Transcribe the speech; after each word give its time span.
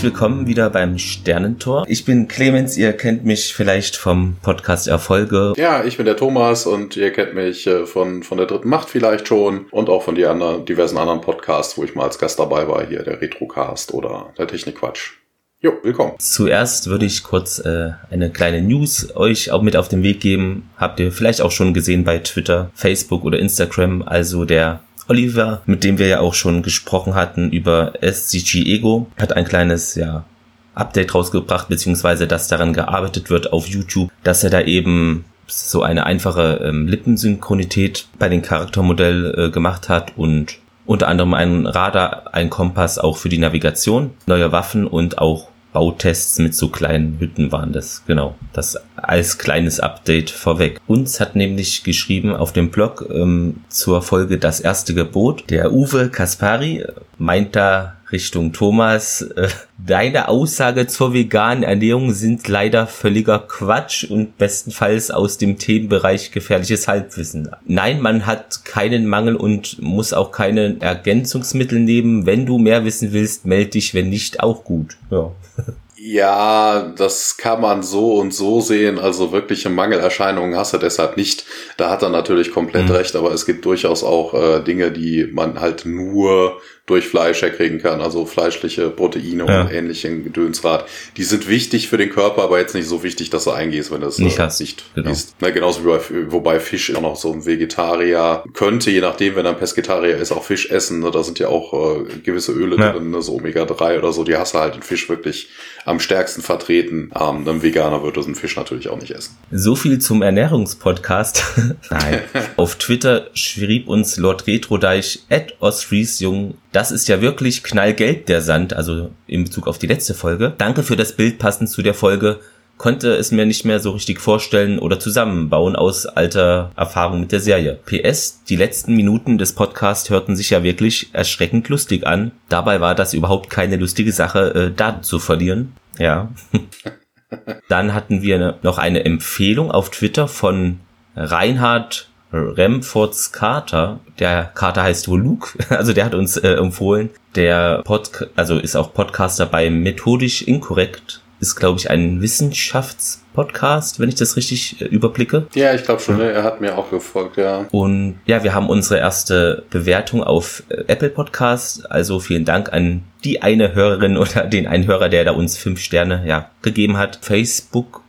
Herzlich 0.00 0.14
willkommen 0.14 0.46
wieder 0.46 0.70
beim 0.70 0.96
Sternentor. 0.96 1.84
Ich 1.86 2.06
bin 2.06 2.26
Clemens, 2.26 2.78
ihr 2.78 2.94
kennt 2.94 3.26
mich 3.26 3.52
vielleicht 3.52 3.96
vom 3.96 4.38
Podcast 4.40 4.88
Erfolge. 4.88 5.52
Ja, 5.58 5.84
ich 5.84 5.98
bin 5.98 6.06
der 6.06 6.16
Thomas 6.16 6.64
und 6.64 6.96
ihr 6.96 7.12
kennt 7.12 7.34
mich 7.34 7.66
äh, 7.66 7.84
von, 7.84 8.22
von 8.22 8.38
der 8.38 8.46
dritten 8.46 8.70
Macht 8.70 8.88
vielleicht 8.88 9.28
schon 9.28 9.66
und 9.70 9.90
auch 9.90 10.02
von 10.02 10.14
die 10.14 10.24
anderen, 10.24 10.64
diversen 10.64 10.96
anderen 10.96 11.20
Podcasts, 11.20 11.76
wo 11.76 11.84
ich 11.84 11.94
mal 11.94 12.04
als 12.04 12.18
Gast 12.18 12.38
dabei 12.38 12.66
war, 12.66 12.86
hier 12.86 13.02
der 13.02 13.20
Retrocast 13.20 13.92
oder 13.92 14.32
der 14.38 14.46
Technikquatsch. 14.46 15.18
Jo, 15.60 15.74
willkommen. 15.82 16.14
Zuerst 16.18 16.86
würde 16.86 17.04
ich 17.04 17.22
kurz 17.22 17.58
äh, 17.58 17.90
eine 18.10 18.30
kleine 18.30 18.62
News 18.62 19.14
euch 19.14 19.50
auch 19.50 19.60
mit 19.60 19.76
auf 19.76 19.88
den 19.88 20.02
Weg 20.02 20.20
geben. 20.20 20.70
Habt 20.78 20.98
ihr 20.98 21.12
vielleicht 21.12 21.42
auch 21.42 21.50
schon 21.50 21.74
gesehen 21.74 22.04
bei 22.04 22.20
Twitter, 22.20 22.70
Facebook 22.72 23.22
oder 23.22 23.38
Instagram. 23.38 24.00
Also 24.00 24.46
der 24.46 24.80
Oliver, 25.10 25.62
mit 25.66 25.82
dem 25.82 25.98
wir 25.98 26.06
ja 26.06 26.20
auch 26.20 26.34
schon 26.34 26.62
gesprochen 26.62 27.16
hatten 27.16 27.50
über 27.50 27.94
SCG 28.00 28.62
Ego, 28.62 29.08
hat 29.18 29.36
ein 29.36 29.44
kleines, 29.44 29.96
ja, 29.96 30.24
Update 30.72 31.14
rausgebracht, 31.14 31.68
beziehungsweise 31.68 32.28
dass 32.28 32.46
daran 32.46 32.72
gearbeitet 32.72 33.28
wird 33.28 33.52
auf 33.52 33.66
YouTube, 33.66 34.10
dass 34.22 34.44
er 34.44 34.50
da 34.50 34.60
eben 34.60 35.24
so 35.48 35.82
eine 35.82 36.06
einfache 36.06 36.60
ähm, 36.64 36.86
Lippensynchronität 36.86 38.06
bei 38.20 38.28
den 38.28 38.40
Charaktermodell 38.40 39.34
äh, 39.36 39.50
gemacht 39.50 39.88
hat 39.88 40.16
und 40.16 40.58
unter 40.86 41.08
anderem 41.08 41.34
ein 41.34 41.66
Radar, 41.66 42.32
ein 42.32 42.48
Kompass 42.48 43.00
auch 43.00 43.16
für 43.16 43.28
die 43.28 43.38
Navigation, 43.38 44.10
neue 44.26 44.52
Waffen 44.52 44.86
und 44.86 45.18
auch 45.18 45.48
Bautests 45.72 46.38
mit 46.38 46.54
so 46.54 46.68
kleinen 46.68 47.18
Hütten 47.18 47.50
waren 47.50 47.72
das, 47.72 48.04
genau. 48.06 48.36
Das 48.52 48.76
als 49.02 49.38
kleines 49.38 49.80
Update 49.80 50.30
vorweg. 50.30 50.80
Uns 50.86 51.20
hat 51.20 51.36
nämlich 51.36 51.84
geschrieben 51.84 52.34
auf 52.34 52.52
dem 52.52 52.70
Blog 52.70 53.06
ähm, 53.12 53.56
zur 53.68 54.02
Folge 54.02 54.38
Das 54.38 54.60
erste 54.60 54.94
Gebot. 54.94 55.44
Der 55.50 55.72
Uwe 55.72 56.08
Kaspari 56.08 56.84
meint 57.18 57.56
da 57.56 57.96
Richtung 58.12 58.52
Thomas. 58.52 59.22
Äh, 59.22 59.48
deine 59.78 60.28
Aussage 60.28 60.86
zur 60.86 61.12
veganen 61.12 61.62
Ernährung 61.62 62.12
sind 62.12 62.46
leider 62.48 62.86
völliger 62.86 63.38
Quatsch 63.38 64.04
und 64.04 64.36
bestenfalls 64.38 65.10
aus 65.10 65.38
dem 65.38 65.58
Themenbereich 65.58 66.32
gefährliches 66.32 66.88
Halbwissen. 66.88 67.50
Nein, 67.66 68.00
man 68.00 68.26
hat 68.26 68.64
keinen 68.64 69.06
Mangel 69.06 69.36
und 69.36 69.80
muss 69.80 70.12
auch 70.12 70.32
keine 70.32 70.76
Ergänzungsmittel 70.80 71.78
nehmen. 71.78 72.26
Wenn 72.26 72.46
du 72.46 72.58
mehr 72.58 72.84
wissen 72.84 73.12
willst, 73.12 73.46
melde 73.46 73.70
dich, 73.70 73.94
wenn 73.94 74.10
nicht, 74.10 74.40
auch 74.40 74.64
gut. 74.64 74.96
Ja. 75.10 75.32
Ja, 76.02 76.94
das 76.96 77.36
kann 77.36 77.60
man 77.60 77.82
so 77.82 78.14
und 78.14 78.32
so 78.32 78.62
sehen. 78.62 78.98
Also 78.98 79.32
wirkliche 79.32 79.68
Mangelerscheinungen 79.68 80.56
hast 80.56 80.72
du 80.72 80.78
deshalb 80.78 81.18
nicht. 81.18 81.44
Da 81.76 81.90
hat 81.90 82.02
er 82.02 82.08
natürlich 82.08 82.52
komplett 82.52 82.86
mhm. 82.86 82.92
recht, 82.92 83.14
aber 83.16 83.32
es 83.32 83.44
gibt 83.44 83.66
durchaus 83.66 84.02
auch 84.02 84.32
äh, 84.32 84.60
Dinge, 84.60 84.92
die 84.92 85.28
man 85.30 85.60
halt 85.60 85.84
nur 85.84 86.58
durch 86.90 87.06
Fleisch 87.06 87.40
herkriegen 87.42 87.80
kann, 87.80 88.00
also 88.00 88.26
fleischliche 88.26 88.90
Proteine 88.90 89.46
ja. 89.46 89.62
und 89.62 89.72
ähnlichen 89.72 90.24
Gedönsrad. 90.24 90.86
Die 91.16 91.22
sind 91.22 91.48
wichtig 91.48 91.88
für 91.88 91.96
den 91.96 92.10
Körper, 92.10 92.42
aber 92.42 92.58
jetzt 92.58 92.74
nicht 92.74 92.88
so 92.88 93.02
wichtig, 93.02 93.30
dass 93.30 93.44
du 93.44 93.52
eingehst, 93.52 93.90
wenn 93.90 94.00
du 94.00 94.08
es 94.08 94.18
nicht, 94.18 94.38
äh, 94.38 94.42
hast. 94.42 94.60
nicht 94.60 94.84
genau. 94.94 95.10
isst. 95.10 95.36
Na, 95.40 95.50
genauso 95.50 95.84
wie 95.84 95.88
bei, 95.88 96.00
wobei 96.32 96.60
Fisch 96.60 96.94
auch 96.94 97.00
noch 97.00 97.16
so 97.16 97.32
ein 97.32 97.46
Vegetarier 97.46 98.44
könnte, 98.52 98.90
je 98.90 99.00
nachdem, 99.00 99.36
wenn 99.36 99.46
er 99.46 99.52
ein 99.52 99.58
Pesketarier 99.58 100.16
ist, 100.16 100.32
auch 100.32 100.42
Fisch 100.42 100.70
essen. 100.70 101.00
Ne? 101.00 101.10
Da 101.10 101.22
sind 101.22 101.38
ja 101.38 101.48
auch 101.48 101.72
äh, 101.72 102.18
gewisse 102.24 102.52
Öle 102.52 102.76
ja. 102.76 102.92
drin, 102.92 103.10
ne? 103.10 103.22
so 103.22 103.34
Omega-3 103.34 103.98
oder 103.98 104.12
so, 104.12 104.24
die 104.24 104.36
hast 104.36 104.54
du 104.54 104.58
halt 104.58 104.74
in 104.74 104.82
Fisch 104.82 105.08
wirklich 105.08 105.48
am 105.84 106.00
stärksten 106.00 106.42
vertreten. 106.42 107.10
Ähm, 107.18 107.46
ein 107.46 107.62
Veganer 107.62 108.02
würde 108.02 108.20
so 108.20 108.26
einen 108.26 108.34
Fisch 108.34 108.56
natürlich 108.56 108.88
auch 108.88 109.00
nicht 109.00 109.12
essen. 109.12 109.36
So 109.50 109.76
viel 109.76 110.00
zum 110.00 110.22
Ernährungspodcast. 110.22 111.44
Nein. 111.90 112.20
Auf 112.56 112.76
Twitter 112.76 113.30
schrieb 113.34 113.88
uns 113.88 114.16
Lord 114.16 114.46
Retrodeich 114.46 115.20
at 115.30 115.54
Ostfriesjung 115.60 116.54
das 116.80 116.90
ist 116.90 117.08
ja 117.08 117.20
wirklich 117.20 117.62
knallgelb, 117.62 118.24
der 118.24 118.40
Sand, 118.40 118.72
also 118.72 119.10
in 119.26 119.44
Bezug 119.44 119.68
auf 119.68 119.76
die 119.76 119.86
letzte 119.86 120.14
Folge. 120.14 120.54
Danke 120.56 120.82
für 120.82 120.96
das 120.96 121.12
Bild 121.12 121.38
passend 121.38 121.68
zu 121.68 121.82
der 121.82 121.92
Folge. 121.92 122.40
Konnte 122.78 123.12
es 123.12 123.32
mir 123.32 123.44
nicht 123.44 123.66
mehr 123.66 123.80
so 123.80 123.90
richtig 123.90 124.18
vorstellen 124.18 124.78
oder 124.78 124.98
zusammenbauen 124.98 125.76
aus 125.76 126.06
alter 126.06 126.72
Erfahrung 126.76 127.20
mit 127.20 127.32
der 127.32 127.40
Serie. 127.40 127.78
PS, 127.84 128.44
die 128.44 128.56
letzten 128.56 128.96
Minuten 128.96 129.36
des 129.36 129.52
Podcasts 129.52 130.08
hörten 130.08 130.36
sich 130.36 130.48
ja 130.48 130.62
wirklich 130.62 131.10
erschreckend 131.12 131.68
lustig 131.68 132.06
an. 132.06 132.32
Dabei 132.48 132.80
war 132.80 132.94
das 132.94 133.12
überhaupt 133.12 133.50
keine 133.50 133.76
lustige 133.76 134.12
Sache, 134.12 134.54
äh, 134.54 134.70
Daten 134.74 135.02
zu 135.02 135.18
verlieren. 135.18 135.74
Ja. 135.98 136.30
Dann 137.68 137.92
hatten 137.92 138.22
wir 138.22 138.58
noch 138.62 138.78
eine 138.78 139.04
Empfehlung 139.04 139.70
auf 139.70 139.90
Twitter 139.90 140.28
von 140.28 140.80
Reinhard 141.14 142.09
Remfords 142.32 143.32
Carter, 143.32 144.00
der 144.18 144.50
Carter 144.54 144.82
heißt 144.82 145.08
wohl 145.08 145.20
Luke, 145.20 145.58
also 145.68 145.92
der 145.92 146.04
hat 146.04 146.14
uns 146.14 146.36
äh, 146.36 146.54
empfohlen, 146.54 147.10
der 147.34 147.82
Pod, 147.84 148.28
also 148.36 148.58
ist 148.58 148.76
auch 148.76 148.94
Podcaster 148.94 149.46
bei 149.46 149.70
Methodisch 149.70 150.42
Inkorrekt, 150.42 151.22
ist 151.40 151.56
glaube 151.56 151.78
ich 151.78 151.90
ein 151.90 152.20
Wissenschaftspodcast, 152.20 153.98
wenn 153.98 154.08
ich 154.08 154.14
das 154.14 154.36
richtig 154.36 154.80
äh, 154.80 154.84
überblicke. 154.84 155.46
Ja, 155.54 155.74
ich 155.74 155.84
glaube 155.84 156.00
schon, 156.00 156.18
ne? 156.18 156.30
er 156.30 156.44
hat 156.44 156.60
mir 156.60 156.76
auch 156.78 156.90
gefolgt, 156.90 157.36
ja. 157.36 157.66
Und 157.70 158.20
ja, 158.26 158.44
wir 158.44 158.54
haben 158.54 158.68
unsere 158.68 159.00
erste 159.00 159.64
Bewertung 159.70 160.22
auf 160.22 160.62
äh, 160.68 160.84
Apple 160.86 161.10
Podcast, 161.10 161.90
also 161.90 162.20
vielen 162.20 162.44
Dank 162.44 162.72
an 162.72 163.02
die 163.24 163.42
eine 163.42 163.74
Hörerin 163.74 164.16
oder 164.18 164.44
den 164.44 164.66
einen 164.66 164.86
Hörer, 164.86 165.08
der 165.08 165.24
da 165.24 165.32
uns 165.32 165.56
fünf 165.56 165.80
Sterne 165.80 166.24
ja 166.26 166.50
gegeben 166.62 166.96
hat. 166.96 167.18
Facebook 167.22 168.02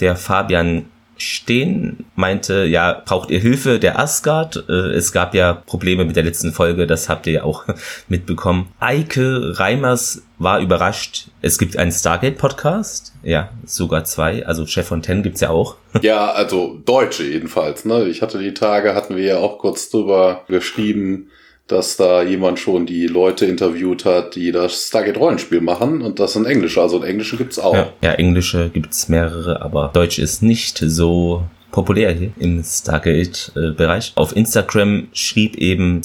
der 0.00 0.16
Fabian 0.16 0.86
stehen, 1.16 2.04
meinte, 2.14 2.64
ja, 2.64 3.02
braucht 3.04 3.30
ihr 3.30 3.38
Hilfe 3.38 3.78
der 3.78 3.98
Asgard? 3.98 4.64
Äh, 4.68 4.92
es 4.92 5.12
gab 5.12 5.34
ja 5.34 5.54
Probleme 5.54 6.04
mit 6.04 6.16
der 6.16 6.22
letzten 6.22 6.52
Folge, 6.52 6.86
das 6.86 7.08
habt 7.08 7.26
ihr 7.26 7.32
ja 7.34 7.42
auch 7.44 7.64
mitbekommen. 8.08 8.68
Eike 8.80 9.58
Reimers 9.58 10.22
war 10.38 10.60
überrascht. 10.60 11.28
Es 11.40 11.58
gibt 11.58 11.76
einen 11.76 11.92
Stargate-Podcast, 11.92 13.14
ja, 13.22 13.50
sogar 13.64 14.04
zwei, 14.04 14.46
also 14.46 14.66
Chef 14.66 14.86
von 14.86 15.02
Ten 15.02 15.22
gibt's 15.22 15.40
ja 15.40 15.50
auch. 15.50 15.76
Ja, 16.02 16.30
also 16.32 16.78
Deutsche 16.84 17.22
jedenfalls, 17.24 17.86
ne? 17.86 18.04
Ich 18.04 18.20
hatte 18.20 18.38
die 18.38 18.52
Tage, 18.52 18.94
hatten 18.94 19.16
wir 19.16 19.24
ja 19.24 19.38
auch 19.38 19.58
kurz 19.58 19.88
drüber 19.88 20.44
geschrieben, 20.46 21.30
dass 21.66 21.96
da 21.96 22.22
jemand 22.22 22.58
schon 22.58 22.86
die 22.86 23.06
Leute 23.06 23.46
interviewt 23.46 24.04
hat, 24.04 24.36
die 24.36 24.52
das 24.52 24.88
Stargate-Rollenspiel 24.88 25.60
machen 25.60 26.00
und 26.02 26.20
das 26.20 26.34
sind 26.34 26.46
Englische, 26.46 26.80
also 26.80 27.02
Englische 27.02 27.36
gibt's 27.36 27.58
auch. 27.58 27.74
Ja, 27.74 27.92
ja 28.02 28.12
Englische 28.12 28.70
gibt's 28.70 29.08
mehrere, 29.08 29.62
aber 29.62 29.90
Deutsch 29.92 30.18
ist 30.18 30.42
nicht 30.42 30.78
so 30.78 31.42
populär 31.72 32.12
hier 32.12 32.30
im 32.38 32.62
Stargate-Bereich. 32.62 34.12
Auf 34.14 34.34
Instagram 34.34 35.08
schrieb 35.12 35.56
eben 35.56 36.02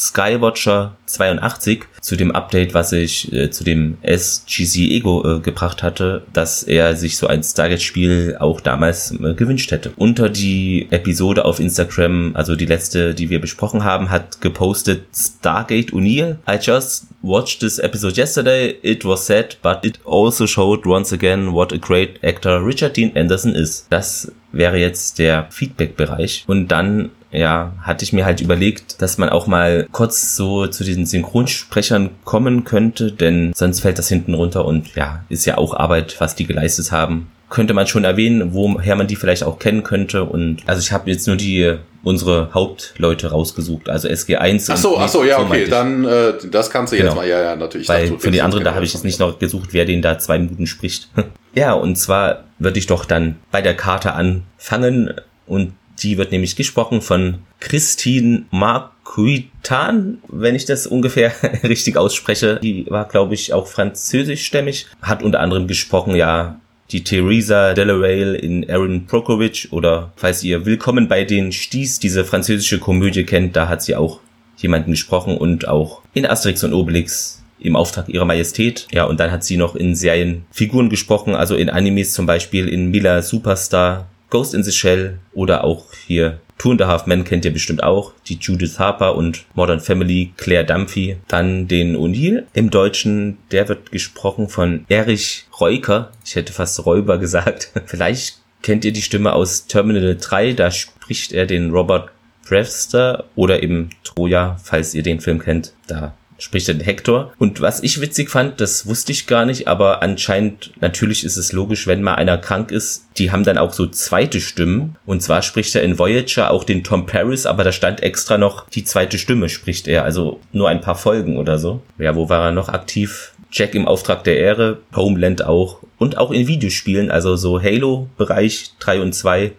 Skywatcher82 1.11 1.81
zu 2.01 2.15
dem 2.15 2.31
Update, 2.31 2.73
was 2.73 2.91
ich 2.91 3.31
äh, 3.31 3.51
zu 3.51 3.63
dem 3.63 3.97
SGC 4.01 4.91
Ego 4.91 5.37
äh, 5.37 5.39
gebracht 5.39 5.83
hatte, 5.83 6.23
dass 6.33 6.63
er 6.63 6.95
sich 6.95 7.17
so 7.17 7.27
ein 7.27 7.43
Stargate-Spiel 7.43 8.37
auch 8.39 8.61
damals 8.61 9.11
äh, 9.11 9.33
gewünscht 9.33 9.71
hätte. 9.71 9.91
Unter 9.97 10.29
die 10.29 10.87
Episode 10.91 11.45
auf 11.45 11.59
Instagram, 11.59 12.31
also 12.35 12.55
die 12.55 12.65
letzte, 12.65 13.13
die 13.13 13.29
wir 13.29 13.41
besprochen 13.41 13.83
haben, 13.83 14.09
hat 14.09 14.41
gepostet 14.41 15.03
Stargate 15.15 15.93
O'Neill. 15.93 16.37
I 16.49 16.57
just 16.61 17.07
watched 17.21 17.59
this 17.59 17.79
episode 17.79 18.17
yesterday. 18.17 18.77
It 18.81 19.05
was 19.05 19.25
sad, 19.25 19.57
but 19.61 19.85
it 19.85 19.99
also 20.05 20.47
showed 20.47 20.85
once 20.85 21.13
again 21.13 21.53
what 21.53 21.73
a 21.73 21.77
great 21.77 22.23
actor 22.23 22.65
Richard 22.65 22.97
Dean 22.97 23.15
Anderson 23.15 23.55
is. 23.55 23.85
Das 23.89 24.31
wäre 24.51 24.77
jetzt 24.77 25.19
der 25.19 25.47
Feedback-Bereich. 25.49 26.43
Und 26.47 26.69
dann 26.69 27.11
ja, 27.31 27.73
hatte 27.81 28.03
ich 28.03 28.13
mir 28.13 28.25
halt 28.25 28.41
überlegt, 28.41 29.01
dass 29.01 29.17
man 29.17 29.29
auch 29.29 29.47
mal 29.47 29.87
kurz 29.91 30.35
so 30.35 30.67
zu 30.67 30.83
diesen 30.83 31.05
Synchronsprechern 31.05 32.09
kommen 32.23 32.63
könnte, 32.63 33.11
denn 33.11 33.53
sonst 33.55 33.81
fällt 33.81 33.97
das 33.97 34.09
hinten 34.09 34.33
runter 34.33 34.65
und 34.65 34.95
ja, 34.95 35.23
ist 35.29 35.45
ja 35.45 35.57
auch 35.57 35.73
Arbeit, 35.73 36.15
was 36.19 36.35
die 36.35 36.45
geleistet 36.45 36.91
haben. 36.91 37.31
Könnte 37.49 37.73
man 37.73 37.87
schon 37.87 38.05
erwähnen, 38.05 38.53
woher 38.53 38.95
man 38.95 39.07
die 39.07 39.17
vielleicht 39.17 39.43
auch 39.43 39.59
kennen 39.59 39.83
könnte 39.83 40.23
und 40.23 40.63
also 40.67 40.81
ich 40.81 40.91
habe 40.91 41.09
jetzt 41.09 41.27
nur 41.27 41.35
die 41.35 41.77
unsere 42.03 42.49
Hauptleute 42.53 43.29
rausgesucht, 43.29 43.87
also 43.87 44.07
SG1. 44.07 44.69
Ach 44.71 44.77
so, 44.77 44.97
ach 44.97 45.07
so, 45.07 45.23
ja, 45.23 45.39
okay, 45.39 45.67
dann 45.67 46.03
äh, 46.05 46.33
das 46.49 46.69
kannst 46.71 46.93
du 46.93 46.97
genau. 46.97 47.09
jetzt 47.09 47.15
mal, 47.15 47.27
ja, 47.27 47.41
ja, 47.41 47.55
natürlich. 47.55 47.87
Weil 47.87 48.17
für 48.17 48.31
die 48.31 48.41
anderen, 48.41 48.63
da 48.63 48.73
habe 48.73 48.85
ich 48.85 48.93
jetzt 48.93 49.03
nicht 49.03 49.19
noch 49.19 49.37
gesucht, 49.37 49.69
wer 49.71 49.85
den 49.85 50.01
da 50.01 50.17
zwei 50.17 50.39
Minuten 50.39 50.65
spricht. 50.65 51.09
ja, 51.53 51.73
und 51.73 51.97
zwar 51.97 52.45
würde 52.57 52.79
ich 52.79 52.87
doch 52.87 53.05
dann 53.05 53.37
bei 53.51 53.61
der 53.61 53.75
Karte 53.75 54.13
anfangen 54.13 55.13
und 55.45 55.73
die 55.99 56.17
wird 56.17 56.31
nämlich 56.31 56.55
gesprochen 56.55 57.01
von 57.01 57.39
Christine 57.59 58.45
Marquitan, 58.51 60.19
wenn 60.27 60.55
ich 60.55 60.65
das 60.65 60.87
ungefähr 60.87 61.31
richtig 61.63 61.97
ausspreche. 61.97 62.59
Die 62.61 62.85
war, 62.89 63.07
glaube 63.07 63.33
ich, 63.33 63.53
auch 63.53 63.67
französischstämmig, 63.67 64.87
hat 65.01 65.23
unter 65.23 65.39
anderem 65.39 65.67
gesprochen, 65.67 66.15
ja, 66.15 66.59
die 66.91 67.03
Theresa 67.03 67.73
Delaval 67.73 68.35
in 68.35 68.69
Aaron 68.69 69.05
Prokovich 69.05 69.71
oder 69.71 70.11
falls 70.17 70.43
ihr 70.43 70.65
Willkommen 70.65 71.07
bei 71.07 71.23
den 71.23 71.51
Sties, 71.51 71.99
diese 71.99 72.25
französische 72.25 72.79
Komödie 72.79 73.23
kennt, 73.23 73.55
da 73.55 73.69
hat 73.69 73.81
sie 73.81 73.95
auch 73.95 74.19
jemanden 74.57 74.91
gesprochen 74.91 75.37
und 75.37 75.67
auch 75.67 76.01
in 76.13 76.25
Asterix 76.25 76.63
und 76.63 76.73
Obelix 76.73 77.41
im 77.59 77.75
Auftrag 77.75 78.09
ihrer 78.09 78.25
Majestät. 78.25 78.87
Ja, 78.91 79.05
und 79.05 79.19
dann 79.19 79.31
hat 79.31 79.43
sie 79.43 79.57
noch 79.57 79.75
in 79.75 79.95
Serien 79.95 80.45
Figuren 80.51 80.89
gesprochen, 80.89 81.35
also 81.35 81.55
in 81.55 81.69
Animes 81.69 82.13
zum 82.13 82.25
Beispiel 82.25 82.67
in 82.67 82.91
Mila 82.91 83.21
Superstar, 83.21 84.07
Ghost 84.31 84.55
in 84.55 84.63
the 84.63 84.71
Shell 84.71 85.19
oder 85.33 85.63
auch 85.63 85.93
hier 86.07 86.39
Two 86.57 86.71
and 86.71 86.81
a 86.83 86.87
Half 86.87 87.07
Men 87.07 87.23
kennt 87.23 87.43
ihr 87.43 87.53
bestimmt 87.53 87.81
auch. 87.81 88.13
Die 88.27 88.35
Judith 88.35 88.77
Harper 88.77 89.15
und 89.15 89.45
Modern 89.55 89.79
Family 89.79 90.31
Claire 90.37 90.63
Dunphy. 90.63 91.17
Dann 91.27 91.67
den 91.67 91.95
O'Neill. 91.95 92.43
Im 92.53 92.69
Deutschen, 92.69 93.39
der 93.51 93.67
wird 93.67 93.91
gesprochen 93.91 94.47
von 94.47 94.85
Erich 94.87 95.45
Reuker. 95.59 96.11
Ich 96.23 96.35
hätte 96.35 96.53
fast 96.53 96.85
Räuber 96.85 97.17
gesagt. 97.17 97.71
Vielleicht 97.87 98.37
kennt 98.61 98.85
ihr 98.85 98.93
die 98.93 99.01
Stimme 99.01 99.33
aus 99.33 99.65
Terminal 99.65 100.15
3. 100.15 100.53
Da 100.53 100.69
spricht 100.69 101.33
er 101.33 101.47
den 101.47 101.71
Robert 101.71 102.11
Brewster 102.47 103.25
oder 103.35 103.63
eben 103.63 103.89
Troja, 104.03 104.57
falls 104.63 104.93
ihr 104.93 105.03
den 105.03 105.19
Film 105.19 105.39
kennt. 105.39 105.73
Da 105.87 106.13
spricht 106.41 106.67
den 106.67 106.79
Hector. 106.79 107.33
Und 107.37 107.61
was 107.61 107.83
ich 107.83 108.01
witzig 108.01 108.29
fand, 108.29 108.59
das 108.59 108.87
wusste 108.87 109.11
ich 109.11 109.27
gar 109.27 109.45
nicht, 109.45 109.67
aber 109.67 110.01
anscheinend, 110.01 110.71
natürlich 110.81 111.23
ist 111.23 111.37
es 111.37 111.53
logisch, 111.53 111.87
wenn 111.87 112.01
mal 112.01 112.15
einer 112.15 112.37
krank 112.37 112.71
ist, 112.71 113.05
die 113.17 113.31
haben 113.31 113.43
dann 113.43 113.57
auch 113.57 113.73
so 113.73 113.85
zweite 113.87 114.41
Stimmen. 114.41 114.95
Und 115.05 115.21
zwar 115.21 115.43
spricht 115.43 115.75
er 115.75 115.83
in 115.83 115.99
Voyager 115.99 116.49
auch 116.51 116.63
den 116.63 116.83
Tom 116.83 117.05
Paris, 117.05 117.45
aber 117.45 117.63
da 117.63 117.71
stand 117.71 118.01
extra 118.01 118.37
noch 118.37 118.67
die 118.69 118.83
zweite 118.83 119.17
Stimme 119.17 119.49
spricht 119.49 119.87
er, 119.87 120.03
also 120.03 120.39
nur 120.51 120.69
ein 120.69 120.81
paar 120.81 120.95
Folgen 120.95 121.37
oder 121.37 121.59
so. 121.59 121.81
Ja, 121.99 122.15
wo 122.15 122.29
war 122.29 122.45
er 122.45 122.51
noch 122.51 122.69
aktiv? 122.69 123.33
Jack 123.51 123.75
im 123.75 123.87
Auftrag 123.87 124.23
der 124.23 124.37
Ehre, 124.37 124.79
Homeland 124.95 125.43
auch 125.43 125.79
und 125.97 126.17
auch 126.17 126.31
in 126.31 126.47
Videospielen, 126.47 127.11
also 127.11 127.35
so 127.35 127.61
Halo-Bereich 127.61 128.71
3 128.79 129.01
und 129.01 129.13
2 129.13 129.51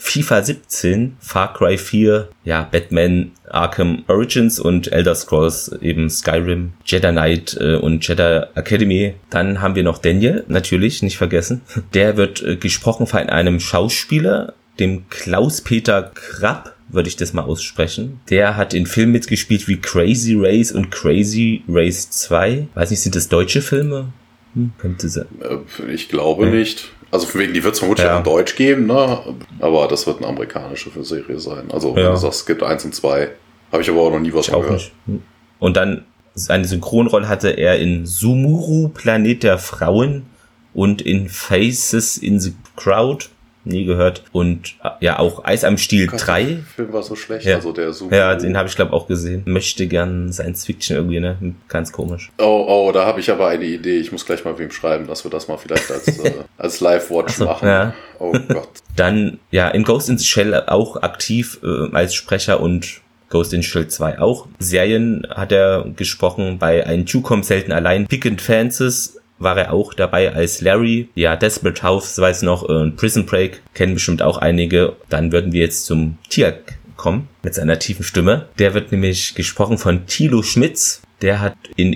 FIFA 0.00 0.42
17, 0.42 1.16
Far 1.20 1.52
Cry 1.52 1.76
4, 1.76 2.30
ja, 2.44 2.62
Batman 2.62 3.32
Arkham 3.50 4.02
Origins 4.08 4.58
und 4.58 4.90
Elder 4.90 5.14
Scrolls, 5.14 5.70
eben 5.82 6.08
Skyrim, 6.08 6.72
Jedi 6.86 7.10
Knight 7.10 7.56
äh, 7.60 7.76
und 7.76 8.08
Jedi 8.08 8.44
Academy. 8.54 9.14
Dann 9.28 9.60
haben 9.60 9.74
wir 9.74 9.82
noch 9.82 9.98
Daniel, 9.98 10.44
natürlich, 10.48 11.02
nicht 11.02 11.18
vergessen. 11.18 11.60
Der 11.94 12.16
wird 12.16 12.42
äh, 12.42 12.56
gesprochen 12.56 13.06
von 13.06 13.28
einem 13.28 13.60
Schauspieler, 13.60 14.54
dem 14.80 15.08
Klaus-Peter 15.10 16.10
Krapp, 16.14 16.74
würde 16.88 17.08
ich 17.08 17.16
das 17.16 17.34
mal 17.34 17.42
aussprechen. 17.42 18.20
Der 18.30 18.56
hat 18.56 18.72
in 18.72 18.86
Filmen 18.86 19.12
mitgespielt 19.12 19.68
wie 19.68 19.76
Crazy 19.76 20.34
Race 20.36 20.72
und 20.72 20.90
Crazy 20.90 21.62
Race 21.68 22.10
2. 22.10 22.68
Weiß 22.74 22.90
nicht, 22.90 23.00
sind 23.00 23.14
das 23.14 23.28
deutsche 23.28 23.60
Filme? 23.60 24.12
Hm, 24.54 24.72
könnte 24.78 25.08
sein. 25.08 25.26
Äh, 25.40 25.92
ich 25.92 26.08
glaube 26.08 26.46
ja. 26.46 26.52
nicht. 26.52 26.90
Also 27.10 27.26
von 27.26 27.40
wegen, 27.40 27.54
die 27.54 27.64
wird 27.64 27.74
es 27.74 27.80
vermutlich 27.80 28.06
ja. 28.06 28.18
in 28.18 28.24
Deutsch 28.24 28.54
geben, 28.54 28.86
ne? 28.86 29.18
Aber 29.58 29.88
das 29.88 30.06
wird 30.06 30.18
eine 30.18 30.28
amerikanische 30.28 30.90
Serie 31.02 31.40
sein. 31.40 31.70
Also 31.70 31.94
wenn 31.96 32.04
ja. 32.04 32.10
du 32.10 32.16
sagst, 32.16 32.40
es 32.40 32.46
gibt 32.46 32.62
eins 32.62 32.84
und 32.84 32.94
zwei, 32.94 33.30
habe 33.72 33.82
ich 33.82 33.90
aber 33.90 34.00
auch 34.00 34.12
noch 34.12 34.20
nie 34.20 34.32
was 34.32 34.46
ich 34.46 34.52
von 34.52 34.62
gehört. 34.62 34.92
Nicht. 35.06 35.22
Und 35.58 35.76
dann 35.76 36.04
eine 36.48 36.64
Synchronrolle 36.64 37.28
hatte 37.28 37.50
er 37.50 37.78
in 37.78 38.06
Sumuru, 38.06 38.88
Planet 38.88 39.42
der 39.42 39.58
Frauen 39.58 40.26
und 40.72 41.02
in 41.02 41.28
Faces 41.28 42.16
in 42.16 42.38
the 42.38 42.54
Crowd 42.76 43.26
nie 43.64 43.84
gehört. 43.84 44.24
Und 44.32 44.76
äh, 44.82 44.90
ja, 45.00 45.18
auch 45.18 45.44
Eis 45.44 45.64
am 45.64 45.78
Stiel 45.78 46.06
Gott, 46.06 46.26
3. 46.26 46.44
Der 46.44 46.58
Film 46.58 46.92
war 46.92 47.02
so 47.02 47.16
schlecht, 47.16 47.46
ja. 47.46 47.56
also 47.56 47.72
der 47.72 47.92
super. 47.92 48.16
Ja, 48.16 48.34
den 48.34 48.56
habe 48.56 48.68
ich 48.68 48.76
glaube 48.76 48.92
auch 48.92 49.06
gesehen. 49.06 49.42
Möchte 49.46 49.86
gern 49.86 50.32
Science 50.32 50.64
Fiction 50.64 50.96
irgendwie, 50.96 51.20
ne? 51.20 51.36
Ganz 51.68 51.92
komisch. 51.92 52.30
Oh, 52.38 52.64
oh, 52.68 52.92
da 52.92 53.06
habe 53.06 53.20
ich 53.20 53.30
aber 53.30 53.48
eine 53.48 53.64
Idee. 53.64 53.98
Ich 53.98 54.12
muss 54.12 54.24
gleich 54.24 54.44
mal 54.44 54.58
wem 54.58 54.70
schreiben, 54.70 55.06
dass 55.06 55.24
wir 55.24 55.30
das 55.30 55.48
mal 55.48 55.56
vielleicht 55.56 55.90
als, 55.90 56.06
äh, 56.24 56.32
als 56.58 56.80
Live-Watch 56.80 57.34
so, 57.34 57.44
machen. 57.44 57.68
Ja. 57.68 57.94
Oh 58.18 58.32
Gott. 58.48 58.68
Dann, 58.96 59.38
ja, 59.50 59.68
in 59.68 59.84
Ghost 59.84 60.08
in 60.08 60.18
the 60.18 60.24
Shell 60.24 60.54
auch 60.66 60.96
aktiv 61.02 61.60
äh, 61.62 61.94
als 61.94 62.14
Sprecher 62.14 62.60
und 62.60 63.00
Ghost 63.30 63.52
in 63.54 63.62
Shell 63.62 63.88
2 63.88 64.18
auch. 64.18 64.48
Serien 64.58 65.26
hat 65.30 65.52
er 65.52 65.86
gesprochen 65.96 66.58
bei 66.58 66.84
Ein 66.84 67.06
Jucom 67.06 67.42
selten 67.42 67.72
allein. 67.72 68.06
Pickend 68.06 68.42
Fences 68.42 69.19
war 69.40 69.56
er 69.56 69.72
auch 69.72 69.92
dabei 69.94 70.32
als 70.32 70.60
Larry. 70.60 71.08
Ja, 71.16 71.34
Desperate 71.34 71.82
Housewives 71.82 72.42
noch 72.42 72.68
äh, 72.68 72.90
Prison 72.90 73.26
Break 73.26 73.62
kennen 73.74 73.94
bestimmt 73.94 74.22
auch 74.22 74.38
einige. 74.38 74.94
Dann 75.08 75.32
würden 75.32 75.52
wir 75.52 75.62
jetzt 75.62 75.86
zum 75.86 76.18
Tier 76.28 76.60
kommen 76.96 77.28
mit 77.42 77.54
seiner 77.54 77.78
tiefen 77.78 78.04
Stimme. 78.04 78.46
Der 78.58 78.74
wird 78.74 78.92
nämlich 78.92 79.34
gesprochen 79.34 79.78
von 79.78 80.06
Thilo 80.06 80.42
Schmitz. 80.42 81.02
Der 81.22 81.40
hat 81.40 81.56
in 81.76 81.94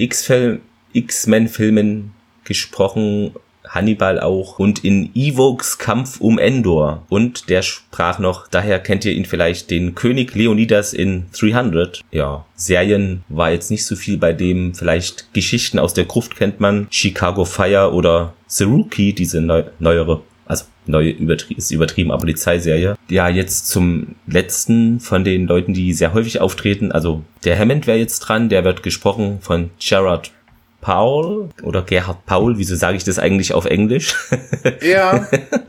X-Men-Filmen 0.93 2.13
gesprochen 2.45 3.35
Hannibal 3.75 4.21
auch 4.21 4.59
und 4.59 4.85
in 4.85 5.11
Evox 5.15 5.79
Kampf 5.79 6.21
um 6.21 6.39
Endor. 6.39 7.03
Und 7.09 7.49
der 7.51 7.63
sprach 7.63 8.19
noch, 8.19 8.49
daher 8.49 8.79
kennt 8.79 9.05
ihr 9.05 9.13
ihn 9.13 9.25
vielleicht, 9.25 9.71
den 9.71 9.95
König 9.95 10.35
Leonidas 10.35 10.93
in 10.93 11.27
300. 11.39 12.01
Ja, 12.11 12.45
Serien 12.55 13.25
war 13.29 13.51
jetzt 13.51 13.71
nicht 13.71 13.85
so 13.85 13.97
viel 13.97 14.17
bei 14.17 14.33
dem, 14.33 14.75
vielleicht 14.75 15.33
Geschichten 15.35 15.79
aus 15.79 15.95
der 15.95 16.05
Gruft 16.05 16.37
kennt 16.37 16.61
man, 16.61 16.87
Chicago 16.91 17.45
Fire 17.45 17.93
oder 17.93 18.35
The 18.47 18.65
Rookie, 18.65 19.13
diese 19.13 19.41
neu 19.41 19.65
neuere 19.79 20.23
also 20.47 20.67
neu 20.87 21.09
übertrie 21.09 21.55
ist 21.55 21.71
übertrieben, 21.71 22.11
aber 22.11 22.21
Polizeiserie. 22.21 22.97
Ja, 23.09 23.29
jetzt 23.29 23.69
zum 23.69 24.17
letzten 24.27 25.01
von 25.01 25.25
den 25.25 25.47
Leuten, 25.47 25.73
die 25.73 25.93
sehr 25.93 26.13
häufig 26.13 26.41
auftreten. 26.41 26.93
Also 26.93 27.23
der 27.45 27.59
Hammond 27.59 27.87
wäre 27.87 27.99
jetzt 27.99 28.21
dran, 28.21 28.49
der 28.49 28.65
wird 28.65 28.83
gesprochen 28.83 29.39
von 29.41 29.71
Gerard 29.81 30.33
Paul 30.85 31.49
oder 31.63 31.81
Gerhard 31.81 32.27
Paul, 32.27 32.59
wieso 32.59 32.77
sage 32.77 32.99
ich 32.99 33.05
das 33.05 33.19
eigentlich 33.19 33.55
auf 33.55 33.65
Englisch? 33.65 34.15
Ja. 34.83 35.27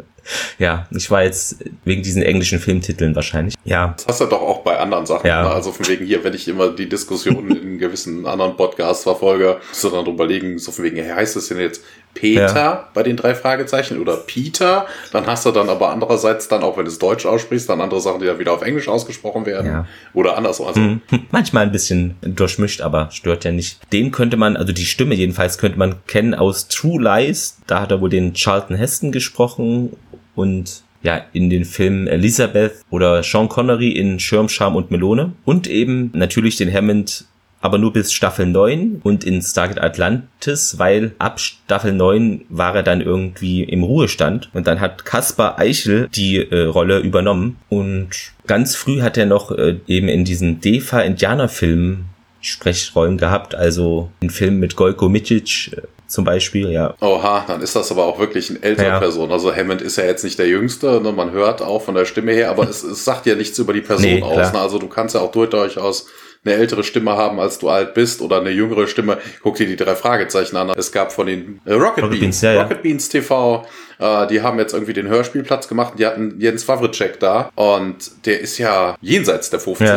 ja, 0.59 0.87
ich 0.91 1.09
war 1.11 1.23
jetzt 1.23 1.57
wegen 1.83 2.01
diesen 2.01 2.21
englischen 2.21 2.59
Filmtiteln 2.59 3.15
wahrscheinlich. 3.15 3.55
Ja. 3.63 3.93
Das 3.97 4.07
hast 4.07 4.21
du 4.21 4.25
doch 4.25 4.41
auch 4.41 4.59
bei 4.59 4.77
anderen 4.77 5.05
Sachen. 5.05 5.27
Ja. 5.27 5.43
Ne? 5.43 5.49
Also 5.49 5.71
von 5.71 5.87
wegen 5.87 6.05
hier, 6.05 6.23
wenn 6.23 6.33
ich 6.33 6.47
immer 6.47 6.69
die 6.69 6.89
Diskussionen 6.89 7.55
in 7.55 7.77
gewissen 7.77 8.25
anderen 8.25 8.55
Podcasts 8.55 9.03
verfolge, 9.03 9.57
musst 9.69 9.83
du 9.83 9.89
dann 9.89 10.05
überlegen, 10.05 10.59
so 10.59 10.71
von 10.71 10.85
wegen, 10.85 10.97
hey, 10.97 11.13
heißt 11.13 11.35
das 11.35 11.47
denn 11.47 11.59
jetzt 11.59 11.83
Peter 12.15 12.55
ja. 12.55 12.89
bei 12.93 13.03
den 13.03 13.17
drei 13.17 13.35
Fragezeichen 13.35 13.99
oder 13.99 14.17
Peter? 14.17 14.87
Dann 15.11 15.27
hast 15.27 15.45
du 15.45 15.51
dann 15.51 15.69
aber 15.69 15.89
andererseits 15.89 16.47
dann 16.47 16.63
auch, 16.63 16.77
wenn 16.77 16.85
du 16.85 16.91
es 16.91 16.97
Deutsch 16.97 17.27
aussprichst, 17.27 17.69
dann 17.69 17.81
andere 17.81 18.01
Sachen, 18.01 18.21
die 18.21 18.25
ja 18.25 18.39
wieder 18.39 18.53
auf 18.53 18.63
Englisch 18.63 18.87
ausgesprochen 18.87 19.45
werden. 19.45 19.67
Ja. 19.67 19.87
Oder 20.13 20.37
andersrum. 20.37 20.67
Also 20.67 20.81
hm. 20.81 21.01
Manchmal 21.31 21.65
ein 21.65 21.71
bisschen 21.71 22.15
durchmischt, 22.21 22.81
aber 22.81 23.11
stört 23.11 23.43
ja 23.43 23.51
nicht. 23.51 23.79
Den 23.93 24.11
könnte 24.11 24.37
man, 24.37 24.57
also 24.57 24.73
die 24.73 24.85
Stimme 24.85 25.13
jedenfalls 25.13 25.59
könnte 25.59 25.77
man 25.77 25.95
kennen 26.07 26.33
aus 26.33 26.67
True 26.69 27.01
Lies. 27.01 27.57
Da 27.67 27.81
hat 27.81 27.91
er 27.91 28.01
wohl 28.01 28.09
den 28.09 28.33
Charlton 28.33 28.75
Heston 28.75 29.11
gesprochen 29.11 29.91
und 30.33 30.83
ja, 31.03 31.21
in 31.33 31.51
den 31.51 31.65
Filmen 31.65 32.07
Elizabeth 32.07 32.83
oder 32.89 33.21
Sean 33.21 33.47
Connery 33.47 33.91
in 33.91 34.19
Schirm, 34.19 34.49
Scham 34.49 34.75
und 34.75 34.89
Melone 34.89 35.33
und 35.45 35.67
eben 35.67 36.09
natürlich 36.13 36.57
den 36.57 36.73
Hammond 36.73 37.25
aber 37.65 37.79
nur 37.79 37.91
bis 37.91 38.13
Staffel 38.13 38.45
9 38.45 39.01
und 39.01 39.23
in 39.23 39.41
Stargate 39.41 39.81
Atlantis, 39.81 40.77
weil 40.77 41.15
ab 41.17 41.39
Staffel 41.39 41.93
9 41.93 42.45
war 42.49 42.75
er 42.75 42.83
dann 42.83 43.01
irgendwie 43.01 43.63
im 43.63 43.81
Ruhestand 43.81 44.51
und 44.53 44.67
dann 44.67 44.79
hat 44.79 45.03
Kaspar 45.03 45.57
Eichel 45.57 46.07
die 46.13 46.37
äh, 46.37 46.65
Rolle 46.65 46.99
übernommen 46.99 47.57
und 47.67 48.09
ganz 48.45 48.75
früh 48.75 49.01
hat 49.01 49.17
er 49.17 49.25
noch 49.25 49.49
äh, 49.49 49.79
eben 49.87 50.09
in 50.09 50.25
diesen 50.25 50.61
Defa 50.61 50.99
Indianer-Filmen 50.99 52.05
Sprechrollen 52.39 53.17
gehabt, 53.17 53.55
also 53.55 54.11
in 54.19 54.29
Filmen 54.29 54.59
mit 54.59 54.75
Golko 54.75 55.09
Mitic 55.09 55.73
äh, 55.75 55.81
zum 56.05 56.23
Beispiel, 56.23 56.71
ja. 56.71 56.93
Oha, 57.01 57.45
dann 57.47 57.63
ist 57.63 57.75
das 57.75 57.91
aber 57.91 58.05
auch 58.05 58.19
wirklich 58.19 58.51
eine 58.51 58.61
ältere 58.61 58.85
ja. 58.85 58.99
Person. 58.99 59.31
Also 59.31 59.55
Hammond 59.55 59.81
ist 59.81 59.95
ja 59.97 60.05
jetzt 60.05 60.23
nicht 60.23 60.37
der 60.37 60.47
Jüngste, 60.47 61.01
ne? 61.01 61.11
man 61.11 61.31
hört 61.31 61.63
auch 61.63 61.81
von 61.81 61.95
der 61.95 62.05
Stimme 62.05 62.31
her, 62.31 62.51
aber 62.51 62.69
es, 62.69 62.83
es 62.83 63.03
sagt 63.03 63.25
ja 63.25 63.33
nichts 63.33 63.57
über 63.57 63.73
die 63.73 63.81
Person 63.81 64.05
nee, 64.05 64.21
aus. 64.21 64.53
Ne? 64.53 64.59
Also 64.59 64.77
du 64.77 64.87
kannst 64.87 65.15
ja 65.15 65.21
auch 65.21 65.31
durchaus 65.31 66.05
eine 66.45 66.55
ältere 66.55 66.83
Stimme 66.83 67.11
haben, 67.17 67.39
als 67.39 67.59
du 67.59 67.69
alt 67.69 67.93
bist, 67.93 68.21
oder 68.21 68.39
eine 68.39 68.51
jüngere 68.51 68.87
Stimme. 68.87 69.17
Guck 69.41 69.55
dir 69.55 69.67
die 69.67 69.75
drei 69.75 69.95
Fragezeichen 69.95 70.55
an. 70.55 70.69
Es 70.69 70.91
gab 70.91 71.11
von 71.11 71.27
den 71.27 71.59
äh, 71.65 71.73
Rocket, 71.73 72.03
Rocket, 72.05 72.19
Beans, 72.19 72.19
Beans 72.19 72.41
ja, 72.41 72.61
Rocket 72.61 72.77
ja. 72.77 72.83
Beans 72.83 73.09
TV, 73.09 73.65
äh, 73.99 74.27
die 74.27 74.41
haben 74.41 74.59
jetzt 74.59 74.73
irgendwie 74.73 74.93
den 74.93 75.07
Hörspielplatz 75.07 75.67
gemacht. 75.67 75.93
Die 75.97 76.05
hatten 76.05 76.39
Jens 76.39 76.67
Wawritschek 76.67 77.19
da 77.19 77.49
und 77.55 78.25
der 78.25 78.39
ist 78.41 78.57
ja 78.57 78.95
jenseits 79.01 79.49
der 79.49 79.59
50. 79.59 79.87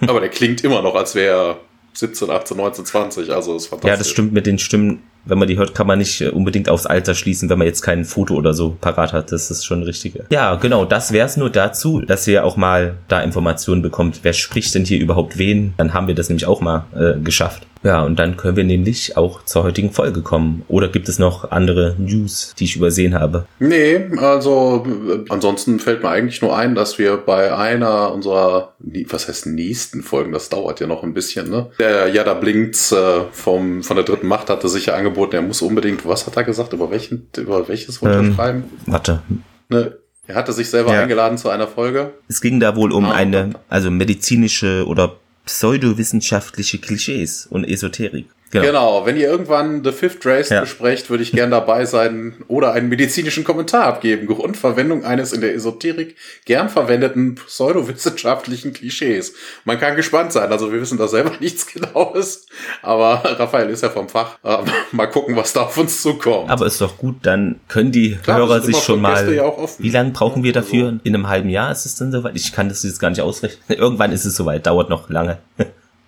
Ja. 0.00 0.08
Aber 0.08 0.20
der 0.20 0.28
klingt 0.28 0.62
immer 0.62 0.82
noch, 0.82 0.94
als 0.94 1.14
wäre 1.14 1.36
er 1.36 1.60
17, 1.94 2.30
18, 2.30 2.56
19, 2.56 2.84
20. 2.84 3.30
Also 3.30 3.56
ist 3.56 3.66
fantastisch. 3.66 3.90
Ja, 3.90 3.96
das 3.96 4.08
stimmt 4.08 4.32
mit 4.32 4.46
den 4.46 4.58
Stimmen 4.58 5.02
wenn 5.28 5.38
man 5.38 5.46
die 5.46 5.58
hört, 5.58 5.74
kann 5.74 5.86
man 5.86 5.98
nicht 5.98 6.20
äh, 6.20 6.28
unbedingt 6.28 6.68
aufs 6.68 6.86
Alter 6.86 7.14
schließen, 7.14 7.48
wenn 7.48 7.58
man 7.58 7.66
jetzt 7.66 7.82
kein 7.82 8.04
Foto 8.04 8.34
oder 8.34 8.54
so 8.54 8.76
parat 8.80 9.12
hat. 9.12 9.30
Das 9.32 9.50
ist 9.50 9.64
schon 9.64 9.82
richtig. 9.82 10.14
Ja, 10.30 10.56
genau, 10.56 10.84
das 10.84 11.12
wär's 11.12 11.36
nur 11.36 11.50
dazu, 11.50 12.00
dass 12.00 12.26
ihr 12.26 12.44
auch 12.44 12.56
mal 12.56 12.96
da 13.08 13.20
Informationen 13.20 13.82
bekommt. 13.82 14.20
Wer 14.22 14.32
spricht 14.32 14.74
denn 14.74 14.84
hier 14.84 14.98
überhaupt 14.98 15.38
wen? 15.38 15.74
Dann 15.76 15.94
haben 15.94 16.08
wir 16.08 16.14
das 16.14 16.28
nämlich 16.28 16.46
auch 16.46 16.60
mal 16.60 16.86
äh, 16.96 17.20
geschafft. 17.20 17.66
Ja, 17.82 18.02
und 18.02 18.18
dann 18.18 18.36
können 18.36 18.56
wir 18.56 18.64
nämlich 18.64 19.16
auch 19.16 19.44
zur 19.44 19.64
heutigen 19.64 19.92
Folge 19.92 20.22
kommen. 20.22 20.62
Oder 20.68 20.88
gibt 20.88 21.08
es 21.08 21.18
noch 21.18 21.50
andere 21.50 21.94
News, 21.98 22.54
die 22.58 22.64
ich 22.64 22.76
übersehen 22.76 23.14
habe? 23.14 23.46
Nee, 23.58 24.06
also 24.18 24.86
ansonsten 25.28 25.78
fällt 25.78 26.02
mir 26.02 26.10
eigentlich 26.10 26.42
nur 26.42 26.56
ein, 26.56 26.74
dass 26.74 26.98
wir 26.98 27.16
bei 27.16 27.54
einer 27.54 28.12
unserer, 28.12 28.74
was 28.78 29.28
heißt 29.28 29.46
nächsten 29.46 30.02
Folgen, 30.02 30.32
das 30.32 30.48
dauert 30.48 30.80
ja 30.80 30.86
noch 30.86 31.02
ein 31.02 31.14
bisschen, 31.14 31.50
ne? 31.50 31.70
Der 31.78 32.08
Ja, 32.08 32.24
da 32.24 32.34
blinkt's 32.34 32.92
äh, 32.92 33.20
vom, 33.32 33.82
von 33.82 33.96
der 33.96 34.04
dritten 34.04 34.26
Macht 34.26 34.50
hatte 34.50 34.68
sich 34.68 34.86
ja 34.86 34.94
angeboten, 34.94 35.36
er 35.36 35.42
muss 35.42 35.62
unbedingt, 35.62 36.06
was 36.06 36.26
hat 36.26 36.36
er 36.36 36.44
gesagt, 36.44 36.72
über 36.72 36.90
welchen, 36.90 37.28
über 37.36 37.68
welches 37.68 38.00
ähm, 38.02 38.34
schreiben? 38.34 38.64
Warte. 38.86 39.22
Ne, 39.68 39.96
er 40.26 40.34
hatte 40.34 40.52
sich 40.52 40.68
selber 40.68 40.92
ja. 40.92 41.02
eingeladen 41.02 41.38
zu 41.38 41.48
einer 41.48 41.66
Folge. 41.66 42.12
Es 42.28 42.40
ging 42.40 42.60
da 42.60 42.76
wohl 42.76 42.92
um 42.92 43.06
ah, 43.06 43.12
eine, 43.12 43.54
also 43.68 43.90
medizinische 43.90 44.86
oder 44.86 45.16
pseudowissenschaftliche 45.48 46.78
Klischees 46.78 47.46
und 47.46 47.64
Esoterik. 47.64 48.26
Genau. 48.50 48.64
genau. 48.64 49.06
wenn 49.06 49.16
ihr 49.16 49.28
irgendwann 49.28 49.84
The 49.84 49.92
Fifth 49.92 50.24
Race 50.24 50.48
ja. 50.48 50.60
besprecht, 50.60 51.10
würde 51.10 51.22
ich 51.22 51.32
gern 51.32 51.50
dabei 51.50 51.84
sein 51.84 52.34
oder 52.48 52.72
einen 52.72 52.88
medizinischen 52.88 53.44
Kommentar 53.44 53.84
abgeben. 53.84 54.26
Grundverwendung 54.26 55.04
eines 55.04 55.32
in 55.32 55.40
der 55.40 55.54
Esoterik 55.54 56.16
gern 56.44 56.68
verwendeten 56.68 57.34
pseudowissenschaftlichen 57.34 58.72
Klischees. 58.72 59.34
Man 59.64 59.78
kann 59.78 59.96
gespannt 59.96 60.32
sein, 60.32 60.50
also 60.50 60.72
wir 60.72 60.80
wissen 60.80 60.98
da 60.98 61.08
selber 61.08 61.32
nichts 61.40 61.66
Genaues, 61.66 62.46
aber 62.82 63.22
Raphael 63.24 63.68
ist 63.68 63.82
ja 63.82 63.90
vom 63.90 64.08
Fach. 64.08 64.38
mal 64.92 65.06
gucken, 65.06 65.36
was 65.36 65.52
da 65.52 65.62
auf 65.62 65.76
uns 65.76 66.00
zukommt. 66.02 66.50
Aber 66.50 66.66
ist 66.66 66.80
doch 66.80 66.96
gut, 66.96 67.16
dann 67.22 67.60
können 67.68 67.92
die 67.92 68.16
Klar, 68.16 68.38
Hörer 68.38 68.60
sich 68.62 68.78
schon 68.78 69.00
mal. 69.00 69.32
Ja 69.34 69.48
wie 69.78 69.90
lange 69.90 70.10
brauchen 70.10 70.42
wir 70.42 70.52
dafür? 70.52 70.86
Also. 70.86 70.98
In 71.04 71.14
einem 71.14 71.28
halben 71.28 71.48
Jahr 71.48 71.70
ist 71.72 71.86
es 71.86 71.96
dann 71.96 72.12
soweit? 72.12 72.36
Ich 72.36 72.52
kann 72.52 72.68
das 72.68 72.82
jetzt 72.82 72.98
gar 72.98 73.10
nicht 73.10 73.20
ausrechnen. 73.20 73.60
Irgendwann 73.78 74.12
ist 74.12 74.24
es 74.24 74.36
soweit, 74.36 74.66
dauert 74.66 74.88
noch 74.88 75.08
lange. 75.10 75.38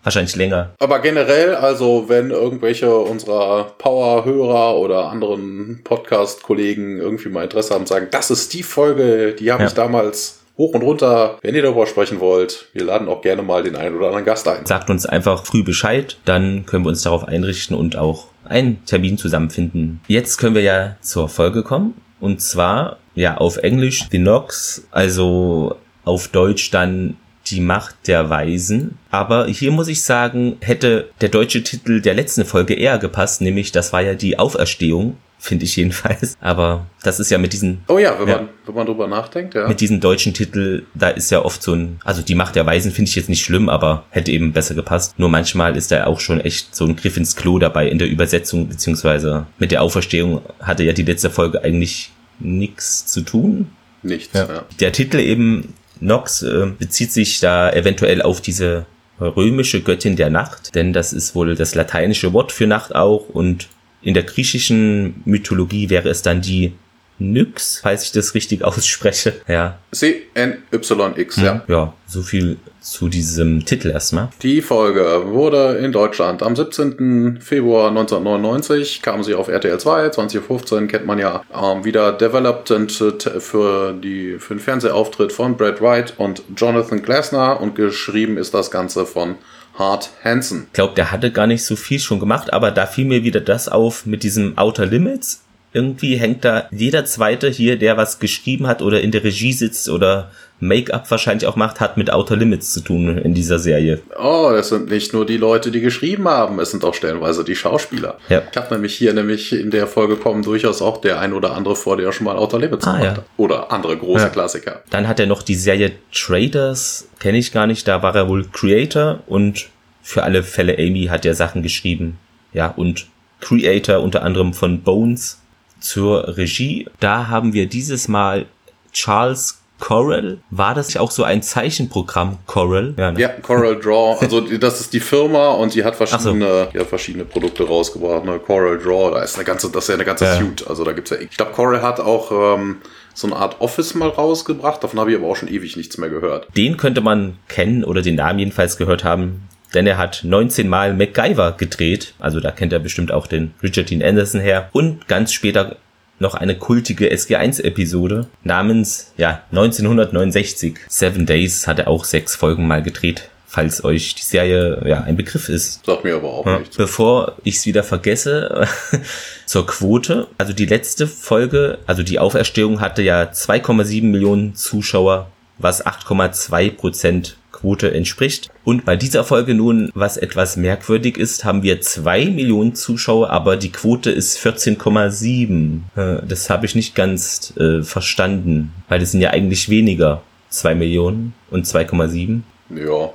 Wahrscheinlich 0.02 0.36
länger. 0.36 0.70
Aber 0.78 1.00
generell, 1.00 1.54
also 1.54 2.08
wenn 2.08 2.30
irgendwelche 2.30 2.94
unserer 2.94 3.64
Power-Hörer 3.78 4.78
oder 4.78 5.10
anderen 5.10 5.80
Podcast-Kollegen 5.84 6.98
irgendwie 6.98 7.28
mal 7.28 7.44
Interesse 7.44 7.74
haben, 7.74 7.86
sagen, 7.86 8.08
das 8.10 8.30
ist 8.30 8.52
die 8.54 8.62
Folge, 8.62 9.34
die 9.38 9.52
habe 9.52 9.62
ja. 9.62 9.68
ich 9.68 9.74
damals 9.74 10.40
hoch 10.56 10.74
und 10.74 10.82
runter. 10.82 11.38
Wenn 11.42 11.54
ihr 11.54 11.62
darüber 11.62 11.86
sprechen 11.86 12.20
wollt, 12.20 12.66
wir 12.72 12.84
laden 12.84 13.08
auch 13.08 13.22
gerne 13.22 13.42
mal 13.42 13.62
den 13.62 13.76
einen 13.76 13.96
oder 13.96 14.06
anderen 14.06 14.24
Gast 14.24 14.46
ein. 14.46 14.66
Sagt 14.66 14.90
uns 14.90 15.06
einfach 15.06 15.44
früh 15.46 15.62
Bescheid, 15.62 16.18
dann 16.24 16.66
können 16.66 16.84
wir 16.84 16.90
uns 16.90 17.02
darauf 17.02 17.26
einrichten 17.26 17.76
und 17.76 17.96
auch 17.96 18.26
einen 18.44 18.84
Termin 18.84 19.16
zusammenfinden. 19.16 20.00
Jetzt 20.06 20.38
können 20.38 20.54
wir 20.54 20.62
ja 20.62 20.96
zur 21.00 21.28
Folge 21.28 21.62
kommen. 21.62 21.94
Und 22.20 22.42
zwar, 22.42 22.98
ja, 23.14 23.38
auf 23.38 23.56
Englisch 23.56 24.06
The 24.10 24.18
Nox, 24.18 24.86
also 24.90 25.76
auf 26.04 26.28
Deutsch 26.28 26.70
dann 26.70 27.16
die 27.50 27.60
Macht 27.60 27.94
der 28.06 28.30
Weisen. 28.30 28.98
Aber 29.10 29.46
hier 29.46 29.72
muss 29.72 29.88
ich 29.88 30.02
sagen, 30.02 30.56
hätte 30.60 31.10
der 31.20 31.28
deutsche 31.28 31.62
Titel 31.62 32.00
der 32.00 32.14
letzten 32.14 32.44
Folge 32.44 32.74
eher 32.74 32.98
gepasst, 32.98 33.40
nämlich 33.40 33.72
das 33.72 33.92
war 33.92 34.02
ja 34.02 34.14
die 34.14 34.38
Auferstehung 34.38 35.16
finde 35.40 35.64
ich 35.64 35.74
jedenfalls. 35.76 36.36
Aber 36.40 36.86
das 37.02 37.18
ist 37.18 37.30
ja 37.30 37.38
mit 37.38 37.52
diesen. 37.52 37.82
Oh 37.88 37.98
ja, 37.98 38.18
wenn 38.20 38.28
ja, 38.28 38.36
man 38.36 38.48
wenn 38.66 38.74
man 38.74 38.86
drüber 38.86 39.08
nachdenkt, 39.08 39.54
ja. 39.54 39.66
Mit 39.66 39.80
diesen 39.80 40.00
deutschen 40.00 40.34
Titel, 40.34 40.84
da 40.94 41.08
ist 41.08 41.30
ja 41.30 41.44
oft 41.44 41.62
so 41.62 41.74
ein, 41.74 41.98
also 42.04 42.22
die 42.22 42.34
Macht 42.34 42.54
der 42.54 42.66
Weisen 42.66 42.92
finde 42.92 43.08
ich 43.08 43.16
jetzt 43.16 43.28
nicht 43.28 43.42
schlimm, 43.42 43.68
aber 43.68 44.04
hätte 44.10 44.30
eben 44.30 44.52
besser 44.52 44.74
gepasst. 44.74 45.18
Nur 45.18 45.28
manchmal 45.28 45.76
ist 45.76 45.90
da 45.90 46.06
auch 46.06 46.20
schon 46.20 46.40
echt 46.40 46.74
so 46.76 46.84
ein 46.84 46.94
Griff 46.94 47.16
ins 47.16 47.34
Klo 47.34 47.58
dabei 47.58 47.88
in 47.88 47.98
der 47.98 48.08
Übersetzung 48.08 48.68
beziehungsweise 48.68 49.46
mit 49.58 49.72
der 49.72 49.82
Auferstehung 49.82 50.42
hatte 50.60 50.84
ja 50.84 50.92
die 50.92 51.02
letzte 51.02 51.30
Folge 51.30 51.62
eigentlich 51.64 52.12
nichts 52.38 53.06
zu 53.06 53.22
tun. 53.22 53.72
Nichts. 54.02 54.32
Ja. 54.34 54.46
ja. 54.46 54.64
Der 54.78 54.92
Titel 54.92 55.18
eben 55.18 55.74
Nox 56.00 56.42
äh, 56.42 56.66
bezieht 56.78 57.12
sich 57.12 57.40
da 57.40 57.72
eventuell 57.72 58.22
auf 58.22 58.40
diese 58.40 58.86
römische 59.20 59.82
Göttin 59.82 60.16
der 60.16 60.30
Nacht, 60.30 60.74
denn 60.74 60.92
das 60.92 61.12
ist 61.12 61.34
wohl 61.34 61.54
das 61.54 61.74
lateinische 61.74 62.32
Wort 62.32 62.52
für 62.52 62.66
Nacht 62.66 62.94
auch 62.94 63.28
und 63.28 63.68
in 64.02 64.14
der 64.14 64.22
griechischen 64.22 65.22
Mythologie 65.26 65.90
wäre 65.90 66.08
es 66.08 66.22
dann 66.22 66.40
die 66.40 66.72
Nyx, 67.20 67.80
falls 67.82 68.04
ich 68.04 68.12
das 68.12 68.34
richtig 68.34 68.64
ausspreche. 68.64 69.34
Ja. 69.46 69.78
C-N-Y-X, 69.92 71.36
ja. 71.36 71.62
Ja, 71.68 71.92
so 72.06 72.22
viel 72.22 72.58
zu 72.80 73.08
diesem 73.08 73.64
Titel 73.64 73.90
erstmal. 73.90 74.30
Die 74.42 74.62
Folge 74.62 75.22
wurde 75.26 75.78
in 75.78 75.92
Deutschland 75.92 76.42
am 76.42 76.56
17. 76.56 77.38
Februar 77.40 77.88
1999, 77.88 79.02
kam 79.02 79.22
sie 79.22 79.34
auf 79.34 79.48
RTL 79.48 79.78
2, 79.78 80.10
2015, 80.10 80.88
kennt 80.88 81.06
man 81.06 81.18
ja, 81.18 81.44
ähm, 81.54 81.84
wieder 81.84 82.12
developed 82.12 82.70
äh, 82.70 83.40
für, 83.40 83.92
die, 83.92 84.38
für 84.38 84.54
den 84.54 84.60
Fernsehauftritt 84.60 85.32
von 85.32 85.56
Brad 85.56 85.80
Wright 85.80 86.14
und 86.16 86.42
Jonathan 86.56 87.02
Glasner 87.02 87.60
und 87.60 87.74
geschrieben 87.74 88.38
ist 88.38 88.54
das 88.54 88.70
Ganze 88.70 89.04
von 89.04 89.36
Hart 89.74 90.10
Hansen. 90.24 90.66
Ich 90.66 90.72
glaube, 90.72 90.94
der 90.94 91.10
hatte 91.10 91.30
gar 91.30 91.46
nicht 91.46 91.64
so 91.64 91.76
viel 91.76 91.98
schon 91.98 92.20
gemacht, 92.20 92.52
aber 92.52 92.70
da 92.70 92.86
fiel 92.86 93.04
mir 93.04 93.22
wieder 93.22 93.40
das 93.40 93.68
auf 93.68 94.06
mit 94.06 94.22
diesem 94.22 94.58
Outer 94.58 94.86
Limits 94.86 95.42
irgendwie 95.72 96.16
hängt 96.16 96.44
da 96.44 96.68
jeder 96.70 97.04
zweite 97.04 97.48
hier, 97.48 97.78
der 97.78 97.96
was 97.96 98.18
geschrieben 98.18 98.66
hat 98.66 98.82
oder 98.82 99.00
in 99.00 99.10
der 99.10 99.22
Regie 99.24 99.52
sitzt 99.52 99.88
oder 99.88 100.30
Make-up 100.60 101.10
wahrscheinlich 101.10 101.46
auch 101.46 101.56
macht, 101.56 101.80
hat 101.80 101.96
mit 101.96 102.12
Outer 102.12 102.36
Limits 102.36 102.72
zu 102.72 102.80
tun 102.80 103.16
in 103.16 103.34
dieser 103.34 103.58
Serie. 103.58 104.02
Oh, 104.18 104.50
das 104.52 104.68
sind 104.68 104.90
nicht 104.90 105.14
nur 105.14 105.24
die 105.24 105.38
Leute, 105.38 105.70
die 105.70 105.80
geschrieben 105.80 106.28
haben, 106.28 106.60
es 106.60 106.70
sind 106.70 106.84
auch 106.84 106.92
stellenweise 106.92 107.44
die 107.44 107.56
Schauspieler. 107.56 108.18
Ja. 108.28 108.42
Ich 108.50 108.56
habe 108.56 108.74
nämlich 108.74 108.94
hier 108.94 109.14
nämlich 109.14 109.52
in 109.52 109.70
der 109.70 109.86
Folge 109.86 110.16
kommen 110.16 110.42
durchaus 110.42 110.82
auch 110.82 111.00
der 111.00 111.18
ein 111.18 111.32
oder 111.32 111.54
andere 111.54 111.76
vor, 111.76 111.96
der 111.96 112.12
schon 112.12 112.24
mal 112.24 112.36
Outer 112.36 112.58
Limits 112.58 112.86
ah, 112.86 112.92
gemacht 112.92 113.04
ja. 113.04 113.16
hat. 113.16 113.24
Oder 113.38 113.72
andere 113.72 113.96
große 113.96 114.24
ja. 114.24 114.28
Klassiker. 114.28 114.82
Dann 114.90 115.08
hat 115.08 115.18
er 115.18 115.26
noch 115.26 115.42
die 115.42 115.54
Serie 115.54 115.92
Traders, 116.12 117.08
kenne 117.18 117.38
ich 117.38 117.52
gar 117.52 117.66
nicht, 117.66 117.88
da 117.88 118.02
war 118.02 118.14
er 118.14 118.28
wohl 118.28 118.44
Creator 118.52 119.20
und 119.26 119.68
für 120.02 120.24
alle 120.24 120.42
Fälle 120.42 120.76
Amy 120.78 121.06
hat 121.06 121.24
er 121.24 121.34
Sachen 121.34 121.62
geschrieben. 121.62 122.18
Ja, 122.52 122.68
und 122.68 123.06
Creator 123.40 124.00
unter 124.00 124.22
anderem 124.22 124.52
von 124.52 124.82
Bones 124.82 125.39
zur 125.80 126.36
Regie. 126.36 126.86
Da 127.00 127.28
haben 127.28 127.52
wir 127.52 127.66
dieses 127.66 128.08
Mal 128.08 128.46
Charles 128.92 129.60
Coral. 129.80 130.38
War 130.50 130.74
das 130.74 130.96
auch 130.96 131.10
so 131.10 131.24
ein 131.24 131.42
Zeichenprogramm, 131.42 132.38
Coral? 132.46 132.94
Ja, 132.96 133.12
ne? 133.12 133.20
ja 133.20 133.28
Coral 133.28 133.76
Draw. 133.76 134.18
Also 134.20 134.40
das 134.42 134.80
ist 134.80 134.92
die 134.92 135.00
Firma 135.00 135.48
und 135.52 135.74
die 135.74 135.82
hat 135.82 135.96
verschiedene, 135.96 136.64
so. 136.64 136.70
die 136.72 136.78
hat 136.78 136.86
verschiedene 136.86 137.24
Produkte 137.24 137.66
rausgebracht. 137.66 138.24
Ne? 138.24 138.38
Coral 138.38 138.78
Draw, 138.78 139.10
da 139.12 139.22
ist 139.22 139.36
eine 139.36 139.44
ganze, 139.44 139.70
das 139.70 139.84
ist 139.84 139.88
ja 139.88 139.94
eine 139.94 140.04
ganze 140.04 140.26
ja. 140.26 140.36
Suite. 140.36 140.68
Also 140.68 140.84
da 140.84 140.92
gibt's 140.92 141.10
ja. 141.10 141.16
Ich 141.18 141.36
glaube, 141.36 141.52
Coral 141.52 141.82
hat 141.82 141.98
auch 141.98 142.56
ähm, 142.56 142.76
so 143.14 143.26
eine 143.26 143.36
Art 143.36 143.60
Office 143.60 143.94
mal 143.94 144.10
rausgebracht. 144.10 144.84
Davon 144.84 145.00
habe 145.00 145.10
ich 145.10 145.16
aber 145.16 145.26
auch 145.26 145.36
schon 145.36 145.48
ewig 145.48 145.76
nichts 145.76 145.98
mehr 145.98 146.10
gehört. 146.10 146.46
Den 146.56 146.76
könnte 146.76 147.00
man 147.00 147.38
kennen 147.48 147.82
oder 147.82 148.02
den 148.02 148.16
Namen 148.16 148.38
jedenfalls 148.38 148.76
gehört 148.76 149.02
haben 149.02 149.48
denn 149.74 149.86
er 149.86 149.98
hat 149.98 150.22
19 150.24 150.68
Mal 150.68 150.94
MacGyver 150.94 151.52
gedreht, 151.52 152.14
also 152.18 152.40
da 152.40 152.50
kennt 152.50 152.72
er 152.72 152.78
bestimmt 152.78 153.12
auch 153.12 153.26
den 153.26 153.54
Richard 153.62 153.90
Dean 153.90 154.02
Anderson 154.02 154.40
her 154.40 154.68
und 154.72 155.06
ganz 155.08 155.32
später 155.32 155.76
noch 156.20 156.34
eine 156.34 156.54
kultige 156.54 157.10
SG1-Episode 157.10 158.26
namens, 158.44 159.12
ja, 159.16 159.42
1969. 159.50 160.76
Seven 160.88 161.26
Days 161.26 161.66
hat 161.66 161.78
er 161.78 161.88
auch 161.88 162.04
sechs 162.04 162.36
Folgen 162.36 162.66
mal 162.66 162.82
gedreht, 162.82 163.30
falls 163.46 163.82
euch 163.82 164.14
die 164.14 164.22
Serie 164.22 164.82
ja 164.86 165.02
ein 165.02 165.16
Begriff 165.16 165.48
ist. 165.48 165.84
Sagt 165.84 166.04
mir 166.04 166.16
aber 166.16 166.28
auch 166.28 166.46
ja. 166.46 166.58
nichts. 166.58 166.76
Bevor 166.76 167.36
ich 167.42 167.56
es 167.56 167.66
wieder 167.66 167.82
vergesse, 167.82 168.68
zur 169.46 169.66
Quote. 169.66 170.28
Also 170.36 170.52
die 170.52 170.66
letzte 170.66 171.06
Folge, 171.06 171.78
also 171.86 172.02
die 172.02 172.18
Auferstehung 172.18 172.80
hatte 172.80 173.02
ja 173.02 173.22
2,7 173.22 174.04
Millionen 174.04 174.54
Zuschauer, 174.54 175.30
was 175.60 175.84
8,2 175.84 176.70
Prozent 176.72 177.36
Quote 177.52 177.92
entspricht. 177.92 178.50
Und 178.64 178.84
bei 178.84 178.96
dieser 178.96 179.22
Folge 179.22 179.54
nun, 179.54 179.90
was 179.94 180.16
etwas 180.16 180.56
merkwürdig 180.56 181.18
ist, 181.18 181.44
haben 181.44 181.62
wir 181.62 181.80
zwei 181.82 182.24
Millionen 182.26 182.74
Zuschauer, 182.74 183.30
aber 183.30 183.56
die 183.56 183.70
Quote 183.70 184.10
ist 184.10 184.38
14,7. 184.38 185.80
Äh, 185.96 186.26
das 186.26 186.48
habe 186.48 186.64
ich 186.66 186.74
nicht 186.74 186.94
ganz 186.94 187.54
äh, 187.58 187.82
verstanden, 187.82 188.72
weil 188.88 189.02
es 189.02 189.12
sind 189.12 189.20
ja 189.20 189.30
eigentlich 189.30 189.68
weniger. 189.68 190.22
zwei 190.48 190.74
Millionen 190.74 191.34
und 191.50 191.66
2,7. 191.66 192.40
Ja, 192.70 193.10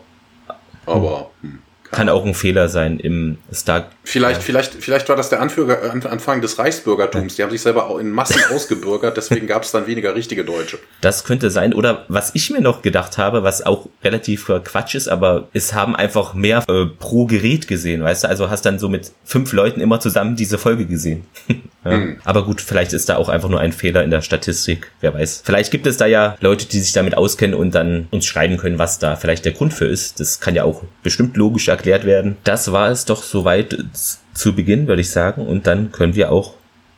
aber... 0.85 1.31
Hm. 1.41 1.59
Kann 1.91 2.09
auch 2.09 2.25
ein 2.25 2.33
Fehler 2.33 2.67
sein 2.67 2.99
im 2.99 3.37
Star. 3.53 3.89
Vielleicht, 4.03 4.41
ja. 4.41 4.45
vielleicht, 4.45 4.73
vielleicht 4.75 5.07
war 5.09 5.15
das 5.15 5.29
der 5.29 5.41
Anführer, 5.41 5.91
Anfang 5.91 6.41
des 6.41 6.59
Reichsbürgertums. 6.59 7.35
Die 7.35 7.43
haben 7.43 7.51
sich 7.51 7.61
selber 7.61 7.87
auch 7.87 7.97
in 7.97 8.11
Massen 8.11 8.41
ausgebürgert, 8.53 9.17
deswegen 9.17 9.47
gab 9.47 9.63
es 9.63 9.71
dann 9.71 9.87
weniger 9.87 10.15
richtige 10.15 10.43
Deutsche. 10.43 10.79
Das 11.01 11.23
könnte 11.23 11.49
sein. 11.49 11.73
Oder 11.73 12.05
was 12.07 12.31
ich 12.33 12.49
mir 12.49 12.61
noch 12.61 12.81
gedacht 12.81 13.17
habe, 13.17 13.43
was 13.43 13.65
auch 13.65 13.87
relativ 14.03 14.45
Quatsch 14.63 14.95
ist, 14.95 15.07
aber 15.07 15.47
es 15.53 15.73
haben 15.73 15.95
einfach 15.95 16.33
mehr 16.33 16.63
äh, 16.67 16.85
pro 16.85 17.25
Gerät 17.25 17.67
gesehen, 17.67 18.03
weißt 18.03 18.23
du? 18.23 18.27
Also 18.29 18.49
hast 18.49 18.65
dann 18.65 18.79
so 18.79 18.89
mit 18.89 19.11
fünf 19.23 19.53
Leuten 19.53 19.81
immer 19.81 19.99
zusammen 19.99 20.35
diese 20.35 20.57
Folge 20.57 20.85
gesehen. 20.85 21.25
ja. 21.47 21.91
hm. 21.91 22.17
Aber 22.23 22.45
gut, 22.45 22.61
vielleicht 22.61 22.93
ist 22.93 23.09
da 23.09 23.17
auch 23.17 23.29
einfach 23.29 23.49
nur 23.49 23.59
ein 23.59 23.71
Fehler 23.71 24.03
in 24.03 24.11
der 24.11 24.21
Statistik. 24.21 24.91
Wer 25.01 25.13
weiß. 25.13 25.43
Vielleicht 25.45 25.71
gibt 25.71 25.87
es 25.87 25.97
da 25.97 26.05
ja 26.05 26.35
Leute, 26.41 26.65
die 26.67 26.79
sich 26.79 26.93
damit 26.93 27.15
auskennen 27.17 27.55
und 27.55 27.73
dann 27.73 28.07
uns 28.11 28.25
schreiben 28.25 28.57
können, 28.57 28.79
was 28.79 28.99
da 28.99 29.15
vielleicht 29.15 29.45
der 29.45 29.53
Grund 29.53 29.73
für 29.73 29.85
ist. 29.85 30.19
Das 30.19 30.39
kann 30.39 30.55
ja 30.55 30.63
auch 30.63 30.83
bestimmt 31.03 31.37
logisch 31.37 31.69
erklärt 31.75 32.05
werden. 32.05 32.37
Das 32.43 32.71
war 32.71 32.89
es 32.89 33.05
doch 33.05 33.23
soweit 33.23 33.77
zu 34.33 34.55
Beginn, 34.55 34.87
würde 34.87 35.01
ich 35.01 35.11
sagen. 35.11 35.45
Und 35.45 35.67
dann 35.67 35.91
können 35.91 36.15
wir 36.15 36.31
auch 36.31 36.53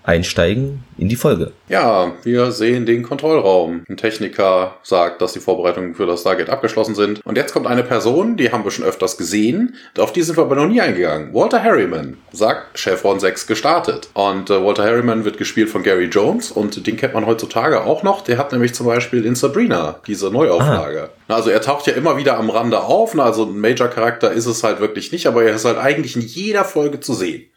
einsteigen 0.07 0.83
in 0.97 1.09
die 1.09 1.15
Folge. 1.17 1.51
Ja, 1.67 2.13
wir 2.23 2.51
sehen 2.51 2.85
den 2.85 3.03
Kontrollraum. 3.03 3.83
Ein 3.89 3.97
Techniker 3.97 4.77
sagt, 4.81 5.21
dass 5.21 5.33
die 5.33 5.39
Vorbereitungen 5.39 5.95
für 5.95 6.05
das 6.05 6.21
Stargate 6.21 6.49
abgeschlossen 6.49 6.95
sind. 6.95 7.23
Und 7.25 7.37
jetzt 7.37 7.53
kommt 7.53 7.67
eine 7.67 7.83
Person, 7.83 8.37
die 8.37 8.51
haben 8.51 8.63
wir 8.63 8.71
schon 8.71 8.85
öfters 8.85 9.17
gesehen. 9.17 9.75
Auf 9.97 10.13
die 10.13 10.21
sind 10.21 10.37
wir 10.37 10.45
aber 10.45 10.55
noch 10.55 10.67
nie 10.67 10.79
eingegangen. 10.79 11.33
Walter 11.33 11.61
Harriman 11.61 12.17
sagt, 12.31 12.79
Chevron 12.79 13.19
6 13.19 13.47
gestartet. 13.47 14.09
Und 14.13 14.49
äh, 14.49 14.63
Walter 14.63 14.85
Harriman 14.85 15.25
wird 15.25 15.37
gespielt 15.37 15.69
von 15.69 15.83
Gary 15.83 16.05
Jones 16.05 16.51
und 16.51 16.87
den 16.87 16.95
kennt 16.95 17.13
man 17.13 17.25
heutzutage 17.25 17.83
auch 17.83 18.01
noch. 18.01 18.21
Der 18.21 18.37
hat 18.37 18.53
nämlich 18.53 18.73
zum 18.73 18.87
Beispiel 18.87 19.25
in 19.25 19.35
Sabrina 19.35 19.99
diese 20.07 20.31
Neuauflage. 20.31 21.09
Ah. 21.27 21.35
Also 21.35 21.49
er 21.49 21.61
taucht 21.61 21.85
ja 21.85 21.93
immer 21.93 22.17
wieder 22.17 22.37
am 22.37 22.49
Rande 22.49 22.81
auf. 22.81 23.17
Also 23.19 23.43
ein 23.43 23.59
Major-Charakter 23.59 24.31
ist 24.31 24.45
es 24.45 24.63
halt 24.63 24.79
wirklich 24.79 25.11
nicht, 25.11 25.27
aber 25.27 25.43
er 25.43 25.55
ist 25.55 25.65
halt 25.65 25.77
eigentlich 25.77 26.15
in 26.15 26.21
jeder 26.21 26.63
Folge 26.63 27.01
zu 27.01 27.13
sehen. 27.13 27.49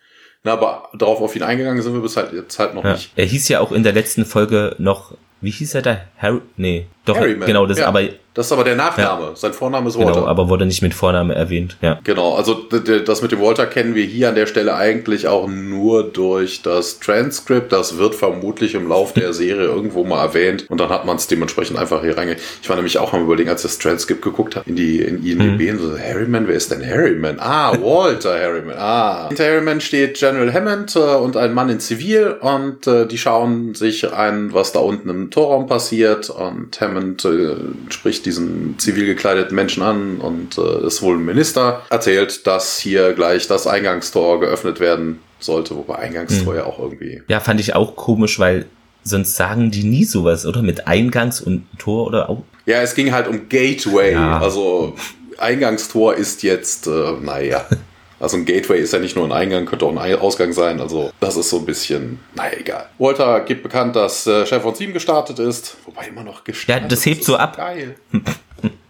Na, 0.43 0.53
aber 0.53 0.89
darauf 0.95 1.21
auf 1.21 1.37
ihn 1.37 1.43
eingegangen 1.43 1.83
sind 1.83 1.93
wir 1.93 2.01
bis 2.01 2.17
halt 2.17 2.33
jetzt 2.33 2.59
halt 2.59 2.75
noch 2.75 2.85
ja. 2.85 2.93
nicht. 2.93 3.13
Er 3.17 3.27
hieß 3.27 3.49
ja 3.49 3.61
auch 3.61 3.73
in 3.73 3.83
der 3.83 3.93
letzten 3.93 4.25
Folge 4.25 4.75
noch, 4.79 5.15
wie 5.41 5.51
hieß 5.51 5.75
er 5.75 5.83
da? 5.83 6.01
Harry, 6.19 6.41
nee, 6.57 6.87
Doch, 7.07 7.17
Harryman. 7.17 7.47
genau, 7.47 7.65
das 7.67 7.79
ja. 7.79 7.87
aber 7.87 8.03
Das 8.35 8.47
ist 8.47 8.53
aber 8.53 8.63
der 8.63 8.77
Nachname. 8.77 9.31
Sein 9.35 9.55
Vorname 9.55 9.89
ist 9.89 9.99
Walter. 9.99 10.13
genau, 10.13 10.27
aber 10.27 10.51
wurde 10.51 10.67
nicht 10.67 10.83
mit 10.83 10.93
Vorname 10.93 11.35
erwähnt. 11.35 11.79
Ja. 11.81 11.99
Genau, 12.05 12.35
also 12.35 12.55
das 12.55 13.23
mit 13.23 13.33
dem 13.33 13.41
Walter 13.41 13.67
kennen 13.67 13.95
wir 13.95 14.05
hier 14.05 14.29
an 14.29 14.35
der 14.35 14.47
Stelle 14.47 14.75
eigentlich 14.75 15.27
auch 15.27 15.49
nur 15.49 16.05
durch 16.05 16.61
das 16.61 17.01
Transkript. 17.01 17.73
Das 17.73 17.97
wird 17.97 18.15
vermutlich 18.15 18.75
im 18.75 18.87
Lauf 18.87 19.15
der 19.15 19.33
Serie 19.33 19.65
irgendwo 19.65 20.05
mal 20.05 20.23
erwähnt 20.23 20.67
und 20.69 20.79
dann 20.79 20.91
hat 20.91 21.07
man 21.07 21.17
es 21.17 21.27
dementsprechend 21.27 21.79
einfach 21.79 22.03
hier 22.03 22.17
reinge. 22.19 22.37
Ich 22.63 22.69
war 22.69 22.77
nämlich 22.77 22.99
auch 22.99 23.15
am 23.15 23.25
überlegen, 23.25 23.49
als 23.49 23.65
ich 23.65 23.71
das 23.71 23.79
Transkript 23.79 24.21
geguckt 24.21 24.57
habe, 24.57 24.69
in 24.69 24.77
die 24.77 25.01
in 25.01 25.25
IMDb, 25.25 25.79
so 25.81 25.99
Harryman, 25.99 26.47
wer 26.47 26.55
ist 26.55 26.71
denn 26.71 26.87
Harryman? 26.87 27.39
Ah, 27.41 27.73
Walter 27.81 28.39
Harryman. 28.39 28.77
Ah. 28.79 29.29
Hinter 29.29 29.45
Harryman 29.45 29.81
steht 29.81 30.19
General 30.19 30.53
Hammond 30.53 30.95
äh, 30.97 30.99
und 30.99 31.39
ein 31.39 31.55
Mann 31.55 31.71
in 31.71 31.81
Zivil 31.81 32.37
und 32.41 32.87
äh, 32.87 33.07
die 33.07 33.17
schauen 33.17 33.75
sich 33.75 34.13
an, 34.13 34.53
was 34.53 34.73
da 34.73 34.81
unten 34.81 35.09
im 35.09 35.31
Torraum 35.31 35.67
passiert 35.67 36.29
und 36.29 36.79
Hammond 36.81 36.90
äh, 36.97 37.57
spricht 37.93 38.27
diesen 38.27 38.79
zivil 38.79 39.07
gekleideten 39.07 39.55
Menschen 39.55 39.83
an 39.83 40.19
und 40.19 40.59
äh, 40.59 40.87
ist 40.87 41.03
wohl 41.03 41.17
ein 41.17 41.25
Minister, 41.25 41.83
erzählt, 41.91 42.47
dass 42.47 42.79
hier 42.79 43.13
gleich 43.13 43.47
das 43.49 43.67
Eingangstor 43.67 44.41
geöffnet 44.41 44.81
werden 44.81 45.21
sollte, 45.39 45.75
wobei 45.77 45.97
Eingangstor 45.97 46.55
ja 46.55 46.65
auch 46.65 46.79
irgendwie. 46.79 47.23
ja, 47.29 47.41
fand 47.41 47.61
ich 47.61 47.75
auch 47.75 47.97
komisch, 47.97 48.39
weil 48.39 48.67
sonst 49.03 49.37
sagen 49.37 49.71
die 49.71 49.85
nie 49.85 50.05
sowas, 50.05 50.45
oder? 50.45 50.63
Mit 50.63 50.87
Eingangs- 50.87 51.41
und 51.43 51.67
Tor 51.79 52.07
oder 52.07 52.29
auch. 52.29 52.43
Ja, 52.67 52.83
es 52.83 52.95
ging 52.95 53.13
halt 53.13 53.27
um 53.29 53.49
Gateway, 53.49 54.13
Ja. 54.13 54.39
also 54.41 54.95
Eingangstor 55.39 56.15
ist 56.15 56.43
jetzt, 56.43 56.87
äh, 56.87 57.13
naja. 57.23 57.65
Also 58.21 58.37
ein 58.37 58.45
Gateway 58.45 58.79
ist 58.81 58.93
ja 58.93 58.99
nicht 58.99 59.17
nur 59.17 59.25
ein 59.25 59.33
Eingang, 59.33 59.65
könnte 59.67 59.87
auch 59.87 59.91
ein 59.91 59.99
Ei- 59.99 60.15
Ausgang 60.15 60.53
sein. 60.53 60.81
Also 60.81 61.11
das 61.21 61.37
ist 61.37 61.49
so 61.51 61.59
ein 61.59 61.65
bisschen, 61.67 62.21
naja, 62.35 62.53
egal. 62.59 62.87
Walter 62.99 63.41
gibt 63.41 63.63
bekannt, 63.63 63.97
dass 63.97 64.27
äh, 64.27 64.45
Chef 64.47 64.63
von 64.63 64.75
Team 64.75 64.93
gestartet 64.93 65.39
ist. 65.39 65.77
Wobei 65.87 66.07
immer 66.09 66.23
noch 66.23 66.45
gestartet. 66.45 66.83
Ja, 66.85 66.89
das 66.89 67.07
hebt 67.07 67.21
ist 67.21 67.27
so 67.27 67.37
ab. 67.37 67.57
Geil. 67.57 67.97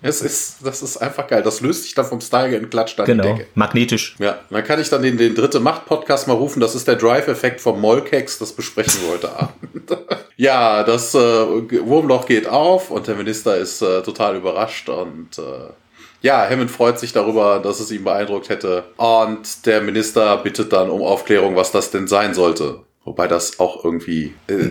es 0.02 0.20
ist, 0.22 0.56
das 0.64 0.82
ist 0.82 0.96
einfach 0.96 1.28
geil. 1.28 1.42
Das 1.44 1.60
löst 1.60 1.84
sich 1.84 1.94
dann 1.94 2.06
vom 2.06 2.20
Style 2.20 2.58
und 2.58 2.70
klatscht 2.70 2.98
an 2.98 3.06
die 3.06 3.12
Genau. 3.12 3.22
Decke. 3.36 3.46
Magnetisch. 3.54 4.16
Ja, 4.18 4.40
dann 4.50 4.64
kann 4.64 4.80
ich 4.80 4.88
dann 4.88 5.02
den, 5.02 5.16
den 5.16 5.34
dritte 5.36 5.60
Macht-Podcast 5.60 6.26
mal 6.26 6.34
rufen. 6.34 6.58
Das 6.60 6.74
ist 6.74 6.88
der 6.88 6.96
Drive-Effekt 6.96 7.60
vom 7.60 7.80
Molkex. 7.80 8.38
Das 8.38 8.52
besprechen 8.52 9.00
wir 9.02 9.10
heute 9.12 9.30
Abend. 9.38 9.96
ja, 10.36 10.82
das 10.82 11.14
äh, 11.14 11.18
Wurmloch 11.18 12.26
geht 12.26 12.48
auf 12.48 12.90
und 12.90 13.06
der 13.06 13.14
Minister 13.14 13.56
ist 13.56 13.80
äh, 13.82 14.02
total 14.02 14.36
überrascht 14.36 14.88
und 14.88 15.38
äh, 15.38 15.42
ja, 16.22 16.48
Hammond 16.48 16.70
freut 16.70 16.98
sich 16.98 17.12
darüber, 17.12 17.60
dass 17.60 17.80
es 17.80 17.90
ihn 17.90 18.04
beeindruckt 18.04 18.48
hätte. 18.48 18.84
Und 18.96 19.66
der 19.66 19.80
Minister 19.80 20.36
bittet 20.38 20.72
dann 20.72 20.90
um 20.90 21.02
Aufklärung, 21.02 21.56
was 21.56 21.72
das 21.72 21.90
denn 21.90 22.06
sein 22.08 22.34
sollte. 22.34 22.80
Wobei 23.04 23.26
das 23.28 23.58
auch 23.58 23.84
irgendwie, 23.84 24.34
äh, 24.46 24.68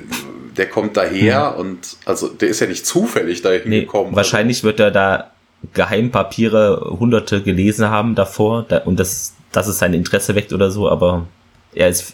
der 0.56 0.70
kommt 0.70 0.96
daher 0.98 1.58
und 1.58 1.98
also 2.06 2.28
der 2.28 2.50
ist 2.50 2.60
ja 2.60 2.68
nicht 2.68 2.86
zufällig 2.86 3.42
dahin 3.42 3.64
Nee, 3.66 3.82
gekommen. 3.82 4.16
wahrscheinlich 4.16 4.64
wird 4.64 4.80
er 4.80 4.92
da 4.92 5.32
Geheimpapiere 5.74 6.96
hunderte 7.00 7.42
gelesen 7.42 7.90
haben 7.90 8.16
davor 8.16 8.66
da, 8.68 8.78
und 8.80 9.00
das, 9.00 9.34
dass 9.52 9.68
es 9.68 9.80
sein 9.80 9.94
Interesse 9.94 10.36
weckt 10.36 10.54
oder 10.54 10.72
so, 10.72 10.88
aber 10.90 11.26
er 11.74 11.90
ist, 11.90 12.14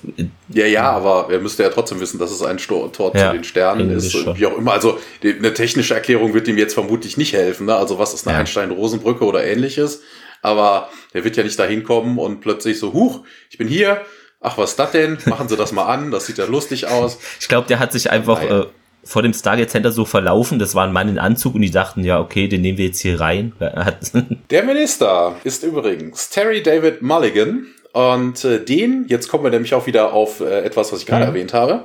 Ja, 0.49 0.65
ja, 0.65 0.91
aber 0.91 1.27
er 1.31 1.39
müsste 1.39 1.63
ja 1.63 1.69
trotzdem 1.69 1.99
wissen, 1.99 2.19
dass 2.19 2.31
es 2.31 2.41
ein 2.43 2.59
Sto 2.59 2.87
Tor 2.89 3.15
Ja, 3.15 3.27
zu 3.27 3.33
den 3.37 3.43
Sternen 3.43 3.89
ist. 3.89 4.11
schon. 4.11 4.37
Wie 4.37 4.45
auch 4.45 4.57
immer. 4.57 4.73
Also 4.73 4.99
eine 5.23 5.53
technische 5.53 5.93
Erklärung 5.93 6.33
wird 6.33 6.47
ihm 6.47 6.57
jetzt 6.57 6.73
vermutlich 6.73 7.17
nicht 7.17 7.33
helfen. 7.33 7.65
Ne? 7.67 7.75
Also 7.75 7.97
was 7.99 8.13
ist 8.13 8.27
eine 8.27 8.35
Ja. 8.35 8.39
Einstein-Rosenbrücke 8.41 9.23
oder 9.23 9.43
ähnliches. 9.45 10.01
Aber 10.41 10.89
er 11.13 11.23
wird 11.23 11.37
ja 11.37 11.43
nicht 11.43 11.57
dahin 11.57 11.83
kommen 11.83 12.19
und 12.19 12.41
plötzlich 12.41 12.77
so, 12.79 12.93
huch, 12.93 13.21
ich 13.49 13.57
bin 13.57 13.67
hier. 13.67 14.01
Ach, 14.41 14.57
was 14.59 14.71
ist 14.71 14.79
das 14.79 14.91
denn? 14.91 15.17
Machen 15.25 15.47
Sie 15.49 15.55
das 15.57 15.71
mal 15.71 15.85
an. 15.85 16.11
Das 16.11 16.27
sieht 16.27 16.37
ja 16.37 16.45
lustig 16.45 16.87
aus. 16.87 17.17
ich 17.39 17.47
glaube, 17.47 17.67
der 17.67 17.79
hat 17.79 17.91
sich 17.93 18.11
einfach 18.11 18.43
äh, 18.43 18.65
vor 19.03 19.23
dem 19.23 19.33
Stargate 19.33 19.71
Center 19.71 19.91
so 19.91 20.05
verlaufen. 20.05 20.59
Das 20.59 20.75
war 20.75 20.85
ein 20.85 20.93
Mann 20.93 21.09
in 21.09 21.17
Anzug 21.17 21.55
und 21.55 21.61
die 21.61 21.71
dachten, 21.71 22.03
ja, 22.03 22.19
okay, 22.19 22.47
den 22.47 22.61
nehmen 22.61 22.77
wir 22.77 22.85
jetzt 22.87 22.99
hier 22.99 23.19
rein. 23.19 23.53
Er 23.59 23.97
Der 24.51 24.63
Minister 24.63 25.35
ist 25.43 25.63
übrigens 25.63 26.29
Terry 26.29 26.61
David 26.61 27.01
Mulligan. 27.01 27.65
Und 27.95 28.43
äh, 28.43 28.59
den, 28.59 29.05
jetzt 29.07 29.29
kommen 29.29 29.45
wir 29.45 29.51
nämlich 29.51 29.73
auch 29.73 29.87
wieder 29.87 30.11
auf 30.11 30.41
äh, 30.41 30.63
etwas, 30.65 30.91
was 30.91 30.99
ich 30.99 31.05
gerade 31.05 31.23
Mhm. 31.23 31.29
erwähnt 31.29 31.53
habe. 31.53 31.83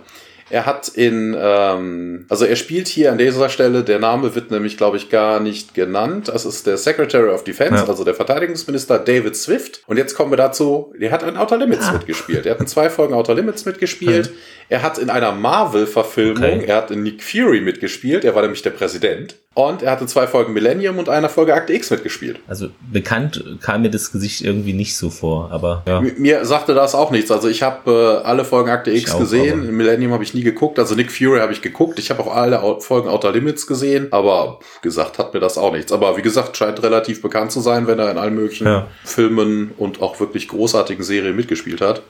Er 0.50 0.66
hat 0.66 0.88
in, 0.88 1.36
ähm, 1.38 2.26
also 2.28 2.44
er 2.44 2.56
spielt 2.56 2.88
hier 2.88 3.12
an 3.12 3.18
dieser 3.18 3.48
Stelle, 3.48 3.84
der 3.84 3.98
Name 4.00 4.34
wird 4.34 4.50
nämlich, 4.50 4.76
glaube 4.76 4.96
ich, 4.96 5.08
gar 5.08 5.40
nicht 5.40 5.74
genannt. 5.74 6.28
Das 6.28 6.44
ist 6.44 6.66
der 6.66 6.76
Secretary 6.76 7.30
of 7.30 7.44
Defense, 7.44 7.76
Ja. 7.84 7.88
also 7.88 8.04
der 8.04 8.14
Verteidigungsminister 8.14 8.98
David 8.98 9.36
Swift. 9.36 9.82
Und 9.86 9.96
jetzt 9.96 10.14
kommen 10.14 10.32
wir 10.32 10.36
dazu, 10.36 10.92
der 11.00 11.12
hat 11.12 11.22
in 11.22 11.36
Outer 11.36 11.56
Limits 11.56 11.86
Ah. 11.88 11.92
mitgespielt. 11.92 12.46
Er 12.46 12.52
hat 12.52 12.60
in 12.60 12.66
zwei 12.66 12.90
Folgen 12.90 13.14
Outer 13.14 13.34
Limits 13.34 13.64
mitgespielt. 13.64 14.32
Er 14.68 14.82
hat 14.82 14.98
in 14.98 15.08
einer 15.10 15.32
Marvel-Verfilmung, 15.32 16.42
Okay. 16.44 16.64
er 16.66 16.76
hat 16.76 16.90
in 16.90 17.02
Nick 17.02 17.22
Fury 17.22 17.60
mitgespielt, 17.60 18.24
er 18.24 18.34
war 18.34 18.42
nämlich 18.42 18.62
der 18.62 18.70
Präsident. 18.70 19.36
Und 19.54 19.82
er 19.82 19.90
hat 19.90 20.00
in 20.00 20.06
zwei 20.06 20.28
Folgen 20.28 20.52
Millennium 20.52 20.98
und 20.98 21.08
einer 21.08 21.28
Folge 21.28 21.54
Akte 21.54 21.72
X 21.72 21.90
mitgespielt. 21.90 22.38
also 22.46 22.68
bekannt 22.92 23.44
kam 23.60 23.82
mir 23.82 23.90
das 23.90 24.12
Gesicht 24.12 24.42
irgendwie 24.42 24.72
nicht 24.72 24.96
so 24.96 25.10
vor, 25.10 25.50
aber 25.50 25.82
ja. 25.88 25.98
M- 25.98 26.14
Mir 26.18 26.44
sagte 26.44 26.72
das 26.74 26.94
auch 26.94 27.10
nichts. 27.10 27.32
Also 27.32 27.48
ich 27.48 27.62
habe 27.64 28.20
äh, 28.22 28.26
alle 28.26 28.44
Folgen 28.44 28.70
Akte 28.70 28.92
X 28.92 29.10
auch, 29.12 29.18
gesehen. 29.18 29.76
Millennium 29.76 30.12
habe 30.12 30.22
ich 30.22 30.34
nie 30.34 30.39
geguckt. 30.42 30.78
Also 30.78 30.94
Nick 30.94 31.10
Fury 31.10 31.40
habe 31.40 31.52
ich 31.52 31.62
geguckt. 31.62 31.98
Ich 31.98 32.10
habe 32.10 32.22
auch 32.22 32.34
alle 32.34 32.60
Folgen 32.80 33.08
Outer 33.08 33.32
Limits 33.32 33.66
gesehen. 33.66 34.08
Aber 34.10 34.60
gesagt 34.82 35.18
hat 35.18 35.34
mir 35.34 35.40
das 35.40 35.58
auch 35.58 35.72
nichts. 35.72 35.92
Aber 35.92 36.16
wie 36.16 36.22
gesagt, 36.22 36.56
scheint 36.56 36.82
relativ 36.82 37.22
bekannt 37.22 37.52
zu 37.52 37.60
sein, 37.60 37.86
wenn 37.86 37.98
er 37.98 38.10
in 38.10 38.18
allen 38.18 38.34
möglichen 38.34 38.66
Ja. 38.66 38.88
Filmen 39.04 39.72
und 39.76 40.00
auch 40.02 40.20
wirklich 40.20 40.48
großartigen 40.48 41.04
Serien 41.04 41.36
mitgespielt 41.36 41.80
hat. 41.80 42.02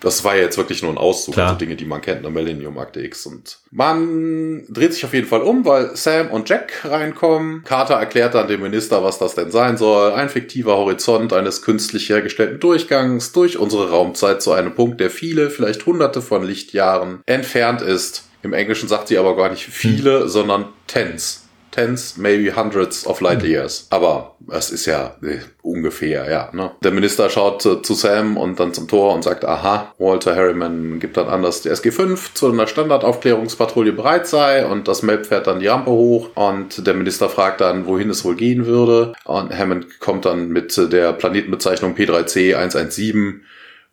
Das 0.00 0.24
war 0.24 0.36
ja 0.36 0.42
jetzt 0.42 0.58
wirklich 0.58 0.82
nur 0.82 0.92
ein 0.92 0.98
Auszug, 0.98 1.34
Klar. 1.34 1.48
also 1.48 1.58
Dinge, 1.58 1.76
die 1.76 1.84
man 1.84 2.00
kennt, 2.00 2.22
ne? 2.22 2.30
Millennium 2.30 2.78
Akte 2.78 3.00
X. 3.00 3.26
Und 3.26 3.58
man 3.70 4.64
dreht 4.68 4.94
sich 4.94 5.04
auf 5.04 5.14
jeden 5.14 5.26
Fall 5.26 5.42
um, 5.42 5.64
weil 5.64 5.96
Sam 5.96 6.30
und 6.30 6.48
Jack 6.48 6.84
reinkommen. 6.84 7.62
Carter 7.64 7.94
erklärt 7.94 8.34
dann 8.34 8.48
dem 8.48 8.62
Minister, 8.62 9.02
was 9.02 9.18
das 9.18 9.34
denn 9.34 9.50
sein 9.50 9.76
soll. 9.76 10.12
Ein 10.12 10.28
fiktiver 10.28 10.76
Horizont 10.76 11.32
eines 11.32 11.62
künstlich 11.62 12.08
hergestellten 12.08 12.60
Durchgangs 12.60 13.32
durch 13.32 13.58
unsere 13.58 13.90
Raumzeit 13.90 14.42
zu 14.42 14.52
einem 14.52 14.74
Punkt, 14.74 15.00
der 15.00 15.10
viele, 15.10 15.50
vielleicht 15.50 15.86
hunderte 15.86 16.22
von 16.22 16.42
Lichtjahren 16.42 17.20
entfernt 17.26 17.82
ist. 17.82 18.24
Im 18.42 18.52
Englischen 18.52 18.88
sagt 18.88 19.08
sie 19.08 19.18
aber 19.18 19.36
gar 19.36 19.50
nicht 19.50 19.64
viele, 19.64 20.28
sondern 20.28 20.66
tens. 20.86 21.45
Tens, 21.76 22.16
maybe 22.16 22.50
hundreds 22.56 23.06
of 23.06 23.20
light 23.20 23.42
years. 23.42 23.86
Aber 23.90 24.36
es 24.50 24.70
ist 24.70 24.86
ja 24.86 25.14
äh, 25.22 25.40
ungefähr, 25.60 26.30
ja. 26.30 26.48
Ne? 26.54 26.70
Der 26.82 26.90
Minister 26.90 27.28
schaut 27.28 27.66
äh, 27.66 27.82
zu 27.82 27.92
Sam 27.92 28.38
und 28.38 28.58
dann 28.58 28.72
zum 28.72 28.88
Tor 28.88 29.12
und 29.14 29.22
sagt, 29.22 29.44
aha, 29.44 29.92
Walter 29.98 30.34
Harriman 30.34 30.98
gibt 31.00 31.18
dann 31.18 31.28
an, 31.28 31.42
dass 31.42 31.60
die 31.60 31.68
SG-5 31.68 32.32
zu 32.32 32.50
einer 32.50 32.66
Standardaufklärungspatrouille 32.66 33.92
bereit 33.92 34.26
sei 34.26 34.64
und 34.64 34.88
das 34.88 35.02
Map 35.02 35.26
fährt 35.26 35.48
dann 35.48 35.60
die 35.60 35.66
Rampe 35.66 35.90
hoch 35.90 36.30
und 36.34 36.86
der 36.86 36.94
Minister 36.94 37.28
fragt 37.28 37.60
dann, 37.60 37.86
wohin 37.86 38.08
es 38.08 38.24
wohl 38.24 38.36
gehen 38.36 38.64
würde. 38.64 39.12
Und 39.24 39.52
Hammond 39.56 40.00
kommt 40.00 40.24
dann 40.24 40.48
mit 40.48 40.74
der 40.90 41.12
Planetenbezeichnung 41.12 41.94
P3C 41.94 42.56
117 42.56 43.42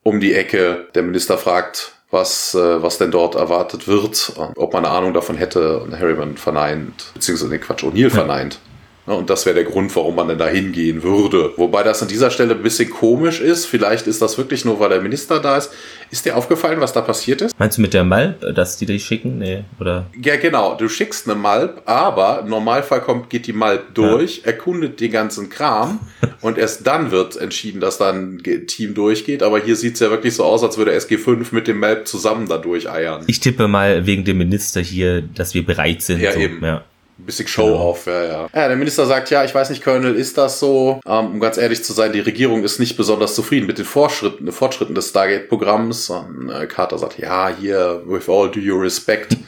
um 0.04 0.22
die 0.22 0.34
Ecke. 0.34 0.88
Der 0.96 1.04
Minister 1.04 1.38
fragt, 1.38 1.93
was, 2.14 2.54
äh, 2.54 2.82
was 2.82 3.00
denn 3.00 3.12
dort 3.12 3.36
erwartet 3.36 3.88
wird, 3.88 4.32
und 4.38 4.58
ob 4.58 4.72
man 4.72 4.86
eine 4.86 4.94
Ahnung 4.94 5.14
davon 5.14 5.36
hätte. 5.36 5.80
Und 5.80 6.00
Harriman 6.00 6.38
verneint, 6.38 7.12
beziehungsweise, 7.14 7.52
nee, 7.52 7.58
Quatsch, 7.58 7.84
O'Neill 7.84 8.10
verneint. 8.10 8.60
Ja, 9.06 9.14
Und 9.14 9.30
das 9.30 9.46
wäre 9.46 9.56
der 9.56 9.66
Grund, 9.66 9.94
warum 9.96 10.16
man 10.16 10.30
denn 10.30 10.38
da 10.38 10.48
hingehen 10.48 11.04
würde. 11.04 11.52
Wobei 11.58 11.84
das 11.84 12.02
an 12.02 12.08
dieser 12.08 12.32
Stelle 12.32 12.56
ein 12.56 12.64
bisschen 12.64 12.90
komisch 12.90 13.42
ist. 13.42 13.66
Vielleicht 13.66 14.08
ist 14.08 14.22
das 14.22 14.38
wirklich 14.38 14.64
nur, 14.64 14.80
weil 14.80 14.90
der 14.90 15.02
Minister 15.02 15.40
da 15.40 15.58
ist. 15.58 15.72
Ist 16.10 16.26
dir 16.26 16.38
aufgefallen, 16.38 16.80
was 16.80 16.94
da 16.94 17.02
passiert 17.02 17.42
ist? 17.42 17.58
Meinst 17.60 17.78
du 17.78 17.82
mit 17.82 17.94
der 17.94 18.06
Malp, 18.06 18.40
dass 18.56 18.78
die 18.78 18.86
dich 18.86 19.04
schicken? 19.04 19.40
Nee, 19.40 19.66
oder? 19.80 20.06
Ja, 20.22 20.38
genau. 20.38 20.76
Du 20.76 20.88
schickst 20.88 21.28
eine 21.28 21.38
Malp, 21.38 21.82
aber 21.86 22.42
im 22.42 22.50
Normalfall 22.50 23.02
kommt, 23.02 23.30
geht 23.30 23.48
die 23.48 23.54
Malp 23.54 23.94
durch, 23.94 24.42
erkundet 24.46 25.02
den 25.02 25.12
ganzen 25.12 25.50
Kram 25.50 26.00
und 26.42 26.58
erst 26.58 26.88
dann 26.88 27.12
wird 27.12 27.36
entschieden, 27.36 27.82
dass 27.82 27.98
dann 27.98 28.38
ein 28.46 28.68
Team 28.68 28.94
durchgeht. 28.94 29.44
Aber 29.44 29.60
hier 29.60 29.76
sieht's 29.76 30.00
ja 30.00 30.12
wirklich 30.12 30.36
so 30.36 30.46
aus, 30.46 30.64
als 30.64 30.78
würde 30.78 30.96
SG5 30.96 31.48
mit 31.52 31.68
dem 31.68 31.80
Malp 31.80 32.08
zusammen 32.08 32.48
da 32.48 32.58
durcheiern. 32.58 33.24
Ich 33.28 33.42
tippe 33.42 33.68
mal 33.68 34.06
wegen 34.06 34.24
dem 34.24 34.38
Minister 34.38 34.80
hier, 34.80 35.22
dass 35.22 35.54
wir 35.54 35.66
bereit 35.66 36.02
sind. 36.04 36.22
Ja, 36.22 36.32
so. 36.32 36.40
eben. 36.40 36.64
Ja. 36.64 36.86
Bisschen 37.26 37.48
Show-off, 37.48 38.06
ja, 38.06 38.24
ja. 38.24 38.50
Ja, 38.54 38.68
der 38.68 38.76
Minister 38.76 39.06
sagt, 39.06 39.30
ja, 39.30 39.44
ich 39.44 39.56
weiß 39.56 39.70
nicht, 39.70 39.84
Colonel, 39.84 40.16
ist 40.16 40.38
das 40.38 40.60
so? 40.60 41.00
Ähm, 41.06 41.34
um 41.34 41.40
ganz 41.40 41.58
ehrlich 41.58 41.84
zu 41.84 41.94
sein, 41.94 42.12
die 42.12 42.20
Regierung 42.20 42.64
ist 42.64 42.80
nicht 42.80 42.98
besonders 42.98 43.36
zufrieden 43.36 43.66
mit 43.66 43.78
den 43.78 43.86
Fortschritten, 43.86 44.52
Fortschritten 44.52 44.96
des 44.96 45.10
Stargate-Programms. 45.10 46.10
Und 46.10 46.50
äh, 46.50 46.66
Carter 46.68 46.98
sagt, 46.98 47.18
ja, 47.18 47.50
hier, 47.50 48.02
with 48.06 48.28
all 48.28 48.50
due 48.50 48.82
respect. 48.82 49.38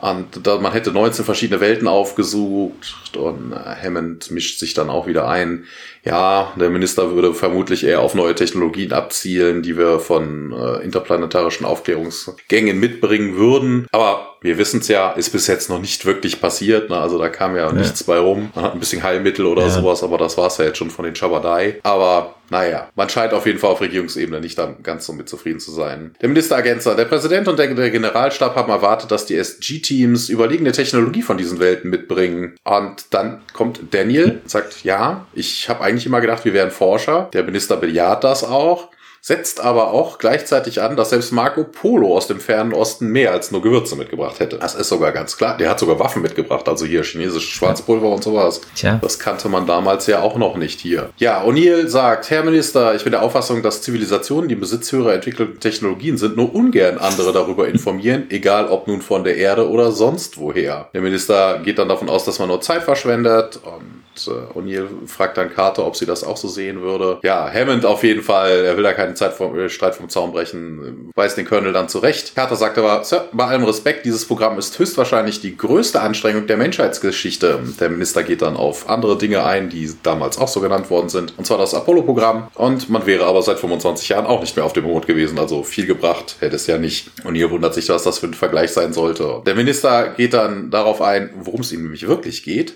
Und 0.00 0.46
da, 0.46 0.58
man 0.58 0.72
hätte 0.72 0.92
19 0.92 1.26
verschiedene 1.26 1.60
Welten 1.60 1.86
aufgesucht 1.86 3.16
und 3.18 3.52
äh, 3.52 3.56
Hammond 3.56 4.30
mischt 4.30 4.58
sich 4.58 4.72
dann 4.72 4.88
auch 4.88 5.06
wieder 5.06 5.28
ein. 5.28 5.66
Ja, 6.04 6.52
der 6.56 6.70
Minister 6.70 7.14
würde 7.14 7.34
vermutlich 7.34 7.84
eher 7.84 8.00
auf 8.00 8.14
neue 8.14 8.34
Technologien 8.34 8.92
abzielen, 8.92 9.62
die 9.62 9.76
wir 9.76 10.00
von 10.00 10.52
äh, 10.52 10.82
interplanetarischen 10.82 11.66
Aufklärungsgängen 11.66 12.78
mitbringen 12.78 13.36
würden. 13.36 13.86
Aber 13.92 14.30
wir 14.40 14.56
wissen 14.56 14.80
es 14.80 14.88
ja, 14.88 15.12
ist 15.12 15.30
bis 15.30 15.46
jetzt 15.46 15.68
noch 15.68 15.80
nicht 15.80 16.06
wirklich 16.06 16.40
passiert. 16.40 16.88
Ne? 16.88 16.96
Also 16.96 17.18
da 17.18 17.28
kam 17.28 17.56
ja, 17.56 17.66
ja. 17.66 17.72
nichts 17.72 18.04
bei 18.04 18.18
rum. 18.18 18.50
Man 18.54 18.64
hat 18.64 18.72
ein 18.72 18.80
bisschen 18.80 19.02
Heilmittel 19.02 19.44
oder 19.44 19.62
ja. 19.62 19.70
sowas, 19.70 20.02
aber 20.02 20.16
das 20.16 20.38
war 20.38 20.46
es 20.46 20.56
ja 20.56 20.64
jetzt 20.64 20.78
schon 20.78 20.90
von 20.90 21.04
den 21.04 21.14
Chabadai. 21.14 21.80
Aber 21.82 22.36
naja, 22.50 22.88
man 22.96 23.08
scheint 23.08 23.32
auf 23.32 23.46
jeden 23.46 23.58
Fall 23.58 23.70
auf 23.70 23.80
Regierungsebene 23.80 24.40
nicht 24.40 24.58
dann 24.58 24.82
ganz 24.82 25.06
so 25.06 25.12
mit 25.12 25.28
zufrieden 25.28 25.60
zu 25.60 25.70
sein. 25.70 26.16
Der 26.20 26.28
Ministeragent 26.28 26.84
der 26.84 27.04
Präsident 27.04 27.46
und 27.46 27.58
der, 27.58 27.72
der 27.74 27.90
Generalstab 27.90 28.56
haben 28.56 28.70
erwartet, 28.70 29.10
dass 29.10 29.26
die 29.26 29.36
SG-Teams 29.36 30.28
überlegene 30.28 30.72
Technologie 30.72 31.22
von 31.22 31.36
diesen 31.36 31.60
Welten 31.60 31.90
mitbringen. 31.90 32.56
Und 32.64 33.06
dann 33.10 33.42
kommt 33.52 33.80
Daniel, 33.92 34.40
sagt, 34.46 34.82
ja, 34.82 35.26
ich 35.32 35.68
habe 35.68 35.84
eigentlich 35.90 36.06
immer 36.06 36.20
gedacht, 36.20 36.44
wir 36.44 36.54
wären 36.54 36.70
Forscher. 36.70 37.28
Der 37.32 37.42
Minister 37.42 37.76
bejaht 37.76 38.24
das 38.24 38.44
auch 38.44 38.88
setzt 39.20 39.60
aber 39.60 39.92
auch 39.92 40.18
gleichzeitig 40.18 40.80
an, 40.80 40.96
dass 40.96 41.10
selbst 41.10 41.32
Marco 41.32 41.64
Polo 41.64 42.16
aus 42.16 42.26
dem 42.26 42.40
fernen 42.40 42.72
Osten 42.72 43.08
mehr 43.08 43.32
als 43.32 43.50
nur 43.50 43.60
Gewürze 43.62 43.96
mitgebracht 43.96 44.40
hätte. 44.40 44.56
Das 44.56 44.74
ist 44.74 44.88
sogar 44.88 45.12
ganz 45.12 45.36
klar. 45.36 45.56
Der 45.58 45.68
hat 45.68 45.78
sogar 45.78 45.98
Waffen 45.98 46.22
mitgebracht, 46.22 46.68
also 46.68 46.86
hier 46.86 47.02
chinesisches 47.02 47.50
Schwarzpulver 47.50 48.08
und 48.08 48.24
sowas. 48.24 48.60
Tja. 48.74 48.98
Das 49.02 49.18
kannte 49.18 49.48
man 49.48 49.66
damals 49.66 50.06
ja 50.06 50.22
auch 50.22 50.36
noch 50.36 50.56
nicht 50.56 50.80
hier. 50.80 51.10
Ja, 51.18 51.44
O'Neill 51.44 51.88
sagt, 51.88 52.30
Herr 52.30 52.44
Minister, 52.44 52.94
ich 52.94 53.04
bin 53.04 53.12
der 53.12 53.22
Auffassung, 53.22 53.62
dass 53.62 53.82
Zivilisationen, 53.82 54.48
die 54.48 54.54
im 54.54 54.60
Besitz 54.60 54.90
höherer 54.90 55.14
entwickelter 55.14 55.58
Technologien 55.60 56.16
sind, 56.16 56.36
nur 56.36 56.54
ungern 56.54 56.98
andere 56.98 57.32
darüber 57.32 57.68
informieren, 57.68 58.26
egal 58.30 58.68
ob 58.68 58.88
nun 58.88 59.02
von 59.02 59.24
der 59.24 59.36
Erde 59.36 59.68
oder 59.68 59.92
sonst 59.92 60.38
woher. 60.38 60.88
Der 60.94 61.02
Minister 61.02 61.60
geht 61.62 61.78
dann 61.78 61.88
davon 61.88 62.08
aus, 62.08 62.24
dass 62.24 62.38
man 62.38 62.48
nur 62.48 62.60
Zeit 62.60 62.82
verschwendet 62.82 63.60
und 63.62 64.00
äh, 64.28 64.58
O'Neill 64.58 64.88
fragt 65.06 65.36
dann 65.36 65.52
Carter, 65.52 65.86
ob 65.86 65.96
sie 65.96 66.06
das 66.06 66.24
auch 66.24 66.36
so 66.36 66.48
sehen 66.48 66.80
würde. 66.80 67.18
Ja, 67.22 67.50
Hammond 67.52 67.84
auf 67.84 68.02
jeden 68.02 68.22
Fall, 68.22 68.64
er 68.64 68.76
will 68.76 68.84
da 68.84 68.92
keinen 69.10 69.16
Zeit 69.16 69.32
vom, 69.34 69.58
äh, 69.58 69.68
Streit 69.68 69.94
vom 69.94 70.08
Zaun 70.08 70.32
brechen, 70.32 71.10
weist 71.14 71.36
den 71.36 71.46
Colonel 71.46 71.72
dann 71.72 71.88
zurecht. 71.88 72.34
Carter 72.34 72.56
sagt 72.56 72.78
aber, 72.78 73.04
Sir, 73.04 73.28
bei 73.32 73.44
allem 73.44 73.64
Respekt, 73.64 74.06
dieses 74.06 74.24
Programm 74.26 74.58
ist 74.58 74.78
höchstwahrscheinlich 74.78 75.40
die 75.40 75.56
größte 75.56 76.00
Anstrengung 76.00 76.46
der 76.46 76.56
Menschheitsgeschichte. 76.56 77.60
Der 77.80 77.90
Minister 77.90 78.22
geht 78.22 78.42
dann 78.42 78.56
auf 78.56 78.88
andere 78.88 79.18
Dinge 79.18 79.44
ein, 79.44 79.68
die 79.68 79.90
damals 80.02 80.38
auch 80.38 80.48
so 80.48 80.60
genannt 80.60 80.90
worden 80.90 81.08
sind, 81.08 81.34
und 81.36 81.46
zwar 81.46 81.58
das 81.58 81.74
Apollo-Programm. 81.74 82.48
Und 82.54 82.88
man 82.88 83.06
wäre 83.06 83.24
aber 83.26 83.42
seit 83.42 83.58
25 83.58 84.08
Jahren 84.08 84.26
auch 84.26 84.40
nicht 84.40 84.56
mehr 84.56 84.64
auf 84.64 84.72
dem 84.72 84.84
Mond 84.84 85.06
gewesen, 85.06 85.38
also 85.38 85.62
viel 85.62 85.86
gebracht 85.86 86.36
hätte 86.40 86.56
es 86.56 86.66
ja 86.66 86.78
nicht. 86.78 87.10
Und 87.24 87.34
ihr 87.34 87.50
wundert 87.50 87.74
sich, 87.74 87.88
was 87.88 88.04
das 88.04 88.18
für 88.18 88.26
ein 88.26 88.34
Vergleich 88.34 88.70
sein 88.70 88.92
sollte. 88.92 89.42
Der 89.46 89.54
Minister 89.54 90.08
geht 90.16 90.34
dann 90.34 90.70
darauf 90.70 91.02
ein, 91.02 91.30
worum 91.42 91.60
es 91.60 91.72
ihm 91.72 91.82
nämlich 91.82 92.06
wirklich 92.06 92.42
geht. 92.42 92.74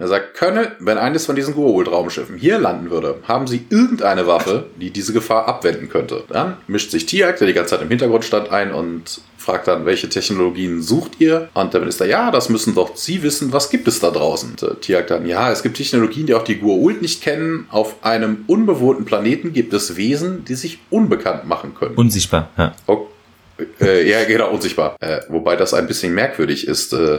Er 0.00 0.08
sagt, 0.08 0.38
Colonel, 0.38 0.72
wenn 0.78 0.96
eines 0.96 1.26
von 1.26 1.36
diesen 1.36 1.54
Goa'uld-Raumschiffen 1.54 2.38
hier 2.38 2.58
landen 2.58 2.90
würde, 2.90 3.16
haben 3.28 3.46
Sie 3.46 3.66
irgendeine 3.68 4.26
Waffe, 4.26 4.64
die 4.80 4.90
diese 4.90 5.12
Gefahr 5.12 5.46
abwenden 5.46 5.90
könnte. 5.90 6.24
Dann 6.30 6.56
mischt 6.66 6.90
sich 6.90 7.04
Tiak, 7.04 7.36
der 7.36 7.46
die 7.46 7.52
ganze 7.52 7.72
Zeit 7.74 7.82
im 7.82 7.88
Hintergrund 7.88 8.24
stand, 8.24 8.50
ein 8.50 8.72
und 8.72 9.20
fragt 9.36 9.68
dann, 9.68 9.84
welche 9.84 10.08
Technologien 10.08 10.80
sucht 10.80 11.20
ihr? 11.20 11.50
Und 11.52 11.74
der 11.74 11.80
Minister, 11.80 12.06
ja, 12.06 12.30
das 12.30 12.48
müssen 12.48 12.74
doch 12.74 12.96
Sie 12.96 13.22
wissen, 13.22 13.52
was 13.52 13.68
gibt 13.68 13.88
es 13.88 14.00
da 14.00 14.10
draußen? 14.10 14.56
Und 14.62 14.80
Tiak 14.80 15.06
dann, 15.08 15.26
ja, 15.26 15.52
es 15.52 15.62
gibt 15.62 15.76
Technologien, 15.76 16.24
die 16.26 16.32
auch 16.32 16.44
die 16.44 16.56
Goa'uld 16.56 17.02
nicht 17.02 17.22
kennen. 17.22 17.66
Auf 17.70 18.02
einem 18.02 18.44
unbewohnten 18.46 19.04
Planeten 19.04 19.52
gibt 19.52 19.74
es 19.74 19.96
Wesen, 19.96 20.46
die 20.46 20.54
sich 20.54 20.78
unbekannt 20.88 21.46
machen 21.46 21.74
können. 21.74 21.94
Unsichtbar, 21.96 22.48
ja. 22.56 22.74
Okay. 22.86 23.06
Äh, 23.82 24.08
ja, 24.08 24.24
genau, 24.24 24.50
unsichtbar. 24.50 24.96
Äh, 25.00 25.20
wobei 25.28 25.56
das 25.56 25.74
ein 25.74 25.86
bisschen 25.86 26.14
merkwürdig 26.14 26.66
ist. 26.66 26.94
Äh, 26.94 27.18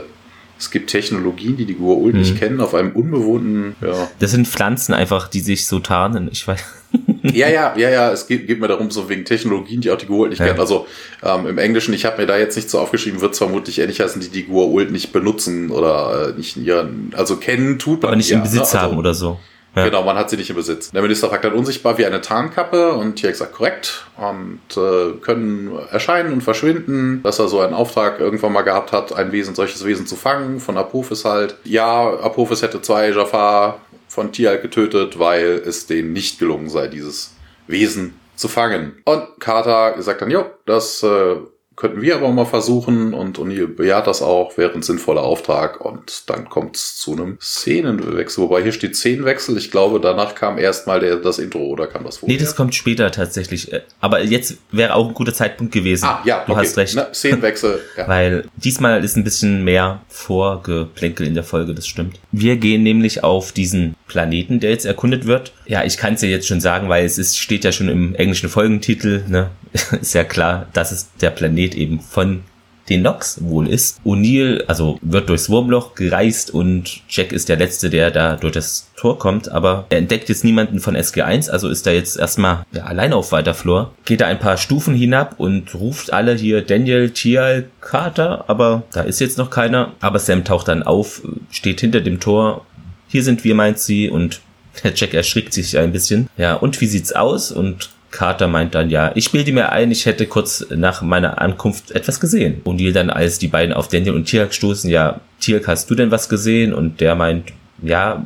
es 0.62 0.70
gibt 0.70 0.90
Technologien, 0.90 1.56
die 1.56 1.64
die 1.64 1.74
Goa'uld 1.74 2.14
nicht 2.14 2.34
mhm. 2.34 2.38
kennen, 2.38 2.60
auf 2.60 2.72
einem 2.72 2.92
unbewohnten, 2.92 3.74
ja. 3.80 4.08
Das 4.20 4.30
sind 4.30 4.46
Pflanzen 4.46 4.94
einfach, 4.94 5.26
die 5.26 5.40
sich 5.40 5.66
so 5.66 5.80
tarnen. 5.80 6.28
Ich 6.30 6.46
weiß. 6.46 6.62
ja, 7.24 7.48
ja, 7.48 7.74
ja, 7.76 7.90
ja, 7.90 8.12
es 8.12 8.28
geht, 8.28 8.46
geht 8.46 8.60
mir 8.60 8.68
darum, 8.68 8.92
so 8.92 9.08
wegen 9.08 9.24
Technologien, 9.24 9.80
die 9.80 9.90
auch 9.90 9.96
die 9.96 10.06
Goa'uld 10.06 10.28
nicht 10.28 10.38
ja. 10.38 10.46
kennen. 10.46 10.60
Also 10.60 10.86
ähm, 11.24 11.48
im 11.48 11.58
Englischen, 11.58 11.92
ich 11.94 12.04
habe 12.04 12.18
mir 12.18 12.28
da 12.28 12.38
jetzt 12.38 12.54
nicht 12.54 12.70
so 12.70 12.78
aufgeschrieben, 12.78 13.20
wird 13.20 13.32
es 13.32 13.38
vermutlich 13.38 13.80
ähnlich 13.80 14.00
heißen, 14.00 14.20
die 14.22 14.28
die 14.28 14.44
Goa'uld 14.44 14.90
nicht 14.90 15.12
benutzen 15.12 15.70
oder 15.70 16.28
äh, 16.28 16.38
nicht 16.38 16.56
in 16.56 16.64
ihren, 16.64 17.12
also 17.16 17.38
kennen 17.38 17.80
tut 17.80 18.02
man. 18.02 18.10
Aber 18.10 18.16
nicht 18.16 18.30
ja, 18.30 18.36
im 18.36 18.44
Besitz 18.44 18.72
ne? 18.72 18.78
also, 18.78 18.78
haben 18.78 18.98
oder 18.98 19.14
so. 19.14 19.40
Ja. 19.74 19.86
Genau, 19.86 20.02
man 20.02 20.16
hat 20.16 20.28
sie 20.28 20.36
nicht 20.36 20.50
im 20.50 20.56
Besitz. 20.56 20.90
Der 20.90 21.00
Minister 21.00 21.28
fragt 21.28 21.44
dann 21.44 21.54
unsichtbar 21.54 21.96
wie 21.96 22.04
eine 22.04 22.20
Tarnkappe 22.20 22.92
und 22.92 23.18
hier 23.18 23.30
gesagt 23.30 23.54
korrekt 23.54 24.06
und 24.18 24.60
äh, 24.76 25.12
können 25.20 25.78
erscheinen 25.90 26.32
und 26.32 26.42
verschwinden, 26.42 27.22
dass 27.22 27.38
er 27.38 27.48
so 27.48 27.60
einen 27.60 27.72
Auftrag 27.72 28.20
irgendwann 28.20 28.52
mal 28.52 28.62
gehabt 28.62 28.92
hat, 28.92 29.14
ein 29.14 29.32
Wesen, 29.32 29.54
solches 29.54 29.84
Wesen 29.86 30.06
zu 30.06 30.16
fangen, 30.16 30.60
von 30.60 30.76
Apophis 30.76 31.24
halt. 31.24 31.56
Ja, 31.64 32.18
Apophis 32.18 32.60
hätte 32.60 32.82
zwei 32.82 33.08
Jafar 33.10 33.80
von 34.08 34.30
Tial 34.30 34.58
getötet, 34.58 35.18
weil 35.18 35.62
es 35.64 35.86
denen 35.86 36.12
nicht 36.12 36.38
gelungen 36.38 36.68
sei, 36.68 36.88
dieses 36.88 37.34
Wesen 37.66 38.20
zu 38.36 38.48
fangen. 38.48 39.00
Und 39.04 39.26
Carter 39.40 39.94
sagt 40.02 40.20
dann, 40.20 40.30
jo, 40.30 40.44
das 40.66 41.02
äh, 41.02 41.36
könnten 41.82 42.00
wir 42.00 42.14
aber 42.14 42.30
mal 42.30 42.44
versuchen 42.44 43.12
und 43.12 43.40
O'Neill 43.40 43.66
bejaht 43.66 44.06
das 44.06 44.22
auch, 44.22 44.56
wäre 44.56 44.72
ein 44.72 44.82
sinnvoller 44.82 45.24
Auftrag 45.24 45.84
und 45.84 46.30
dann 46.30 46.48
kommt 46.48 46.76
es 46.76 46.96
zu 46.96 47.10
einem 47.10 47.38
Szenenwechsel. 47.42 48.44
Wobei 48.44 48.62
hier 48.62 48.70
steht 48.70 48.94
Szenenwechsel. 48.94 49.58
Ich 49.58 49.72
glaube, 49.72 49.98
danach 49.98 50.36
kam 50.36 50.58
erstmal 50.58 51.00
das 51.00 51.40
Intro 51.40 51.58
oder 51.58 51.88
kam 51.88 52.04
das 52.04 52.18
vorher? 52.18 52.36
Nee, 52.36 52.40
das 52.40 52.54
kommt 52.54 52.76
später 52.76 53.10
tatsächlich. 53.10 53.72
Aber 54.00 54.22
jetzt 54.22 54.58
wäre 54.70 54.94
auch 54.94 55.08
ein 55.08 55.14
guter 55.14 55.34
Zeitpunkt 55.34 55.72
gewesen. 55.72 56.04
Ah, 56.04 56.22
ja, 56.24 56.44
du 56.46 56.52
okay. 56.52 56.60
hast 56.60 56.76
recht. 56.76 56.94
Na, 56.94 57.12
Szenenwechsel. 57.12 57.80
Ja. 57.96 58.08
Weil 58.08 58.44
diesmal 58.56 59.04
ist 59.04 59.16
ein 59.16 59.24
bisschen 59.24 59.64
mehr 59.64 60.00
Vorgeplänkel 60.08 61.26
in 61.26 61.34
der 61.34 61.44
Folge, 61.44 61.74
das 61.74 61.86
stimmt. 61.86 62.18
Wir 62.30 62.56
gehen 62.56 62.82
nämlich 62.82 63.22
auf 63.22 63.52
diesen 63.52 63.96
Planeten, 64.06 64.60
der 64.60 64.70
jetzt 64.70 64.86
erkundet 64.86 65.26
wird. 65.26 65.52
Ja, 65.66 65.84
ich 65.84 65.96
kann 65.96 66.14
es 66.14 66.22
ja 66.22 66.28
jetzt 66.28 66.46
schon 66.46 66.60
sagen, 66.60 66.88
weil 66.88 67.04
es 67.04 67.18
ist, 67.18 67.38
steht 67.38 67.64
ja 67.64 67.72
schon 67.72 67.88
im 67.88 68.14
englischen 68.14 68.48
Folgentitel. 68.48 69.24
Ne? 69.28 69.50
ist 70.00 70.14
ja 70.14 70.24
klar, 70.24 70.66
dass 70.72 70.92
es 70.92 71.08
der 71.20 71.30
Planet 71.30 71.71
eben 71.74 72.00
von 72.00 72.42
den 72.88 73.02
Nox 73.02 73.42
wohl 73.42 73.68
ist. 73.68 74.00
O'Neill, 74.04 74.64
also 74.66 74.98
wird 75.02 75.28
durchs 75.28 75.48
Wurmloch 75.48 75.94
gereist 75.94 76.50
und 76.52 77.00
Jack 77.08 77.32
ist 77.32 77.48
der 77.48 77.56
Letzte, 77.56 77.90
der 77.90 78.10
da 78.10 78.36
durch 78.36 78.52
das 78.52 78.90
Tor 78.96 79.18
kommt, 79.18 79.50
aber 79.50 79.86
er 79.90 79.98
entdeckt 79.98 80.28
jetzt 80.28 80.44
niemanden 80.44 80.80
von 80.80 80.96
SG1, 80.96 81.50
also 81.50 81.68
ist 81.68 81.86
er 81.86 81.94
jetzt 81.94 82.18
erstmal 82.18 82.64
ja, 82.72 82.84
alleine 82.84 83.16
auf 83.16 83.32
weiter 83.32 83.54
Flur. 83.54 83.92
Geht 84.04 84.20
da 84.20 84.26
ein 84.26 84.38
paar 84.38 84.56
Stufen 84.56 84.94
hinab 84.94 85.38
und 85.38 85.74
ruft 85.74 86.12
alle 86.12 86.34
hier 86.34 86.62
Daniel, 86.62 87.10
Tial, 87.10 87.68
Carter, 87.80 88.44
aber 88.48 88.82
da 88.92 89.02
ist 89.02 89.20
jetzt 89.20 89.38
noch 89.38 89.50
keiner. 89.50 89.92
Aber 90.00 90.18
Sam 90.18 90.44
taucht 90.44 90.68
dann 90.68 90.82
auf, 90.82 91.22
steht 91.50 91.80
hinter 91.80 92.00
dem 92.00 92.20
Tor. 92.20 92.66
Hier 93.08 93.22
sind 93.22 93.44
wir, 93.44 93.54
meint 93.54 93.78
sie, 93.78 94.08
und 94.08 94.40
Jack 94.94 95.14
erschrickt 95.14 95.52
sich 95.52 95.78
ein 95.78 95.92
bisschen. 95.92 96.28
Ja, 96.36 96.54
und 96.54 96.80
wie 96.80 96.86
sieht's 96.86 97.12
aus? 97.12 97.52
Und 97.52 97.90
Carter 98.12 98.46
meint 98.46 98.74
dann, 98.76 98.90
ja, 98.90 99.10
ich 99.16 99.32
bilde 99.32 99.52
mir 99.52 99.72
ein, 99.72 99.90
ich 99.90 100.06
hätte 100.06 100.26
kurz 100.26 100.64
nach 100.70 101.02
meiner 101.02 101.40
Ankunft 101.40 101.90
etwas 101.90 102.20
gesehen. 102.20 102.60
Und 102.62 102.76
Neil 102.76 102.92
dann, 102.92 103.10
als 103.10 103.38
die 103.38 103.48
beiden 103.48 103.74
auf 103.74 103.88
Daniel 103.88 104.14
und 104.14 104.26
Tirk 104.26 104.54
stoßen, 104.54 104.88
ja, 104.88 105.20
Tirk, 105.40 105.66
hast 105.66 105.90
du 105.90 105.96
denn 105.96 106.10
was 106.10 106.28
gesehen? 106.28 106.72
Und 106.72 107.00
der 107.00 107.16
meint, 107.16 107.52
ja, 107.82 108.24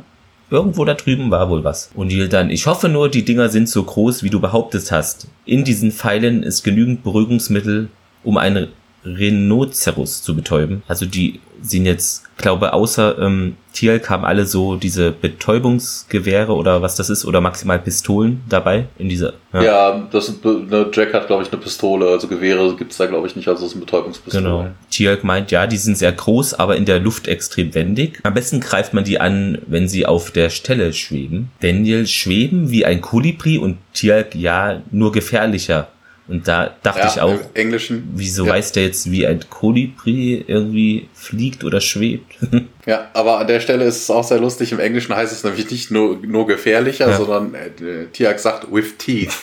irgendwo 0.51 0.85
da 0.85 0.93
drüben 0.93 1.31
war 1.31 1.49
wohl 1.49 1.63
was. 1.63 1.89
Und 1.95 2.09
Neil 2.09 2.27
dann, 2.27 2.49
ich 2.51 2.67
hoffe 2.67 2.89
nur, 2.89 3.09
die 3.09 3.25
Dinger 3.25 3.49
sind 3.49 3.69
so 3.69 3.81
groß, 3.81 4.21
wie 4.23 4.29
du 4.29 4.39
behauptet 4.39 4.91
hast. 4.91 5.27
In 5.45 5.63
diesen 5.63 5.91
Pfeilen 5.91 6.43
ist 6.43 6.63
genügend 6.63 7.03
Beruhigungsmittel, 7.03 7.87
um 8.23 8.37
eine 8.37 8.67
Rhinoceros 9.05 10.21
zu 10.21 10.35
betäuben. 10.35 10.83
Also 10.87 11.05
die 11.05 11.39
sind 11.61 11.85
jetzt, 11.85 12.23
glaube 12.37 12.73
außer 12.73 13.17
ähm, 13.19 13.55
Tielk 13.73 14.09
haben 14.09 14.25
alle 14.25 14.45
so 14.45 14.75
diese 14.75 15.11
Betäubungsgewehre 15.11 16.53
oder 16.53 16.81
was 16.81 16.95
das 16.95 17.11
ist 17.11 17.25
oder 17.25 17.41
maximal 17.41 17.77
Pistolen 17.77 18.41
dabei 18.49 18.87
in 18.97 19.07
dieser. 19.07 19.33
Ja, 19.53 19.61
ja 19.61 20.07
das 20.11 20.33
ne, 20.43 20.87
Jack 20.91 21.13
hat 21.13 21.27
glaube 21.27 21.43
ich 21.43 21.51
eine 21.51 21.61
Pistole, 21.61 22.07
also 22.07 22.27
Gewehre 22.27 22.75
gibt's 22.75 22.97
da 22.97 23.05
glaube 23.05 23.27
ich 23.27 23.35
nicht, 23.35 23.47
also 23.47 23.65
es 23.65 23.71
sind 23.71 23.81
Betäubungspistolen. 23.81 24.45
Genau. 24.45 24.67
Tielk 24.89 25.23
meint, 25.23 25.51
ja, 25.51 25.67
die 25.67 25.77
sind 25.77 25.97
sehr 25.97 26.11
groß, 26.11 26.55
aber 26.55 26.75
in 26.75 26.85
der 26.85 26.99
Luft 26.99 27.27
extrem 27.27 27.75
wendig. 27.75 28.19
Am 28.23 28.33
besten 28.33 28.61
greift 28.61 28.95
man 28.95 29.03
die 29.03 29.19
an, 29.19 29.59
wenn 29.67 29.87
sie 29.87 30.05
auf 30.07 30.31
der 30.31 30.49
Stelle 30.49 30.93
schweben. 30.93 31.51
Daniel 31.59 32.07
schweben 32.07 32.71
wie 32.71 32.83
ein 32.85 33.01
Kolibri 33.01 33.59
und 33.59 33.77
Tielk 33.93 34.33
ja 34.33 34.81
nur 34.91 35.11
gefährlicher 35.11 35.87
und 36.27 36.47
da 36.47 36.75
dachte 36.83 36.99
ja, 36.99 37.07
ich 37.07 37.21
auch, 37.21 37.39
Englischen, 37.53 38.09
wieso 38.15 38.45
ja. 38.45 38.53
weiß 38.53 38.73
der 38.73 38.83
jetzt, 38.83 39.09
wie 39.09 39.25
ein 39.25 39.39
Kolibri 39.49 40.43
irgendwie 40.45 41.07
fliegt 41.13 41.63
oder 41.63 41.79
schwebt? 41.79 42.37
ja, 42.85 43.09
aber 43.13 43.39
an 43.39 43.47
der 43.47 43.61
Stelle 43.61 43.85
ist 43.85 44.03
es 44.03 44.09
auch 44.09 44.25
sehr 44.25 44.39
lustig. 44.39 44.73
Im 44.73 44.79
Englischen 44.79 45.15
heißt 45.15 45.31
es 45.31 45.43
nämlich 45.43 45.69
nicht 45.71 45.89
nur, 45.89 46.17
nur 46.17 46.45
gefährlicher, 46.45 47.09
ja. 47.09 47.17
sondern 47.17 47.53
äh, 47.55 48.07
Tiak 48.11 48.39
sagt 48.39 48.67
with 48.71 48.97
teeth. 48.97 49.33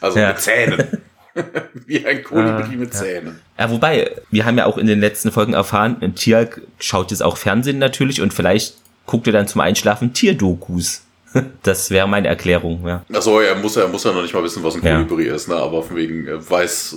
Also 0.00 0.18
mit 0.18 0.40
Zähnen. 0.40 0.88
wie 1.86 2.04
ein 2.04 2.24
Kolibri 2.24 2.74
ah, 2.74 2.76
mit 2.76 2.94
Zähnen. 2.94 3.40
Ja, 3.56 3.70
wobei, 3.70 4.10
wir 4.30 4.44
haben 4.44 4.58
ja 4.58 4.66
auch 4.66 4.78
in 4.78 4.88
den 4.88 5.00
letzten 5.00 5.30
Folgen 5.30 5.54
erfahren, 5.54 6.14
Tiak 6.16 6.62
schaut 6.80 7.12
jetzt 7.12 7.22
auch 7.22 7.36
Fernsehen 7.36 7.78
natürlich 7.78 8.20
und 8.20 8.34
vielleicht 8.34 8.74
guckt 9.06 9.26
er 9.28 9.32
dann 9.32 9.46
zum 9.46 9.60
Einschlafen 9.60 10.12
Tierdokus. 10.12 11.02
Das 11.62 11.90
wäre 11.90 12.08
meine 12.08 12.28
Erklärung, 12.28 12.86
ja. 12.86 13.04
Achso, 13.12 13.40
er 13.40 13.54
muss, 13.54 13.76
er 13.76 13.88
muss 13.88 14.04
ja 14.04 14.12
noch 14.12 14.22
nicht 14.22 14.34
mal 14.34 14.42
wissen, 14.42 14.62
was 14.62 14.76
ein 14.76 14.84
ja. 14.84 15.02
Kolibri 15.02 15.28
ist, 15.28 15.48
ne? 15.48 15.56
aber 15.56 15.82
von 15.82 15.96
wegen, 15.96 16.26
er 16.26 16.48
weiß, 16.48 16.96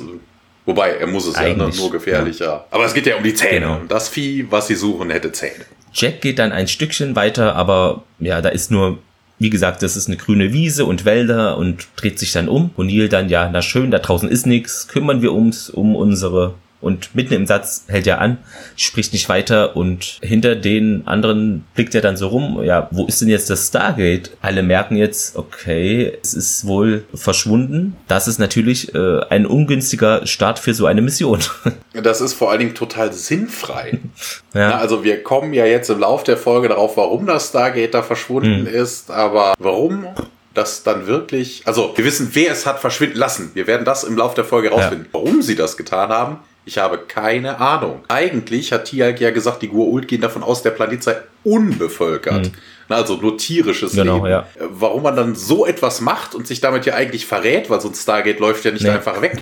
wobei, 0.65 0.91
er 0.91 1.07
muss 1.07 1.27
es 1.27 1.35
Eigentlich, 1.35 1.57
ja, 1.57 1.67
ne? 1.67 1.75
nur 1.75 1.91
gefährlich, 1.91 2.39
ja. 2.39 2.45
ja. 2.45 2.65
Aber 2.71 2.85
es 2.85 2.93
geht 2.93 3.05
ja 3.05 3.15
um 3.15 3.23
die 3.23 3.33
Zähne. 3.33 3.59
Genau. 3.59 3.81
Das 3.87 4.09
Vieh, 4.09 4.47
was 4.49 4.67
sie 4.67 4.75
suchen, 4.75 5.09
hätte 5.09 5.31
Zähne. 5.31 5.65
Jack 5.93 6.21
geht 6.21 6.39
dann 6.39 6.51
ein 6.51 6.67
Stückchen 6.67 7.15
weiter, 7.15 7.55
aber 7.55 8.03
ja, 8.19 8.41
da 8.41 8.49
ist 8.49 8.71
nur, 8.71 8.99
wie 9.39 9.49
gesagt, 9.49 9.83
das 9.83 9.97
ist 9.97 10.07
eine 10.07 10.17
grüne 10.17 10.53
Wiese 10.53 10.85
und 10.85 11.03
Wälder 11.03 11.57
und 11.57 11.87
dreht 11.97 12.17
sich 12.17 12.31
dann 12.31 12.47
um. 12.47 12.71
Und 12.77 12.87
Neil 12.87 13.09
dann, 13.09 13.27
ja, 13.27 13.49
na 13.51 13.61
schön, 13.61 13.91
da 13.91 13.99
draußen 13.99 14.29
ist 14.29 14.45
nichts, 14.45 14.87
kümmern 14.87 15.21
wir 15.21 15.33
uns 15.33 15.69
um 15.69 15.95
unsere 15.95 16.53
und 16.81 17.15
mitten 17.15 17.33
im 17.33 17.45
Satz 17.45 17.85
hält 17.87 18.07
er 18.07 18.19
an, 18.19 18.37
spricht 18.75 19.13
nicht 19.13 19.29
weiter 19.29 19.75
und 19.75 20.19
hinter 20.21 20.55
den 20.55 21.07
anderen 21.07 21.63
blickt 21.75 21.95
er 21.95 22.01
dann 22.01 22.17
so 22.17 22.27
rum, 22.27 22.61
ja, 22.63 22.87
wo 22.91 23.05
ist 23.05 23.21
denn 23.21 23.29
jetzt 23.29 23.49
das 23.49 23.67
Stargate? 23.67 24.31
Alle 24.41 24.63
merken 24.63 24.95
jetzt, 24.95 25.35
okay, 25.35 26.17
es 26.21 26.33
ist 26.33 26.65
wohl 26.65 27.05
verschwunden. 27.13 27.95
Das 28.07 28.27
ist 28.27 28.39
natürlich 28.39 28.93
äh, 28.93 29.21
ein 29.29 29.45
ungünstiger 29.45 30.25
Start 30.25 30.59
für 30.59 30.73
so 30.73 30.85
eine 30.85 31.01
Mission. 31.01 31.39
Das 31.93 32.21
ist 32.21 32.33
vor 32.33 32.49
allen 32.49 32.59
Dingen 32.59 32.73
total 32.73 33.11
sinnfrei. 33.11 33.99
ja. 34.53 34.69
Na, 34.69 34.77
also 34.77 35.03
wir 35.03 35.23
kommen 35.23 35.53
ja 35.53 35.65
jetzt 35.65 35.89
im 35.89 35.99
Lauf 35.99 36.23
der 36.23 36.37
Folge 36.37 36.69
darauf, 36.69 36.95
warum 36.95 37.25
das 37.25 37.49
Stargate 37.49 37.93
da 37.93 38.01
verschwunden 38.01 38.65
hm. 38.65 38.67
ist, 38.67 39.11
aber 39.11 39.53
warum 39.59 40.07
das 40.53 40.83
dann 40.83 41.07
wirklich, 41.07 41.63
also 41.65 41.93
wir 41.95 42.05
wissen, 42.05 42.29
wer 42.33 42.51
es 42.51 42.65
hat 42.65 42.79
verschwinden 42.79 43.17
lassen. 43.17 43.51
Wir 43.53 43.67
werden 43.67 43.85
das 43.85 44.03
im 44.03 44.17
Lauf 44.17 44.33
der 44.33 44.43
Folge 44.43 44.69
rausfinden. 44.69 45.05
Ja. 45.05 45.13
Warum 45.13 45.41
sie 45.41 45.55
das 45.55 45.77
getan 45.77 46.09
haben, 46.09 46.39
ich 46.65 46.77
habe 46.77 46.99
keine 46.99 47.59
Ahnung. 47.59 48.03
Eigentlich 48.07 48.71
hat 48.71 48.85
Tiag 48.85 49.19
ja 49.19 49.31
gesagt, 49.31 49.61
die 49.61 49.69
Gua'uld 49.69 50.05
gehen 50.05 50.21
davon 50.21 50.43
aus, 50.43 50.61
der 50.61 50.71
Planet 50.71 51.03
sei 51.03 51.15
unbevölkert. 51.43 52.47
Mhm. 52.47 52.51
Also 52.89 53.15
nur 53.15 53.37
tierisches 53.37 53.93
genau, 53.93 54.17
Leben. 54.17 54.27
Ja. 54.27 54.45
Warum 54.69 55.03
man 55.03 55.15
dann 55.15 55.35
so 55.35 55.65
etwas 55.65 56.01
macht 56.01 56.35
und 56.35 56.45
sich 56.45 56.61
damit 56.61 56.85
ja 56.85 56.93
eigentlich 56.95 57.25
verrät, 57.25 57.69
weil 57.69 57.81
so 57.81 57.87
ein 57.87 57.95
Stargate 57.95 58.39
läuft 58.39 58.65
ja 58.65 58.71
nicht 58.71 58.83
nee. 58.83 58.89
einfach 58.89 59.21
weg. 59.21 59.39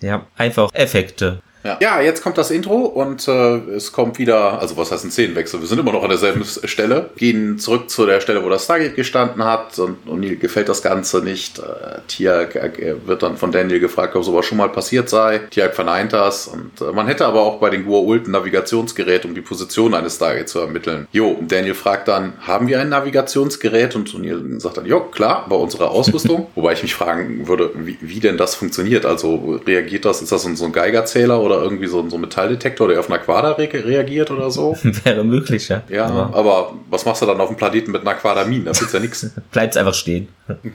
Ja, 0.00 0.26
einfach 0.36 0.70
Effekte. 0.74 1.40
Ja. 1.64 1.78
ja, 1.80 2.00
jetzt 2.02 2.22
kommt 2.22 2.36
das 2.36 2.50
Intro 2.50 2.80
und 2.80 3.26
äh, 3.26 3.56
es 3.74 3.90
kommt 3.92 4.18
wieder, 4.18 4.60
also 4.60 4.76
was 4.76 4.92
heißt 4.92 5.04
ein 5.04 5.10
Szenenwechsel? 5.10 5.60
Wir 5.60 5.66
sind 5.66 5.80
immer 5.80 5.92
noch 5.92 6.02
an 6.02 6.10
derselben 6.10 6.44
Stelle, 6.44 7.10
gehen 7.16 7.58
zurück 7.58 7.88
zu 7.88 8.04
der 8.04 8.20
Stelle, 8.20 8.44
wo 8.44 8.50
das 8.50 8.64
Stargate 8.64 8.94
gestanden 8.94 9.42
hat 9.44 9.78
und 9.78 9.96
O'Neill 10.06 10.36
gefällt 10.36 10.68
das 10.68 10.82
Ganze 10.82 11.22
nicht. 11.24 11.58
Äh, 11.58 12.00
Tiag 12.06 12.54
äh, 12.56 12.96
wird 13.06 13.22
dann 13.22 13.38
von 13.38 13.50
Daniel 13.50 13.80
gefragt, 13.80 14.14
ob 14.14 14.24
sowas 14.24 14.44
schon 14.44 14.58
mal 14.58 14.68
passiert 14.68 15.08
sei. 15.08 15.38
Tiag 15.50 15.74
verneint 15.74 16.12
das 16.12 16.48
und 16.48 16.82
äh, 16.82 16.92
man 16.92 17.06
hätte 17.06 17.24
aber 17.24 17.40
auch 17.40 17.58
bei 17.60 17.70
den 17.70 17.86
Gua'uld 17.88 18.26
ein 18.26 18.32
Navigationsgerät, 18.32 19.24
um 19.24 19.34
die 19.34 19.40
Position 19.40 19.94
eines 19.94 20.16
Stargate 20.16 20.48
zu 20.48 20.58
ermitteln. 20.58 21.08
Jo, 21.12 21.38
Daniel 21.40 21.74
fragt 21.74 22.08
dann, 22.08 22.34
haben 22.40 22.68
wir 22.68 22.78
ein 22.78 22.90
Navigationsgerät? 22.90 23.96
Und 23.96 24.10
O'Neill 24.10 24.60
sagt 24.60 24.76
dann, 24.76 24.86
jo, 24.86 25.00
klar, 25.00 25.46
bei 25.48 25.56
unserer 25.56 25.90
Ausrüstung. 25.90 26.48
Wobei 26.54 26.74
ich 26.74 26.82
mich 26.82 26.94
fragen 26.94 27.48
würde, 27.48 27.70
wie, 27.74 27.96
wie 28.02 28.20
denn 28.20 28.36
das 28.36 28.54
funktioniert. 28.54 29.06
Also 29.06 29.60
reagiert 29.66 30.04
das, 30.04 30.20
ist 30.20 30.30
das 30.30 30.42
so 30.42 30.64
ein 30.64 30.72
Geigerzähler 30.72 31.40
oder 31.40 31.53
oder 31.54 31.64
irgendwie 31.64 31.86
so, 31.86 32.08
so 32.08 32.16
ein 32.16 32.20
Metalldetektor, 32.20 32.88
der 32.88 33.00
auf 33.00 33.10
einer 33.10 33.18
Quader 33.18 33.58
re 33.58 33.68
reagiert 33.72 34.30
oder 34.30 34.50
so. 34.50 34.76
Wäre 35.04 35.24
möglich, 35.24 35.68
ja. 35.68 35.82
Ja, 35.88 36.06
aber, 36.06 36.36
aber, 36.36 36.72
was 36.90 37.04
machst 37.04 37.22
du 37.22 37.26
dann 37.26 37.40
auf 37.40 37.48
dem 37.48 37.56
Planeten 37.56 37.90
mit 37.92 38.02
einer 38.02 38.14
Quadermin? 38.14 38.64
Da 38.64 38.72
gibt's 38.72 38.92
ja 38.92 39.00
nichts. 39.00 39.30
Bleibt's 39.52 39.76
einfach 39.76 39.94
stehen. 39.94 40.28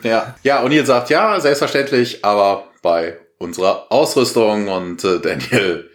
ja. 0.04 0.36
Ja, 0.44 0.62
und 0.62 0.72
ihr 0.72 0.86
sagt, 0.86 1.10
ja, 1.10 1.40
selbstverständlich, 1.40 2.24
aber 2.24 2.66
bei 2.82 3.18
unserer 3.38 3.92
Ausrüstung 3.92 4.68
und 4.68 5.04
äh, 5.04 5.20
Daniel 5.20 5.89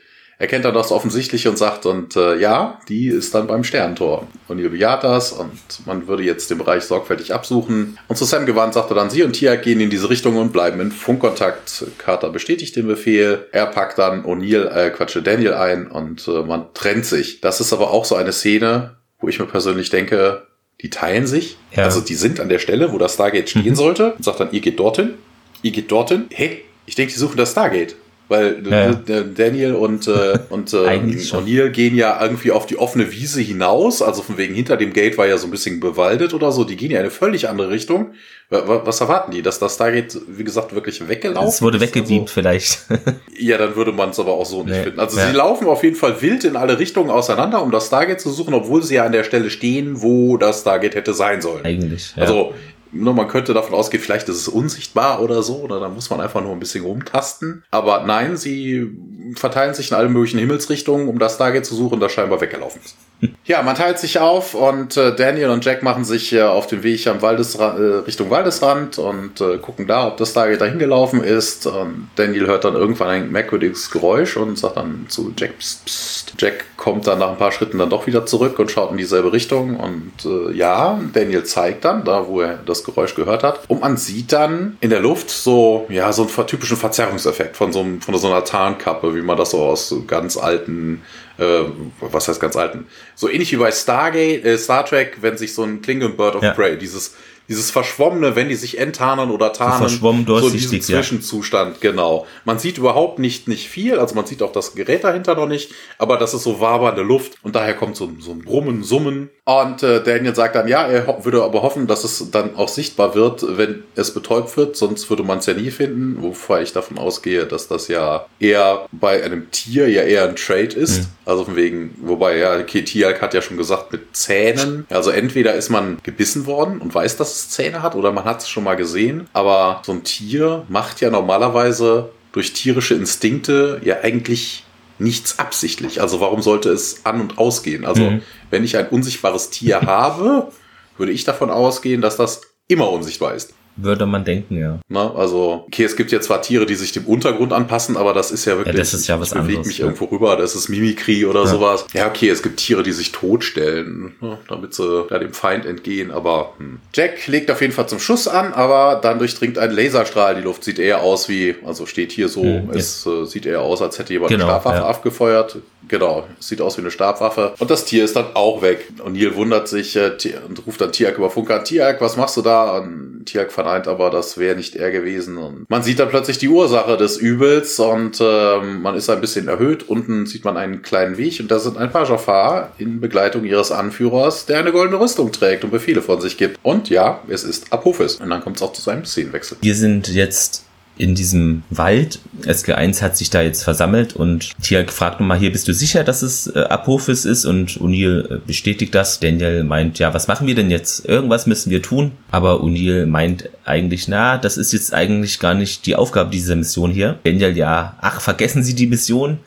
erkennt 0.44 0.66
dann 0.66 0.74
das 0.74 0.92
Offensichtliche 0.92 1.48
und 1.48 1.56
sagt, 1.56 1.86
und 1.86 2.16
äh, 2.16 2.36
ja, 2.36 2.78
die 2.90 3.08
ist 3.08 3.34
dann 3.34 3.46
beim 3.46 3.64
Sterntor. 3.64 4.28
Und 4.46 4.60
das 5.02 5.32
und 5.32 5.50
man 5.86 6.06
würde 6.06 6.22
jetzt 6.22 6.50
den 6.50 6.58
Bereich 6.58 6.84
sorgfältig 6.84 7.32
absuchen. 7.32 7.98
Und 8.08 8.16
zu 8.16 8.26
Sam 8.26 8.44
gewandt 8.44 8.74
sagte 8.74 8.92
dann, 8.92 9.08
sie 9.08 9.22
und 9.22 9.32
Tia 9.32 9.56
gehen 9.56 9.80
in 9.80 9.88
diese 9.88 10.10
Richtung 10.10 10.36
und 10.36 10.52
bleiben 10.52 10.80
in 10.80 10.92
Funkkontakt. 10.92 11.86
Carter 11.96 12.28
bestätigt 12.28 12.76
den 12.76 12.86
Befehl. 12.86 13.46
Er 13.52 13.64
packt 13.64 13.96
dann 13.96 14.24
O'Neill, 14.24 14.68
äh, 14.68 14.90
quatsche 14.90 15.22
Daniel 15.22 15.54
ein 15.54 15.86
und 15.86 16.28
äh, 16.28 16.42
man 16.42 16.66
trennt 16.74 17.06
sich. 17.06 17.40
Das 17.40 17.60
ist 17.60 17.72
aber 17.72 17.90
auch 17.90 18.04
so 18.04 18.14
eine 18.14 18.32
Szene, 18.32 18.96
wo 19.20 19.28
ich 19.28 19.40
mir 19.40 19.46
persönlich 19.46 19.88
denke, 19.88 20.46
die 20.82 20.90
teilen 20.90 21.26
sich. 21.26 21.56
Ja. 21.74 21.84
Also 21.84 22.02
die 22.02 22.16
sind 22.16 22.38
an 22.38 22.50
der 22.50 22.58
Stelle, 22.58 22.92
wo 22.92 22.98
das 22.98 23.14
Stargate 23.14 23.48
stehen 23.48 23.70
mhm. 23.70 23.76
sollte 23.76 24.12
und 24.12 24.24
sagt 24.24 24.40
dann, 24.40 24.52
ihr 24.52 24.60
geht 24.60 24.78
dorthin, 24.78 25.14
ihr 25.62 25.70
geht 25.70 25.90
dorthin. 25.90 26.26
Hey, 26.30 26.64
ich 26.84 26.96
denke, 26.96 27.14
die 27.14 27.18
suchen 27.18 27.38
das 27.38 27.52
Stargate. 27.52 27.96
Weil 28.28 28.62
ja. 28.66 28.92
Daniel 29.22 29.74
und, 29.74 30.08
äh, 30.08 30.38
und 30.48 30.72
äh, 30.72 30.76
O'Neill 30.76 31.68
gehen 31.68 31.94
ja 31.94 32.22
irgendwie 32.22 32.52
auf 32.52 32.64
die 32.66 32.78
offene 32.78 33.12
Wiese 33.12 33.40
hinaus. 33.40 34.00
Also 34.00 34.22
von 34.22 34.38
wegen 34.38 34.54
hinter 34.54 34.76
dem 34.78 34.92
Gate 34.94 35.18
war 35.18 35.26
ja 35.26 35.36
so 35.36 35.46
ein 35.46 35.50
bisschen 35.50 35.78
bewaldet 35.78 36.32
oder 36.32 36.50
so. 36.50 36.64
Die 36.64 36.76
gehen 36.76 36.90
ja 36.90 36.98
in 36.98 37.04
eine 37.04 37.10
völlig 37.10 37.48
andere 37.48 37.70
Richtung. 37.70 38.14
Was 38.50 39.00
erwarten 39.00 39.32
die? 39.32 39.42
Dass 39.42 39.58
das 39.58 39.74
Stargate, 39.74 40.16
wie 40.28 40.44
gesagt, 40.44 40.74
wirklich 40.74 41.06
weggelaufen 41.06 41.48
ist? 41.48 41.54
Es 41.56 41.62
wurde 41.62 41.80
weggebiebt 41.80 42.22
also, 42.22 42.32
vielleicht. 42.32 42.86
ja, 43.38 43.58
dann 43.58 43.74
würde 43.74 43.92
man 43.92 44.10
es 44.10 44.20
aber 44.20 44.32
auch 44.32 44.46
so 44.46 44.62
nicht 44.62 44.74
nee. 44.76 44.82
finden. 44.84 45.00
Also 45.00 45.18
ja. 45.18 45.28
sie 45.28 45.34
laufen 45.34 45.66
auf 45.66 45.82
jeden 45.82 45.96
Fall 45.96 46.20
wild 46.22 46.44
in 46.44 46.56
alle 46.56 46.78
Richtungen 46.78 47.10
auseinander, 47.10 47.62
um 47.62 47.70
das 47.70 47.86
Stargate 47.86 48.20
zu 48.20 48.30
suchen, 48.30 48.54
obwohl 48.54 48.82
sie 48.82 48.94
ja 48.94 49.04
an 49.04 49.12
der 49.12 49.24
Stelle 49.24 49.50
stehen, 49.50 50.02
wo 50.02 50.36
das 50.36 50.60
Stargate 50.60 50.94
hätte 50.94 51.14
sein 51.14 51.42
sollen. 51.42 51.64
Eigentlich. 51.64 52.14
Ja. 52.16 52.22
Also 52.22 52.54
man 52.94 53.28
könnte 53.28 53.54
davon 53.54 53.74
ausgehen, 53.74 54.02
vielleicht 54.02 54.28
ist 54.28 54.36
es 54.36 54.48
unsichtbar 54.48 55.20
oder 55.20 55.42
so, 55.42 55.56
oder 55.56 55.80
da 55.80 55.88
muss 55.88 56.10
man 56.10 56.20
einfach 56.20 56.42
nur 56.42 56.52
ein 56.52 56.60
bisschen 56.60 56.84
rumtasten. 56.84 57.64
Aber 57.70 58.04
nein, 58.04 58.36
sie 58.36 58.90
verteilen 59.36 59.74
sich 59.74 59.90
in 59.90 59.96
alle 59.96 60.08
möglichen 60.08 60.38
Himmelsrichtungen, 60.38 61.08
um 61.08 61.18
das 61.18 61.34
Stargate 61.34 61.66
zu 61.66 61.74
suchen, 61.74 62.00
das 62.00 62.12
scheinbar 62.12 62.40
weggelaufen 62.40 62.80
ist. 62.84 62.96
Ja, 63.46 63.62
man 63.62 63.76
teilt 63.76 63.98
sich 63.98 64.18
auf 64.18 64.54
und 64.54 64.96
äh, 64.96 65.14
Daniel 65.14 65.50
und 65.50 65.64
Jack 65.64 65.82
machen 65.82 66.04
sich 66.04 66.32
äh, 66.32 66.40
auf 66.40 66.66
den 66.66 66.82
Weg 66.82 67.06
am 67.06 67.20
Waldesra 67.20 67.76
äh, 67.76 67.96
Richtung 68.06 68.30
Waldesrand 68.30 68.98
und 68.98 69.38
äh, 69.40 69.58
gucken 69.58 69.86
da, 69.86 70.08
ob 70.08 70.16
das 70.16 70.30
Stargate 70.30 70.62
dahin 70.62 70.78
gelaufen 70.78 71.22
ist. 71.22 71.66
Und 71.66 72.08
Daniel 72.16 72.46
hört 72.46 72.64
dann 72.64 72.74
irgendwann 72.74 73.08
ein 73.08 73.32
merkwürdiges 73.32 73.90
Geräusch 73.90 74.38
und 74.38 74.58
sagt 74.58 74.78
dann 74.78 75.06
zu 75.08 75.34
Jack, 75.36 75.58
pst, 75.58 75.84
pst. 75.84 76.34
Jack 76.38 76.64
kommt 76.78 77.06
dann 77.06 77.18
nach 77.18 77.30
ein 77.30 77.36
paar 77.36 77.52
Schritten 77.52 77.78
dann 77.78 77.90
doch 77.90 78.06
wieder 78.06 78.24
zurück 78.24 78.58
und 78.58 78.70
schaut 78.70 78.90
in 78.90 78.96
dieselbe 78.96 79.32
Richtung. 79.32 79.76
Und 79.78 80.12
äh, 80.24 80.52
ja, 80.56 80.98
Daniel 81.12 81.44
zeigt 81.44 81.84
dann, 81.84 82.04
da 82.04 82.26
wo 82.26 82.40
er 82.40 82.58
das 82.64 82.82
Geräusch 82.82 83.14
gehört 83.14 83.42
hat. 83.42 83.60
Und 83.68 83.82
man 83.82 83.98
sieht 83.98 84.32
dann 84.32 84.78
in 84.80 84.88
der 84.88 85.00
Luft 85.00 85.28
so, 85.28 85.86
ja, 85.90 86.12
so 86.12 86.22
einen 86.22 86.46
typischen 86.46 86.78
Verzerrungseffekt 86.78 87.56
von 87.56 87.72
so, 87.72 87.80
einem, 87.80 88.00
von 88.00 88.16
so 88.16 88.26
einer 88.26 88.44
Tarnkappe, 88.44 89.14
wie 89.14 89.22
man 89.22 89.36
das 89.36 89.50
so 89.50 89.62
aus 89.62 89.88
so 89.88 90.04
ganz 90.04 90.38
alten 90.38 91.02
äh, 91.38 91.64
was 92.00 92.28
heißt 92.28 92.40
ganz 92.40 92.56
alten, 92.56 92.86
so 93.14 93.28
ähnlich 93.28 93.52
wie 93.52 93.56
bei 93.56 93.70
Stargate, 93.70 94.44
äh, 94.44 94.58
Star 94.58 94.84
Trek, 94.84 95.18
wenn 95.20 95.36
sich 95.36 95.54
so 95.54 95.62
ein 95.62 95.82
Klingon 95.82 96.16
Bird 96.16 96.36
of 96.36 96.42
ja. 96.42 96.52
Prey, 96.52 96.76
dieses 96.76 97.14
dieses 97.48 97.70
Verschwommene, 97.70 98.36
wenn 98.36 98.48
die 98.48 98.54
sich 98.54 98.78
enttarnen 98.78 99.30
oder 99.30 99.52
tarnen, 99.52 99.78
verschwommen 99.78 100.26
so 100.26 100.48
diesen 100.48 100.80
Zwischenzustand, 100.80 101.82
ja. 101.82 101.90
genau. 101.90 102.26
Man 102.44 102.58
sieht 102.58 102.78
überhaupt 102.78 103.18
nicht, 103.18 103.48
nicht 103.48 103.68
viel, 103.68 103.98
also 103.98 104.14
man 104.14 104.26
sieht 104.26 104.42
auch 104.42 104.52
das 104.52 104.74
Gerät 104.74 105.04
dahinter 105.04 105.34
noch 105.34 105.46
nicht, 105.46 105.72
aber 105.98 106.16
das 106.16 106.34
ist 106.34 106.42
so 106.42 106.60
wabernde 106.60 107.02
Luft 107.02 107.34
und 107.42 107.54
daher 107.54 107.74
kommt 107.74 107.96
so, 107.96 108.10
so 108.18 108.32
ein 108.32 108.40
Brummen, 108.40 108.82
Summen. 108.82 109.30
Und 109.44 109.82
äh, 109.82 110.02
Daniel 110.02 110.34
sagt 110.34 110.54
dann, 110.54 110.68
ja, 110.68 110.86
er 110.86 111.22
würde 111.24 111.42
aber 111.42 111.62
hoffen, 111.62 111.86
dass 111.86 112.02
es 112.04 112.30
dann 112.30 112.56
auch 112.56 112.68
sichtbar 112.68 113.14
wird, 113.14 113.44
wenn 113.58 113.82
es 113.94 114.14
betäubt 114.14 114.56
wird, 114.56 114.76
sonst 114.76 115.10
würde 115.10 115.22
man 115.22 115.38
es 115.38 115.46
ja 115.46 115.52
nie 115.52 115.70
finden, 115.70 116.22
wovor 116.22 116.60
ich 116.60 116.72
davon 116.72 116.96
ausgehe, 116.96 117.44
dass 117.44 117.68
das 117.68 117.88
ja 117.88 118.24
eher 118.40 118.86
bei 118.92 119.22
einem 119.22 119.50
Tier 119.50 119.88
ja 119.88 120.02
eher 120.02 120.26
ein 120.28 120.36
Trade 120.36 120.74
ist. 120.74 121.00
Mhm. 121.00 121.06
Also 121.26 121.44
von 121.44 121.56
wegen, 121.56 121.94
wobei 122.00 122.38
ja, 122.38 122.58
okay, 122.58 122.82
Tialk 122.82 123.20
hat 123.20 123.34
ja 123.34 123.42
schon 123.42 123.56
gesagt, 123.56 123.92
mit 123.92 124.16
Zähnen. 124.16 124.86
Also 124.90 125.10
entweder 125.10 125.54
ist 125.54 125.70
man 125.70 125.98
gebissen 126.02 126.46
worden 126.46 126.80
und 126.80 126.94
weiß, 126.94 127.16
dass 127.34 127.46
es 127.46 127.50
Zähne 127.50 127.82
hat, 127.82 127.96
oder 127.96 128.12
man 128.12 128.24
hat 128.24 128.42
es 128.42 128.48
schon 128.48 128.62
mal 128.62 128.76
gesehen. 128.76 129.28
Aber 129.32 129.82
so 129.84 129.92
ein 129.92 130.04
Tier 130.04 130.64
macht 130.68 131.00
ja 131.00 131.10
normalerweise 131.10 132.10
durch 132.30 132.52
tierische 132.52 132.94
Instinkte 132.94 133.80
ja 133.84 134.00
eigentlich 134.02 134.64
nichts 135.00 135.40
absichtlich. 135.40 136.00
Also 136.00 136.20
warum 136.20 136.42
sollte 136.42 136.70
es 136.70 137.04
an 137.04 137.20
und 137.20 137.38
ausgehen? 137.38 137.84
Also 137.84 138.02
mhm. 138.02 138.22
wenn 138.50 138.62
ich 138.62 138.76
ein 138.76 138.88
unsichtbares 138.88 139.50
Tier 139.50 139.80
habe, 139.82 140.52
würde 140.96 141.10
ich 141.10 141.24
davon 141.24 141.50
ausgehen, 141.50 142.00
dass 142.00 142.16
das 142.16 142.42
immer 142.68 142.88
unsichtbar 142.90 143.34
ist. 143.34 143.52
Würde 143.76 144.06
man 144.06 144.24
denken, 144.24 144.56
ja. 144.56 144.78
Na, 144.88 145.12
also, 145.14 145.64
okay, 145.66 145.84
es 145.84 145.96
gibt 145.96 146.12
ja 146.12 146.20
zwar 146.20 146.42
Tiere, 146.42 146.64
die 146.64 146.76
sich 146.76 146.92
dem 146.92 147.06
Untergrund 147.06 147.52
anpassen, 147.52 147.96
aber 147.96 148.12
das 148.12 148.30
ist 148.30 148.44
ja 148.44 148.56
wirklich. 148.56 148.74
Ja, 148.74 148.78
das 148.78 148.94
ist 148.94 149.08
ja 149.08 149.18
was 149.18 149.28
ich 149.28 149.34
bewege 149.34 149.48
anderes. 149.48 149.66
mich 149.66 149.78
ja. 149.78 149.86
irgendwo 149.86 150.04
rüber, 150.04 150.36
das 150.36 150.54
ist 150.54 150.68
Mimikry 150.68 151.24
oder 151.24 151.40
ja. 151.40 151.46
sowas. 151.46 151.86
Ja, 151.92 152.06
okay, 152.06 152.28
es 152.28 152.42
gibt 152.42 152.58
Tiere, 152.58 152.84
die 152.84 152.92
sich 152.92 153.10
totstellen, 153.10 154.14
ne, 154.20 154.38
damit 154.48 154.74
sie 154.74 155.06
ja, 155.10 155.18
dem 155.18 155.32
Feind 155.32 155.66
entgehen, 155.66 156.12
aber 156.12 156.54
hm. 156.58 156.78
Jack 156.94 157.26
legt 157.26 157.50
auf 157.50 157.60
jeden 157.60 157.72
Fall 157.72 157.88
zum 157.88 157.98
Schuss 157.98 158.28
an, 158.28 158.52
aber 158.52 159.00
dann 159.02 159.18
durchdringt 159.18 159.58
ein 159.58 159.72
Laserstrahl 159.72 160.36
die 160.36 160.42
Luft. 160.42 160.62
Sieht 160.62 160.78
eher 160.78 161.02
aus 161.02 161.28
wie, 161.28 161.56
also 161.66 161.86
steht 161.86 162.12
hier 162.12 162.28
so, 162.28 162.42
hm, 162.42 162.70
es 162.70 163.04
äh, 163.06 163.24
sieht 163.26 163.46
eher 163.46 163.62
aus, 163.62 163.82
als 163.82 163.98
hätte 163.98 164.12
jemand 164.12 164.30
genau, 164.30 164.46
eine 164.46 164.76
ja. 164.76 164.86
abgefeuert. 164.86 165.58
Genau, 165.88 166.26
sieht 166.38 166.60
aus 166.60 166.76
wie 166.76 166.82
eine 166.82 166.90
Stabwaffe. 166.90 167.54
Und 167.58 167.70
das 167.70 167.84
Tier 167.84 168.04
ist 168.04 168.16
dann 168.16 168.26
auch 168.34 168.62
weg. 168.62 168.92
Und 169.04 169.14
Neil 169.14 169.34
wundert 169.34 169.68
sich 169.68 169.96
äh, 169.96 170.12
und 170.46 170.66
ruft 170.66 170.80
dann 170.80 170.92
Tiak 170.92 171.18
über 171.18 171.30
Funk 171.30 171.50
an. 171.50 171.64
Tiak, 171.64 172.00
was 172.00 172.16
machst 172.16 172.36
du 172.36 172.42
da? 172.42 172.78
Und 172.78 173.24
Tiak 173.26 173.52
verneint 173.52 173.88
aber, 173.88 174.10
das 174.10 174.38
wäre 174.38 174.56
nicht 174.56 174.76
er 174.76 174.90
gewesen. 174.90 175.36
Und 175.36 175.68
man 175.68 175.82
sieht 175.82 175.98
dann 175.98 176.08
plötzlich 176.08 176.38
die 176.38 176.48
Ursache 176.48 176.96
des 176.96 177.16
Übels 177.16 177.78
und 177.78 178.20
äh, 178.20 178.60
man 178.60 178.96
ist 178.96 179.10
ein 179.10 179.20
bisschen 179.20 179.48
erhöht. 179.48 179.88
Unten 179.88 180.26
sieht 180.26 180.44
man 180.44 180.56
einen 180.56 180.82
kleinen 180.82 181.16
Weg 181.16 181.40
und 181.40 181.50
da 181.50 181.58
sind 181.58 181.76
ein 181.76 181.90
paar 181.90 182.08
Jafar 182.08 182.72
in 182.78 183.00
Begleitung 183.00 183.44
ihres 183.44 183.72
Anführers, 183.72 184.46
der 184.46 184.58
eine 184.58 184.72
goldene 184.72 185.00
Rüstung 185.00 185.32
trägt 185.32 185.64
und 185.64 185.70
Befehle 185.70 186.02
von 186.02 186.20
sich 186.20 186.36
gibt. 186.36 186.58
Und 186.62 186.90
ja, 186.90 187.22
es 187.28 187.44
ist 187.44 187.72
Apophis. 187.72 188.16
Und 188.16 188.30
dann 188.30 188.42
kommt 188.42 188.56
es 188.56 188.62
auch 188.62 188.72
zu 188.72 188.82
seinem 188.82 189.04
Szenenwechsel. 189.04 189.58
Wir 189.60 189.74
sind 189.74 190.08
jetzt 190.08 190.64
in 190.96 191.14
diesem 191.14 191.62
Wald. 191.70 192.20
SG1 192.42 193.02
hat 193.02 193.16
sich 193.16 193.30
da 193.30 193.42
jetzt 193.42 193.62
versammelt 193.62 194.14
und 194.14 194.52
Tiak 194.62 194.92
fragt 194.92 195.20
nochmal 195.20 195.38
hier, 195.38 195.50
bist 195.50 195.66
du 195.66 195.74
sicher, 195.74 196.04
dass 196.04 196.22
es 196.22 196.46
äh, 196.46 196.60
Apophis 196.60 197.24
ist? 197.24 197.44
Und 197.44 197.80
O'Neill 197.80 198.36
äh, 198.36 198.38
bestätigt 198.46 198.94
das. 198.94 199.20
Daniel 199.20 199.64
meint, 199.64 199.98
ja, 199.98 200.14
was 200.14 200.28
machen 200.28 200.46
wir 200.46 200.54
denn 200.54 200.70
jetzt? 200.70 201.06
Irgendwas 201.06 201.46
müssen 201.46 201.70
wir 201.70 201.82
tun. 201.82 202.12
Aber 202.30 202.62
O'Neill 202.62 203.06
meint 203.06 203.50
eigentlich, 203.64 204.08
na, 204.08 204.38
das 204.38 204.56
ist 204.56 204.72
jetzt 204.72 204.94
eigentlich 204.94 205.40
gar 205.40 205.54
nicht 205.54 205.86
die 205.86 205.96
Aufgabe 205.96 206.30
dieser 206.30 206.56
Mission 206.56 206.92
hier. 206.92 207.18
Daniel, 207.24 207.56
ja, 207.56 207.96
ach, 208.00 208.20
vergessen 208.20 208.62
Sie 208.62 208.74
die 208.74 208.86
Mission. 208.86 209.38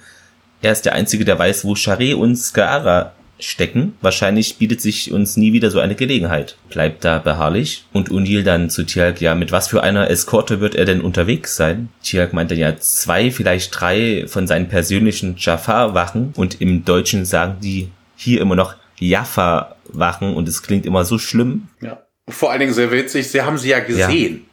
er 0.62 0.72
ist 0.72 0.86
der 0.86 0.94
Einzige, 0.94 1.24
der 1.24 1.40
weiß, 1.40 1.64
wo 1.64 1.74
Charé 1.74 2.16
und 2.16 2.36
Skaara 2.36 3.14
stecken. 3.40 3.94
Wahrscheinlich 4.02 4.58
bietet 4.58 4.82
sich 4.82 5.12
uns 5.12 5.38
nie 5.38 5.54
wieder 5.54 5.72
so 5.72 5.80
eine 5.80 5.96
Gelegenheit. 5.96 6.58
Bleibt 6.70 7.06
da 7.06 7.20
beharrlich. 7.20 7.86
Und 7.94 8.10
Unil 8.10 8.44
dann 8.44 8.70
zu 8.70 8.84
Tialk, 8.84 9.22
ja, 9.22 9.36
mit 9.36 9.52
was 9.52 9.68
für 9.68 9.84
einer 9.84 10.10
Eskorte 10.10 10.60
wird 10.60 10.76
er 10.76 10.86
denn 10.86 11.02
unterwegs 11.02 11.56
sein? 11.56 11.90
Tialk 12.04 12.34
meinte 12.34 12.56
ja 12.56 12.78
zwei, 12.78 13.32
vielleicht 13.32 13.80
drei 13.80 14.26
von 14.28 14.48
seinen 14.48 14.68
persönlichen 14.68 15.36
Jafar-Wachen. 15.38 16.34
Und 16.36 16.62
im 16.62 16.86
Deutschen 16.86 17.26
sagen 17.26 17.58
die 17.62 17.90
hier 18.16 18.42
immer 18.42 18.56
noch 18.56 18.76
Jaffa-Wachen 19.00 20.34
und 20.34 20.48
es 20.48 20.64
klingt 20.64 20.86
immer 20.86 21.06
so 21.06 21.18
schlimm. 21.18 21.68
Ja. 21.82 22.04
Vor 22.30 22.52
allen 22.52 22.60
Dingen 22.60 22.74
sehr 22.74 22.92
witzig, 22.92 23.30
sie 23.30 23.42
haben 23.42 23.58
sie 23.58 23.70
ja 23.70 23.80
gesehen. 23.80 24.34
Ja. 24.34 24.47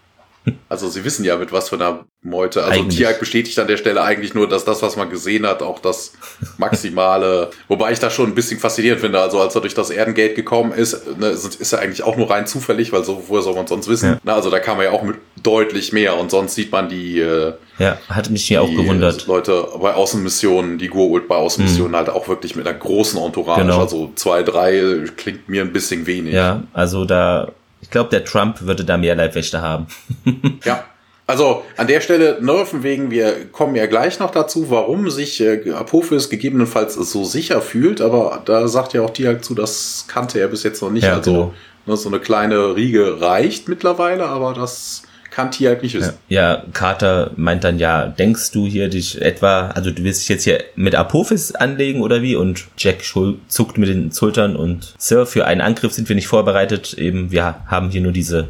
Also 0.68 0.88
sie 0.88 1.04
wissen 1.04 1.24
ja, 1.24 1.37
mit 1.37 1.52
was 1.52 1.70
für 1.70 1.76
einer 1.76 2.04
Meute. 2.22 2.64
Also 2.64 2.80
eigentlich. 2.80 2.98
Tiag 2.98 3.18
bestätigt 3.18 3.59
an 3.59 3.66
der 3.66 3.76
Stelle 3.76 4.02
eigentlich 4.02 4.35
nur, 4.35 4.48
dass 4.48 4.64
das, 4.64 4.83
was 4.83 4.96
man 4.96 5.09
gesehen 5.09 5.46
hat, 5.46 5.62
auch 5.62 5.78
das 5.78 6.12
maximale, 6.59 7.50
wobei 7.68 7.92
ich 7.92 7.98
das 7.98 8.12
schon 8.12 8.30
ein 8.30 8.35
bisschen 8.35 8.61
faszinierend 8.61 9.00
finde. 9.00 9.20
Also 9.20 9.40
als 9.40 9.54
er 9.54 9.62
durch 9.62 9.74
das 9.74 9.90
Erdengate 9.90 10.35
gekommen 10.35 10.72
ist, 10.72 11.18
ne, 11.18 11.28
ist 11.28 11.72
er 11.72 11.80
eigentlich 11.80 12.02
auch 12.02 12.16
nur 12.16 12.30
rein 12.30 12.46
zufällig, 12.46 12.92
weil 12.92 13.04
so, 13.04 13.24
woher 13.28 13.42
soll 13.42 13.54
man 13.54 13.66
sonst 13.66 13.88
wissen? 13.88 14.11
Ja. 14.11 14.18
Na, 14.22 14.35
also 14.35 14.50
da 14.50 14.59
kam 14.59 14.78
er 14.78 14.85
ja 14.85 14.90
auch 14.90 15.02
mit 15.02 15.16
deutlich 15.42 15.92
mehr 15.92 16.18
und 16.18 16.30
sonst 16.30 16.54
sieht 16.54 16.72
man 16.72 16.88
die, 16.88 17.20
äh, 17.20 17.54
ja, 17.78 17.98
hat 18.09 18.30
mich 18.30 18.44
hier 18.44 18.62
auch 18.62 18.70
gewundert. 18.70 19.26
Leute 19.26 19.66
bei 19.80 19.94
Außenmissionen, 19.94 20.78
die 20.78 20.88
Gurult 20.88 21.26
bei 21.26 21.37
Außenmissionen 21.37 21.92
mhm. 21.92 21.96
halt 21.96 22.09
auch 22.11 22.28
wirklich 22.28 22.54
mit 22.54 22.66
einer 22.66 22.78
großen 22.78 23.20
Entourage. 23.20 23.62
Genau. 23.62 23.80
Also 23.80 24.12
zwei, 24.14 24.42
drei 24.42 25.04
klingt 25.16 25.48
mir 25.48 25.62
ein 25.62 25.72
bisschen 25.72 26.07
wenig. 26.07 26.35
Ja, 26.35 26.62
also 26.72 27.04
da, 27.04 27.50
ich 27.85 27.90
glaube, 27.90 28.09
der 28.09 28.25
Trump 28.25 28.62
würde 28.62 28.83
da 28.83 28.97
mehr 28.97 29.14
Leibwächter 29.14 29.61
haben. 29.61 29.87
ja, 30.64 30.85
also 31.27 31.64
an 31.77 31.87
der 31.87 32.01
Stelle 32.01 32.38
nerven 32.40 32.83
wegen, 32.83 33.11
wir 33.11 33.44
kommen 33.53 33.77
ja 33.77 33.85
gleich 33.85 34.18
noch 34.20 34.31
dazu, 34.31 34.70
warum 34.70 35.11
sich 35.11 35.38
äh, 35.42 35.70
Apophis 35.70 36.31
gegebenenfalls 36.31 36.94
so 36.94 37.25
sicher 37.25 37.61
fühlt, 37.61 38.01
aber 38.01 38.42
da 38.47 38.68
sagt 38.68 38.94
ja 38.94 39.03
auch 39.03 39.11
Diak 39.11 39.44
zu, 39.44 39.55
das 39.55 40.07
kannte 40.09 40.40
er 40.40 40.49
bis 40.49 40.62
jetzt 40.62 40.81
noch 40.81 40.90
nicht. 40.90 41.05
Ja, 41.05 41.16
also 41.16 41.31
genau. 41.31 41.55
ne, 41.85 41.97
so 41.99 42.09
eine 42.09 42.20
kleine 42.20 42.75
Riege 42.75 43.20
reicht 43.20 43.68
mittlerweile, 43.68 44.27
aber 44.27 44.55
das 44.55 45.03
Tiag 45.51 45.83
nicht 45.83 45.94
wissen. 45.94 46.14
Ja, 46.29 46.62
Carter 46.73 47.33
meint 47.37 47.64
dann 47.64 47.79
ja, 47.79 48.07
denkst 48.07 48.53
du 48.53 48.66
hier 48.66 48.88
dich 48.88 49.20
etwa, 49.20 49.68
also 49.68 49.90
du 49.90 50.05
willst 50.05 50.23
dich 50.23 50.29
jetzt 50.29 50.44
hier 50.44 50.62
mit 50.77 50.94
Apophis 50.94 51.55
anlegen 51.55 52.03
oder 52.03 52.23
wie? 52.23 52.37
Und 52.37 52.66
Jack 52.79 53.03
zuckt 53.49 53.79
mit 53.79 53.88
den 53.88 54.12
Schultern 54.12 54.57
und 54.57 54.94
Sir, 54.99 55.27
für 55.27 55.47
einen 55.47 55.61
Angriff 55.61 55.92
sind 55.92 56.09
wir 56.09 56.16
nicht 56.16 56.29
vorbereitet. 56.29 56.94
Eben, 56.94 57.31
wir 57.31 57.57
haben 57.66 57.90
hier 57.90 58.01
nur 58.01 58.12
diese 58.12 58.49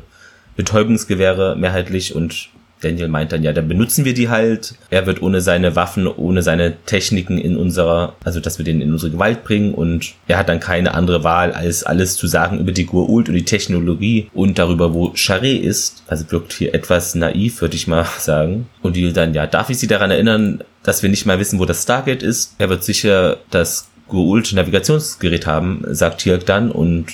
Betäubungsgewehre 0.57 1.57
mehrheitlich 1.57 2.15
und 2.15 2.51
Daniel 2.85 3.09
meint 3.09 3.33
dann, 3.33 3.43
ja, 3.43 3.53
dann 3.53 3.69
benutzen 3.69 4.05
wir 4.05 4.15
die 4.15 4.29
halt. 4.29 4.75
Er 4.91 5.07
wird 5.07 5.23
ohne 5.23 5.41
seine 5.41 5.77
Waffen, 5.77 6.07
ohne 6.07 6.43
seine 6.43 6.75
Techniken 6.85 7.39
in 7.39 7.57
unserer, 7.57 8.15
also 8.25 8.41
dass 8.41 8.59
wir 8.59 8.65
den 8.65 8.81
in 8.81 8.93
unsere 8.93 9.13
Gewalt 9.13 9.45
bringen 9.45 9.75
und 9.75 10.15
er 10.29 10.39
hat 10.39 10.49
dann 10.49 10.61
keine 10.61 10.95
andere 10.95 11.25
Wahl, 11.25 11.53
als 11.53 11.85
alles 11.85 12.17
zu 12.17 12.27
sagen 12.27 12.61
über 12.61 12.73
die 12.73 12.87
Gurult 12.87 13.29
und 13.29 13.35
die 13.35 13.45
Technologie 13.45 14.29
und 14.35 14.59
darüber, 14.59 14.95
wo 14.95 15.09
Charé 15.09 15.59
ist. 15.59 16.03
Also 16.07 16.31
wirkt 16.31 16.53
hier 16.53 16.75
etwas 16.75 17.15
naiv, 17.15 17.61
würde 17.61 17.77
ich 17.77 17.87
mal 17.87 18.07
sagen. 18.19 18.67
Und 18.83 18.97
die 18.97 19.13
dann, 19.13 19.35
ja, 19.35 19.47
darf 19.47 19.71
ich 19.71 19.79
Sie 19.79 19.87
daran 19.87 20.11
erinnern, 20.11 20.63
dass 20.83 21.03
wir 21.03 21.11
nicht 21.11 21.27
mal 21.27 21.39
wissen, 21.39 21.59
wo 21.59 21.65
das 21.65 21.83
Stargate 21.83 22.23
ist? 22.23 22.55
Er 22.59 22.69
wird 22.69 22.85
sicher 22.85 23.39
das 23.51 23.89
Gurult 24.09 24.53
Navigationsgerät 24.53 25.47
haben, 25.47 25.83
sagt 25.89 26.21
Tirk 26.21 26.45
dann 26.47 26.71
und 26.71 27.07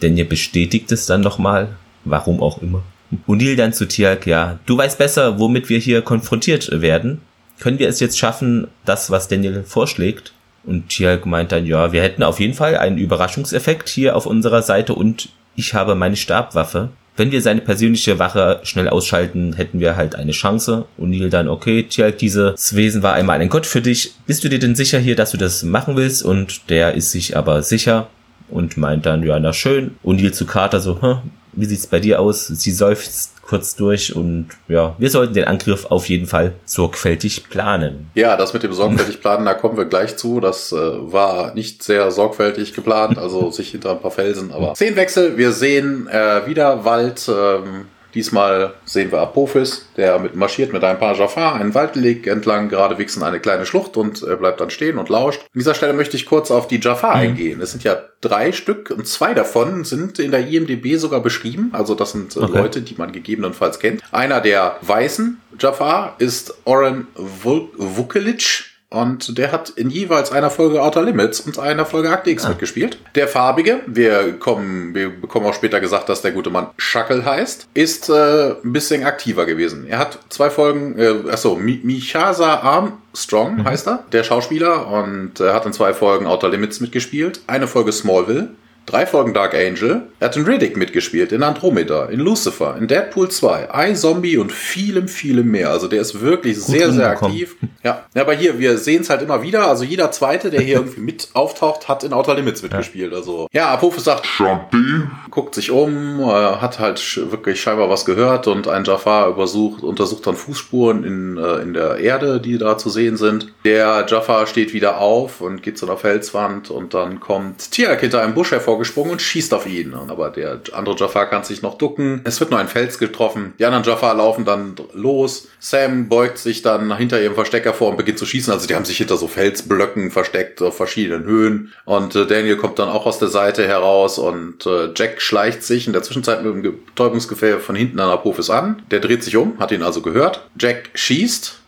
Daniel 0.00 0.26
bestätigt 0.26 0.92
es 0.92 1.06
dann 1.06 1.20
nochmal. 1.20 1.76
Warum 2.04 2.40
auch 2.40 2.62
immer. 2.62 2.82
O'Neill 3.26 3.56
dann 3.56 3.72
zu 3.72 3.86
Tialk, 3.86 4.26
ja, 4.26 4.58
du 4.66 4.76
weißt 4.76 4.98
besser, 4.98 5.38
womit 5.38 5.68
wir 5.68 5.78
hier 5.78 6.02
konfrontiert 6.02 6.80
werden. 6.80 7.20
Können 7.58 7.78
wir 7.78 7.88
es 7.88 8.00
jetzt 8.00 8.18
schaffen, 8.18 8.68
das, 8.84 9.10
was 9.10 9.28
Daniel 9.28 9.64
vorschlägt? 9.64 10.32
Und 10.64 10.90
Tialk 10.90 11.24
meint 11.24 11.52
dann, 11.52 11.66
ja, 11.66 11.92
wir 11.92 12.02
hätten 12.02 12.22
auf 12.22 12.40
jeden 12.40 12.54
Fall 12.54 12.76
einen 12.76 12.98
Überraschungseffekt 12.98 13.88
hier 13.88 14.14
auf 14.16 14.26
unserer 14.26 14.62
Seite 14.62 14.94
und 14.94 15.30
ich 15.56 15.74
habe 15.74 15.94
meine 15.94 16.16
Stabwaffe. 16.16 16.90
Wenn 17.16 17.32
wir 17.32 17.42
seine 17.42 17.62
persönliche 17.62 18.20
Wache 18.20 18.60
schnell 18.62 18.88
ausschalten, 18.88 19.54
hätten 19.54 19.80
wir 19.80 19.96
halt 19.96 20.14
eine 20.14 20.30
Chance. 20.30 20.84
Und 20.96 21.10
Neil 21.10 21.30
dann, 21.30 21.48
okay, 21.48 21.82
Tialk, 21.82 22.18
dieses 22.18 22.76
Wesen 22.76 23.02
war 23.02 23.14
einmal 23.14 23.40
ein 23.40 23.48
Gott 23.48 23.66
für 23.66 23.80
dich. 23.80 24.12
Bist 24.26 24.44
du 24.44 24.48
dir 24.48 24.60
denn 24.60 24.76
sicher 24.76 25.00
hier, 25.00 25.16
dass 25.16 25.32
du 25.32 25.36
das 25.36 25.64
machen 25.64 25.96
willst? 25.96 26.22
Und 26.22 26.70
der 26.70 26.94
ist 26.94 27.10
sich 27.10 27.36
aber 27.36 27.62
sicher 27.62 28.08
und 28.50 28.76
meint 28.76 29.04
dann, 29.04 29.24
ja, 29.24 29.40
na 29.40 29.52
schön. 29.52 29.96
Und 30.04 30.22
Neil 30.22 30.32
zu 30.32 30.46
Carter 30.46 30.78
so, 30.78 31.02
hm, 31.02 31.18
wie 31.60 31.64
sieht's 31.64 31.86
bei 31.86 32.00
dir 32.00 32.20
aus? 32.20 32.46
Sie 32.46 32.70
seufzt 32.70 33.42
kurz 33.42 33.74
durch 33.74 34.14
und 34.14 34.48
ja, 34.68 34.94
wir 34.98 35.10
sollten 35.10 35.32
den 35.32 35.44
Angriff 35.44 35.86
auf 35.86 36.08
jeden 36.08 36.26
Fall 36.26 36.52
sorgfältig 36.66 37.48
planen. 37.48 38.10
Ja, 38.14 38.36
das 38.36 38.52
mit 38.52 38.62
dem 38.62 38.72
sorgfältig 38.72 39.20
planen, 39.22 39.46
da 39.46 39.54
kommen 39.54 39.76
wir 39.76 39.86
gleich 39.86 40.16
zu. 40.16 40.40
Das 40.40 40.70
äh, 40.72 40.76
war 40.76 41.54
nicht 41.54 41.82
sehr 41.82 42.10
sorgfältig 42.10 42.74
geplant, 42.74 43.16
also 43.18 43.50
sich 43.50 43.70
hinter 43.70 43.92
ein 43.92 44.00
paar 44.00 44.10
Felsen, 44.10 44.52
aber 44.52 44.74
Szenenwechsel, 44.74 45.38
wir 45.38 45.52
sehen 45.52 46.08
äh, 46.08 46.46
wieder 46.46 46.84
Wald, 46.84 47.28
ähm, 47.28 47.86
Diesmal 48.14 48.74
sehen 48.84 49.12
wir 49.12 49.20
Apophis, 49.20 49.86
der 49.96 50.18
mit 50.18 50.34
marschiert 50.34 50.72
mit 50.72 50.82
ein 50.84 50.98
paar 50.98 51.14
Jafar 51.14 51.54
einen 51.56 51.74
Waldweg 51.74 52.26
entlang, 52.26 52.68
gerade 52.68 52.98
wichsen 52.98 53.22
eine 53.22 53.40
kleine 53.40 53.66
Schlucht 53.66 53.96
und 53.96 54.22
er 54.22 54.36
bleibt 54.36 54.60
dann 54.60 54.70
stehen 54.70 54.98
und 54.98 55.08
lauscht. 55.08 55.42
An 55.42 55.58
dieser 55.58 55.74
Stelle 55.74 55.92
möchte 55.92 56.16
ich 56.16 56.26
kurz 56.26 56.50
auf 56.50 56.68
die 56.68 56.80
Jafar 56.80 57.16
mhm. 57.16 57.22
eingehen. 57.22 57.60
Es 57.60 57.72
sind 57.72 57.84
ja 57.84 57.96
drei 58.20 58.52
Stück 58.52 58.90
und 58.90 59.06
zwei 59.06 59.34
davon 59.34 59.84
sind 59.84 60.18
in 60.18 60.30
der 60.30 60.46
IMDB 60.46 60.96
sogar 60.96 61.20
beschrieben. 61.20 61.70
Also 61.72 61.94
das 61.94 62.12
sind 62.12 62.36
äh, 62.36 62.40
okay. 62.40 62.58
Leute, 62.58 62.82
die 62.82 62.94
man 62.96 63.12
gegebenenfalls 63.12 63.78
kennt. 63.78 64.02
Einer 64.12 64.40
der 64.40 64.76
weißen 64.82 65.40
Jafar 65.58 66.16
ist 66.18 66.54
Oren 66.64 67.08
Vukelic 67.14 68.64
und 68.90 69.36
der 69.36 69.52
hat 69.52 69.68
in 69.70 69.90
jeweils 69.90 70.32
einer 70.32 70.50
Folge 70.50 70.82
Outer 70.82 71.02
Limits 71.02 71.40
und 71.40 71.58
einer 71.58 71.84
Folge 71.84 72.10
Akte 72.10 72.30
X 72.30 72.46
ah. 72.46 72.50
mitgespielt. 72.50 72.98
Der 73.14 73.28
farbige, 73.28 73.80
wir 73.86 74.38
kommen, 74.38 74.94
wir 74.94 75.10
bekommen 75.10 75.44
auch 75.46 75.54
später 75.54 75.80
gesagt, 75.80 76.08
dass 76.08 76.22
der 76.22 76.32
gute 76.32 76.48
Mann 76.48 76.68
Shuckle 76.78 77.24
heißt, 77.24 77.68
ist 77.74 78.08
äh, 78.08 78.52
ein 78.64 78.72
bisschen 78.72 79.04
aktiver 79.04 79.44
gewesen. 79.44 79.86
Er 79.86 79.98
hat 79.98 80.18
zwei 80.30 80.48
Folgen, 80.48 80.98
äh, 80.98 81.30
achso, 81.30 81.56
Michasa 81.56 82.60
Armstrong 82.60 83.58
mhm. 83.58 83.64
heißt 83.64 83.88
er, 83.88 84.04
der 84.12 84.24
Schauspieler, 84.24 84.86
und 84.86 85.38
er 85.38 85.52
hat 85.52 85.66
in 85.66 85.74
zwei 85.74 85.92
Folgen 85.92 86.26
Outer 86.26 86.48
Limits 86.48 86.80
mitgespielt. 86.80 87.40
Eine 87.46 87.66
Folge 87.66 87.92
Smallville 87.92 88.50
Drei 88.88 89.04
Folgen 89.04 89.34
Dark 89.34 89.52
Angel. 89.52 90.04
Er 90.18 90.28
hat 90.28 90.36
in 90.38 90.46
Riddick 90.46 90.78
mitgespielt, 90.78 91.32
in 91.32 91.42
Andromeda, 91.42 92.06
in 92.06 92.20
Lucifer, 92.20 92.74
in 92.78 92.88
Deadpool 92.88 93.28
2, 93.28 93.68
iZombie 93.90 94.38
und 94.38 94.50
vielem, 94.50 95.08
vielem 95.08 95.50
mehr. 95.50 95.68
Also 95.68 95.88
der 95.88 96.00
ist 96.00 96.22
wirklich 96.22 96.56
Gut 96.56 96.64
sehr, 96.64 96.90
sehr 96.92 97.10
aktiv. 97.10 97.56
Ja. 97.84 98.06
ja, 98.14 98.22
aber 98.22 98.32
hier, 98.32 98.58
wir 98.58 98.78
sehen 98.78 99.02
es 99.02 99.10
halt 99.10 99.20
immer 99.20 99.42
wieder. 99.42 99.68
Also 99.68 99.84
jeder 99.84 100.10
Zweite, 100.10 100.48
der 100.48 100.62
hier 100.62 100.76
irgendwie 100.78 101.02
mit 101.02 101.28
auftaucht, 101.34 101.86
hat 101.86 102.02
in 102.02 102.14
Outer 102.14 102.34
Limits 102.34 102.62
mitgespielt. 102.62 103.12
Also 103.12 103.46
ja, 103.52 103.68
Apophis 103.68 104.04
sagt, 104.04 104.24
Champi. 104.24 105.02
guckt 105.30 105.54
sich 105.54 105.70
um, 105.70 106.24
hat 106.24 106.78
halt 106.78 107.30
wirklich 107.30 107.60
scheinbar 107.60 107.90
was 107.90 108.06
gehört 108.06 108.46
und 108.46 108.68
ein 108.68 108.84
Jafar 108.84 109.28
übersucht, 109.28 109.82
untersucht 109.82 110.26
dann 110.26 110.34
Fußspuren 110.34 111.04
in, 111.04 111.36
äh, 111.36 111.56
in 111.56 111.74
der 111.74 111.98
Erde, 111.98 112.40
die 112.40 112.56
da 112.56 112.78
zu 112.78 112.88
sehen 112.88 113.18
sind. 113.18 113.52
Der 113.66 114.06
Jafar 114.08 114.46
steht 114.46 114.72
wieder 114.72 114.98
auf 114.98 115.42
und 115.42 115.62
geht 115.62 115.76
zu 115.76 115.84
einer 115.84 115.98
Felswand 115.98 116.70
und 116.70 116.94
dann 116.94 117.20
kommt 117.20 117.70
Tiak 117.70 118.00
hinter 118.00 118.22
einem 118.22 118.32
Busch 118.32 118.50
hervor 118.50 118.77
vorgesprungen 118.78 119.12
und 119.12 119.22
schießt 119.22 119.52
auf 119.54 119.66
ihn. 119.66 119.94
Aber 119.94 120.30
der 120.30 120.60
andere 120.72 120.94
Jafar 120.96 121.26
kann 121.26 121.42
sich 121.42 121.62
noch 121.62 121.78
ducken. 121.78 122.20
Es 122.24 122.38
wird 122.38 122.50
nur 122.50 122.60
ein 122.60 122.68
Fels 122.68 122.98
getroffen. 122.98 123.54
Die 123.58 123.64
anderen 123.64 123.84
Jafar 123.84 124.14
laufen 124.14 124.44
dann 124.44 124.76
los. 124.94 125.48
Sam 125.58 126.08
beugt 126.08 126.38
sich 126.38 126.62
dann 126.62 126.96
hinter 126.96 127.20
ihrem 127.20 127.34
Verstecker 127.34 127.74
vor 127.74 127.90
und 127.90 127.96
beginnt 127.96 128.18
zu 128.18 128.26
schießen. 128.26 128.52
Also 128.52 128.68
die 128.68 128.76
haben 128.76 128.84
sich 128.84 128.98
hinter 128.98 129.16
so 129.16 129.26
Felsblöcken 129.26 130.12
versteckt 130.12 130.62
auf 130.62 130.76
verschiedenen 130.76 131.24
Höhen. 131.24 131.72
Und 131.84 132.14
äh, 132.14 132.26
Daniel 132.26 132.56
kommt 132.56 132.78
dann 132.78 132.88
auch 132.88 133.04
aus 133.04 133.18
der 133.18 133.28
Seite 133.28 133.66
heraus 133.66 134.18
und 134.18 134.64
äh, 134.66 134.90
Jack 134.94 135.20
schleicht 135.20 135.64
sich 135.64 135.88
in 135.88 135.92
der 135.92 136.02
Zwischenzeit 136.04 136.44
mit 136.44 136.54
dem 136.54 136.62
Betäubungsgefähr 136.86 137.58
von 137.58 137.74
hinten 137.74 137.98
an 137.98 138.10
Apophis 138.10 138.50
an. 138.50 138.82
Der 138.92 139.00
dreht 139.00 139.24
sich 139.24 139.36
um, 139.36 139.58
hat 139.58 139.72
ihn 139.72 139.82
also 139.82 140.02
gehört. 140.02 140.46
Jack 140.58 140.90
schießt 140.94 141.58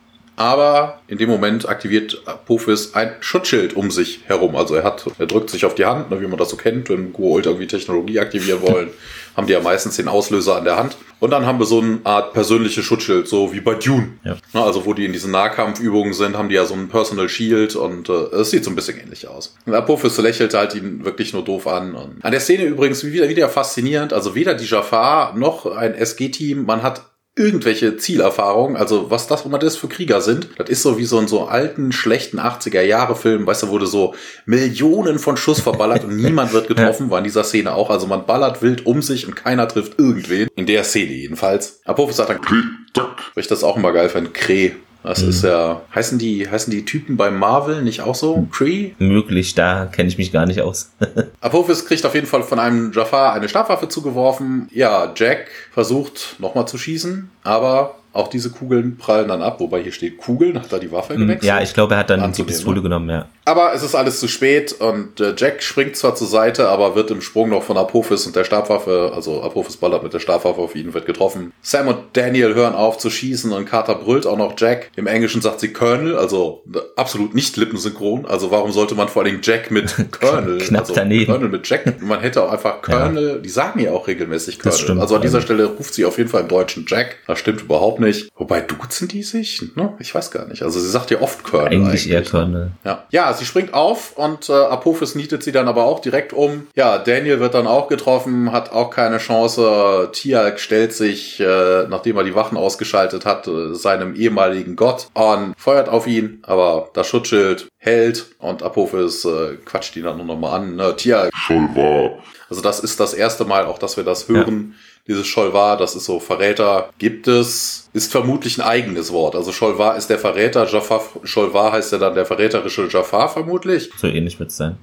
aber 0.40 1.00
in 1.06 1.18
dem 1.18 1.28
Moment 1.28 1.68
aktiviert 1.68 2.22
Apophis 2.24 2.94
ein 2.94 3.12
Schutzschild 3.20 3.76
um 3.76 3.90
sich 3.90 4.20
herum. 4.24 4.56
Also 4.56 4.74
er 4.74 4.84
hat, 4.84 5.04
er 5.18 5.26
drückt 5.26 5.50
sich 5.50 5.66
auf 5.66 5.74
die 5.74 5.84
Hand, 5.84 6.10
ne, 6.10 6.18
wie 6.22 6.26
man 6.26 6.38
das 6.38 6.48
so 6.48 6.56
kennt, 6.56 6.88
wenn 6.88 7.12
Goa'uld 7.12 7.44
irgendwie 7.44 7.66
Technologie 7.66 8.18
aktivieren 8.20 8.62
wollen, 8.62 8.88
haben 9.36 9.46
die 9.46 9.52
ja 9.52 9.60
meistens 9.60 9.96
den 9.96 10.08
Auslöser 10.08 10.56
an 10.56 10.64
der 10.64 10.78
Hand. 10.78 10.96
Und 11.18 11.30
dann 11.32 11.44
haben 11.44 11.58
wir 11.58 11.66
so 11.66 11.82
eine 11.82 11.98
Art 12.04 12.32
persönliches 12.32 12.82
Schutzschild, 12.82 13.28
so 13.28 13.52
wie 13.52 13.60
bei 13.60 13.74
Dune. 13.74 14.14
Ja. 14.24 14.36
Ne, 14.54 14.62
also 14.62 14.86
wo 14.86 14.94
die 14.94 15.04
in 15.04 15.12
diesen 15.12 15.30
Nahkampfübungen 15.30 16.14
sind, 16.14 16.38
haben 16.38 16.48
die 16.48 16.54
ja 16.54 16.64
so 16.64 16.72
ein 16.72 16.88
Personal 16.88 17.28
Shield 17.28 17.76
und 17.76 18.08
äh, 18.08 18.36
es 18.36 18.50
sieht 18.50 18.64
so 18.64 18.70
ein 18.70 18.76
bisschen 18.76 18.98
ähnlich 18.98 19.28
aus. 19.28 19.54
Und 19.66 19.74
Apophis 19.74 20.16
lächelt 20.16 20.54
halt 20.54 20.74
ihn 20.74 21.04
wirklich 21.04 21.34
nur 21.34 21.44
doof 21.44 21.66
an. 21.66 21.94
Und 21.94 22.24
an 22.24 22.32
der 22.32 22.40
Szene 22.40 22.64
übrigens 22.64 23.04
wieder, 23.04 23.28
wieder 23.28 23.50
faszinierend, 23.50 24.14
also 24.14 24.34
weder 24.34 24.54
die 24.54 24.64
Jafar 24.64 25.36
noch 25.36 25.66
ein 25.66 25.94
SG-Team, 25.94 26.64
man 26.64 26.82
hat 26.82 27.09
irgendwelche 27.40 27.96
Zielerfahrungen, 27.96 28.76
also 28.76 29.10
was 29.10 29.26
das 29.26 29.44
immer 29.44 29.58
das 29.58 29.76
für 29.76 29.88
Krieger 29.88 30.20
sind, 30.20 30.48
das 30.58 30.68
ist 30.68 30.82
so 30.82 30.98
wie 30.98 31.04
so 31.04 31.18
in 31.18 31.26
so 31.26 31.46
alten, 31.46 31.90
schlechten 31.90 32.38
80er 32.38 32.82
Jahre 32.82 33.16
Film, 33.16 33.46
weißt 33.46 33.64
du, 33.64 33.68
wurde 33.68 33.86
so 33.86 34.14
Millionen 34.44 35.18
von 35.18 35.36
Schuss 35.36 35.60
verballert 35.60 36.04
und 36.04 36.16
niemand 36.16 36.52
wird 36.52 36.68
getroffen, 36.68 37.10
war 37.10 37.18
in 37.18 37.24
dieser 37.24 37.44
Szene 37.44 37.74
auch, 37.74 37.90
also 37.90 38.06
man 38.06 38.26
ballert 38.26 38.62
wild 38.62 38.84
um 38.86 39.02
sich 39.02 39.26
und 39.26 39.34
keiner 39.34 39.66
trifft 39.66 39.98
irgendwen, 39.98 40.48
in 40.54 40.66
der 40.66 40.84
Szene 40.84 41.12
jedenfalls. 41.12 41.80
Apophis 41.84 42.16
sagt 42.16 42.30
dann, 42.30 42.40
Kree, 42.40 42.62
weil 42.94 43.42
ich 43.42 43.48
das 43.48 43.64
auch 43.64 43.76
immer 43.76 43.92
geil 43.92 44.10
fand, 44.10 44.34
Kree, 44.34 44.72
Das 45.02 45.22
mhm. 45.22 45.28
ist 45.30 45.44
ja, 45.44 45.82
heißen 45.94 46.18
die, 46.18 46.48
heißen 46.48 46.70
die 46.70 46.84
Typen 46.84 47.16
bei 47.16 47.30
Marvel 47.30 47.82
nicht 47.82 48.02
auch 48.02 48.14
so? 48.14 48.46
Cree? 48.52 48.92
Möglich, 48.98 49.54
da 49.54 49.86
kenne 49.86 50.08
ich 50.08 50.18
mich 50.18 50.32
gar 50.32 50.46
nicht 50.46 50.60
aus. 50.60 50.90
Apophis 51.40 51.86
kriegt 51.86 52.04
auf 52.04 52.14
jeden 52.14 52.26
Fall 52.26 52.42
von 52.42 52.58
einem 52.58 52.92
Jafar 52.92 53.32
eine 53.32 53.48
Stabwaffe 53.48 53.88
zugeworfen. 53.88 54.68
Ja, 54.72 55.12
Jack 55.16 55.48
versucht 55.72 56.36
nochmal 56.38 56.68
zu 56.68 56.78
schießen, 56.78 57.30
aber 57.42 57.99
auch 58.12 58.28
diese 58.28 58.50
Kugeln 58.50 58.96
prallen 58.96 59.28
dann 59.28 59.42
ab, 59.42 59.60
wobei 59.60 59.82
hier 59.82 59.92
steht 59.92 60.18
Kugeln, 60.18 60.60
hat 60.60 60.72
er 60.72 60.80
die 60.80 60.90
Waffe 60.90 61.14
hm, 61.14 61.22
gewechselt? 61.22 61.44
Ja, 61.44 61.60
ich 61.60 61.74
glaube, 61.74 61.94
er 61.94 62.00
hat 62.00 62.10
dann 62.10 62.32
die 62.32 62.42
Pistole 62.42 62.76
ne? 62.76 62.82
genommen, 62.82 63.08
ja. 63.08 63.28
Aber 63.44 63.72
es 63.74 63.82
ist 63.82 63.94
alles 63.94 64.20
zu 64.20 64.28
spät 64.28 64.72
und 64.72 65.20
äh, 65.20 65.34
Jack 65.36 65.62
springt 65.62 65.96
zwar 65.96 66.14
zur 66.14 66.26
Seite, 66.26 66.68
aber 66.68 66.94
wird 66.94 67.10
im 67.10 67.20
Sprung 67.20 67.50
noch 67.50 67.62
von 67.62 67.76
Apophis 67.76 68.26
und 68.26 68.36
der 68.36 68.44
Stabwaffe, 68.44 69.12
also 69.14 69.42
Apophis 69.42 69.76
ballert 69.76 70.02
mit 70.02 70.12
der 70.12 70.20
Stabwaffe 70.20 70.60
auf 70.60 70.74
ihn, 70.74 70.94
wird 70.94 71.06
getroffen. 71.06 71.52
Sam 71.62 71.88
und 71.88 71.98
Daniel 72.12 72.54
hören 72.54 72.74
auf 72.74 72.98
zu 72.98 73.10
schießen 73.10 73.52
und 73.52 73.64
Carter 73.66 73.94
brüllt 73.94 74.26
auch 74.26 74.36
noch 74.36 74.54
Jack. 74.56 74.90
Im 74.96 75.06
Englischen 75.06 75.40
sagt 75.40 75.60
sie 75.60 75.72
Colonel, 75.72 76.16
also 76.16 76.62
absolut 76.96 77.34
nicht 77.34 77.56
lippensynchron. 77.56 78.26
Also 78.26 78.50
warum 78.50 78.72
sollte 78.72 78.94
man 78.94 79.08
vor 79.08 79.22
allem 79.22 79.40
Jack 79.42 79.70
mit 79.70 79.94
Colonel, 80.20 80.58
Knapp 80.58 80.82
also 80.82 80.94
daneben. 80.94 81.26
Colonel 81.26 81.48
mit 81.48 81.68
Jack, 81.68 82.02
man 82.02 82.20
hätte 82.20 82.42
auch 82.42 82.52
einfach 82.52 82.82
Colonel, 82.82 83.28
ja. 83.28 83.38
die 83.38 83.48
sagen 83.48 83.80
ja 83.80 83.92
auch 83.92 84.06
regelmäßig 84.06 84.58
Colonel. 84.58 84.78
Stimmt, 84.78 85.00
also 85.00 85.16
an 85.16 85.22
dieser 85.22 85.40
Stelle 85.40 85.66
ruft 85.66 85.94
sie 85.94 86.04
auf 86.04 86.18
jeden 86.18 86.30
Fall 86.30 86.42
im 86.42 86.48
Deutschen 86.48 86.84
Jack. 86.88 87.16
Das 87.26 87.38
stimmt 87.38 87.62
überhaupt 87.62 87.99
nicht. 88.00 88.30
Wobei 88.36 88.60
duzen 88.60 89.08
die 89.08 89.22
sich? 89.22 89.62
Ne? 89.76 89.94
Ich 89.98 90.14
weiß 90.14 90.30
gar 90.30 90.46
nicht. 90.46 90.62
Also 90.62 90.80
sie 90.80 90.88
sagt 90.88 91.10
ja 91.10 91.20
oft 91.20 91.44
Colonel. 91.44 91.72
Eigentlich, 91.72 91.88
eigentlich 91.88 92.10
eher 92.10 92.24
Colonel. 92.24 92.70
Ja. 92.84 93.04
ja, 93.10 93.32
sie 93.32 93.44
springt 93.44 93.74
auf 93.74 94.16
und 94.16 94.48
äh, 94.48 94.52
Apophis 94.52 95.14
nietet 95.14 95.42
sie 95.42 95.52
dann 95.52 95.68
aber 95.68 95.84
auch 95.84 96.00
direkt 96.00 96.32
um. 96.32 96.66
Ja, 96.74 96.98
Daniel 96.98 97.40
wird 97.40 97.54
dann 97.54 97.66
auch 97.66 97.88
getroffen, 97.88 98.52
hat 98.52 98.72
auch 98.72 98.90
keine 98.90 99.18
Chance. 99.18 100.08
Tialk 100.12 100.58
stellt 100.60 100.92
sich, 100.92 101.40
äh, 101.40 101.86
nachdem 101.88 102.16
er 102.16 102.24
die 102.24 102.34
Wachen 102.34 102.56
ausgeschaltet 102.56 103.24
hat, 103.26 103.46
äh, 103.46 103.74
seinem 103.74 104.14
ehemaligen 104.14 104.76
Gott 104.76 105.08
und 105.14 105.54
feuert 105.56 105.88
auf 105.88 106.06
ihn, 106.06 106.42
aber 106.42 106.90
das 106.94 107.06
Schutzschild 107.06 107.68
hält 107.78 108.26
und 108.38 108.62
Apophis 108.62 109.24
äh, 109.24 109.56
quatscht 109.64 109.96
ihn 109.96 110.04
dann 110.04 110.16
nur 110.16 110.26
nochmal 110.26 110.60
an. 110.60 110.76
Ne? 110.76 110.94
Tialk. 110.96 111.30
Schon 111.34 111.74
wahr. 111.76 112.18
Also 112.48 112.62
das 112.62 112.80
ist 112.80 112.98
das 112.98 113.14
erste 113.14 113.44
Mal 113.44 113.66
auch, 113.66 113.78
dass 113.78 113.96
wir 113.96 114.04
das 114.04 114.28
hören. 114.28 114.74
Ja 114.76 114.89
dieses 115.06 115.26
Scholvar, 115.26 115.76
das 115.76 115.96
ist 115.96 116.04
so 116.04 116.20
Verräter, 116.20 116.90
gibt 116.98 117.26
es, 117.28 117.88
ist 117.92 118.12
vermutlich 118.12 118.58
ein 118.58 118.64
eigenes 118.64 119.12
Wort. 119.12 119.34
Also 119.34 119.52
Scholvar 119.52 119.96
ist 119.96 120.08
der 120.08 120.18
Verräter, 120.18 120.66
Jafar, 120.66 121.02
Scholvar 121.24 121.72
heißt 121.72 121.92
ja 121.92 121.98
dann 121.98 122.14
der 122.14 122.26
verräterische 122.26 122.88
Jafar 122.88 123.28
vermutlich. 123.28 123.90
So 123.96 124.06
ähnlich 124.06 124.38
wird 124.38 124.50
es 124.50 124.56
sein. 124.56 124.78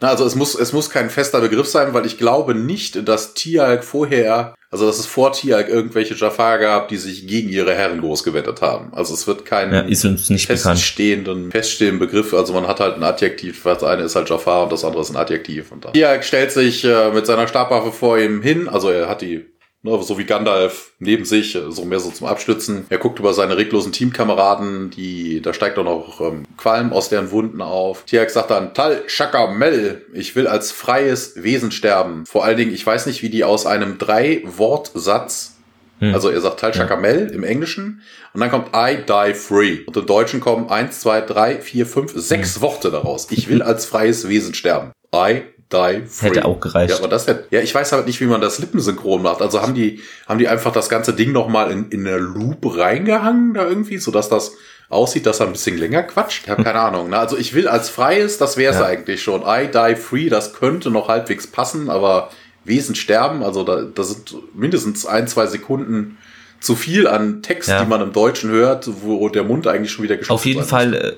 Na, 0.00 0.08
also 0.08 0.24
es 0.24 0.34
muss, 0.34 0.54
es 0.54 0.72
muss 0.72 0.88
kein 0.88 1.10
fester 1.10 1.40
Begriff 1.40 1.66
sein, 1.66 1.92
weil 1.92 2.06
ich 2.06 2.16
glaube 2.16 2.54
nicht, 2.54 3.06
dass 3.06 3.34
Tialk 3.34 3.84
vorher, 3.84 4.54
also 4.70 4.86
dass 4.86 4.98
es 4.98 5.04
vor 5.04 5.32
Tialk 5.32 5.68
irgendwelche 5.68 6.14
Jafar 6.14 6.58
gab, 6.58 6.88
die 6.88 6.96
sich 6.96 7.26
gegen 7.26 7.50
ihre 7.50 7.74
Herren 7.74 8.00
losgewettet 8.00 8.62
haben. 8.62 8.94
Also 8.94 9.12
es 9.12 9.26
wird 9.26 9.44
kein 9.44 9.72
ja, 9.72 9.84
feststehenden, 9.84 11.50
feststehenden 11.50 11.98
Begriff. 11.98 12.32
Also 12.32 12.54
man 12.54 12.66
hat 12.66 12.80
halt 12.80 12.96
ein 12.96 13.02
Adjektiv, 13.02 13.62
das 13.64 13.84
eine 13.84 14.04
ist 14.04 14.16
halt 14.16 14.30
Jafar 14.30 14.62
und 14.62 14.72
das 14.72 14.84
andere 14.84 15.02
ist 15.02 15.10
ein 15.10 15.16
Adjektiv. 15.16 15.70
Und 15.70 15.86
Tialk 15.92 16.24
stellt 16.24 16.50
sich 16.50 16.82
äh, 16.84 17.10
mit 17.10 17.26
seiner 17.26 17.46
Stabwaffe 17.46 17.92
vor 17.92 18.18
ihm 18.18 18.40
hin, 18.40 18.68
also 18.68 18.88
er 18.88 19.06
hat 19.06 19.20
die 19.20 19.44
Ne, 19.82 20.02
so 20.02 20.18
wie 20.18 20.24
Gandalf 20.24 20.92
neben 20.98 21.24
sich, 21.24 21.58
so 21.68 21.84
mehr 21.86 22.00
so 22.00 22.10
zum 22.10 22.26
Abstützen. 22.26 22.84
Er 22.90 22.98
guckt 22.98 23.18
über 23.18 23.32
seine 23.32 23.56
reglosen 23.56 23.92
Teamkameraden, 23.92 24.90
die, 24.90 25.40
da 25.40 25.54
steigt 25.54 25.78
auch 25.78 25.84
noch 25.84 26.20
ähm, 26.20 26.44
Qualm 26.58 26.92
aus 26.92 27.08
deren 27.08 27.30
Wunden 27.30 27.62
auf. 27.62 28.04
Tiak 28.04 28.28
sagt 28.28 28.50
dann, 28.50 28.74
Tal 28.74 29.02
Shakamel, 29.06 30.04
ich 30.12 30.36
will 30.36 30.46
als 30.46 30.70
freies 30.70 31.42
Wesen 31.42 31.72
sterben. 31.72 32.26
Vor 32.26 32.44
allen 32.44 32.58
Dingen, 32.58 32.74
ich 32.74 32.84
weiß 32.84 33.06
nicht, 33.06 33.22
wie 33.22 33.30
die 33.30 33.42
aus 33.42 33.64
einem 33.64 33.96
Drei-Wort-Satz 33.96 35.56
hm. 36.00 36.14
also 36.14 36.30
er 36.30 36.40
sagt 36.40 36.60
Tal 36.60 36.74
Shakamel 36.74 37.28
ja. 37.28 37.34
im 37.34 37.44
Englischen 37.44 38.02
und 38.32 38.40
dann 38.40 38.50
kommt 38.50 38.70
I 38.74 38.98
die 39.06 39.34
free. 39.34 39.80
Und 39.86 39.96
im 39.96 40.06
Deutschen 40.06 40.40
kommen 40.40 40.68
eins, 40.68 41.00
zwei, 41.00 41.20
drei, 41.20 41.60
vier, 41.60 41.86
fünf, 41.86 42.12
sechs 42.14 42.56
hm. 42.56 42.62
Worte 42.62 42.90
daraus. 42.90 43.28
Ich 43.30 43.48
will 43.48 43.62
als 43.62 43.86
freies 43.86 44.28
Wesen 44.28 44.54
sterben. 44.54 44.92
I 45.14 45.42
Die 45.72 46.02
Free. 46.06 46.28
Hätte 46.28 46.44
auch 46.44 46.58
gereicht. 46.58 46.90
Ja, 46.90 46.98
aber 46.98 47.08
das 47.08 47.26
hätte, 47.26 47.46
ja, 47.50 47.60
ich 47.60 47.74
weiß 47.74 47.92
halt 47.92 48.06
nicht, 48.06 48.20
wie 48.20 48.26
man 48.26 48.40
das 48.40 48.58
lippensynchron 48.58 49.22
macht. 49.22 49.40
Also 49.40 49.62
haben 49.62 49.74
die, 49.74 50.00
haben 50.28 50.38
die 50.38 50.48
einfach 50.48 50.72
das 50.72 50.88
ganze 50.88 51.12
Ding 51.12 51.32
nochmal 51.32 51.70
in, 51.70 51.88
in 51.90 52.06
eine 52.06 52.18
Loop 52.18 52.76
reingehangen 52.76 53.54
da 53.54 53.66
irgendwie, 53.66 53.98
sodass 53.98 54.28
das 54.28 54.52
aussieht, 54.88 55.26
dass 55.26 55.40
er 55.40 55.46
ein 55.46 55.52
bisschen 55.52 55.78
länger 55.78 56.02
quatscht? 56.02 56.44
Ich 56.44 56.50
habe 56.50 56.64
keine 56.64 56.80
Ahnung. 56.80 57.10
Ne? 57.10 57.18
Also 57.18 57.36
ich 57.36 57.54
will 57.54 57.68
als 57.68 57.88
freies, 57.88 58.36
das 58.38 58.56
wäre 58.56 58.72
es 58.72 58.80
ja. 58.80 58.86
eigentlich 58.86 59.22
schon. 59.22 59.42
I 59.46 59.68
die 59.72 59.96
free, 59.96 60.28
das 60.28 60.54
könnte 60.54 60.90
noch 60.90 61.08
halbwegs 61.08 61.46
passen, 61.46 61.88
aber 61.88 62.30
Wesen 62.64 62.94
sterben, 62.94 63.42
also 63.42 63.62
da, 63.62 63.82
da 63.82 64.02
sind 64.02 64.34
mindestens 64.54 65.06
ein, 65.06 65.28
zwei 65.28 65.46
Sekunden 65.46 66.18
zu 66.60 66.76
viel 66.76 67.06
an 67.06 67.42
Text, 67.42 67.70
ja. 67.70 67.82
die 67.82 67.88
man 67.88 68.02
im 68.02 68.12
Deutschen 68.12 68.50
hört, 68.50 68.88
wo 69.02 69.28
der 69.30 69.44
Mund 69.44 69.66
eigentlich 69.66 69.92
schon 69.92 70.04
wieder 70.04 70.16
geschlossen 70.16 70.38
ist. 70.38 70.40
Auf 70.40 70.46
jeden 70.46 70.68
Fall, 70.68 70.94
äh, 70.94 71.12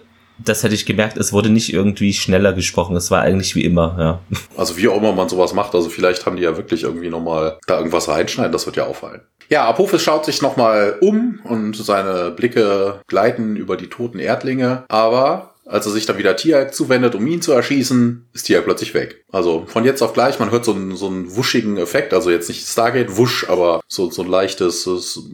das 0.45 0.63
hätte 0.63 0.75
ich 0.75 0.87
gemerkt, 0.87 1.17
es 1.17 1.33
wurde 1.33 1.49
nicht 1.49 1.73
irgendwie 1.73 2.13
schneller 2.13 2.53
gesprochen. 2.53 2.97
Es 2.97 3.11
war 3.11 3.23
eigentlich 3.23 3.55
wie 3.55 3.65
immer, 3.65 3.97
ja. 3.99 4.39
Also 4.57 4.77
wie 4.77 4.89
auch 4.89 4.97
immer 4.97 5.13
man 5.13 5.29
sowas 5.29 5.55
macht, 5.55 5.75
also 5.75 5.89
vielleicht 5.89 6.27
haben 6.27 6.37
die 6.37 6.43
ja 6.43 6.57
wirklich 6.57 6.83
irgendwie 6.83 7.11
nochmal 7.11 7.59
da 7.67 7.79
irgendwas 7.79 8.09
reinschneiden, 8.09 8.53
das 8.53 8.67
wird 8.67 8.77
ja 8.77 8.87
auffallen. 8.87 9.23
Ja, 9.49 9.65
Apophis 9.65 10.03
schaut 10.03 10.25
sich 10.25 10.41
nochmal 10.41 10.97
um 11.01 11.41
und 11.45 11.77
seine 11.77 12.31
Blicke 12.31 13.01
gleiten 13.07 13.57
über 13.57 13.77
die 13.77 13.89
toten 13.89 14.19
Erdlinge, 14.19 14.85
aber 14.89 15.53
als 15.65 15.87
er 15.87 15.93
sich 15.93 16.07
dann 16.07 16.19
wieder 16.19 16.37
Tiag 16.37 16.75
zuwendet, 16.75 17.15
um 17.15 17.27
ihn 17.27 17.41
zu 17.41 17.53
erschießen, 17.53 18.27
ist 18.33 18.45
Tiag 18.45 18.65
plötzlich 18.65 18.95
weg. 18.95 19.25
Also 19.31 19.65
von 19.67 19.85
jetzt 19.85 20.03
auf 20.03 20.13
gleich, 20.13 20.39
man 20.39 20.51
hört 20.51 20.65
so 20.65 20.75
einen, 20.75 20.97
so 20.97 21.07
einen 21.07 21.37
wuschigen 21.37 21.77
Effekt, 21.77 22.13
also 22.13 22.31
jetzt 22.31 22.49
nicht 22.49 22.67
Stargate 22.67 23.17
wusch, 23.17 23.49
aber 23.49 23.81
so, 23.87 24.11
so 24.11 24.23
ein 24.23 24.29
leichtes, 24.29 24.83
so, 24.83 24.99
so 24.99 25.31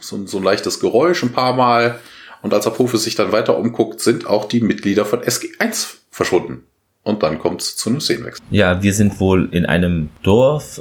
ein 0.00 0.42
leichtes 0.42 0.80
Geräusch 0.80 1.22
ein 1.22 1.32
paar 1.32 1.54
Mal. 1.54 2.00
Und 2.42 2.54
als 2.54 2.66
Apophis 2.66 3.04
sich 3.04 3.14
dann 3.14 3.32
weiter 3.32 3.58
umguckt, 3.58 4.00
sind 4.00 4.26
auch 4.26 4.46
die 4.46 4.60
Mitglieder 4.60 5.04
von 5.04 5.20
SG1 5.20 5.96
verschwunden. 6.10 6.64
Und 7.02 7.22
dann 7.22 7.38
kommt 7.38 7.62
es 7.62 7.76
zu 7.76 7.90
einem 7.90 8.00
Szenenwechsel. 8.00 8.44
Ja, 8.50 8.82
wir 8.82 8.92
sind 8.92 9.18
wohl 9.20 9.48
in 9.52 9.66
einem 9.66 10.10
Dorf. 10.22 10.80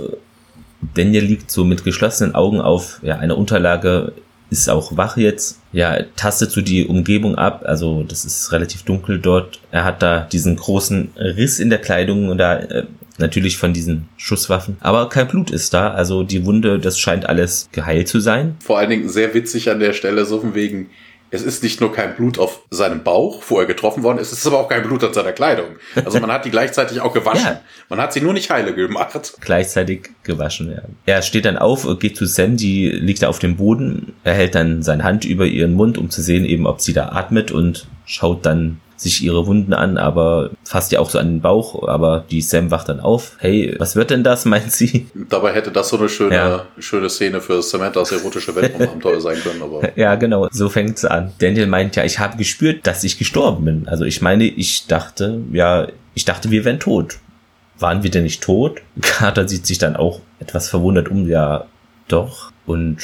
Daniel 0.93 1.24
liegt 1.24 1.49
so 1.51 1.64
mit 1.64 1.84
geschlossenen 1.84 2.36
Augen 2.36 2.60
auf 2.60 2.99
ja, 3.01 3.18
einer 3.18 3.38
Unterlage, 3.38 4.14
ist 4.49 4.70
auch 4.70 4.95
wach 4.95 5.18
jetzt. 5.18 5.60
Ja, 5.72 6.03
tastet 6.16 6.51
so 6.51 6.62
die 6.62 6.86
Umgebung 6.86 7.36
ab. 7.36 7.64
Also 7.66 8.03
das 8.03 8.26
ist 8.26 8.51
relativ 8.51 8.84
dunkel 8.84 9.20
dort. 9.20 9.60
Er 9.72 9.84
hat 9.84 10.01
da 10.01 10.22
diesen 10.22 10.55
großen 10.55 11.12
Riss 11.18 11.60
in 11.60 11.70
der 11.70 11.80
Kleidung 11.80 12.30
und 12.30 12.38
da 12.38 12.58
äh, 12.58 12.86
natürlich 13.18 13.58
von 13.58 13.74
diesen 13.74 14.08
Schusswaffen. 14.18 14.78
Aber 14.80 15.10
kein 15.10 15.28
Blut 15.28 15.51
ist 15.51 15.74
da. 15.74 15.91
Also 15.91 16.24
die 16.24 16.45
Wunde, 16.45 16.80
das 16.80 16.99
scheint 16.99 17.28
alles 17.28 17.70
geheilt 17.72 18.08
zu 18.08 18.20
sein. 18.20 18.55
Vor 18.64 18.80
allen 18.80 18.89
Dingen 18.89 19.10
sehr 19.10 19.34
witzig 19.34 19.70
an 19.70 19.80
der 19.80 19.93
Stelle, 19.93 20.26
so 20.26 20.39
von 20.39 20.55
wegen, 20.55 20.89
es 21.30 21.41
ist 21.43 21.63
nicht 21.63 21.82
nur 21.82 21.91
kein 21.91 22.15
Blut 22.15 22.39
auf 22.39 22.61
seinem 22.71 23.03
Bauch, 23.03 23.43
wo 23.47 23.59
er 23.59 23.65
getroffen 23.65 24.03
worden 24.03 24.17
ist, 24.19 24.32
es 24.32 24.39
ist 24.39 24.47
aber 24.47 24.59
auch 24.59 24.69
kein 24.69 24.84
Blut 24.84 25.03
an 25.03 25.13
seiner 25.13 25.34
Kleidung. 25.34 25.75
Also 26.03 26.19
man 26.19 26.32
hat 26.32 26.45
die 26.45 26.51
gleichzeitig 26.51 27.01
auch 27.01 27.13
gewaschen. 27.13 27.45
Ja. 27.45 27.61
Man 27.89 27.99
hat 27.99 28.13
sie 28.13 28.21
nur 28.21 28.34
nicht 28.34 28.49
heile 28.49 28.73
gemacht. 28.73 29.34
Gleichzeitig 29.41 30.09
gewaschen, 30.23 30.71
ja. 30.71 30.82
Er 31.05 31.21
steht 31.21 31.45
dann 31.45 31.57
auf, 31.57 31.88
geht 31.99 32.15
zu 32.15 32.25
Sam, 32.25 32.55
die 32.55 32.89
liegt 32.89 33.23
da 33.23 33.28
auf 33.28 33.39
dem 33.39 33.57
Boden. 33.57 34.13
Er 34.23 34.34
hält 34.34 34.55
dann 34.55 34.84
seine 34.84 35.03
Hand 35.03 35.25
über 35.25 35.45
ihren 35.45 35.73
Mund, 35.73 35.97
um 35.97 36.09
zu 36.09 36.21
sehen, 36.21 36.45
eben, 36.45 36.65
ob 36.65 36.82
sie 36.82 36.93
da 36.93 37.09
atmet 37.09 37.51
und 37.51 37.88
schaut 38.05 38.45
dann 38.45 38.80
sich 38.98 39.24
ihre 39.24 39.45
Wunden 39.45 39.74
an, 39.74 39.98
aber 39.98 40.50
fasst 40.64 40.91
ja 40.91 41.00
auch 41.00 41.10
so 41.10 41.20
an 41.20 41.28
den 41.28 41.41
Bauch, 41.41 41.88
aber 41.88 42.26
die 42.30 42.41
Sam 42.41 42.72
wacht 42.72 42.89
dann 42.89 43.00
auf. 43.00 43.34
Hey, 43.38 43.76
was 43.78 43.95
wird 43.95 44.10
denn 44.10 44.24
das, 44.24 44.45
meint 44.45 44.72
sie? 44.72 45.08
Dabei 45.14 45.54
hätte 45.54 45.72
das 45.72 45.89
so 45.89 45.98
eine 45.98 46.10
schöne, 46.10 46.36
ja. 46.36 46.66
schöne 46.80 47.10
Szene 47.10 47.39
für 47.39 47.62
Samanthas 47.62 48.12
erotische 48.12 48.56
Weltraumabenteuer 48.56 49.22
sein 49.22 49.38
können, 49.41 49.62
aber. 49.62 49.78
Ja, 49.95 50.16
genau, 50.16 50.48
so 50.52 50.70
fängt 50.70 51.00
sie 51.00 51.10
an. 51.10 51.32
Daniel 51.39 51.68
meint 51.68 51.95
ja, 51.95 52.04
ich 52.04 52.20
habe 52.20 52.38
gespürt, 52.38 52.86
dass 52.86 53.04
ich 53.04 53.18
gestorben 53.18 53.66
bin. 53.66 53.88
Also 53.88 54.04
ich 54.04 54.22
meine, 54.22 54.45
ich 54.45 54.88
dachte, 54.88 55.41
ja, 55.52 55.88
ich 56.14 56.26
dachte, 56.26 56.52
wir 56.52 56.66
wären 56.66 56.80
tot. 56.80 57.20
Waren 57.80 58.04
wir 58.04 58.12
denn 58.12 58.24
nicht 58.24 58.41
tot? 58.43 58.82
Carter 59.02 59.48
sieht 59.48 59.66
sich 59.66 59.78
dann 59.78 59.95
auch 59.95 60.22
etwas 60.39 60.70
verwundert 60.70 61.10
um, 61.10 61.28
ja, 61.28 61.66
doch. 62.08 62.52
Und 62.66 62.98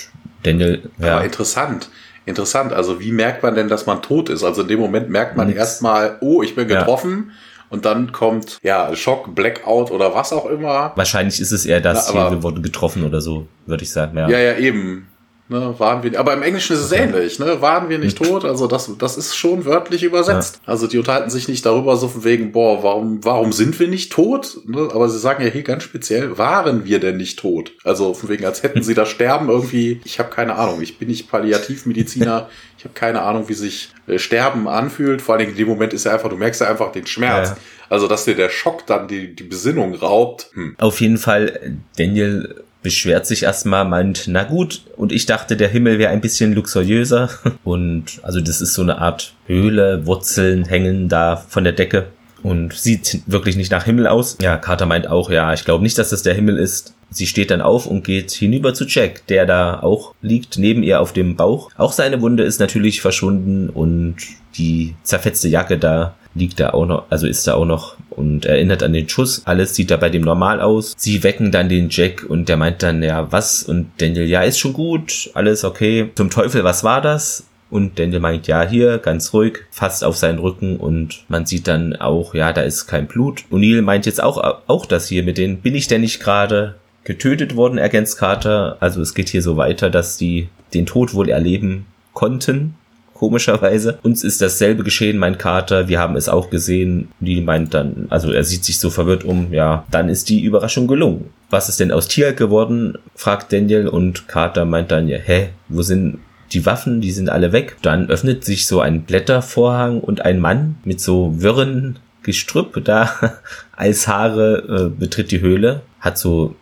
Daniel, 0.43 0.89
ja. 0.99 1.15
Aber 1.15 1.25
interessant 1.25 1.89
Interessant. 2.25 2.73
Also 2.73 2.99
wie 2.99 3.11
merkt 3.11 3.43
man 3.43 3.55
denn, 3.55 3.67
dass 3.67 3.85
man 3.85 4.01
tot 4.01 4.29
ist? 4.29 4.43
Also 4.43 4.61
in 4.61 4.67
dem 4.69 4.79
Moment 4.79 5.09
merkt 5.09 5.35
man 5.35 5.51
erstmal, 5.51 6.17
oh, 6.21 6.41
ich 6.41 6.55
bin 6.55 6.67
getroffen. 6.67 7.25
Ja. 7.27 7.33
Und 7.69 7.85
dann 7.85 8.11
kommt, 8.11 8.59
ja, 8.61 8.95
Schock, 8.95 9.33
Blackout 9.33 9.89
oder 9.89 10.13
was 10.13 10.31
auch 10.31 10.45
immer. 10.45 10.91
Wahrscheinlich 10.95 11.39
ist 11.39 11.51
es 11.51 11.65
eher 11.65 11.81
das, 11.81 12.13
Na, 12.13 12.29
hier, 12.29 12.37
wir 12.37 12.43
wurden 12.43 12.61
getroffen 12.61 13.03
oder 13.03 13.19
so, 13.19 13.47
würde 13.65 13.83
ich 13.83 13.91
sagen. 13.91 14.15
Ja, 14.15 14.29
ja, 14.29 14.37
ja 14.37 14.57
eben. 14.57 15.07
Ne, 15.49 15.75
waren 15.77 16.03
wir, 16.03 16.17
aber 16.17 16.33
im 16.33 16.41
Englischen 16.41 16.73
ist 16.73 16.83
es 16.83 16.91
ähnlich, 16.93 17.37
ne? 17.37 17.59
Waren 17.59 17.89
wir 17.89 17.99
nicht 17.99 18.17
tot? 18.17 18.45
Also 18.45 18.65
das, 18.65 18.89
das 18.97 19.17
ist 19.17 19.35
schon 19.35 19.65
wörtlich 19.65 20.01
übersetzt. 20.01 20.61
Ja. 20.61 20.71
Also 20.71 20.87
die 20.87 20.97
unterhalten 20.97 21.29
sich 21.29 21.49
nicht 21.49 21.65
darüber 21.65 21.97
so 21.97 22.07
von 22.07 22.23
wegen, 22.23 22.53
boah, 22.53 22.81
warum, 22.81 23.25
warum 23.25 23.51
sind 23.51 23.77
wir 23.77 23.89
nicht 23.89 24.13
tot? 24.13 24.59
Ne? 24.65 24.87
Aber 24.93 25.09
sie 25.09 25.19
sagen 25.19 25.43
ja 25.43 25.49
hier 25.49 25.63
ganz 25.63 25.83
speziell, 25.83 26.37
waren 26.37 26.85
wir 26.85 27.01
denn 27.01 27.17
nicht 27.17 27.39
tot? 27.39 27.73
Also 27.83 28.13
von 28.13 28.29
wegen, 28.29 28.45
als 28.45 28.63
hätten 28.63 28.83
sie 28.83 28.93
das 28.93 29.09
Sterben 29.13 29.49
irgendwie, 29.49 29.99
ich 30.05 30.17
habe 30.17 30.29
keine 30.29 30.55
Ahnung, 30.55 30.81
ich 30.81 30.97
bin 30.97 31.09
nicht 31.09 31.29
Palliativmediziner, 31.29 32.49
ich 32.77 32.85
habe 32.85 32.93
keine 32.93 33.21
Ahnung, 33.21 33.49
wie 33.49 33.53
sich 33.53 33.89
äh, 34.07 34.19
Sterben 34.19 34.69
anfühlt. 34.69 35.21
Vor 35.21 35.35
allen 35.35 35.39
Dingen 35.39 35.51
in 35.51 35.57
dem 35.57 35.67
Moment 35.67 35.91
ist 35.91 36.05
ja 36.05 36.13
einfach, 36.13 36.29
du 36.29 36.37
merkst 36.37 36.61
ja 36.61 36.69
einfach 36.69 36.93
den 36.93 37.05
Schmerz. 37.05 37.49
Ja. 37.49 37.57
Also, 37.89 38.07
dass 38.07 38.23
dir 38.23 38.35
der 38.35 38.49
Schock 38.49 38.87
dann 38.87 39.09
die, 39.09 39.35
die 39.35 39.43
Besinnung 39.43 39.93
raubt. 39.93 40.49
Hm. 40.53 40.75
Auf 40.79 41.01
jeden 41.01 41.17
Fall, 41.17 41.79
Daniel 41.97 42.62
beschwert 42.83 43.25
sich 43.25 43.43
erstmal, 43.43 43.85
meint, 43.85 44.25
na 44.27 44.43
gut, 44.43 44.81
und 44.97 45.11
ich 45.11 45.25
dachte, 45.25 45.57
der 45.57 45.69
Himmel 45.69 45.97
wäre 45.97 46.11
ein 46.11 46.21
bisschen 46.21 46.53
luxuriöser. 46.53 47.29
Und 47.63 48.19
also 48.21 48.41
das 48.41 48.61
ist 48.61 48.73
so 48.73 48.81
eine 48.81 48.99
Art 48.99 49.33
Höhle, 49.47 50.05
Wurzeln 50.05 50.65
hängen 50.65 51.09
da 51.09 51.37
von 51.37 51.63
der 51.63 51.73
Decke 51.73 52.07
und 52.43 52.73
sieht 52.73 53.21
wirklich 53.25 53.55
nicht 53.55 53.71
nach 53.71 53.85
Himmel 53.85 54.07
aus. 54.07 54.37
Ja, 54.41 54.57
Carter 54.57 54.85
meint 54.85 55.07
auch, 55.07 55.31
ja, 55.31 55.53
ich 55.53 55.65
glaube 55.65 55.83
nicht, 55.83 55.97
dass 55.97 56.09
das 56.09 56.23
der 56.23 56.33
Himmel 56.33 56.57
ist. 56.57 56.93
Sie 57.09 57.27
steht 57.27 57.51
dann 57.51 57.61
auf 57.61 57.85
und 57.85 58.03
geht 58.03 58.31
hinüber 58.31 58.73
zu 58.73 58.85
Jack, 58.85 59.25
der 59.27 59.45
da 59.45 59.79
auch 59.81 60.13
liegt, 60.21 60.57
neben 60.57 60.83
ihr 60.83 60.99
auf 60.99 61.13
dem 61.13 61.35
Bauch. 61.35 61.69
Auch 61.77 61.93
seine 61.93 62.21
Wunde 62.21 62.43
ist 62.43 62.59
natürlich 62.59 63.01
verschwunden 63.01 63.69
und 63.69 64.15
die 64.55 64.95
zerfetzte 65.03 65.47
Jacke 65.47 65.77
da 65.77 66.15
liegt 66.35 66.59
da 66.59 66.71
auch 66.71 66.85
noch, 66.85 67.05
also 67.09 67.27
ist 67.27 67.45
da 67.47 67.53
auch 67.53 67.65
noch 67.65 67.95
und 68.09 68.45
erinnert 68.45 68.83
an 68.83 68.93
den 68.93 69.07
Schuss. 69.07 69.43
Alles 69.45 69.75
sieht 69.75 69.91
da 69.91 69.97
bei 69.97 70.09
dem 70.09 70.23
normal 70.23 70.61
aus. 70.61 70.93
Sie 70.97 71.23
wecken 71.23 71.51
dann 71.51 71.69
den 71.69 71.89
Jack 71.89 72.25
und 72.27 72.49
der 72.49 72.57
meint 72.57 72.83
dann, 72.83 73.03
ja, 73.03 73.31
was? 73.31 73.63
Und 73.63 73.91
Daniel, 73.97 74.25
ja, 74.25 74.41
ist 74.41 74.59
schon 74.59 74.73
gut, 74.73 75.29
alles 75.33 75.63
okay. 75.63 76.09
Zum 76.15 76.29
Teufel, 76.29 76.63
was 76.63 76.83
war 76.83 77.01
das? 77.01 77.45
Und 77.73 77.97
Daniel 77.97 78.19
meint, 78.19 78.45
ja, 78.45 78.67
hier, 78.67 78.99
ganz 78.99 79.33
ruhig, 79.33 79.61
fasst 79.71 80.03
auf 80.03 80.15
seinen 80.15 80.37
Rücken 80.37 80.77
und 80.77 81.23
man 81.27 81.47
sieht 81.47 81.67
dann 81.67 81.95
auch, 81.95 82.35
ja, 82.35 82.53
da 82.53 82.61
ist 82.61 82.85
kein 82.85 83.07
Blut. 83.07 83.45
O'Neill 83.51 83.81
meint 83.81 84.05
jetzt 84.05 84.21
auch, 84.21 84.61
auch 84.67 84.85
das 84.85 85.07
hier 85.07 85.23
mit 85.23 85.39
den, 85.39 85.57
bin 85.57 85.73
ich 85.73 85.87
denn 85.87 86.01
nicht 86.01 86.19
gerade 86.19 86.75
getötet 87.03 87.55
worden, 87.55 87.79
ergänzt 87.79 88.19
Carter. 88.19 88.77
Also 88.79 89.01
es 89.01 89.15
geht 89.15 89.27
hier 89.27 89.41
so 89.41 89.57
weiter, 89.57 89.89
dass 89.89 90.17
die 90.17 90.49
den 90.75 90.85
Tod 90.85 91.15
wohl 91.15 91.29
erleben 91.29 91.87
konnten, 92.13 92.75
komischerweise. 93.15 93.97
Uns 94.03 94.23
ist 94.23 94.43
dasselbe 94.43 94.83
geschehen, 94.83 95.17
mein 95.17 95.39
Kater, 95.39 95.87
wir 95.87 95.97
haben 95.97 96.15
es 96.15 96.29
auch 96.29 96.51
gesehen. 96.51 97.09
Die 97.21 97.41
meint 97.41 97.73
dann, 97.73 98.05
also 98.09 98.31
er 98.31 98.43
sieht 98.43 98.65
sich 98.65 98.77
so 98.77 98.91
verwirrt 98.91 99.23
um, 99.23 99.51
ja, 99.51 99.83
dann 99.89 100.09
ist 100.09 100.29
die 100.29 100.43
Überraschung 100.43 100.85
gelungen. 100.85 101.31
Was 101.49 101.69
ist 101.69 101.79
denn 101.79 101.91
aus 101.91 102.07
Tier 102.07 102.33
geworden? 102.33 102.99
fragt 103.15 103.51
Daniel 103.51 103.87
und 103.87 104.27
Carter 104.27 104.65
meint 104.65 104.91
dann, 104.91 105.07
ja, 105.07 105.17
hä, 105.17 105.49
wo 105.69 105.81
sind 105.81 106.19
die 106.53 106.65
Waffen, 106.65 107.01
die 107.01 107.11
sind 107.11 107.29
alle 107.29 107.51
weg. 107.51 107.77
Dann 107.81 108.09
öffnet 108.09 108.43
sich 108.45 108.67
so 108.67 108.79
ein 108.79 109.03
Blättervorhang 109.03 109.99
und 109.99 110.21
ein 110.21 110.39
Mann 110.39 110.75
mit 110.83 111.01
so 111.01 111.41
wirren 111.41 111.99
Gestrüpp 112.23 112.83
da 112.85 113.09
als 113.75 114.07
Haare 114.07 114.89
äh, 114.93 114.99
betritt 114.99 115.31
die 115.31 115.41
Höhle, 115.41 115.81
hat 115.99 116.17
so 116.17 116.55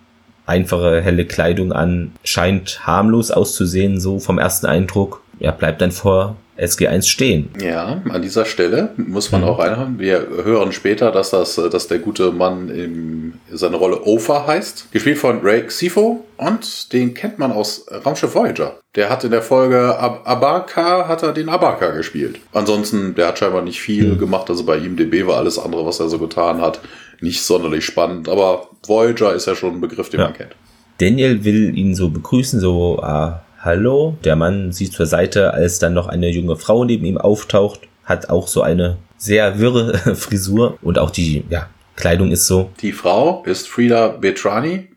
einfache 0.45 1.01
helle 1.01 1.25
Kleidung 1.25 1.71
an, 1.71 2.11
scheint 2.23 2.85
harmlos 2.85 3.31
auszusehen, 3.31 3.99
so 3.99 4.19
vom 4.19 4.39
ersten 4.39 4.65
Eindruck. 4.65 5.21
Er 5.39 5.51
bleibt 5.51 5.81
dann 5.81 5.91
vor 5.91 6.35
SG1 6.61 7.07
stehen. 7.07 7.49
Ja, 7.59 8.01
an 8.09 8.21
dieser 8.21 8.45
Stelle 8.45 8.91
muss 8.97 9.31
man 9.31 9.41
mhm. 9.41 9.47
auch 9.47 9.59
einhaben. 9.59 9.99
Wir 9.99 10.27
hören 10.43 10.71
später, 10.71 11.11
dass 11.11 11.31
das, 11.31 11.55
dass 11.55 11.87
der 11.87 11.99
gute 11.99 12.31
Mann 12.31 12.69
in 12.69 13.33
seine 13.51 13.77
Rolle 13.77 14.05
Ofa 14.05 14.45
heißt, 14.47 14.91
gespielt 14.91 15.17
von 15.17 15.39
Ray 15.41 15.63
Xifo 15.63 16.25
und 16.37 16.93
den 16.93 17.13
kennt 17.13 17.39
man 17.39 17.51
aus 17.51 17.85
Raumschiff 18.05 18.35
Voyager. 18.35 18.79
Der 18.95 19.09
hat 19.09 19.23
in 19.23 19.31
der 19.31 19.41
Folge 19.41 19.97
Ab 19.97 20.21
Abaka 20.25 21.07
hat 21.07 21.23
er 21.23 21.33
den 21.33 21.49
Abaka 21.49 21.91
gespielt. 21.91 22.39
Ansonsten, 22.53 23.15
der 23.15 23.27
hat 23.27 23.39
scheinbar 23.39 23.61
nicht 23.61 23.79
viel 23.79 24.13
mhm. 24.13 24.17
gemacht. 24.19 24.49
Also 24.49 24.65
bei 24.65 24.77
ihm 24.77 24.97
DB 24.97 25.25
war 25.27 25.37
alles 25.37 25.57
andere, 25.57 25.85
was 25.85 25.99
er 25.99 26.09
so 26.09 26.19
getan 26.19 26.61
hat, 26.61 26.81
nicht 27.21 27.41
sonderlich 27.41 27.85
spannend. 27.85 28.27
Aber 28.27 28.69
Voyager 28.85 29.33
ist 29.33 29.47
ja 29.47 29.55
schon 29.55 29.75
ein 29.75 29.81
Begriff, 29.81 30.09
den 30.09 30.19
ja. 30.19 30.27
man 30.27 30.35
kennt. 30.35 30.55
Daniel 30.97 31.43
will 31.43 31.75
ihn 31.77 31.95
so 31.95 32.09
begrüßen, 32.09 32.59
so 32.59 32.99
ah, 33.01 33.41
Hallo. 33.63 34.17
Der 34.23 34.35
Mann 34.35 34.71
sieht 34.71 34.93
zur 34.93 35.05
Seite, 35.05 35.53
als 35.53 35.77
dann 35.77 35.93
noch 35.93 36.07
eine 36.07 36.29
junge 36.29 36.55
Frau 36.55 36.83
neben 36.83 37.05
ihm 37.05 37.19
auftaucht, 37.19 37.81
hat 38.03 38.29
auch 38.29 38.47
so 38.47 38.63
eine 38.63 38.97
sehr 39.17 39.59
wirre 39.59 39.93
Frisur 40.15 40.79
und 40.81 40.97
auch 40.97 41.11
die 41.11 41.43
ja, 41.49 41.69
Kleidung 41.95 42.31
ist 42.31 42.47
so. 42.47 42.71
Die 42.81 42.91
Frau 42.91 43.43
ist 43.45 43.69
Frida 43.69 44.07
Betrani, 44.07 44.87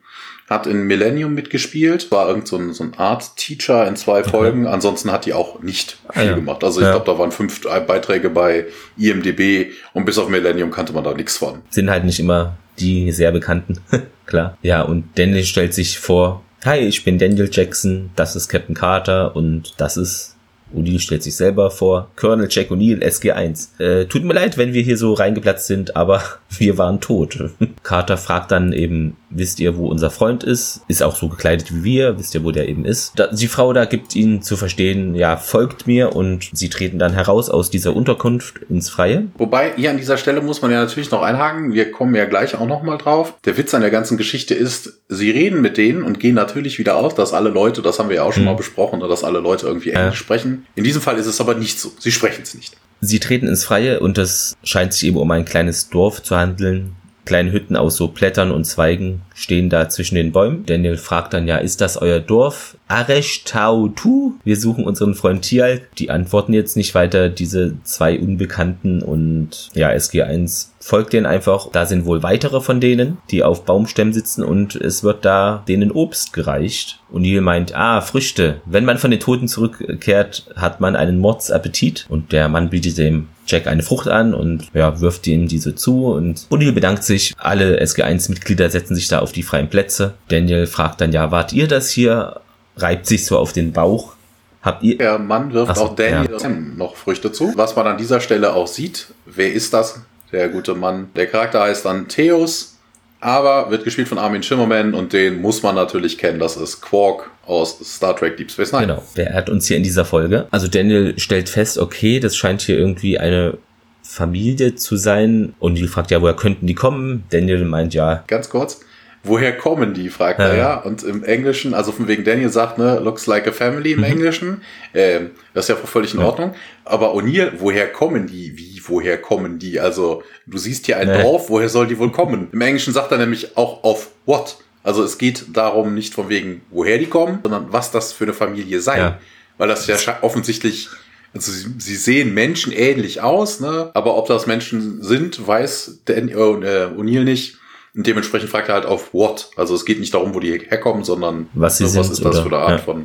hat 0.49 0.67
in 0.67 0.85
Millennium 0.85 1.35
mitgespielt, 1.35 2.11
war 2.11 2.27
irgend 2.27 2.49
so 2.49 2.57
ein, 2.57 2.73
so 2.73 2.85
ein 2.85 2.95
Art-Teacher 2.97 3.87
in 3.87 3.97
zwei 3.97 4.25
Folgen. 4.25 4.63
Okay. 4.63 4.73
Ansonsten 4.73 5.13
hat 5.13 5.27
die 5.27 5.35
auch 5.35 5.61
nicht 5.61 5.99
ah, 6.09 6.21
viel 6.21 6.31
ja. 6.31 6.35
gemacht. 6.35 6.65
Also 6.65 6.81
ich 6.81 6.87
ja. 6.87 6.93
glaube, 6.93 7.05
da 7.05 7.19
waren 7.19 7.33
fünf 7.33 7.61
Beiträge 7.87 8.31
bei 8.31 8.65
IMDB 8.97 9.73
und 9.93 10.07
bis 10.07 10.17
auf 10.17 10.31
Millennium 10.31 10.71
kannte 10.71 10.95
man 10.95 11.05
da 11.05 11.13
nichts 11.13 11.37
von. 11.37 11.61
Sind 11.69 11.91
halt 11.91 12.05
nicht 12.07 12.19
immer 12.19 12.57
die 12.79 13.13
sehr 13.13 13.31
bekannten, 13.31 13.79
klar. 14.27 14.57
Ja, 14.63 14.81
und 14.81 15.05
Daniel 15.17 15.45
stellt 15.45 15.75
sich 15.75 15.99
vor, 15.99 16.43
Hi, 16.65 16.79
ich 16.79 17.05
bin 17.05 17.19
Daniel 17.19 17.51
Jackson, 17.53 18.09
das 18.17 18.37
ist 18.37 18.49
Captain 18.49 18.75
Carter 18.75 19.37
und 19.37 19.75
das 19.77 19.99
ist 19.99 20.35
O'Neill 20.75 20.99
stellt 20.99 21.23
sich 21.23 21.37
selber 21.37 21.71
vor. 21.71 22.11
Colonel 22.17 22.49
Jack 22.51 22.71
O'Neill, 22.71 23.03
SG1. 23.05 23.79
Äh, 23.79 24.07
tut 24.07 24.25
mir 24.25 24.33
leid, 24.33 24.57
wenn 24.57 24.73
wir 24.73 24.81
hier 24.81 24.97
so 24.97 25.13
reingeplatzt 25.13 25.67
sind, 25.67 25.95
aber 25.95 26.23
wir 26.49 26.79
waren 26.79 27.03
tot. 27.03 27.51
Carter 27.83 28.17
fragt 28.17 28.51
dann 28.51 28.73
eben, 28.73 29.19
wisst 29.35 29.61
ihr, 29.61 29.77
wo 29.77 29.89
unser 29.89 30.11
Freund 30.11 30.45
ist? 30.45 30.83
Ist 30.89 31.03
auch 31.03 31.17
so 31.17 31.29
gekleidet 31.29 31.75
wie 31.75 31.85
wir, 31.85 32.19
wisst 32.19 32.35
ihr, 32.35 32.45
wo 32.45 32.51
der 32.51 32.69
eben 32.69 32.85
ist? 32.85 33.13
Da, 33.17 33.29
die 33.29 33.49
Frau 33.49 33.73
da 33.73 33.85
gibt 33.85 34.17
ihnen 34.17 34.43
zu 34.43 34.57
verstehen, 34.57 35.15
ja, 35.15 35.37
folgt 35.37 35.87
mir 35.87 36.15
und 36.15 36.51
sie 36.53 36.69
treten 36.69 36.99
dann 36.99 37.13
heraus 37.13 37.51
aus 37.51 37.71
dieser 37.71 37.95
Unterkunft 37.95 38.61
ins 38.69 38.89
Freie. 38.91 39.27
Wobei, 39.37 39.73
hier 39.77 39.91
an 39.91 39.99
dieser 39.99 40.17
Stelle 40.17 40.41
muss 40.41 40.63
man 40.63 40.71
ja 40.71 40.81
natürlich 40.81 41.11
noch 41.11 41.23
einhaken, 41.23 41.73
wir 41.73 41.91
kommen 41.91 42.15
ja 42.15 42.25
gleich 42.25 42.55
auch 42.55 42.67
nochmal 42.67 42.99
drauf. 42.99 43.35
Der 43.45 43.57
Witz 43.57 43.75
an 43.75 43.83
der 43.83 43.91
ganzen 43.91 44.17
Geschichte 44.17 44.55
ist, 44.55 45.01
sie 45.09 45.31
reden 45.31 45.61
mit 45.61 45.77
denen 45.77 46.03
und 46.03 46.21
gehen 46.21 46.35
natürlich 46.35 46.79
wieder 46.79 46.97
auf, 46.97 47.15
dass 47.15 47.33
alle 47.33 47.51
Leute, 47.51 47.83
das 47.83 47.99
haben 47.99 48.09
wir 48.09 48.17
ja 48.17 48.23
auch 48.23 48.33
schon 48.33 48.43
hm. 48.43 48.51
mal 48.51 48.57
besprochen, 48.57 49.01
dass 49.01 49.25
alle 49.25 49.41
Leute 49.41 49.67
irgendwie 49.67 49.91
Englisch 49.91 50.21
ja. 50.21 50.25
sprechen. 50.25 50.67
In 50.75 50.85
diesem 50.85 51.03
Fall 51.03 51.19
ist 51.19 51.27
es 51.27 51.41
aber 51.41 51.55
nicht 51.55 51.81
so. 51.81 51.93
Sie 51.99 52.13
sprechen 52.13 52.43
es 52.43 52.55
nicht. 52.55 52.77
Sie 53.01 53.21
treten 53.21 53.47
ins 53.47 53.65
Freie 53.65 54.01
und 54.01 54.17
es 54.19 54.57
scheint 54.63 54.95
sich 54.95 55.05
eben 55.05 55.19
um 55.19 55.31
ein 55.31 55.45
kleines 55.45 55.91
Dorf 55.91 56.23
zu 56.23 56.37
handeln. 56.37 56.97
Kleine 57.25 57.53
Hütten 57.53 57.77
aus 57.77 57.97
so 57.97 58.09
Blättern 58.09 58.51
und 58.51 58.65
Zweigen 58.65 59.23
stehen 59.35 59.71
da 59.71 59.89
zwischen 59.89 60.15
den 60.15 60.33
Bäumen. 60.33 60.67
Daniel 60.67 60.97
fragt 60.97 61.33
dann 61.33 61.49
ja, 61.49 61.57
ist 61.57 61.81
das 61.81 61.97
euer 61.97 62.21
Dorf? 62.21 62.77
Aresh 62.89 63.45
Tautu? 63.45 64.35
Wir 64.45 64.57
suchen 64.57 64.85
unseren 64.85 65.15
Freund 65.15 65.43
Tial. 65.43 65.81
Die 65.99 66.11
antworten 66.11 66.53
jetzt 66.53 66.77
nicht 66.77 66.95
weiter, 66.95 67.29
diese 67.29 67.75
zwei 67.85 68.19
Unbekannten 68.19 69.03
und 69.03 69.71
ja, 69.75 69.91
SG1 69.91 70.69
folgt 70.85 71.15
denen 71.15 71.25
einfach. 71.25 71.69
Da 71.73 71.87
sind 71.87 72.05
wohl 72.05 72.23
weitere 72.23 72.61
von 72.61 72.79
denen, 72.79 73.17
die 73.31 73.43
auf 73.43 73.65
Baumstämmen 73.65 74.13
sitzen 74.13 74.45
und 74.45 74.77
es 74.77 75.03
wird 75.03 75.25
da 75.25 75.65
denen 75.67 75.91
Obst 75.91 76.35
gereicht. 76.35 77.01
Und 77.11 77.23
Neil 77.23 77.41
meint, 77.41 77.75
ah, 77.75 78.03
Früchte. 78.03 78.61
Wenn 78.67 78.85
man 78.85 78.99
von 78.99 79.11
den 79.11 79.19
Toten 79.19 79.49
zurückkehrt, 79.49 80.45
hat 80.57 80.83
man 80.83 80.95
einen 80.95 81.19
Mordsappetit. 81.19 82.05
Und 82.11 82.33
der 82.33 82.51
Mann 82.51 82.69
bietet 82.69 82.99
dem 82.99 83.29
Jack 83.47 83.67
eine 83.67 83.83
Frucht 83.83 84.09
an 84.09 84.35
und 84.35 84.69
ja, 84.75 85.01
wirft 85.01 85.27
ihm 85.27 85.49
diese 85.49 85.75
zu 85.75 86.07
und 86.07 86.47
O'Neill 86.51 86.73
bedankt 86.73 87.05
sich. 87.05 87.33
Alle 87.39 87.81
SG1-Mitglieder 87.83 88.69
setzen 88.69 88.95
sich 88.95 89.09
da 89.09 89.21
auf 89.21 89.33
die 89.33 89.43
freien 89.43 89.71
Plätze. 89.71 90.15
Daniel 90.29 90.67
fragt 90.67 91.01
dann, 91.01 91.13
ja, 91.13 91.31
wart 91.31 91.55
ihr 91.55 91.67
das 91.67 91.91
hier? 91.91 92.41
Reibt 92.77 93.07
sich 93.07 93.25
so 93.25 93.39
auf 93.39 93.53
den 93.55 93.73
Bauch. 93.73 94.15
Habt 94.61 94.83
ihr? 94.83 94.99
Der 94.99 95.19
Mann 95.19 95.53
wirft 95.53 95.77
so, 95.77 95.83
auch 95.83 95.95
Daniel 95.95 96.37
ja. 96.39 96.49
noch 96.49 96.97
Früchte 96.97 97.33
zu. 97.33 97.53
Was 97.57 97.75
man 97.75 97.87
an 97.87 97.97
dieser 97.97 98.21
Stelle 98.21 98.53
auch 98.55 98.67
sieht, 98.67 99.09
wer 99.25 99.53
ist 99.53 99.73
das? 99.73 100.03
Der 100.33 100.49
gute 100.49 100.75
Mann. 100.75 101.11
Der 101.17 101.27
Charakter 101.27 101.63
heißt 101.63 101.85
dann 101.85 102.09
Theos, 102.09 102.79
aber 103.21 103.71
wird 103.71 103.85
gespielt 103.85 104.09
von 104.09 104.19
Armin 104.19 104.43
Schimmerman 104.43 104.95
und 104.95 105.13
den 105.13 105.41
muss 105.41 105.63
man 105.63 105.75
natürlich 105.75 106.19
kennen. 106.19 106.39
Das 106.39 106.57
ist 106.57 106.81
Quark 106.81 107.31
aus 107.47 107.79
Star 107.83 108.17
Trek 108.17 108.37
Deep 108.37 108.51
Space 108.51 108.73
Nine. 108.73 108.87
Genau, 108.87 109.03
der 109.17 109.35
hat 109.35 109.49
uns 109.49 109.67
hier 109.67 109.77
in 109.77 109.83
dieser 109.83 110.05
Folge. 110.05 110.47
Also 110.51 110.69
Daniel 110.69 111.19
stellt 111.19 111.49
fest, 111.49 111.79
okay, 111.79 112.21
das 112.21 112.37
scheint 112.37 112.63
hier 112.63 112.79
irgendwie 112.79 113.19
eine 113.19 113.59
Familie 114.03 114.75
zu 114.75 114.97
sein. 114.97 115.55
Und 115.59 115.77
die 115.77 115.87
fragt 115.87 116.11
ja, 116.11 116.21
woher 116.21 116.35
könnten 116.35 116.67
die 116.67 116.75
kommen? 116.75 117.25
Daniel 117.31 117.65
meint 117.65 117.95
ja. 117.95 118.25
Ganz 118.27 118.49
kurz 118.49 118.81
woher 119.25 119.57
kommen 119.57 119.95
die, 119.95 120.09
fragt 120.09 120.39
ja. 120.39 120.47
er 120.47 120.57
ja. 120.57 120.77
Und 120.77 121.03
im 121.03 121.25
Englischen, 121.25 121.75
also 121.75 121.91
von 121.91 122.07
wegen 122.07 122.25
Daniel 122.25 122.51
sagt, 122.51 122.79
ne, 122.79 123.01
looks 123.01 123.27
like 123.27 123.47
a 123.49 123.53
family 123.53 123.93
im 123.93 123.99
mhm. 123.99 124.05
Englischen. 124.05 124.63
Ähm, 124.95 125.31
das 125.53 125.65
ist 125.65 125.69
ja 125.71 125.77
völlig 125.77 126.15
in 126.15 126.21
ja. 126.21 126.27
Ordnung. 126.27 126.55
Aber 126.85 127.15
O'Neill, 127.15 127.53
woher 127.59 127.91
kommen 127.91 128.27
die? 128.27 128.57
Wie, 128.57 128.81
woher 128.87 129.19
kommen 129.19 129.59
die? 129.59 129.81
Also, 129.81 130.23
du 130.47 130.59
siehst 130.59 130.87
hier 130.87 130.99
ein 130.99 131.09
nee. 131.09 131.23
Dorf, 131.23 131.49
woher 131.49 131.69
soll 131.69 131.87
die 131.87 131.99
wohl 131.99 132.13
kommen? 132.13 132.49
Im 132.53 132.61
Englischen 132.61 132.93
sagt 132.93 133.11
er 133.11 133.19
nämlich 133.19 133.57
auch 133.57 133.83
auf 133.83 134.11
what? 134.27 134.59
Also 134.83 135.03
es 135.03 135.17
geht 135.17 135.47
darum 135.55 135.95
nicht 135.95 136.13
von 136.13 136.29
wegen, 136.29 136.61
woher 136.71 136.99
die 136.99 137.07
kommen, 137.07 137.41
sondern 137.43 137.73
was 137.73 137.91
das 137.91 138.13
für 138.13 138.25
eine 138.25 138.35
Familie 138.35 138.81
sei. 138.81 138.99
Ja. 138.99 139.19
Weil 139.57 139.69
das 139.69 139.87
ja 139.87 139.97
offensichtlich 140.21 140.91
also 141.35 141.51
sie, 141.51 141.75
sie 141.79 141.97
sehen 141.97 142.33
Menschen 142.33 142.73
ähnlich 142.73 143.21
aus, 143.21 143.59
ne? 143.59 143.91
aber 143.95 144.17
ob 144.17 144.29
das 144.29 144.47
Menschen 144.47 145.03
sind, 145.03 145.45
weiß 145.45 146.01
der 146.07 146.19
äh, 146.19 146.35
O'Neill 146.35 147.25
nicht. 147.25 147.57
Und 147.97 148.07
dementsprechend 148.07 148.51
fragt 148.51 148.69
er 148.69 148.75
halt 148.75 148.87
auf 148.87 149.15
what. 149.15 149.51
Also 149.57 149.75
es 149.75 149.85
geht 149.85 150.01
nicht 150.01 150.15
darum, 150.15 150.35
wo 150.35 150.41
die 150.41 150.59
herkommen, 150.59 151.05
sondern 151.05 151.49
was, 151.55 151.79
sie 151.79 151.87
sind, 151.87 152.01
was 152.01 152.11
ist 152.11 152.25
das 152.25 152.41
für 152.41 152.47
eine 152.47 152.59
Art 152.59 152.71
ja. 152.71 152.79
von. 152.79 153.05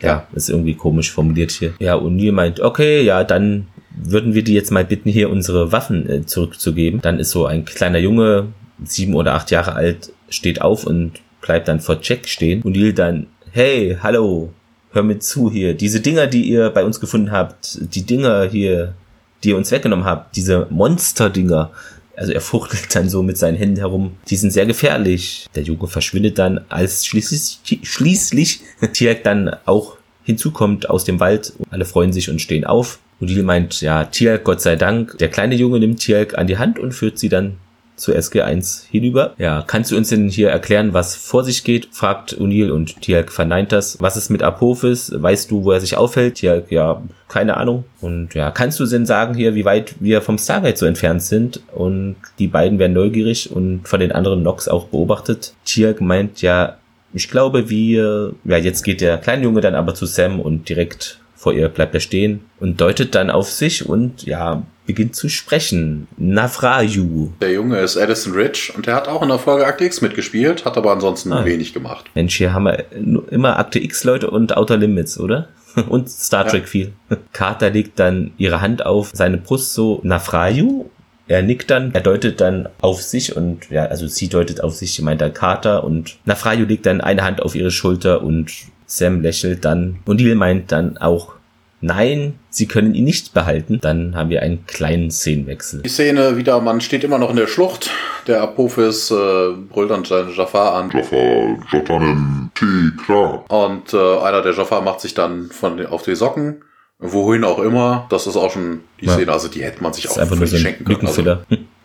Ja. 0.00 0.08
ja, 0.08 0.26
ist 0.32 0.48
irgendwie 0.48 0.74
komisch 0.74 1.10
formuliert 1.10 1.50
hier. 1.50 1.74
Ja, 1.80 1.94
und 1.94 2.16
Neil 2.16 2.30
meint, 2.30 2.60
okay, 2.60 3.02
ja, 3.02 3.24
dann 3.24 3.66
würden 3.90 4.32
wir 4.32 4.44
die 4.44 4.54
jetzt 4.54 4.70
mal 4.70 4.84
bitten, 4.84 5.10
hier 5.10 5.28
unsere 5.28 5.72
Waffen 5.72 6.08
äh, 6.08 6.24
zurückzugeben. 6.24 7.00
Dann 7.00 7.18
ist 7.18 7.30
so 7.30 7.46
ein 7.46 7.64
kleiner 7.64 7.98
Junge, 7.98 8.46
sieben 8.84 9.14
oder 9.14 9.34
acht 9.34 9.50
Jahre 9.50 9.74
alt, 9.74 10.12
steht 10.28 10.62
auf 10.62 10.84
und 10.86 11.14
bleibt 11.40 11.66
dann 11.66 11.80
vor 11.80 11.98
Jack 12.00 12.28
stehen. 12.28 12.62
Und 12.62 12.76
Neil 12.76 12.92
dann, 12.92 13.26
hey, 13.50 13.96
hallo, 14.00 14.52
hör 14.92 15.02
mir 15.02 15.18
zu 15.18 15.50
hier. 15.50 15.74
Diese 15.74 16.00
Dinger, 16.00 16.28
die 16.28 16.42
ihr 16.42 16.70
bei 16.70 16.84
uns 16.84 17.00
gefunden 17.00 17.32
habt, 17.32 17.78
die 17.80 18.02
Dinger 18.02 18.44
hier, 18.44 18.94
die 19.42 19.50
ihr 19.50 19.56
uns 19.56 19.72
weggenommen 19.72 20.04
habt, 20.04 20.36
diese 20.36 20.68
Monster-Dinger, 20.70 21.72
also 22.18 22.32
er 22.32 22.40
fuchtelt 22.40 22.94
dann 22.94 23.08
so 23.08 23.22
mit 23.22 23.38
seinen 23.38 23.56
Händen 23.56 23.78
herum. 23.78 24.16
Die 24.28 24.36
sind 24.36 24.50
sehr 24.50 24.66
gefährlich. 24.66 25.46
Der 25.54 25.62
Junge 25.62 25.86
verschwindet 25.86 26.38
dann, 26.38 26.60
als 26.68 27.06
schließlich, 27.06 27.60
schließlich 27.82 28.60
Tiak 28.92 29.22
dann 29.22 29.56
auch 29.64 29.96
hinzukommt 30.24 30.90
aus 30.90 31.04
dem 31.04 31.20
Wald. 31.20 31.52
Alle 31.70 31.84
freuen 31.84 32.12
sich 32.12 32.28
und 32.28 32.40
stehen 32.40 32.64
auf. 32.64 32.98
Odile 33.20 33.42
meint, 33.42 33.80
ja, 33.80 34.04
Tialk, 34.04 34.44
Gott 34.44 34.60
sei 34.60 34.76
Dank. 34.76 35.16
Der 35.18 35.28
kleine 35.28 35.54
Junge 35.54 35.80
nimmt 35.80 36.00
Tialk 36.00 36.36
an 36.36 36.46
die 36.46 36.58
Hand 36.58 36.78
und 36.78 36.92
führt 36.92 37.18
sie 37.18 37.28
dann 37.28 37.56
zu 37.98 38.12
SG1 38.12 38.84
hinüber. 38.90 39.34
Ja, 39.38 39.62
kannst 39.66 39.90
du 39.90 39.96
uns 39.96 40.08
denn 40.08 40.28
hier 40.28 40.50
erklären, 40.50 40.94
was 40.94 41.16
vor 41.16 41.44
sich 41.44 41.64
geht? 41.64 41.88
fragt 41.92 42.38
O'Neill 42.38 42.70
und 42.70 43.00
Tialk 43.02 43.32
verneint 43.32 43.72
das. 43.72 44.00
Was 44.00 44.16
ist 44.16 44.30
mit 44.30 44.42
Apophis? 44.42 45.12
Weißt 45.14 45.50
du, 45.50 45.64
wo 45.64 45.72
er 45.72 45.80
sich 45.80 45.96
aufhält? 45.96 46.36
Tialk, 46.36 46.70
ja, 46.70 47.02
keine 47.28 47.56
Ahnung. 47.56 47.84
Und 48.00 48.34
ja, 48.34 48.50
kannst 48.50 48.80
du 48.80 48.86
denn 48.86 49.06
sagen 49.06 49.34
hier, 49.34 49.54
wie 49.54 49.64
weit 49.64 49.94
wir 50.00 50.22
vom 50.22 50.38
Stargate 50.38 50.78
so 50.78 50.86
entfernt 50.86 51.22
sind? 51.22 51.60
Und 51.74 52.16
die 52.38 52.48
beiden 52.48 52.78
werden 52.78 52.92
neugierig 52.92 53.50
und 53.50 53.86
von 53.86 54.00
den 54.00 54.12
anderen 54.12 54.42
Nox 54.42 54.68
auch 54.68 54.86
beobachtet. 54.86 55.54
Tialk 55.64 56.00
meint 56.00 56.42
ja, 56.42 56.78
ich 57.12 57.30
glaube, 57.30 57.70
wir, 57.70 58.34
ja, 58.44 58.56
jetzt 58.56 58.82
geht 58.82 59.00
der 59.00 59.18
kleine 59.18 59.44
Junge 59.44 59.60
dann 59.60 59.74
aber 59.74 59.94
zu 59.94 60.06
Sam 60.06 60.40
und 60.40 60.68
direkt 60.68 61.20
vor 61.38 61.52
ihr 61.52 61.68
bleibt 61.68 61.94
er 61.94 62.00
stehen 62.00 62.40
und 62.58 62.80
deutet 62.80 63.14
dann 63.14 63.30
auf 63.30 63.48
sich 63.48 63.88
und 63.88 64.24
ja, 64.24 64.64
beginnt 64.88 65.14
zu 65.14 65.28
sprechen. 65.28 66.08
Nafraju. 66.16 67.30
Der 67.42 67.52
Junge 67.52 67.78
ist 67.78 67.98
Addison 67.98 68.32
Rich 68.32 68.72
und 68.74 68.86
der 68.86 68.96
hat 68.96 69.06
auch 69.06 69.22
in 69.22 69.28
der 69.28 69.38
Folge 69.38 69.66
Akte 69.66 69.84
X 69.84 70.00
mitgespielt, 70.00 70.64
hat 70.64 70.78
aber 70.78 70.90
ansonsten 70.90 71.30
ah. 71.32 71.44
wenig 71.44 71.74
gemacht. 71.74 72.06
Mensch, 72.14 72.36
hier 72.36 72.54
haben 72.54 72.64
wir 72.64 72.86
immer 73.30 73.58
Akte 73.58 73.78
X-Leute 73.78 74.30
und 74.30 74.56
Outer 74.56 74.78
Limits, 74.78 75.20
oder? 75.20 75.48
und 75.88 76.08
Star 76.08 76.48
Trek 76.48 76.62
ja. 76.62 76.68
viel. 76.68 76.92
Carter 77.32 77.68
legt 77.70 77.98
dann 78.00 78.32
ihre 78.38 78.62
Hand 78.62 78.84
auf 78.84 79.10
seine 79.12 79.36
Brust 79.36 79.74
so 79.74 80.00
Nafraju. 80.02 80.86
Er 81.28 81.42
nickt 81.42 81.70
dann, 81.70 81.92
er 81.92 82.00
deutet 82.00 82.40
dann 82.40 82.70
auf 82.80 83.02
sich 83.02 83.36
und 83.36 83.68
ja, 83.68 83.84
also 83.84 84.06
sie 84.06 84.30
deutet 84.30 84.64
auf 84.64 84.74
sich, 84.74 84.98
meint 85.02 85.20
dann 85.20 85.34
Carter 85.34 85.84
und 85.84 86.16
Nafraju 86.24 86.64
legt 86.64 86.86
dann 86.86 87.02
eine 87.02 87.22
Hand 87.22 87.42
auf 87.42 87.54
ihre 87.54 87.70
Schulter 87.70 88.22
und 88.22 88.50
Sam 88.86 89.20
lächelt 89.20 89.66
dann 89.66 89.98
und 90.06 90.22
Neil 90.22 90.34
meint 90.34 90.72
dann 90.72 90.96
auch 90.96 91.34
nein, 91.80 92.38
sie 92.50 92.66
können 92.66 92.94
ihn 92.94 93.04
nicht 93.04 93.34
behalten. 93.34 93.78
Dann 93.80 94.16
haben 94.16 94.30
wir 94.30 94.42
einen 94.42 94.66
kleinen 94.66 95.10
Szenenwechsel. 95.10 95.82
Die 95.82 95.88
Szene 95.88 96.36
wieder, 96.36 96.60
man 96.60 96.80
steht 96.80 97.04
immer 97.04 97.18
noch 97.18 97.30
in 97.30 97.36
der 97.36 97.46
Schlucht. 97.46 97.90
Der 98.26 98.42
Apophis 98.42 99.10
äh, 99.10 99.52
brüllt 99.70 99.90
dann 99.90 100.04
seinen 100.04 100.34
Jafar 100.34 100.74
an. 100.74 100.90
Jafar, 100.92 101.58
Jotanem, 101.72 102.50
T, 102.54 102.66
klar. 103.04 103.44
Und 103.48 103.94
äh, 103.94 104.18
einer 104.18 104.42
der 104.42 104.54
Jafar 104.54 104.82
macht 104.82 105.00
sich 105.00 105.14
dann 105.14 105.50
von 105.50 105.84
auf 105.86 106.02
die 106.02 106.14
Socken. 106.14 106.62
Wohin 107.00 107.44
auch 107.44 107.60
immer. 107.60 108.06
Das 108.10 108.26
ist 108.26 108.36
auch 108.36 108.50
schon 108.50 108.80
die 109.00 109.06
ja. 109.06 109.12
Szene, 109.12 109.32
also 109.32 109.48
die 109.48 109.62
hätte 109.62 109.82
man 109.82 109.92
sich 109.92 110.04
das 110.04 110.16
auch 110.16 110.22
einfach 110.22 110.36
nur 110.36 110.48
so 110.48 110.56
schenken 110.56 110.84
können. 110.84 111.06
Also, 111.06 111.22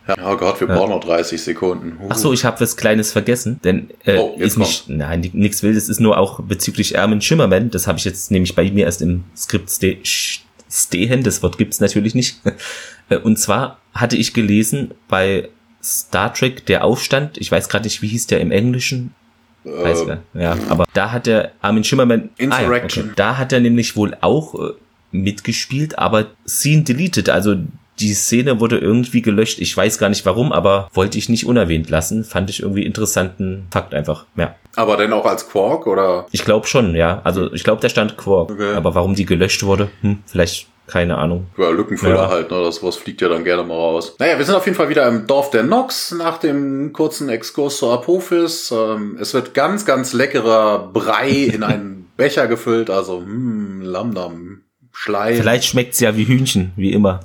ja, 0.08 0.16
oh 0.32 0.38
Gott, 0.38 0.60
wir 0.60 0.68
brauchen 0.68 0.90
noch 0.90 1.04
30 1.04 1.42
Sekunden. 1.42 1.98
Uh. 2.02 2.08
Ach 2.10 2.16
so, 2.16 2.34
ich 2.34 2.46
habe 2.46 2.60
was 2.60 2.76
Kleines 2.76 3.12
vergessen, 3.12 3.60
denn 3.64 3.90
äh, 4.04 4.18
oh, 4.18 4.36
ist 4.38 4.58
nicht, 4.58 4.86
kommt. 4.86 4.98
nein, 4.98 5.30
nichts 5.34 5.64
Wildes, 5.64 5.90
ist 5.90 6.00
nur 6.00 6.18
auch 6.18 6.42
bezüglich 6.42 7.00
Armin 7.00 7.22
Schimmerman, 7.22 7.70
das 7.70 7.88
habe 7.88 7.98
ich 7.98 8.06
jetzt 8.06 8.32
nämlich 8.32 8.56
bei 8.56 8.70
mir 8.72 8.86
erst 8.86 9.02
im 9.02 9.24
Skript 9.36 9.70
ste 9.70 9.98
stehen, 10.70 11.24
das 11.24 11.44
Wort 11.44 11.58
gibt's 11.58 11.80
natürlich 11.80 12.16
nicht. 12.16 12.42
Äh, 13.10 13.18
und 13.18 13.38
zwar 13.38 13.80
hatte 13.94 14.16
ich 14.16 14.34
gelesen 14.34 14.94
bei 15.10 15.50
Star 15.84 16.34
Trek 16.34 16.66
der 16.68 16.86
Aufstand, 16.86 17.38
ich 17.38 17.52
weiß 17.52 17.68
gerade 17.68 17.84
nicht, 17.84 18.02
wie 18.02 18.08
hieß 18.08 18.28
der 18.28 18.40
im 18.40 18.50
Englischen, 18.50 19.14
Weiß 19.66 20.02
äh, 20.02 20.18
ja, 20.34 20.58
aber 20.70 20.86
da 20.94 21.12
hat 21.12 21.26
der 21.26 21.52
Armin 21.62 21.84
Schimmerman 21.84 22.30
Insurrection. 22.38 23.04
Ah, 23.04 23.08
ja, 23.08 23.12
okay. 23.12 23.14
Da 23.16 23.38
hat 23.38 23.54
er 23.54 23.60
nämlich 23.62 23.96
wohl 23.96 24.16
auch 24.20 24.56
äh, 24.56 24.74
mitgespielt, 25.12 25.98
aber 25.98 26.28
Scene 26.46 26.84
deleted, 26.84 27.30
also 27.30 27.56
die 28.00 28.14
Szene 28.14 28.60
wurde 28.60 28.78
irgendwie 28.78 29.22
gelöscht. 29.22 29.60
Ich 29.60 29.76
weiß 29.76 29.98
gar 29.98 30.10
nicht 30.10 30.26
warum, 30.26 30.52
aber 30.52 30.90
wollte 30.94 31.18
ich 31.18 31.30
nicht 31.30 31.46
unerwähnt 31.46 31.90
lassen. 31.90 32.24
Fand 32.24 32.50
ich 32.50 32.62
irgendwie 32.62 32.86
interessanten 32.86 33.68
Fakt 33.72 33.94
einfach. 33.94 34.26
Ja. 34.36 34.56
Aber 34.76 34.98
denn 34.98 35.14
auch 35.14 35.26
als 35.26 35.50
Quark 35.50 35.86
oder? 35.86 36.26
Ich 36.32 36.44
glaube 36.44 36.68
schon, 36.68 36.96
ja. 36.96 37.22
Also 37.24 37.54
ich 37.54 37.64
glaube, 37.64 37.82
der 37.82 37.90
stand 37.90 38.18
Quark. 38.18 38.52
Okay. 38.52 38.74
Aber 38.74 38.96
warum 38.96 39.16
die 39.16 39.26
gelöscht 39.26 39.64
wurde, 39.64 39.90
hm, 40.02 40.20
vielleicht 40.26 40.68
keine 40.88 41.18
Ahnung. 41.18 41.48
Ja, 41.58 41.70
Lückenfüller 41.70 42.24
ja. 42.24 42.30
halt, 42.30 42.52
ne? 42.52 42.62
Das 42.62 42.84
was 42.84 42.98
fliegt 42.98 43.22
ja 43.22 43.30
dann 43.30 43.44
gerne 43.44 43.64
mal 43.64 43.76
raus. 43.76 44.16
Naja, 44.20 44.38
wir 44.38 44.46
sind 44.46 44.56
auf 44.56 44.66
jeden 44.66 44.76
Fall 44.76 44.90
wieder 44.90 45.08
im 45.08 45.28
Dorf 45.28 45.50
der 45.50 45.64
Nox 45.64 46.12
nach 46.12 46.38
dem 46.38 46.92
kurzen 46.92 47.30
Exkurs 47.30 47.78
zur 47.78 47.94
Apophis. 47.94 48.72
Ähm, 48.72 49.18
es 49.20 49.34
wird 49.34 49.54
ganz, 49.54 49.86
ganz 49.86 50.14
leckerer 50.14 50.90
Brei 50.92 51.30
in 51.54 51.64
einen 51.64 52.12
Becher 52.18 52.48
gefüllt, 52.48 52.90
also 52.90 53.20
hm, 53.20 53.82
Lamdam, 53.82 54.62
Schleim. 54.92 55.38
Vielleicht 55.38 55.66
schmeckt's 55.66 56.00
ja 56.00 56.18
wie 56.18 56.28
Hühnchen, 56.28 56.74
wie 56.76 56.92
immer. 56.92 57.22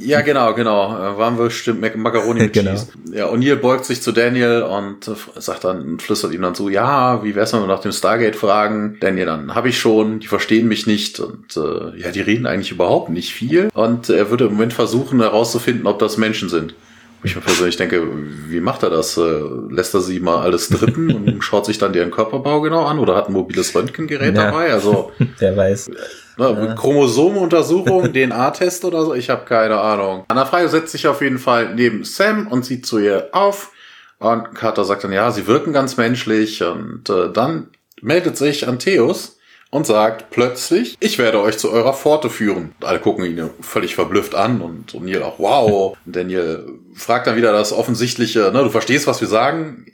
Ja, 0.00 0.20
genau, 0.20 0.54
genau. 0.54 0.92
Äh, 0.94 1.18
waren 1.18 1.38
wir 1.38 1.50
stimmt 1.50 1.96
Macaroni 1.96 2.40
mit 2.40 2.52
genau. 2.54 2.72
Cheese. 2.72 2.88
Ja, 3.12 3.26
O'Neill 3.28 3.56
beugt 3.56 3.84
sich 3.84 4.02
zu 4.02 4.12
Daniel 4.12 4.62
und 4.62 5.08
äh, 5.08 5.14
sagt 5.40 5.64
dann, 5.64 5.98
flüstert 5.98 6.32
ihm 6.32 6.42
dann 6.42 6.54
so, 6.54 6.68
ja, 6.68 7.22
wie 7.24 7.34
wär's, 7.34 7.52
wenn 7.52 7.60
wir 7.60 7.66
nach 7.66 7.80
dem 7.80 7.92
Stargate 7.92 8.36
fragen? 8.36 8.98
Daniel 9.00 9.26
dann, 9.26 9.54
hab 9.54 9.66
ich 9.66 9.78
schon, 9.78 10.20
die 10.20 10.26
verstehen 10.26 10.68
mich 10.68 10.86
nicht 10.86 11.20
und 11.20 11.56
äh, 11.56 11.98
ja, 11.98 12.10
die 12.10 12.20
reden 12.20 12.46
eigentlich 12.46 12.72
überhaupt 12.72 13.10
nicht 13.10 13.32
viel. 13.32 13.68
Und 13.74 14.08
er 14.08 14.30
würde 14.30 14.44
im 14.44 14.52
Moment 14.52 14.72
versuchen 14.72 15.20
herauszufinden, 15.20 15.86
ob 15.86 15.98
das 15.98 16.16
Menschen 16.16 16.48
sind. 16.48 16.74
Ich 17.22 17.34
mir 17.34 17.42
persönlich 17.42 17.76
denke, 17.76 18.06
wie 18.48 18.60
macht 18.60 18.82
er 18.82 18.90
das? 18.90 19.16
Äh, 19.16 19.40
lässt 19.70 19.94
er 19.94 20.00
sie 20.00 20.20
mal 20.20 20.42
alles 20.42 20.68
dritten 20.68 21.12
und 21.12 21.40
schaut 21.42 21.66
sich 21.66 21.78
dann 21.78 21.92
deren 21.92 22.10
Körperbau 22.10 22.60
genau 22.60 22.84
an 22.84 22.98
oder 22.98 23.16
hat 23.16 23.28
ein 23.28 23.32
mobiles 23.32 23.74
Röntgengerät 23.74 24.36
ja. 24.36 24.44
dabei? 24.44 24.72
Also, 24.72 25.10
der 25.40 25.56
weiß. 25.56 25.90
Ne, 26.38 26.66
ja. 26.68 26.74
Chromosomenuntersuchung, 26.74 28.12
DNA-Test 28.12 28.84
oder 28.84 29.04
so, 29.04 29.14
ich 29.14 29.30
habe 29.30 29.44
keine 29.44 29.80
Ahnung. 29.80 30.24
Anna 30.28 30.44
Freie 30.44 30.68
setzt 30.68 30.92
sich 30.92 31.06
auf 31.06 31.22
jeden 31.22 31.38
Fall 31.38 31.74
neben 31.74 32.04
Sam 32.04 32.46
und 32.48 32.64
sieht 32.64 32.86
zu 32.86 32.98
ihr 32.98 33.28
auf. 33.32 33.72
Und 34.18 34.54
Carter 34.54 34.84
sagt 34.84 35.04
dann, 35.04 35.12
ja, 35.12 35.30
sie 35.30 35.46
wirken 35.46 35.72
ganz 35.72 35.96
menschlich. 35.96 36.62
Und 36.62 37.08
äh, 37.10 37.30
dann 37.32 37.68
meldet 38.00 38.36
sich 38.36 38.66
Antheus 38.66 39.35
und 39.76 39.86
sagt 39.86 40.30
plötzlich, 40.30 40.96
ich 41.00 41.18
werde 41.18 41.38
euch 41.38 41.58
zu 41.58 41.70
eurer 41.70 41.92
Pforte 41.92 42.30
führen. 42.30 42.72
Und 42.80 42.86
alle 42.86 42.98
gucken 42.98 43.26
ihn 43.26 43.50
völlig 43.60 43.94
verblüfft 43.94 44.34
an 44.34 44.62
und 44.62 44.94
O'Neill 44.94 45.20
auch, 45.20 45.38
wow. 45.38 45.98
Und 46.06 46.16
Daniel 46.16 46.64
fragt 46.94 47.26
dann 47.26 47.36
wieder 47.36 47.52
das 47.52 47.74
Offensichtliche, 47.74 48.50
ne, 48.54 48.64
du 48.64 48.70
verstehst, 48.70 49.06
was 49.06 49.20
wir 49.20 49.28
sagen? 49.28 49.84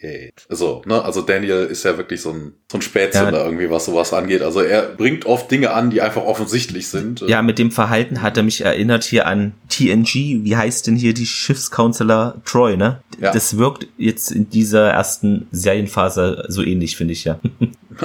So, 0.49 0.83
ne, 0.87 1.05
also 1.05 1.21
Daniel 1.21 1.65
ist 1.65 1.85
ja 1.85 1.99
wirklich 1.99 2.23
so 2.23 2.31
ein, 2.31 2.53
so 2.71 2.79
ein 2.79 2.83
Spätzünder 2.83 3.39
ja. 3.41 3.45
irgendwie, 3.45 3.71
was 3.71 3.87
sowas 3.87 4.13
angeht. 4.13 4.43
Also 4.43 4.61
er 4.61 4.83
bringt 4.83 5.27
oft 5.27 5.51
Dinge 5.51 5.73
an, 5.73 5.91
die 5.91 6.01
einfach 6.01 6.23
offensichtlich 6.23 6.87
sind. 6.87 7.21
Ja, 7.23 7.43
mit 7.43 7.59
dem 7.59 7.73
Verhalten 7.73 8.23
hat 8.23 8.37
er 8.37 8.45
mich 8.45 8.65
erinnert 8.65 9.03
hier 9.03 9.27
an 9.27 9.55
TNG. 9.69 10.45
Wie 10.45 10.57
heißt 10.57 10.87
denn 10.87 10.95
hier 10.95 11.13
die 11.13 11.27
Schiffscounselor 11.27 12.41
Troy, 12.45 12.77
ne? 12.77 13.03
Ja. 13.23 13.31
Das 13.31 13.57
wirkt 13.57 13.87
jetzt 13.99 14.33
in 14.33 14.51
dieser 14.51 14.91
ersten 14.91 15.47
Serienphase 15.53 16.45
so 16.49 16.61
ähnlich, 16.61 16.97
finde 16.97 17.13
ich 17.13 17.25
ja. 17.25 17.39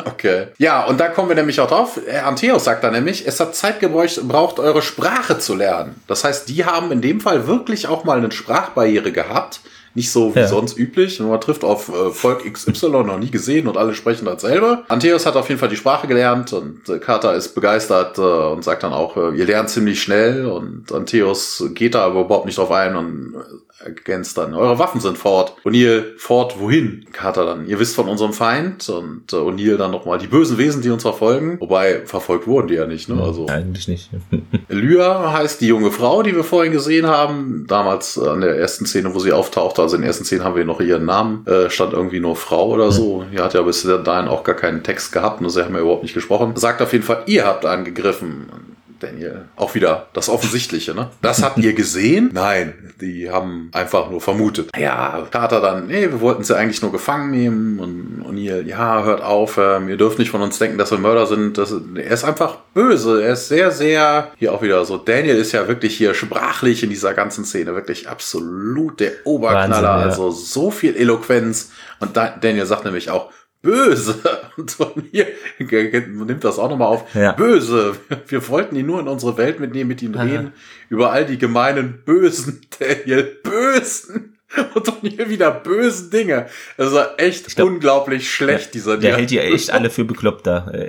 Okay. 0.05 0.47
Ja, 0.57 0.85
und 0.85 0.99
da 0.99 1.07
kommen 1.07 1.29
wir 1.29 1.35
nämlich 1.35 1.61
auch 1.61 1.69
drauf. 1.69 1.97
Antheus 2.23 2.65
sagt 2.65 2.83
da 2.83 2.91
nämlich, 2.91 3.25
es 3.25 3.39
hat 3.39 3.55
Zeit 3.55 3.79
gebraucht, 3.79 4.59
eure 4.59 4.81
Sprache 4.81 5.39
zu 5.39 5.55
lernen. 5.55 5.95
Das 6.07 6.25
heißt, 6.25 6.49
die 6.49 6.65
haben 6.65 6.91
in 6.91 6.99
dem 6.99 7.21
Fall 7.21 7.47
wirklich 7.47 7.87
auch 7.87 8.03
mal 8.03 8.17
eine 8.17 8.29
Sprachbarriere 8.29 9.13
gehabt. 9.13 9.61
Nicht 9.97 10.11
so 10.11 10.35
wie 10.35 10.41
ja. 10.41 10.47
sonst 10.47 10.77
üblich. 10.77 11.19
Man 11.19 11.41
trifft 11.41 11.63
auf 11.63 11.89
äh, 11.89 12.11
Volk 12.11 12.43
XY 12.53 12.89
noch 12.89 13.17
nie 13.17 13.31
gesehen 13.31 13.67
und 13.67 13.77
alle 13.77 13.95
sprechen 13.95 14.25
dasselbe. 14.25 14.83
Antheus 14.89 15.25
hat 15.25 15.35
auf 15.35 15.49
jeden 15.49 15.59
Fall 15.59 15.69
die 15.69 15.75
Sprache 15.75 16.05
gelernt 16.05 16.53
und 16.53 16.87
äh, 16.87 16.99
Carter 16.99 17.33
ist 17.33 17.55
begeistert 17.55 18.19
äh, 18.19 18.21
und 18.21 18.63
sagt 18.63 18.83
dann 18.83 18.93
auch, 18.93 19.17
äh, 19.17 19.35
ihr 19.35 19.47
lernt 19.47 19.71
ziemlich 19.71 19.99
schnell 19.99 20.45
und 20.45 20.91
Antheus 20.91 21.63
geht 21.73 21.95
da 21.95 22.05
aber 22.05 22.21
überhaupt 22.21 22.45
nicht 22.45 22.59
drauf 22.59 22.69
ein 22.69 22.95
und 22.95 23.33
ergänzt 23.79 24.37
dann, 24.37 24.53
eure 24.53 24.79
Waffen 24.79 25.01
sind 25.01 25.17
fort. 25.17 25.53
O'Neill, 25.63 26.17
fort 26.17 26.59
wohin? 26.59 27.05
Carter 27.11 27.45
dann, 27.45 27.67
ihr 27.67 27.79
wisst 27.79 27.95
von 27.95 28.07
unserem 28.07 28.33
Feind 28.33 28.87
und 28.89 29.31
äh, 29.31 29.35
O'Neill 29.35 29.77
dann 29.77 29.91
nochmal 29.91 30.17
die 30.17 30.27
bösen 30.27 30.57
Wesen, 30.57 30.81
die 30.81 30.89
uns 30.89 31.03
verfolgen. 31.03 31.59
Wobei, 31.59 32.05
verfolgt 32.05 32.47
wurden 32.47 32.67
die 32.67 32.75
ja 32.75 32.87
nicht, 32.87 33.07
ne? 33.07 33.21
Also. 33.21 33.47
Eigentlich 33.47 33.87
nicht. 33.87 34.09
Lyra 34.69 35.33
heißt 35.33 35.61
die 35.61 35.67
junge 35.67 35.91
Frau, 35.91 36.23
die 36.23 36.35
wir 36.35 36.43
vorhin 36.43 36.71
gesehen 36.71 37.05
haben. 37.07 37.65
Damals 37.67 38.17
äh, 38.17 38.27
an 38.27 38.41
der 38.41 38.57
ersten 38.57 38.85
Szene, 38.85 39.13
wo 39.13 39.19
sie 39.19 39.31
auftauchte, 39.31 39.81
also 39.87 39.95
in 39.95 40.01
der 40.01 40.09
ersten 40.09 40.25
Szene 40.25 40.43
haben 40.43 40.55
wir 40.57 40.65
noch 40.65 40.81
ihren 40.81 41.05
Namen, 41.05 41.47
äh, 41.47 41.69
stand 41.69 41.93
irgendwie 41.93 42.19
nur 42.19 42.35
Frau 42.35 42.67
oder 42.67 42.91
so. 42.91 43.23
Die 43.31 43.39
hat 43.39 43.53
ja 43.53 43.61
bis 43.61 43.83
dahin 43.83 44.27
auch 44.27 44.43
gar 44.43 44.55
keinen 44.55 44.83
Text 44.83 45.13
gehabt, 45.13 45.39
nur 45.39 45.49
sie 45.49 45.63
haben 45.63 45.73
ja 45.75 45.79
überhaupt 45.79 46.03
nicht 46.03 46.13
gesprochen. 46.13 46.55
Sagt 46.55 46.81
auf 46.81 46.91
jeden 46.91 47.05
Fall, 47.05 47.23
ihr 47.25 47.45
habt 47.45 47.65
angegriffen. 47.65 48.76
Daniel. 48.99 49.45
Auch 49.55 49.75
wieder 49.75 50.07
das 50.13 50.29
Offensichtliche, 50.29 50.93
ne? 50.93 51.09
Das 51.21 51.43
habt 51.43 51.57
ihr 51.57 51.73
gesehen? 51.73 52.31
Nein, 52.33 52.93
die 53.01 53.29
haben 53.29 53.69
einfach 53.73 54.09
nur 54.09 54.21
vermutet. 54.21 54.69
Ja, 54.77 55.27
Carter 55.31 55.61
dann, 55.61 55.87
nee, 55.87 56.09
wir 56.09 56.21
wollten 56.21 56.43
sie 56.43 56.55
eigentlich 56.55 56.81
nur 56.81 56.91
gefangen 56.91 57.31
nehmen 57.31 57.79
und 57.79 58.25
O'Neill, 58.25 58.65
ja, 58.65 59.03
hört 59.03 59.21
auf, 59.21 59.57
ähm, 59.57 59.89
ihr 59.89 59.97
dürft 59.97 60.19
nicht 60.19 60.31
von 60.31 60.41
uns 60.41 60.57
denken, 60.59 60.77
dass 60.77 60.91
wir 60.91 60.97
Mörder 60.97 61.27
sind. 61.27 61.57
Das, 61.57 61.73
er 61.95 62.11
ist 62.11 62.23
einfach 62.23 62.57
böse, 62.73 63.23
er 63.23 63.33
ist 63.33 63.47
sehr, 63.47 63.71
sehr, 63.71 64.31
hier 64.37 64.53
auch 64.53 64.61
wieder 64.61 64.83
so, 64.85 64.97
Daniel 64.97 65.37
ist 65.37 65.51
ja 65.51 65.67
wirklich 65.67 65.97
hier 65.97 66.13
sprachlich 66.13 66.83
in 66.83 66.89
dieser 66.89 67.13
ganzen 67.13 67.45
Szene, 67.45 67.75
wirklich 67.75 68.09
absolut 68.09 68.99
der 68.99 69.11
Oberknaller, 69.23 69.69
Wahnsinn, 69.69 69.83
ja. 69.83 70.09
also 70.09 70.31
so 70.31 70.71
viel 70.71 70.95
Eloquenz 70.95 71.71
und 71.99 72.15
Daniel 72.15 72.65
sagt 72.65 72.85
nämlich 72.85 73.09
auch, 73.09 73.31
böse. 73.61 74.15
Und 74.57 75.05
hier 75.11 75.27
nimmt 75.57 76.43
das 76.43 76.59
auch 76.59 76.69
nochmal 76.69 76.87
auf. 76.87 77.13
Ja. 77.15 77.33
Böse. 77.33 77.95
Wir 78.27 78.47
wollten 78.47 78.75
ihn 78.75 78.85
nur 78.85 78.99
in 78.99 79.07
unsere 79.07 79.37
Welt 79.37 79.59
mitnehmen, 79.59 79.87
mit 79.89 80.01
ihm 80.01 80.15
reden. 80.15 80.53
Über 80.89 81.11
all 81.11 81.25
die 81.25 81.37
gemeinen 81.37 82.03
Bösen, 82.05 82.61
Daniel. 82.79 83.23
Bösen. 83.43 84.36
Und 84.75 84.87
dann 84.87 84.95
hier 85.01 85.29
wieder 85.29 85.51
bösen 85.51 86.09
Dinge. 86.09 86.47
Das 86.77 86.93
ist 86.93 86.99
echt 87.17 87.55
glaub, 87.55 87.67
unglaublich 87.67 88.31
schlecht, 88.31 88.73
dieser 88.73 88.97
Der 88.97 89.17
hält 89.17 89.31
ja 89.31 89.41
echt 89.41 89.71
alle 89.71 89.89
für 89.89 90.05
bekloppt 90.05 90.47
da. 90.47 90.71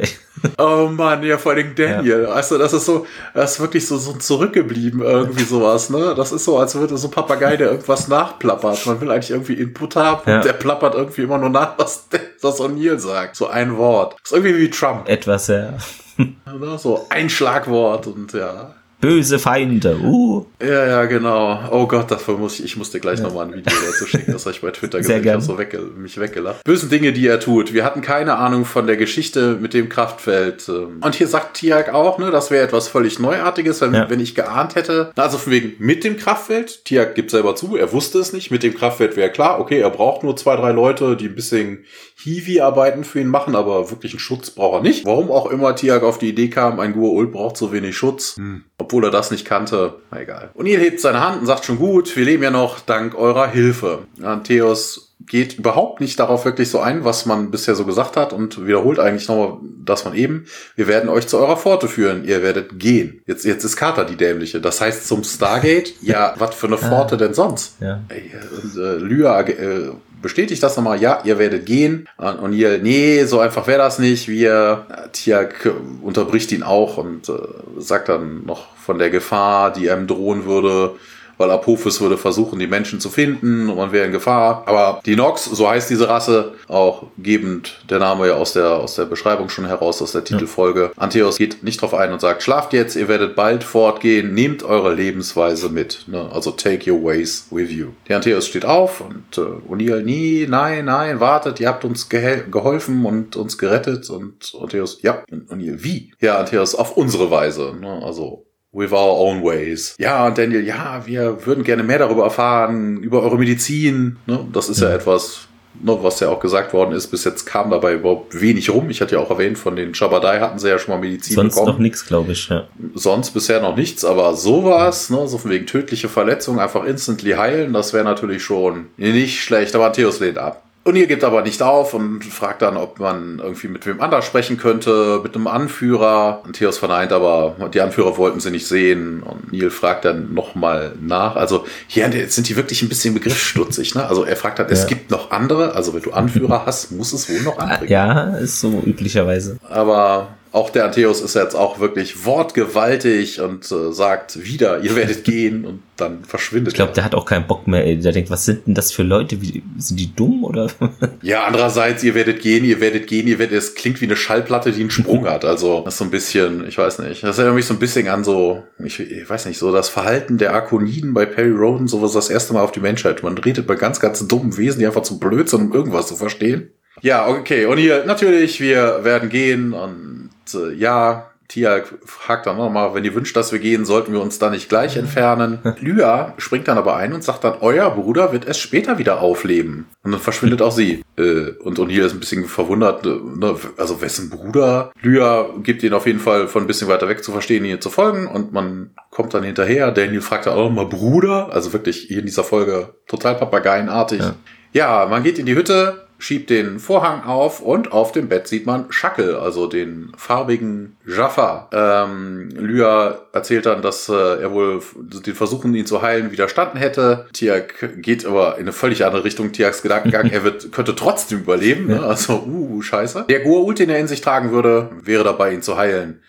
Oh 0.56 0.88
Mann, 0.88 1.24
ja, 1.24 1.36
vor 1.36 1.50
allem 1.50 1.74
Daniel. 1.74 2.22
Ja. 2.22 2.28
Also, 2.28 2.58
das 2.58 2.72
ist 2.72 2.84
so, 2.84 3.08
das 3.34 3.54
ist 3.54 3.60
wirklich 3.60 3.84
so, 3.84 3.96
so 3.96 4.12
zurückgeblieben, 4.12 5.02
irgendwie 5.02 5.42
sowas, 5.42 5.90
ne? 5.90 6.14
Das 6.16 6.30
ist 6.30 6.44
so, 6.44 6.58
als 6.58 6.76
würde 6.76 6.96
so 6.96 7.08
ein 7.08 7.10
Papagei, 7.10 7.56
der 7.56 7.72
irgendwas 7.72 8.06
nachplappert. 8.06 8.86
Man 8.86 9.00
will 9.00 9.10
eigentlich 9.10 9.32
irgendwie 9.32 9.54
Input 9.54 9.96
haben 9.96 10.22
Ja. 10.30 10.36
und 10.36 10.44
der 10.44 10.52
plappert 10.52 10.94
irgendwie 10.94 11.22
immer 11.22 11.38
nur 11.38 11.50
nach, 11.50 11.76
was, 11.76 12.06
was 12.40 12.60
O'Neill 12.60 12.98
sagt. 13.00 13.34
So 13.34 13.48
ein 13.48 13.76
Wort. 13.76 14.14
Das 14.22 14.30
ist 14.30 14.36
irgendwie 14.38 14.58
wie 14.62 14.70
Trump. 14.70 15.08
Etwas, 15.08 15.48
ja. 15.48 15.74
Ne? 16.18 16.78
So 16.78 17.06
ein 17.10 17.28
Schlagwort 17.30 18.06
und 18.06 18.32
ja. 18.32 18.74
Böse 19.00 19.38
Feinde. 19.38 19.96
Uh. 20.02 20.44
Ja, 20.60 20.86
ja, 20.86 21.04
genau. 21.04 21.60
Oh 21.70 21.86
Gott, 21.86 22.10
dafür 22.10 22.36
muss 22.36 22.58
ich, 22.58 22.64
ich 22.64 22.76
muss 22.76 22.90
dir 22.90 22.98
gleich 22.98 23.20
nochmal 23.20 23.46
ein 23.46 23.54
Video 23.54 23.72
dazu 23.86 24.06
schicken, 24.06 24.32
das 24.32 24.44
habe 24.44 24.54
ich 24.56 24.60
bei 24.60 24.70
Twitter 24.72 24.98
gesehen. 24.98 25.22
Ich 25.24 25.30
habe 25.30 25.40
so 25.40 25.56
wegge 25.56 25.78
mich 25.78 26.18
weggelacht. 26.18 26.64
Bösen 26.64 26.90
Dinge, 26.90 27.12
die 27.12 27.26
er 27.28 27.38
tut. 27.38 27.72
Wir 27.72 27.84
hatten 27.84 28.00
keine 28.00 28.36
Ahnung 28.38 28.64
von 28.64 28.88
der 28.88 28.96
Geschichte 28.96 29.56
mit 29.60 29.72
dem 29.72 29.88
Kraftfeld. 29.88 30.68
ähm. 30.68 31.00
Und 31.00 31.14
hier 31.14 31.28
sagt 31.28 31.58
Tiag 31.58 31.94
auch, 31.94 32.18
ne, 32.18 32.32
das 32.32 32.50
wäre 32.50 32.64
etwas 32.64 32.88
völlig 32.88 33.20
Neuartiges, 33.20 33.80
wenn, 33.82 33.94
Ja. 33.94 34.10
wenn 34.10 34.18
ich 34.18 34.34
geahnt 34.34 34.74
hätte. 34.74 35.12
Also 35.14 35.38
von 35.38 35.52
wegen 35.52 35.74
mit 35.78 36.02
dem 36.02 36.16
Kraftfeld. 36.16 36.84
Tiag 36.84 37.14
gibt 37.14 37.30
selber 37.30 37.54
zu, 37.54 37.76
er 37.76 37.92
wusste 37.92 38.18
es 38.18 38.32
nicht. 38.32 38.50
Mit 38.50 38.64
dem 38.64 38.74
Kraftfeld 38.74 39.16
wäre 39.16 39.30
klar, 39.30 39.60
okay, 39.60 39.78
er 39.78 39.90
braucht 39.90 40.24
nur 40.24 40.36
zwei, 40.36 40.56
drei 40.56 40.72
Leute, 40.72 41.16
die 41.16 41.26
ein 41.26 41.36
bisschen 41.36 41.84
Hiwi-Arbeiten 42.20 43.04
für 43.04 43.20
ihn 43.20 43.28
machen, 43.28 43.54
aber 43.54 43.90
wirklich 43.90 44.12
einen 44.12 44.18
Schutz 44.18 44.50
braucht 44.50 44.78
er 44.78 44.82
nicht. 44.82 45.04
Warum 45.06 45.30
auch 45.30 45.46
immer 45.50 45.76
Tiag 45.76 46.02
auf 46.02 46.18
die 46.18 46.28
Idee 46.30 46.50
kam, 46.50 46.80
ein 46.80 46.94
Gua'uld 46.94 47.30
braucht 47.30 47.56
so 47.56 47.72
wenig 47.72 47.96
Schutz. 47.96 48.36
Obwohl 48.78 49.04
er 49.04 49.10
das 49.10 49.30
nicht 49.30 49.44
kannte. 49.44 49.94
Na 50.10 50.20
egal. 50.20 50.50
O'Neill 50.56 50.78
hebt 50.78 51.00
seine 51.00 51.20
Hand 51.20 51.40
und 51.40 51.46
sagt 51.46 51.64
schon 51.64 51.78
gut, 51.78 52.16
wir 52.16 52.24
leben 52.24 52.42
ja 52.42 52.50
noch 52.50 52.80
dank 52.80 53.14
eurer 53.14 53.48
Hilfe. 53.48 54.00
Antheos 54.22 55.14
geht 55.26 55.58
überhaupt 55.58 56.00
nicht 56.00 56.18
darauf 56.18 56.44
wirklich 56.44 56.70
so 56.70 56.80
ein, 56.80 57.04
was 57.04 57.26
man 57.26 57.50
bisher 57.50 57.74
so 57.74 57.84
gesagt 57.84 58.16
hat 58.16 58.32
und 58.32 58.66
wiederholt 58.66 58.98
eigentlich 58.98 59.28
nochmal 59.28 59.58
das 59.84 60.02
von 60.02 60.14
eben. 60.14 60.46
Wir 60.76 60.86
werden 60.86 61.10
euch 61.10 61.26
zu 61.26 61.38
eurer 61.38 61.56
Pforte 61.56 61.88
führen. 61.88 62.24
Ihr 62.24 62.42
werdet 62.42 62.78
gehen. 62.78 63.20
Jetzt, 63.26 63.44
jetzt 63.44 63.64
ist 63.64 63.76
Carter 63.76 64.04
die 64.04 64.16
Dämliche. 64.16 64.60
Das 64.60 64.80
heißt 64.80 65.06
zum 65.06 65.24
Stargate? 65.24 65.94
Ja, 66.08 66.34
was 66.38 66.54
für 66.54 66.68
eine 66.68 66.78
Pforte 66.78 67.16
denn 67.16 67.34
sonst? 67.34 67.74
Ja. 67.80 68.02
Ey, 68.08 68.30
Und 68.62 68.80
äh, 68.80 68.94
Lyra 68.96 69.42
äh, 69.42 69.90
bestätigt 70.20 70.62
das 70.62 70.76
nochmal, 70.76 71.00
ja, 71.00 71.20
ihr 71.24 71.38
werdet 71.38 71.66
gehen. 71.66 72.08
Und 72.16 72.52
ihr, 72.52 72.78
nee, 72.78 73.24
so 73.24 73.40
einfach 73.40 73.66
wäre 73.66 73.78
das 73.78 73.98
nicht. 73.98 74.28
Wir, 74.28 74.86
äh, 74.90 75.08
Tiak 75.10 75.72
unterbricht 76.02 76.52
ihn 76.52 76.62
auch 76.62 76.98
und 76.98 77.28
äh, 77.28 77.32
sagt 77.78 78.08
dann 78.08 78.44
noch 78.44 78.76
von 78.76 78.98
der 78.98 79.10
Gefahr, 79.10 79.72
die 79.72 79.90
einem 79.90 80.06
drohen 80.06 80.44
würde, 80.44 80.96
weil 81.38 81.50
Apophis 81.50 82.00
würde 82.00 82.18
versuchen, 82.18 82.58
die 82.58 82.66
Menschen 82.66 83.00
zu 83.00 83.08
finden 83.08 83.70
und 83.70 83.76
man 83.76 83.92
wäre 83.92 84.06
in 84.06 84.12
Gefahr. 84.12 84.64
Aber 84.66 85.00
die 85.06 85.16
Nox, 85.16 85.44
so 85.44 85.68
heißt 85.68 85.88
diese 85.88 86.08
Rasse, 86.08 86.52
auch 86.66 87.04
gebend 87.16 87.80
der 87.88 87.98
Name 87.98 88.28
ja 88.28 88.34
aus 88.34 88.52
der, 88.52 88.74
aus 88.74 88.96
der 88.96 89.04
Beschreibung 89.04 89.48
schon 89.48 89.66
heraus, 89.66 90.02
aus 90.02 90.12
der 90.12 90.24
Titelfolge. 90.24 90.92
Antheos 90.96 91.38
geht 91.38 91.62
nicht 91.62 91.80
drauf 91.80 91.94
ein 91.94 92.12
und 92.12 92.20
sagt, 92.20 92.42
schlaft 92.42 92.72
jetzt, 92.72 92.96
ihr 92.96 93.08
werdet 93.08 93.36
bald 93.36 93.64
fortgehen, 93.64 94.34
nehmt 94.34 94.62
eure 94.62 94.92
Lebensweise 94.92 95.68
mit. 95.68 96.04
Ne? 96.08 96.28
Also 96.32 96.50
take 96.50 96.90
your 96.90 97.02
ways 97.02 97.46
with 97.50 97.70
you. 97.70 97.88
Der 98.08 98.16
Antheos 98.16 98.46
steht 98.46 98.64
auf 98.64 99.00
und 99.00 99.38
äh, 99.38 99.72
O'Neill, 99.72 100.02
nie, 100.02 100.46
nein, 100.48 100.86
nein, 100.86 101.20
wartet, 101.20 101.60
ihr 101.60 101.68
habt 101.68 101.84
uns 101.84 102.08
geholfen 102.08 103.04
und 103.04 103.36
uns 103.36 103.58
gerettet. 103.58 104.10
Und 104.10 104.52
Antheos, 104.60 105.00
ja, 105.02 105.22
und 105.30 105.50
O'Neill, 105.50 105.82
wie? 105.84 106.12
Ja, 106.20 106.38
Antheos, 106.38 106.74
auf 106.74 106.96
unsere 106.96 107.30
Weise. 107.30 107.74
Ne? 107.80 108.02
Also 108.04 108.47
With 108.72 108.92
our 108.92 109.18
own 109.18 109.42
ways. 109.42 109.94
Ja, 109.98 110.26
und 110.26 110.36
Daniel, 110.36 110.64
ja, 110.64 111.02
wir 111.06 111.46
würden 111.46 111.64
gerne 111.64 111.82
mehr 111.82 111.98
darüber 111.98 112.24
erfahren, 112.24 112.98
über 112.98 113.22
eure 113.22 113.38
Medizin. 113.38 114.16
Ne? 114.26 114.46
Das 114.52 114.68
ist 114.68 114.80
ja, 114.82 114.90
Ja. 114.90 114.96
etwas, 114.96 115.46
ne, 115.82 115.96
was 116.02 116.20
ja 116.20 116.28
auch 116.28 116.38
gesagt 116.38 116.74
worden 116.74 116.92
ist. 116.92 117.06
Bis 117.06 117.24
jetzt 117.24 117.46
kam 117.46 117.70
dabei 117.70 117.94
überhaupt 117.94 118.38
wenig 118.38 118.68
rum. 118.68 118.90
Ich 118.90 119.00
hatte 119.00 119.14
ja 119.14 119.22
auch 119.22 119.30
erwähnt, 119.30 119.56
von 119.56 119.74
den 119.74 119.94
Shabadai 119.94 120.40
hatten 120.40 120.58
sie 120.58 120.68
ja 120.68 120.78
schon 120.78 120.94
mal 120.94 121.00
Medizin 121.00 121.34
Sonst 121.36 121.54
bekommen. 121.54 121.72
noch 121.72 121.78
nichts, 121.78 122.04
glaube 122.06 122.32
ich. 122.32 122.48
Ja. 122.50 122.64
Sonst 122.94 123.30
bisher 123.30 123.62
noch 123.62 123.74
nichts, 123.74 124.04
aber 124.04 124.34
sowas, 124.34 125.08
ne, 125.08 125.26
so 125.26 125.38
von 125.38 125.50
wegen 125.50 125.64
tödliche 125.66 126.10
Verletzungen 126.10 126.58
einfach 126.58 126.84
instantly 126.84 127.32
heilen, 127.32 127.72
das 127.72 127.94
wäre 127.94 128.04
natürlich 128.04 128.42
schon 128.42 128.88
nicht 128.98 129.40
schlecht. 129.42 129.74
Aber 129.74 129.92
Theos 129.94 130.20
lehnt 130.20 130.36
ab. 130.36 130.62
Und 130.84 130.96
ihr 130.96 131.06
gibt 131.06 131.22
aber 131.22 131.42
nicht 131.42 131.60
auf 131.62 131.92
und 131.92 132.24
fragt 132.24 132.62
dann, 132.62 132.78
ob 132.78 132.98
man 132.98 133.40
irgendwie 133.40 133.68
mit 133.68 133.84
wem 133.84 134.00
anders 134.00 134.24
sprechen 134.24 134.56
könnte, 134.56 135.20
mit 135.22 135.34
einem 135.34 135.46
Anführer. 135.46 136.40
Und 136.46 136.54
Theos 136.54 136.78
verneint 136.78 137.12
aber, 137.12 137.56
die 137.74 137.80
Anführer 137.82 138.16
wollten 138.16 138.40
sie 138.40 138.50
nicht 138.50 138.66
sehen. 138.66 139.22
Und 139.22 139.52
Neil 139.52 139.68
fragt 139.68 140.06
dann 140.06 140.32
nochmal 140.32 140.92
nach. 140.98 141.36
Also 141.36 141.66
hier 141.88 142.08
jetzt 142.08 142.36
sind 142.36 142.48
die 142.48 142.56
wirklich 142.56 142.80
ein 142.80 142.88
bisschen 142.88 143.12
begriffsstutzig. 143.12 143.96
Ne? 143.96 144.06
Also 144.06 144.24
er 144.24 144.36
fragt 144.36 144.60
dann, 144.60 144.66
es 144.70 144.82
Ja. 144.82 144.86
gibt 144.88 145.10
noch 145.10 145.30
andere. 145.30 145.74
Also 145.74 145.92
wenn 145.92 146.00
du 146.00 146.12
Anführer 146.12 146.64
hast, 146.64 146.90
muss 146.92 147.12
es 147.12 147.28
wohl 147.28 147.42
noch 147.42 147.58
andere 147.58 147.80
geben. 147.80 147.92
ja, 147.92 148.36
ist 148.38 148.58
so 148.60 148.82
üblicherweise. 148.86 149.58
Aber 149.68 150.28
auch 150.58 150.70
der 150.70 150.84
Antheus 150.84 151.20
ist 151.20 151.34
jetzt 151.34 151.54
auch 151.54 151.78
wirklich 151.78 152.24
wortgewaltig 152.24 153.40
und 153.40 153.70
äh, 153.70 153.92
sagt 153.92 154.44
wieder, 154.44 154.80
ihr 154.80 154.96
werdet 154.96 155.22
gehen 155.22 155.64
und 155.64 155.82
dann 155.96 156.24
verschwindet 156.24 156.72
Ich 156.72 156.74
glaube, 156.74 156.90
er. 156.92 156.94
der 156.94 157.04
hat 157.04 157.14
auch 157.14 157.24
keinen 157.24 157.46
Bock 157.46 157.68
mehr. 157.68 157.84
Ey. 157.84 157.98
Der 157.98 158.12
denkt, 158.12 158.28
was 158.28 158.44
sind 158.44 158.66
denn 158.66 158.74
das 158.74 158.90
für 158.92 159.04
Leute? 159.04 159.40
Wie, 159.40 159.62
sind 159.78 160.00
die 160.00 160.14
dumm 160.14 160.44
oder? 160.44 160.68
Ja, 161.22 161.44
andererseits, 161.44 162.02
ihr 162.02 162.14
werdet 162.14 162.40
gehen, 162.40 162.64
ihr 162.64 162.80
werdet 162.80 163.06
gehen, 163.06 163.26
ihr 163.26 163.38
werdet, 163.38 163.56
es 163.56 163.74
klingt 163.74 164.00
wie 164.00 164.06
eine 164.06 164.16
Schallplatte, 164.16 164.72
die 164.72 164.80
einen 164.80 164.90
Sprung 164.90 165.26
hat. 165.26 165.44
Also, 165.44 165.82
das 165.84 165.94
ist 165.94 165.98
so 165.98 166.04
ein 166.04 166.10
bisschen, 166.10 166.66
ich 166.66 166.78
weiß 166.78 167.00
nicht, 167.00 167.22
das 167.22 167.38
erinnert 167.38 167.56
mich 167.56 167.66
so 167.66 167.74
ein 167.74 167.80
bisschen 167.80 168.08
an 168.08 168.24
so, 168.24 168.62
ich, 168.84 169.00
ich 169.00 169.28
weiß 169.28 169.46
nicht, 169.46 169.58
so 169.58 169.72
das 169.72 169.88
Verhalten 169.88 170.38
der 170.38 170.54
Arkoniden 170.54 171.14
bei 171.14 171.26
Perry 171.26 171.50
Roden, 171.50 171.88
sowas 171.88 172.12
das 172.12 172.30
erste 172.30 172.52
Mal 172.52 172.62
auf 172.62 172.72
die 172.72 172.80
Menschheit. 172.80 173.22
Man 173.22 173.36
redet 173.38 173.66
bei 173.66 173.74
ganz, 173.74 174.00
ganz 174.00 174.26
dummen 174.26 174.56
Wesen, 174.56 174.80
die 174.80 174.86
einfach 174.86 175.02
zu 175.02 175.18
blöd 175.18 175.48
sind, 175.48 175.60
um 175.62 175.72
irgendwas 175.72 176.08
zu 176.08 176.16
verstehen. 176.16 176.70
Ja, 177.00 177.28
okay, 177.28 177.66
und 177.66 177.78
hier, 177.78 178.04
natürlich, 178.06 178.60
wir 178.60 179.04
werden 179.04 179.28
gehen 179.28 179.72
und 179.72 180.17
äh, 180.54 180.72
ja, 180.72 181.30
Tia 181.48 181.80
fragt 182.04 182.44
dann 182.44 182.58
nochmal, 182.58 182.92
wenn 182.92 183.06
ihr 183.06 183.14
wünscht, 183.14 183.34
dass 183.34 183.52
wir 183.52 183.58
gehen, 183.58 183.86
sollten 183.86 184.12
wir 184.12 184.20
uns 184.20 184.38
da 184.38 184.50
nicht 184.50 184.68
gleich 184.68 184.96
entfernen. 184.98 185.60
Lya 185.80 186.34
springt 186.36 186.68
dann 186.68 186.76
aber 186.76 186.96
ein 186.96 187.14
und 187.14 187.24
sagt 187.24 187.42
dann, 187.42 187.54
euer 187.60 187.90
Bruder 187.90 188.32
wird 188.32 188.46
es 188.46 188.58
später 188.58 188.98
wieder 188.98 189.22
aufleben. 189.22 189.86
Und 190.02 190.12
dann 190.12 190.20
verschwindet 190.20 190.62
auch 190.62 190.72
sie. 190.72 191.02
Äh, 191.18 191.50
Und 191.64 191.80
O'Neill 191.80 192.04
ist 192.04 192.12
ein 192.12 192.20
bisschen 192.20 192.44
verwundert, 192.44 193.04
äh, 193.04 193.08
ne, 193.08 193.56
also 193.76 194.00
wessen 194.00 194.30
Bruder? 194.30 194.92
Lya 195.02 195.48
gibt 195.64 195.82
ihn 195.82 195.92
auf 195.92 196.06
jeden 196.06 196.20
Fall 196.20 196.46
von 196.46 196.62
ein 196.62 196.68
bisschen 196.68 196.86
weiter 196.86 197.08
weg 197.08 197.24
zu 197.24 197.32
verstehen, 197.32 197.64
ihr 197.64 197.80
zu 197.80 197.90
folgen 197.90 198.28
und 198.28 198.52
man 198.52 198.90
kommt 199.10 199.34
dann 199.34 199.42
hinterher. 199.42 199.90
Daniel 199.90 200.20
fragt 200.20 200.46
dann 200.46 200.54
auch 200.54 200.70
mal 200.70 200.86
Bruder, 200.86 201.48
also 201.52 201.72
wirklich 201.72 202.02
hier 202.06 202.20
in 202.20 202.26
dieser 202.26 202.44
Folge 202.44 202.94
total 203.08 203.34
papageienartig. 203.34 204.20
Ja. 204.20 204.34
Ja, 204.72 205.06
man 205.10 205.24
geht 205.24 205.40
in 205.40 205.46
die 205.46 205.56
Hütte, 205.56 206.06
schiebt 206.18 206.50
den 206.50 206.78
Vorhang 206.78 207.22
auf 207.22 207.60
und 207.60 207.92
auf 207.92 208.12
dem 208.12 208.28
Bett 208.28 208.48
sieht 208.48 208.66
man 208.66 208.90
Schackel, 208.90 209.36
also 209.36 209.66
den 209.66 210.12
farbigen 210.16 210.96
Jaffa. 211.06 211.68
Ähm, 211.72 212.50
Lya 212.50 213.18
erzählt 213.32 213.66
dann, 213.66 213.82
dass 213.82 214.08
äh, 214.08 214.42
er 214.42 214.52
wohl 214.52 214.82
den 214.96 215.34
Versuchen, 215.34 215.74
ihn 215.74 215.86
zu 215.86 216.02
heilen, 216.02 216.32
widerstanden 216.32 216.78
hätte. 216.78 217.26
Tiak 217.32 218.02
geht 218.02 218.26
aber 218.26 218.56
in 218.56 218.62
eine 218.62 218.72
völlig 218.72 219.04
andere 219.04 219.24
Richtung. 219.24 219.52
Tiaks 219.52 219.82
Gedankengang, 219.82 220.30
er 220.30 220.44
wird, 220.44 220.72
könnte 220.72 220.94
trotzdem 220.94 221.40
überleben. 221.40 221.86
Ne? 221.86 222.02
Also, 222.02 222.42
uh, 222.46 222.82
scheiße. 222.82 223.26
Der 223.28 223.44
Goa'uld, 223.46 223.78
den 223.78 223.90
er 223.90 223.98
in 223.98 224.08
sich 224.08 224.20
tragen 224.20 224.50
würde, 224.50 224.90
wäre 225.02 225.24
dabei, 225.24 225.52
ihn 225.52 225.62
zu 225.62 225.76
heilen. 225.76 226.20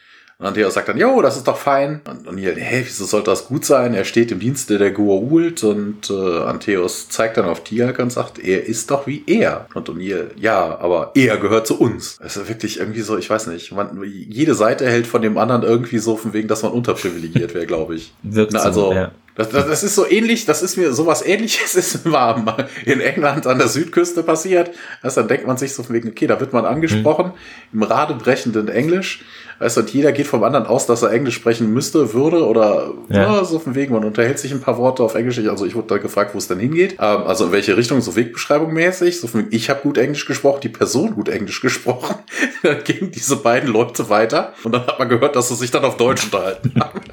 Und 0.42 0.46
Antheos 0.46 0.74
sagt 0.74 0.88
dann, 0.88 0.98
jo, 0.98 1.22
das 1.22 1.36
ist 1.36 1.50
doch 1.50 1.58
fein. 1.58 2.00
Und 2.10 2.26
O'Neill, 2.26 2.56
hä, 2.56 2.84
wieso 2.86 3.04
sollte 3.04 3.30
das 3.30 3.48
gut 3.48 3.66
sein? 3.66 3.94
Er 3.94 4.06
steht 4.06 4.32
im 4.32 4.40
Dienste 4.40 4.78
der 4.78 4.96
Goa'uld 4.96 5.66
und 5.66 6.10
äh, 6.10 6.44
Antheos 6.44 7.10
zeigt 7.10 7.36
dann 7.36 7.44
auf 7.44 7.66
Tiak 7.66 8.00
und 8.00 8.10
sagt, 8.10 8.40
er 8.40 8.66
ist 8.66 8.90
doch 8.90 9.06
wie 9.06 9.22
er. 9.28 9.66
Und 9.74 9.90
O'Neill, 9.90 10.28
ja, 10.38 10.80
aber 10.80 11.12
er 11.14 11.36
gehört 11.36 11.68
zu 11.68 11.78
uns. 11.78 12.18
Das 12.24 12.38
ist 12.38 12.48
wirklich 12.48 12.80
irgendwie 12.80 13.02
so, 13.02 13.18
ich 13.18 13.30
weiß 13.30 13.48
nicht, 13.48 13.74
man, 13.74 14.02
jede 14.02 14.56
Seite 14.56 14.88
hält 14.88 15.08
von 15.08 15.22
dem 15.22 15.38
anderen 15.38 15.64
irgendwie 15.64 16.00
so 16.00 16.16
von 16.16 16.32
wegen, 16.32 16.48
dass 16.48 16.64
man 16.64 16.72
unterprivilegiert 16.72 17.54
wäre, 17.54 17.66
glaube 17.66 17.96
ich. 17.96 18.14
Wirkt 18.24 18.54
Na, 18.54 18.60
so, 18.62 18.66
also, 18.66 18.94
ja. 18.94 19.12
das, 19.36 19.50
das, 19.50 19.68
das 19.68 19.84
ist 19.84 19.96
so 19.96 20.10
ähnlich, 20.10 20.46
das 20.46 20.62
ist 20.62 20.78
mir 20.78 20.94
sowas 20.94 21.22
ähnliches 21.22 21.76
ist 21.76 22.06
mal 22.06 22.70
in 22.86 23.02
England 23.02 23.46
an 23.46 23.58
der 23.58 23.68
Südküste 23.68 24.24
passiert. 24.24 24.72
Also 25.02 25.20
dann 25.20 25.28
denkt 25.28 25.48
man 25.48 25.58
sich 25.58 25.74
so 25.74 25.84
von 25.84 25.94
wegen, 25.94 26.08
okay, 26.08 26.28
da 26.28 26.40
wird 26.40 26.54
man 26.54 26.64
angesprochen 26.64 27.34
im 27.74 27.84
radebrechenden 27.84 28.70
Englisch. 28.70 29.26
Weißt 29.60 29.78
du, 29.78 29.82
und 29.82 29.90
jeder 29.94 30.12
geht 30.12 30.28
vom 30.28 30.44
anderen 30.44 30.66
aus, 30.66 30.86
dass 30.86 31.02
er 31.02 31.12
Englisch 31.12 31.36
sprechen 31.36 31.74
müsste, 31.74 32.14
würde 32.14 32.46
oder 32.46 32.94
Ja. 33.10 33.36
ja. 33.36 33.44
so 33.44 33.60
von 33.60 33.76
wegen, 33.76 33.94
man 33.94 34.06
unterhält 34.06 34.40
sich 34.40 34.52
ein 34.52 34.62
paar 34.62 34.78
Worte 34.78 35.04
auf 35.04 35.16
Englisch. 35.16 35.38
Also 35.48 35.66
ich 35.66 35.76
wurde 35.76 35.88
da 35.88 35.98
gefragt, 35.98 36.34
wo 36.34 36.38
es 36.38 36.48
denn 36.48 36.60
hingeht. 36.60 36.94
Ähm, 36.94 37.24
also 37.26 37.46
in 37.46 37.52
welche 37.52 37.76
Richtung, 37.76 38.02
so 38.02 38.16
Wegbeschreibung 38.16 38.74
mäßig. 38.74 39.20
So 39.20 39.28
von 39.28 39.48
ich 39.52 39.70
habe 39.70 39.82
gut 39.82 39.98
Englisch 39.98 40.26
gesprochen, 40.26 40.62
die 40.64 40.70
Person 40.70 41.14
gut 41.16 41.30
Englisch 41.30 41.62
gesprochen. 41.62 42.16
dann 42.64 42.84
gingen 42.84 43.12
diese 43.12 43.36
beiden 43.36 43.70
Leute 43.70 44.10
weiter 44.10 44.54
und 44.64 44.74
dann 44.74 44.88
hat 44.88 44.98
man 44.98 45.10
gehört, 45.10 45.36
dass 45.36 45.50
sie 45.50 45.56
sich 45.56 45.72
dann 45.72 45.84
auf 45.84 45.98
Deutsch 45.98 46.26
unterhalten 46.26 46.74
haben. 46.80 47.02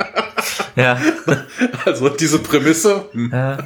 Ja, 0.77 1.01
Also 1.87 2.11
diese 2.11 2.39
Prämisse, 2.39 3.07
hm, 3.13 3.31
ja 3.33 3.59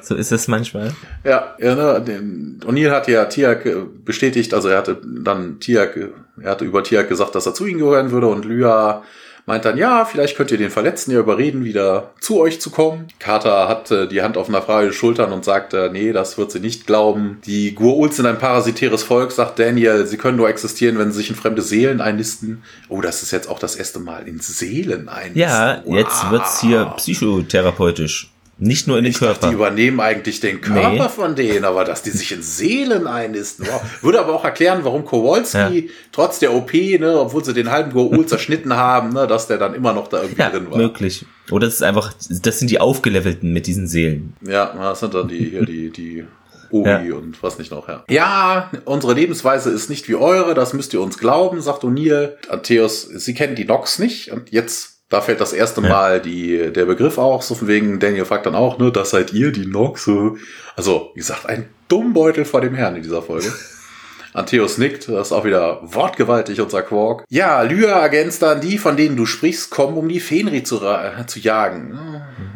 so 0.00 0.14
ist 0.14 0.32
es 0.32 0.48
manchmal. 0.48 0.92
Ja, 1.24 1.54
ja 1.58 1.74
ne, 1.74 2.60
O'Neill 2.66 2.90
hat 2.90 3.08
ja 3.08 3.24
Tiak 3.26 3.66
äh, 3.66 3.76
bestätigt, 4.04 4.52
also 4.54 4.68
er 4.68 4.78
hatte 4.78 5.00
dann 5.04 5.60
Tiak, 5.60 5.96
äh, 5.96 6.08
er 6.42 6.50
hatte 6.52 6.64
über 6.64 6.82
Tiak 6.82 7.08
gesagt, 7.08 7.34
dass 7.34 7.46
er 7.46 7.54
zu 7.54 7.66
ihnen 7.66 7.78
gehören 7.78 8.10
würde 8.10 8.26
und 8.28 8.44
Lya 8.44 9.02
meint 9.48 9.64
dann, 9.64 9.78
ja, 9.78 10.04
vielleicht 10.04 10.36
könnt 10.36 10.50
ihr 10.50 10.58
den 10.58 10.70
Verletzten 10.70 11.12
ja 11.12 11.20
überreden, 11.20 11.64
wieder 11.64 12.10
zu 12.20 12.40
euch 12.40 12.60
zu 12.60 12.70
kommen. 12.70 13.06
Carter 13.20 13.68
hat 13.68 13.90
äh, 13.92 14.08
die 14.08 14.20
Hand 14.22 14.36
auf 14.36 14.48
Frage 14.48 14.92
Schultern 14.92 15.32
und 15.32 15.44
sagt, 15.44 15.72
äh, 15.72 15.88
nee, 15.88 16.12
das 16.12 16.36
wird 16.36 16.50
sie 16.50 16.58
nicht 16.58 16.86
glauben. 16.86 17.40
Die 17.46 17.76
Gua'uls 17.76 18.14
sind 18.16 18.26
ein 18.26 18.38
parasitäres 18.38 19.04
Volk, 19.04 19.30
sagt 19.30 19.60
Daniel, 19.60 20.04
sie 20.06 20.16
können 20.16 20.36
nur 20.36 20.48
existieren, 20.48 20.98
wenn 20.98 21.12
sie 21.12 21.18
sich 21.18 21.30
in 21.30 21.36
fremde 21.36 21.62
Seelen 21.62 22.00
einnisten. 22.00 22.64
Oh, 22.88 23.00
das 23.00 23.22
ist 23.22 23.30
jetzt 23.30 23.48
auch 23.48 23.60
das 23.60 23.76
erste 23.76 24.00
Mal 24.00 24.26
in 24.26 24.40
Seelen 24.40 25.08
einnisten. 25.08 25.40
Ja, 25.42 25.82
jetzt 25.86 26.24
Wow. 26.24 26.30
wird's 26.32 26.60
hier 26.60 26.84
psychotherapeutisch. 26.96 28.30
Nicht 28.58 28.86
nur 28.86 28.96
in 28.96 29.04
den 29.04 29.10
Ich 29.10 29.18
dachte, 29.18 29.32
Körper. 29.34 29.48
die 29.48 29.54
übernehmen 29.54 30.00
eigentlich 30.00 30.40
den 30.40 30.62
Körper 30.62 30.90
Nee. 30.90 31.08
von 31.10 31.34
denen, 31.34 31.64
aber 31.66 31.84
dass 31.84 32.02
die 32.02 32.10
sich 32.10 32.32
in 32.32 32.40
Seelen 32.42 33.06
einnisten. 33.06 33.66
Wow. 33.70 33.82
Würde 34.02 34.18
aber 34.18 34.32
auch 34.34 34.44
erklären, 34.44 34.80
warum 34.82 35.04
Kowalski 35.04 35.90
trotz 36.10 36.38
der 36.38 36.54
OP, 36.54 36.72
ne, 36.72 37.18
obwohl 37.20 37.44
sie 37.44 37.52
den 37.52 37.70
halben 37.70 37.92
Goa'uld 37.92 38.26
zerschnitten 38.28 38.74
haben, 38.74 39.12
ne, 39.12 39.26
dass 39.26 39.46
der 39.46 39.58
dann 39.58 39.74
immer 39.74 39.92
noch 39.92 40.08
da 40.08 40.22
irgendwie 40.22 40.40
Ja, 40.40 40.48
drin 40.50 40.70
war. 40.70 40.78
möglich. 40.78 41.26
Oder 41.50 41.66
es 41.66 41.74
ist 41.74 41.82
einfach, 41.82 42.14
das 42.42 42.58
sind 42.58 42.70
die 42.70 42.80
Aufgelevelten 42.80 43.52
mit 43.52 43.66
diesen 43.66 43.86
Seelen. 43.86 44.34
Ja, 44.40 44.72
das 44.74 45.00
sind 45.00 45.12
dann 45.12 45.28
die 45.28 45.50
hier 45.50 45.66
die 45.66 45.90
die 45.90 46.24
Obi 46.70 46.88
Ja. 46.88 47.14
und 47.14 47.40
was 47.42 47.58
nicht 47.58 47.70
noch, 47.70 47.88
ja. 47.88 48.04
Ja, 48.08 48.70
unsere 48.86 49.12
Lebensweise 49.14 49.70
ist 49.70 49.88
nicht 49.90 50.08
wie 50.08 50.16
eure, 50.16 50.54
das 50.54 50.72
müsst 50.72 50.94
ihr 50.94 51.00
uns 51.02 51.18
glauben, 51.18 51.60
sagt 51.60 51.84
O'Neill. 51.84 52.30
Antheus, 52.48 53.02
sie 53.02 53.34
kennen 53.34 53.54
die 53.54 53.64
Nox 53.66 53.98
nicht 54.00 54.32
und 54.32 54.50
jetzt 54.50 54.95
da 55.08 55.20
fällt 55.20 55.40
das 55.40 55.52
erste 55.52 55.80
Ja. 55.82 55.88
Mal 55.88 56.20
die, 56.20 56.72
der 56.72 56.84
Begriff 56.84 57.18
auch, 57.18 57.42
so 57.42 57.54
von 57.54 57.68
wegen, 57.68 57.98
Daniel 58.00 58.24
fragt 58.24 58.46
dann 58.46 58.54
auch, 58.54 58.78
ne, 58.78 58.90
das 58.90 59.10
seid 59.10 59.32
ihr, 59.32 59.52
die 59.52 59.66
Nox. 59.66 60.04
so. 60.04 60.36
Also, 60.76 61.10
wie 61.14 61.20
gesagt, 61.20 61.46
ein 61.46 61.68
Dummbeutel 61.88 62.44
vor 62.44 62.60
dem 62.60 62.74
Herrn 62.74 62.96
in 62.96 63.02
dieser 63.02 63.22
Folge. 63.22 63.52
Antheus 64.32 64.76
nickt, 64.76 65.08
das 65.08 65.28
ist 65.28 65.32
auch 65.32 65.44
wieder 65.46 65.80
wortgewaltig, 65.82 66.60
unser 66.60 66.82
Quark. 66.82 67.24
Ja, 67.30 67.62
Lyra 67.62 68.00
ergänzt 68.00 68.42
dann, 68.42 68.60
die, 68.60 68.76
von 68.76 68.96
denen 68.96 69.16
du 69.16 69.24
sprichst, 69.24 69.70
kommen, 69.70 69.96
um 69.96 70.08
die 70.10 70.20
Fenri 70.20 70.62
zu, 70.62 70.76
ra- 70.76 71.26
zu 71.26 71.38
jagen. 71.40 71.98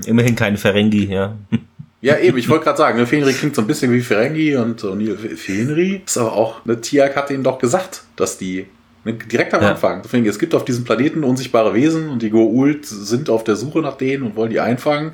Immerhin 0.04 0.36
keine 0.36 0.56
Ferengi, 0.58 1.06
ja. 1.06 1.36
Ja, 2.02 2.16
eben, 2.18 2.38
ich 2.38 2.48
wollte 2.48 2.64
gerade 2.64 2.78
sagen, 2.78 2.96
ne, 2.98 3.06
Fenri 3.06 3.34
klingt 3.34 3.54
so 3.54 3.60
ein 3.60 3.66
bisschen 3.66 3.92
wie 3.92 4.00
Ferengi 4.00 4.56
und 4.56 4.82
O'Neill. 4.82 5.36
Fenri 5.36 6.00
ist 6.06 6.16
aber 6.16 6.32
auch, 6.32 6.64
ne, 6.64 6.80
Tiak 6.80 7.14
hat 7.14 7.30
ihnen 7.30 7.44
doch 7.44 7.58
gesagt, 7.58 8.04
dass 8.16 8.38
die 8.38 8.64
direkt 9.04 9.54
am 9.54 9.62
Ja. 9.62 9.70
Anfang. 9.70 10.02
Deswegen, 10.02 10.26
es 10.26 10.38
gibt 10.38 10.54
auf 10.54 10.64
diesem 10.64 10.84
Planeten 10.84 11.24
unsichtbare 11.24 11.74
Wesen 11.74 12.08
und 12.08 12.22
die 12.22 12.30
Goa'uld 12.30 12.84
sind 12.84 13.30
auf 13.30 13.44
der 13.44 13.56
Suche 13.56 13.80
nach 13.80 13.96
denen 13.96 14.22
und 14.24 14.36
wollen 14.36 14.50
die 14.50 14.60
einfangen. 14.60 15.12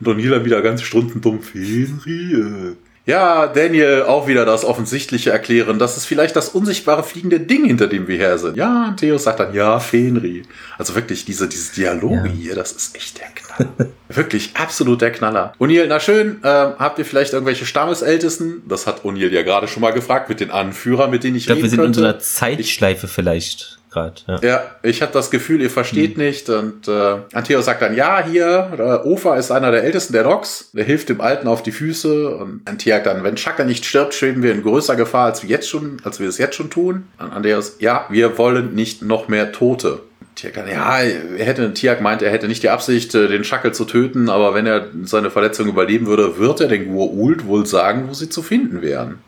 Und 0.00 0.08
O'Neill 0.08 0.30
dann 0.30 0.44
wieder 0.44 0.60
ganz 0.62 0.82
strunzendumm, 0.82 1.42
Fenri, 1.42 2.34
äh. 2.34 2.76
Ja, 3.06 3.46
Daniel 3.46 4.02
auch 4.02 4.26
wieder 4.26 4.44
das 4.44 4.64
Offensichtliche 4.64 5.30
erklären. 5.30 5.78
Das 5.78 5.96
ist 5.96 6.06
vielleicht 6.06 6.34
das 6.34 6.48
unsichtbare 6.48 7.04
fliegende 7.04 7.38
Ding, 7.38 7.64
hinter 7.64 7.86
dem 7.86 8.08
wir 8.08 8.16
her 8.18 8.36
sind. 8.36 8.56
Ja, 8.56 8.88
und 8.88 8.96
Theo 8.96 9.16
sagt 9.16 9.38
dann, 9.38 9.54
ja, 9.54 9.78
Fenri. 9.78 10.42
Also 10.76 10.96
wirklich, 10.96 11.24
diese, 11.24 11.48
diese 11.48 11.72
Dialoge 11.72 12.14
Ja. 12.16 12.24
hier, 12.26 12.54
das 12.56 12.72
ist 12.72 12.96
echt 12.96 13.18
der 13.20 13.28
Knaller. 13.28 13.45
wirklich 14.08 14.50
absolut 14.54 15.00
der 15.02 15.10
Knaller. 15.12 15.52
O'Neill, 15.58 15.86
na 15.88 16.00
schön, 16.00 16.40
ähm, 16.44 16.72
habt 16.78 16.98
ihr 16.98 17.04
vielleicht 17.04 17.32
irgendwelche 17.32 17.66
Stammesältesten? 17.66 18.62
Das 18.68 18.86
hat 18.86 19.02
O'Neill 19.04 19.30
ja 19.32 19.42
gerade 19.42 19.68
schon 19.68 19.80
mal 19.82 19.92
gefragt 19.92 20.28
mit 20.28 20.40
den 20.40 20.50
Anführern, 20.50 21.10
mit 21.10 21.24
denen 21.24 21.36
ich, 21.36 21.42
Ich 21.42 21.46
glaube, 21.46 21.62
wir 21.62 21.64
reden 21.64 21.70
sind 21.70 21.80
in 21.80 21.84
könnte. 21.86 22.00
so 22.00 22.04
einer 22.06 22.18
Zeitschleife 22.18 23.08
vielleicht 23.08 23.78
gerade. 23.90 24.14
Ja. 24.26 24.38
Ja, 24.42 24.62
ich 24.82 25.00
habe 25.00 25.12
das 25.12 25.30
Gefühl, 25.30 25.62
ihr 25.62 25.70
versteht 25.70 26.16
Hm. 26.16 26.22
nicht. 26.24 26.50
Und 26.50 26.86
äh, 26.86 27.16
Anteo 27.32 27.62
sagt 27.62 27.80
dann, 27.80 27.96
ja, 27.96 28.22
hier, 28.26 28.70
äh, 28.78 29.08
Ofa 29.08 29.36
ist 29.36 29.50
einer 29.50 29.70
der 29.70 29.84
ältesten 29.84 30.12
der 30.12 30.24
Nox. 30.24 30.70
Der 30.74 30.84
hilft 30.84 31.08
dem 31.08 31.20
Alten 31.22 31.48
auf 31.48 31.62
die 31.62 31.72
Füße. 31.72 32.36
Und 32.36 32.60
Anteo 32.66 32.94
sagt 32.94 33.06
dann, 33.06 33.24
wenn 33.24 33.36
Shaka 33.38 33.64
nicht 33.64 33.86
stirbt, 33.86 34.12
schweben 34.12 34.42
wir 34.42 34.52
in 34.52 34.62
größer 34.62 34.96
Gefahr, 34.96 35.26
als 35.26 35.42
wir 35.42 35.48
jetzt 35.48 35.68
schon, 35.70 35.96
als 36.04 36.20
wir 36.20 36.28
es 36.28 36.36
jetzt 36.36 36.56
schon 36.56 36.68
tun. 36.68 37.06
Und 37.18 37.32
Anteos, 37.32 37.76
ja, 37.78 38.04
wir 38.10 38.36
wollen 38.36 38.74
nicht 38.74 39.00
noch 39.02 39.28
mehr 39.28 39.50
Tote. 39.52 40.00
Tiak 40.36 40.56
ja, 40.68 40.98
er 41.00 41.44
hätte, 41.44 41.72
Tiak 41.72 42.02
meint, 42.02 42.20
er 42.20 42.30
hätte 42.30 42.46
nicht 42.46 42.62
die 42.62 42.68
Absicht, 42.68 43.14
äh, 43.14 43.26
den 43.26 43.42
Schackel 43.42 43.72
zu 43.72 43.86
töten, 43.86 44.28
aber 44.28 44.54
wenn 44.54 44.66
er 44.66 44.88
seine 45.04 45.30
Verletzung 45.30 45.66
überleben 45.66 46.06
würde, 46.06 46.38
wird 46.38 46.60
er 46.60 46.68
den 46.68 46.94
Gua'uld 46.94 47.46
wohl 47.46 47.64
sagen, 47.64 48.08
wo 48.08 48.12
sie 48.12 48.28
zu 48.28 48.42
finden 48.42 48.82
wären. 48.82 49.18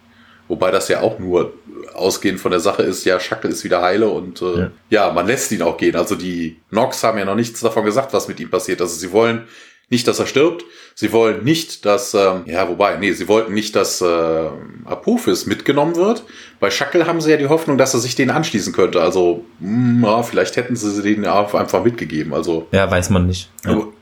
Wobei 0.48 0.70
das 0.70 0.88
ja 0.88 1.00
auch 1.00 1.18
nur 1.18 1.54
ausgehend 1.94 2.40
von 2.40 2.50
der 2.50 2.60
Sache 2.60 2.82
ist, 2.82 3.04
ja, 3.04 3.18
Schackel 3.20 3.50
ist 3.50 3.64
wieder 3.64 3.82
heile 3.82 4.08
und 4.08 4.42
äh, 4.42 4.58
ja. 4.58 4.70
Ja. 4.90 5.12
man 5.12 5.26
lässt 5.26 5.50
ihn 5.50 5.62
auch 5.62 5.78
gehen. 5.78 5.96
Also 5.96 6.14
die 6.14 6.56
Nox 6.70 7.02
haben 7.02 7.18
ja 7.18 7.24
noch 7.24 7.34
nichts 7.34 7.60
davon 7.60 7.84
gesagt, 7.84 8.12
was 8.12 8.28
mit 8.28 8.38
ihm 8.38 8.50
passiert. 8.50 8.80
Also 8.80 8.94
sie 8.94 9.12
wollen 9.12 9.48
nicht, 9.90 10.06
dass 10.06 10.18
er 10.18 10.26
stirbt. 10.26 10.64
Sie 10.94 11.12
wollen 11.12 11.44
nicht, 11.44 11.84
dass, 11.86 12.12
ähm, 12.14 12.42
ja, 12.46 12.68
wobei, 12.68 12.96
nee, 12.96 13.12
sie 13.12 13.28
wollten 13.28 13.54
nicht, 13.54 13.74
dass 13.76 14.00
äh, 14.00 14.48
Apophis 14.84 15.46
mitgenommen 15.46 15.96
wird. 15.96 16.24
Bei 16.60 16.70
Schackel 16.70 17.06
haben 17.06 17.20
sie 17.20 17.30
ja 17.30 17.36
die 17.36 17.48
Hoffnung, 17.48 17.78
dass 17.78 17.94
er 17.94 18.00
sich 18.00 18.14
denen 18.14 18.30
anschließen 18.30 18.72
könnte. 18.72 19.00
Also, 19.00 19.44
mh, 19.60 20.06
ja, 20.06 20.22
vielleicht 20.22 20.56
hätten 20.56 20.76
sie 20.76 21.02
den 21.02 21.24
ja 21.24 21.40
einfach 21.40 21.84
mitgegeben. 21.84 22.34
Also, 22.34 22.66
ja, 22.72 22.90
weiß 22.90 23.10
man 23.10 23.26
nicht. 23.26 23.50
Ja. 23.64 23.72
über, 23.72 23.92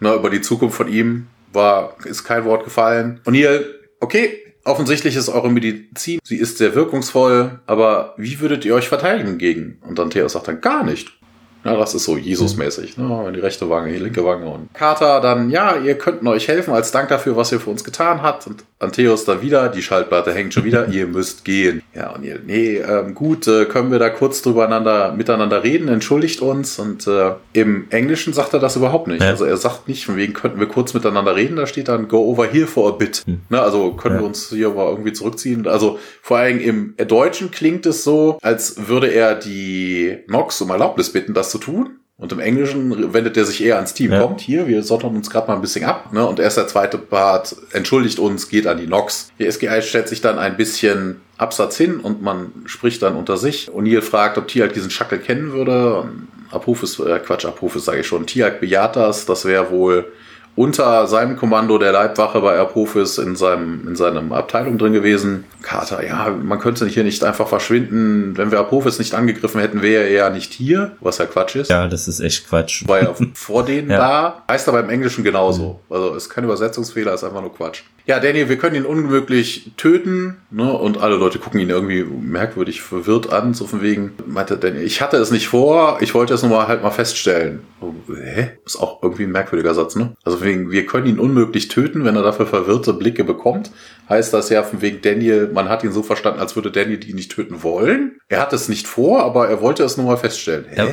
na, 0.00 0.14
über 0.14 0.30
die 0.30 0.40
Zukunft 0.40 0.76
von 0.76 0.92
ihm 0.92 1.26
war, 1.52 1.96
ist 2.04 2.24
kein 2.24 2.44
Wort 2.44 2.64
gefallen. 2.64 3.20
Und 3.24 3.34
hier, 3.34 3.64
okay, 4.00 4.38
offensichtlich 4.64 5.16
ist 5.16 5.28
eure 5.28 5.50
Medizin, 5.50 6.20
sie 6.22 6.36
ist 6.36 6.58
sehr 6.58 6.74
wirkungsvoll, 6.74 7.60
aber 7.66 8.14
wie 8.16 8.40
würdet 8.40 8.64
ihr 8.64 8.74
euch 8.74 8.88
verteidigen 8.88 9.38
gegen? 9.38 9.78
Und 9.86 9.98
dann 9.98 10.10
Theos 10.10 10.32
sagt 10.32 10.48
dann 10.48 10.60
gar 10.60 10.84
nicht. 10.84 11.12
Ja, 11.64 11.76
das 11.76 11.94
ist 11.94 12.04
so 12.04 12.16
Jesus-mäßig. 12.16 12.96
Ne? 12.96 13.32
Die 13.34 13.40
rechte 13.40 13.68
Wange, 13.68 13.92
die 13.92 13.98
linke 13.98 14.24
Wange. 14.24 14.48
Und 14.48 14.72
Carter 14.72 15.20
dann, 15.20 15.50
ja, 15.50 15.76
ihr 15.76 15.98
könnt 15.98 16.26
euch 16.26 16.48
helfen 16.48 16.72
als 16.72 16.90
Dank 16.90 17.08
dafür, 17.08 17.36
was 17.36 17.52
ihr 17.52 17.60
für 17.60 17.70
uns 17.70 17.84
getan 17.84 18.22
habt. 18.22 18.46
Und 18.46 18.64
Antheus 18.80 19.26
dann 19.26 19.42
wieder, 19.42 19.68
die 19.68 19.82
Schallplatte 19.82 20.32
hängt 20.32 20.54
schon 20.54 20.64
wieder, 20.64 20.88
ihr 20.90 21.06
müsst 21.06 21.44
gehen. 21.44 21.82
Ja, 21.94 22.10
und 22.14 22.24
ihr, 22.24 22.40
nee, 22.44 22.78
ähm, 22.78 23.14
gut, 23.14 23.46
äh, 23.46 23.66
können 23.66 23.92
wir 23.92 23.98
da 23.98 24.08
kurz 24.08 24.42
drüber 24.42 24.64
einander, 24.66 25.12
miteinander 25.12 25.62
reden, 25.62 25.88
entschuldigt 25.88 26.40
uns. 26.40 26.78
Und 26.78 27.06
äh, 27.06 27.32
im 27.52 27.86
Englischen 27.90 28.32
sagt 28.32 28.54
er 28.54 28.58
das 28.58 28.76
überhaupt 28.76 29.06
nicht. 29.06 29.22
Ja. 29.22 29.28
Also 29.28 29.44
er 29.44 29.56
sagt 29.58 29.86
nicht, 29.86 30.06
von 30.06 30.16
wegen 30.16 30.32
könnten 30.32 30.58
wir 30.58 30.66
kurz 30.66 30.94
miteinander 30.94 31.36
reden, 31.36 31.56
da 31.56 31.66
steht 31.66 31.88
dann, 31.88 32.08
go 32.08 32.18
over 32.18 32.46
here 32.46 32.66
for 32.66 32.88
a 32.88 32.96
bit. 32.96 33.22
Hm. 33.26 33.42
Ne, 33.50 33.60
also 33.60 33.92
können 33.92 34.16
Ja. 34.16 34.22
wir 34.22 34.26
uns 34.26 34.48
hier 34.48 34.70
mal 34.70 34.88
irgendwie 34.88 35.12
zurückziehen. 35.12 35.66
Also 35.68 35.98
vor 36.22 36.38
allem 36.38 36.58
im 36.58 36.94
Deutschen 37.06 37.50
klingt 37.50 37.84
es 37.86 38.02
so, 38.02 38.38
als 38.40 38.88
würde 38.88 39.08
er 39.08 39.34
die 39.34 40.18
Nox 40.26 40.60
um 40.62 40.70
Erlaubnis 40.70 41.12
bitten, 41.12 41.34
das 41.34 41.50
zu 41.50 41.58
tun. 41.58 41.90
Und 42.20 42.32
im 42.32 42.38
Englischen 42.38 43.14
wendet 43.14 43.38
er 43.38 43.46
sich 43.46 43.64
eher 43.64 43.76
ans 43.76 43.94
Team. 43.94 44.12
Ja. 44.12 44.20
Kommt 44.20 44.42
hier, 44.42 44.68
wir 44.68 44.82
sondern 44.82 45.16
uns 45.16 45.30
gerade 45.30 45.48
mal 45.48 45.54
ein 45.54 45.62
bisschen 45.62 45.86
ab. 45.86 46.12
Ne? 46.12 46.24
Und 46.26 46.38
erst 46.38 46.58
der 46.58 46.68
zweite 46.68 46.98
Part 46.98 47.56
entschuldigt 47.72 48.18
uns, 48.18 48.50
geht 48.50 48.66
an 48.66 48.76
die 48.76 48.86
Nox. 48.86 49.32
Die 49.38 49.50
SGI 49.50 49.80
stellt 49.80 50.06
sich 50.06 50.20
dann 50.20 50.38
ein 50.38 50.58
bisschen 50.58 51.22
Absatz 51.38 51.78
hin 51.78 51.98
und 51.98 52.20
man 52.20 52.52
spricht 52.66 53.00
dann 53.02 53.16
unter 53.16 53.38
sich. 53.38 53.70
O'Neill 53.70 54.02
fragt, 54.02 54.36
ob 54.36 54.48
Tiag 54.48 54.74
diesen 54.74 54.90
Schackel 54.90 55.18
kennen 55.18 55.52
würde. 55.52 56.10
Apophis, 56.50 56.98
äh, 56.98 57.20
Quatsch, 57.20 57.46
Apophis 57.46 57.86
sage 57.86 58.00
ich 58.00 58.06
schon. 58.06 58.26
Tiag 58.26 58.60
bejaht 58.60 58.96
das. 58.96 59.24
Das 59.24 59.46
wäre 59.46 59.70
wohl 59.70 60.12
unter 60.60 61.06
seinem 61.06 61.36
Kommando 61.36 61.78
der 61.78 61.90
Leibwache 61.90 62.38
bei 62.42 62.58
Apophis 62.58 63.16
in 63.16 63.34
seinem, 63.34 63.88
in 63.88 63.96
seinem 63.96 64.30
Abteilung 64.30 64.76
drin 64.76 64.92
gewesen. 64.92 65.44
Carter, 65.62 66.04
ja, 66.06 66.28
man 66.42 66.58
könnte 66.58 66.86
hier 66.86 67.02
nicht 67.02 67.24
einfach 67.24 67.48
verschwinden. 67.48 68.36
Wenn 68.36 68.50
wir 68.50 68.58
Apophis 68.60 68.98
nicht 68.98 69.14
angegriffen 69.14 69.58
hätten, 69.58 69.80
wäre 69.80 70.04
er 70.04 70.10
ja 70.10 70.28
nicht 70.28 70.52
hier, 70.52 70.92
was 71.00 71.16
ja 71.16 71.24
Quatsch 71.24 71.56
ist. 71.56 71.70
ja, 71.70 71.88
das 71.88 72.08
ist 72.08 72.20
echt 72.20 72.46
Quatsch. 72.46 72.86
War 72.86 73.02
ja 73.02 73.14
vor 73.32 73.64
denen 73.64 73.88
Ja. 73.90 73.96
da. 73.96 74.42
Heißt 74.50 74.68
aber 74.68 74.80
im 74.80 74.90
Englischen 74.90 75.24
genauso. 75.24 75.80
Also 75.88 76.12
ist 76.14 76.28
kein 76.28 76.44
Übersetzungsfehler, 76.44 77.14
ist 77.14 77.24
einfach 77.24 77.40
nur 77.40 77.54
Quatsch. 77.54 77.80
Ja, 78.10 78.18
Danny, 78.18 78.48
wir 78.48 78.58
können 78.58 78.74
ihn 78.74 78.86
unmöglich 78.86 79.70
töten. 79.76 80.38
Ne? 80.50 80.72
Und 80.72 80.98
alle 80.98 81.14
Leute 81.14 81.38
gucken 81.38 81.60
ihn 81.60 81.70
irgendwie 81.70 82.02
merkwürdig 82.02 82.82
verwirrt 82.82 83.32
an. 83.32 83.54
So 83.54 83.68
von 83.68 83.82
wegen, 83.82 84.14
meinte 84.26 84.56
Danny, 84.56 84.80
ich 84.80 85.00
hatte 85.00 85.16
es 85.18 85.30
nicht 85.30 85.46
vor, 85.46 85.98
ich 86.00 86.12
wollte 86.12 86.34
es 86.34 86.42
nur 86.42 86.50
mal 86.50 86.66
halt 86.66 86.82
mal 86.82 86.90
feststellen. 86.90 87.60
Oh, 87.80 87.92
hä? 88.12 88.58
Ist 88.66 88.80
auch 88.80 89.00
irgendwie 89.00 89.22
ein 89.22 89.30
merkwürdiger 89.30 89.74
Satz, 89.74 89.94
ne? 89.94 90.16
Also 90.24 90.42
wegen, 90.42 90.72
wir 90.72 90.86
können 90.86 91.06
ihn 91.06 91.20
unmöglich 91.20 91.68
töten, 91.68 92.04
wenn 92.04 92.16
er 92.16 92.24
dafür 92.24 92.46
verwirrte 92.46 92.94
Blicke 92.94 93.22
bekommt. 93.22 93.70
Heißt 94.08 94.34
das 94.34 94.48
ja 94.48 94.64
von 94.64 94.82
wegen 94.82 95.00
Daniel, 95.02 95.48
man 95.52 95.68
hat 95.68 95.84
ihn 95.84 95.92
so 95.92 96.02
verstanden, 96.02 96.40
als 96.40 96.56
würde 96.56 96.72
Daniel 96.72 97.08
ihn 97.08 97.14
nicht 97.14 97.30
töten 97.30 97.62
wollen. 97.62 98.18
Er 98.26 98.40
hat 98.40 98.52
es 98.52 98.68
nicht 98.68 98.88
vor, 98.88 99.22
aber 99.22 99.48
er 99.48 99.60
wollte 99.60 99.84
es 99.84 99.96
nur 99.96 100.06
mal 100.06 100.16
feststellen. 100.16 100.64
Hä? 100.68 100.76
Ja, 100.76 100.88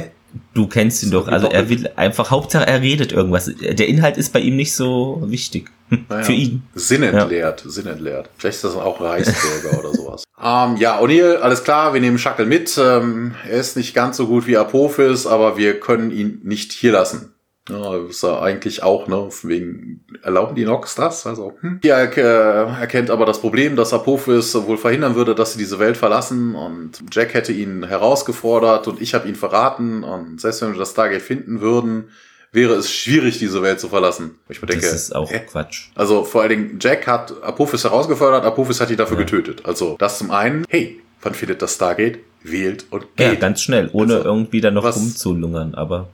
du 0.53 0.67
kennst 0.67 1.03
ihn 1.03 1.11
doch. 1.11 1.27
Also 1.27 1.47
er 1.47 1.69
will 1.69 1.89
einfach, 1.95 2.31
Hauptsache 2.31 2.67
er 2.67 2.81
redet 2.81 3.11
irgendwas. 3.11 3.51
Der 3.59 3.87
Inhalt 3.87 4.17
ist 4.17 4.33
bei 4.33 4.39
ihm 4.39 4.55
nicht 4.55 4.73
so 4.73 5.21
wichtig. 5.25 5.69
Hm, 5.89 6.05
Naja. 6.09 6.23
Für 6.23 6.33
ihn. 6.33 6.63
Sinnentleert, 6.75 7.63
sinnentleert. 7.65 8.29
Vielleicht 8.37 8.55
ist 8.57 8.63
das 8.63 8.75
auch 8.75 8.99
Reichsbürger 9.01 9.79
oder 9.79 9.93
sowas. 9.93 10.23
Ähm, 10.39 10.77
ja, 10.77 10.99
O'Neill, 11.01 11.37
alles 11.37 11.63
klar, 11.63 11.95
wir 11.95 11.99
nehmen 11.99 12.19
Shackle 12.19 12.45
mit. 12.45 12.77
Ähm, 12.77 13.33
er 13.49 13.59
ist 13.59 13.75
nicht 13.75 13.95
ganz 13.95 14.17
so 14.17 14.27
gut 14.27 14.45
wie 14.45 14.55
Apophis, 14.55 15.25
aber 15.25 15.57
wir 15.57 15.79
können 15.79 16.11
ihn 16.11 16.41
nicht 16.43 16.73
hier 16.73 16.91
lassen. 16.91 17.33
Ja, 17.69 17.97
ist 17.97 18.23
er 18.23 18.41
eigentlich 18.41 18.83
auch, 18.83 19.07
ne? 19.07 19.29
Wegen 19.43 20.01
erlauben 20.23 20.55
die 20.55 20.65
Nox 20.65 20.95
das? 20.95 21.25
Also, 21.27 21.57
hm. 21.61 21.79
Ja, 21.83 21.97
er 21.97 22.17
äh, 22.17 22.81
erkennt 22.81 23.09
aber 23.09 23.25
das 23.25 23.41
Problem, 23.41 23.75
dass 23.75 23.93
Apophis 23.93 24.55
wohl 24.55 24.77
verhindern 24.77 25.15
würde, 25.15 25.35
dass 25.35 25.53
sie 25.53 25.59
diese 25.59 25.79
Welt 25.79 25.97
verlassen 25.97 26.55
und 26.55 27.03
Jack 27.11 27.33
hätte 27.33 27.51
ihn 27.51 27.83
herausgefordert 27.83 28.87
und 28.87 29.01
ich 29.01 29.13
habe 29.13 29.27
ihn 29.27 29.35
verraten 29.35 30.03
und 30.03 30.39
selbst 30.39 30.61
wenn 30.61 30.71
wir 30.71 30.79
das 30.79 30.91
Stargate 30.91 31.21
finden 31.21 31.61
würden, 31.61 32.09
wäre 32.51 32.73
es 32.75 32.91
schwierig, 32.91 33.39
diese 33.39 33.61
Welt 33.61 33.79
zu 33.79 33.89
verlassen. 33.89 34.35
Ich 34.49 34.59
denke, 34.59 34.75
das 34.85 34.93
ist 34.93 35.15
auch 35.15 35.29
hä? 35.29 35.41
Quatsch. 35.49 35.89
Also 35.95 36.23
vor 36.23 36.41
allen 36.41 36.49
Dingen, 36.49 36.79
Jack 36.81 37.05
hat 37.07 37.43
Apophis 37.43 37.83
herausgefordert, 37.83 38.45
Apophis 38.45 38.79
hat 38.79 38.89
ihn 38.89 38.97
dafür 38.97 39.17
ja. 39.17 39.23
getötet. 39.23 39.65
Also 39.65 39.95
das 39.99 40.17
zum 40.19 40.31
einen, 40.31 40.65
hey, 40.69 41.01
wann 41.21 41.33
findet 41.33 41.61
das 41.61 41.75
Stargate? 41.75 42.19
Wählt 42.43 42.85
und 42.91 43.15
geht. 43.17 43.27
Ja, 43.27 43.35
ganz 43.35 43.61
schnell, 43.61 43.89
ohne 43.91 44.17
also, 44.17 44.25
irgendwie 44.25 44.61
da 44.61 44.71
noch 44.71 44.83
was, 44.83 44.95
rumzulungern, 44.95 45.75
aber... 45.75 46.07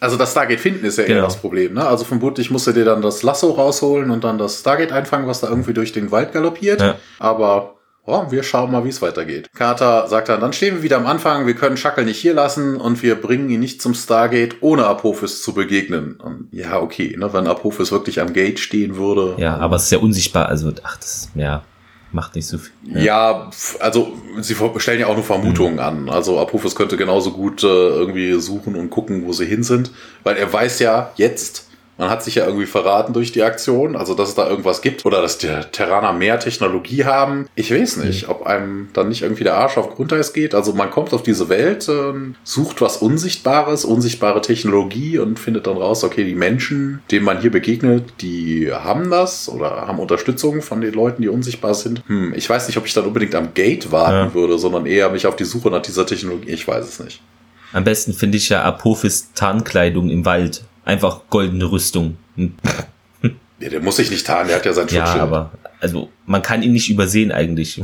Also 0.00 0.16
das 0.16 0.32
Stargate 0.32 0.60
finden 0.60 0.84
ist 0.84 0.98
ja 0.98 1.04
genau. 1.04 1.18
eher 1.18 1.24
das 1.24 1.36
Problem. 1.36 1.74
Ne? 1.74 1.86
Also 1.86 2.04
vermutlich 2.04 2.50
musst 2.50 2.66
du 2.66 2.72
dir 2.72 2.84
dann 2.84 3.02
das 3.02 3.22
Lasso 3.22 3.50
rausholen 3.50 4.10
und 4.10 4.24
dann 4.24 4.38
das 4.38 4.60
Stargate 4.60 4.92
einfangen, 4.92 5.26
was 5.26 5.40
da 5.40 5.48
irgendwie 5.48 5.74
durch 5.74 5.92
den 5.92 6.10
Wald 6.10 6.32
galoppiert. 6.32 6.80
Ja. 6.80 6.96
Aber 7.18 7.76
oh, 8.04 8.24
wir 8.30 8.42
schauen 8.42 8.72
mal, 8.72 8.84
wie 8.84 8.88
es 8.88 9.00
weitergeht. 9.00 9.50
Carter 9.54 10.08
sagt 10.08 10.28
dann, 10.28 10.40
dann 10.40 10.52
stehen 10.52 10.76
wir 10.76 10.82
wieder 10.82 10.96
am 10.96 11.06
Anfang, 11.06 11.46
wir 11.46 11.54
können 11.54 11.76
Schackel 11.76 12.04
nicht 12.04 12.18
hier 12.18 12.34
lassen 12.34 12.76
und 12.76 13.02
wir 13.02 13.14
bringen 13.14 13.48
ihn 13.48 13.60
nicht 13.60 13.80
zum 13.80 13.94
Stargate, 13.94 14.56
ohne 14.60 14.86
Apophis 14.86 15.42
zu 15.42 15.54
begegnen. 15.54 16.16
Und 16.16 16.48
ja, 16.50 16.80
okay, 16.80 17.16
ne, 17.16 17.32
wenn 17.32 17.46
Apophis 17.46 17.92
wirklich 17.92 18.20
am 18.20 18.32
Gate 18.32 18.58
stehen 18.58 18.96
würde. 18.96 19.34
Ja, 19.38 19.56
aber 19.58 19.76
es 19.76 19.84
ist 19.84 19.92
ja 19.92 19.98
unsichtbar, 19.98 20.48
also, 20.48 20.72
ach, 20.82 20.96
das, 20.96 21.30
ja 21.34 21.62
macht 22.12 22.34
nicht 22.34 22.46
so 22.46 22.58
viel. 22.58 22.72
Ja, 22.84 23.00
ja 23.00 23.50
also 23.78 24.16
sie 24.40 24.54
stellen 24.76 25.00
ja 25.00 25.06
auch 25.06 25.14
nur 25.14 25.24
Vermutungen 25.24 25.74
mhm. 25.74 25.80
an. 25.80 26.08
Also 26.08 26.38
Apophis 26.38 26.74
könnte 26.74 26.96
genauso 26.96 27.32
gut 27.32 27.62
äh, 27.62 27.66
irgendwie 27.66 28.40
suchen 28.40 28.76
und 28.76 28.90
gucken, 28.90 29.26
wo 29.26 29.32
sie 29.32 29.46
hin 29.46 29.62
sind, 29.62 29.90
weil 30.22 30.36
er 30.36 30.52
weiß 30.52 30.80
ja 30.80 31.12
jetzt, 31.16 31.69
man 32.00 32.08
hat 32.08 32.24
sich 32.24 32.36
ja 32.36 32.46
irgendwie 32.46 32.64
verraten 32.64 33.12
durch 33.12 33.30
die 33.30 33.42
Aktion, 33.42 33.94
also 33.94 34.14
dass 34.14 34.30
es 34.30 34.34
da 34.34 34.48
irgendwas 34.48 34.80
gibt 34.80 35.04
oder 35.04 35.20
dass 35.20 35.36
die 35.36 35.48
Terraner 35.70 36.14
mehr 36.14 36.40
Technologie 36.40 37.04
haben. 37.04 37.46
Ich 37.56 37.70
weiß 37.70 37.98
nicht, 37.98 38.30
ob 38.30 38.46
einem 38.46 38.88
dann 38.94 39.10
nicht 39.10 39.20
irgendwie 39.20 39.44
der 39.44 39.56
Arsch 39.56 39.76
auf 39.76 39.94
Grundeis 39.96 40.32
geht. 40.32 40.54
Also 40.54 40.72
man 40.72 40.90
kommt 40.90 41.12
auf 41.12 41.22
diese 41.22 41.50
Welt, 41.50 41.90
äh, 41.90 42.14
sucht 42.42 42.80
was 42.80 42.96
Unsichtbares, 42.96 43.84
unsichtbare 43.84 44.40
Technologie 44.40 45.18
und 45.18 45.38
findet 45.38 45.66
dann 45.66 45.76
raus, 45.76 46.02
okay, 46.02 46.24
die 46.24 46.34
Menschen, 46.34 47.02
denen 47.10 47.26
man 47.26 47.38
hier 47.38 47.50
begegnet, 47.50 48.04
die 48.22 48.72
haben 48.72 49.10
das 49.10 49.50
oder 49.50 49.86
haben 49.86 49.98
Unterstützung 49.98 50.62
von 50.62 50.80
den 50.80 50.94
Leuten, 50.94 51.20
die 51.20 51.28
unsichtbar 51.28 51.74
sind. 51.74 52.02
Hm, 52.06 52.32
ich 52.34 52.48
weiß 52.48 52.66
nicht, 52.66 52.78
ob 52.78 52.86
ich 52.86 52.94
dann 52.94 53.04
unbedingt 53.04 53.34
am 53.34 53.52
Gate 53.52 53.92
warten 53.92 54.28
ja. 54.28 54.34
würde, 54.34 54.58
sondern 54.58 54.86
eher 54.86 55.10
mich 55.10 55.26
auf 55.26 55.36
die 55.36 55.44
Suche 55.44 55.70
nach 55.70 55.82
dieser 55.82 56.06
Technologie. 56.06 56.48
Ich 56.48 56.66
weiß 56.66 56.88
es 56.88 56.98
nicht. 56.98 57.20
Am 57.74 57.84
besten 57.84 58.14
finde 58.14 58.38
ich 58.38 58.48
ja 58.48 58.62
Apophis 58.62 59.32
Tarnkleidung 59.34 60.08
im 60.08 60.24
Wald 60.24 60.64
einfach 60.90 61.22
goldene 61.30 61.70
Rüstung. 61.70 62.16
Ja, 62.36 63.68
der 63.68 63.80
muss 63.80 63.96
sich 63.96 64.10
nicht 64.10 64.26
tarnen, 64.26 64.48
der 64.48 64.56
hat 64.56 64.66
ja 64.66 64.72
sein 64.72 64.88
Schutzschild. 64.88 65.16
Ja, 65.16 65.22
aber 65.22 65.52
also 65.80 66.10
man 66.26 66.42
kann 66.42 66.62
ihn 66.62 66.72
nicht 66.72 66.90
übersehen 66.90 67.30
eigentlich. 67.30 67.80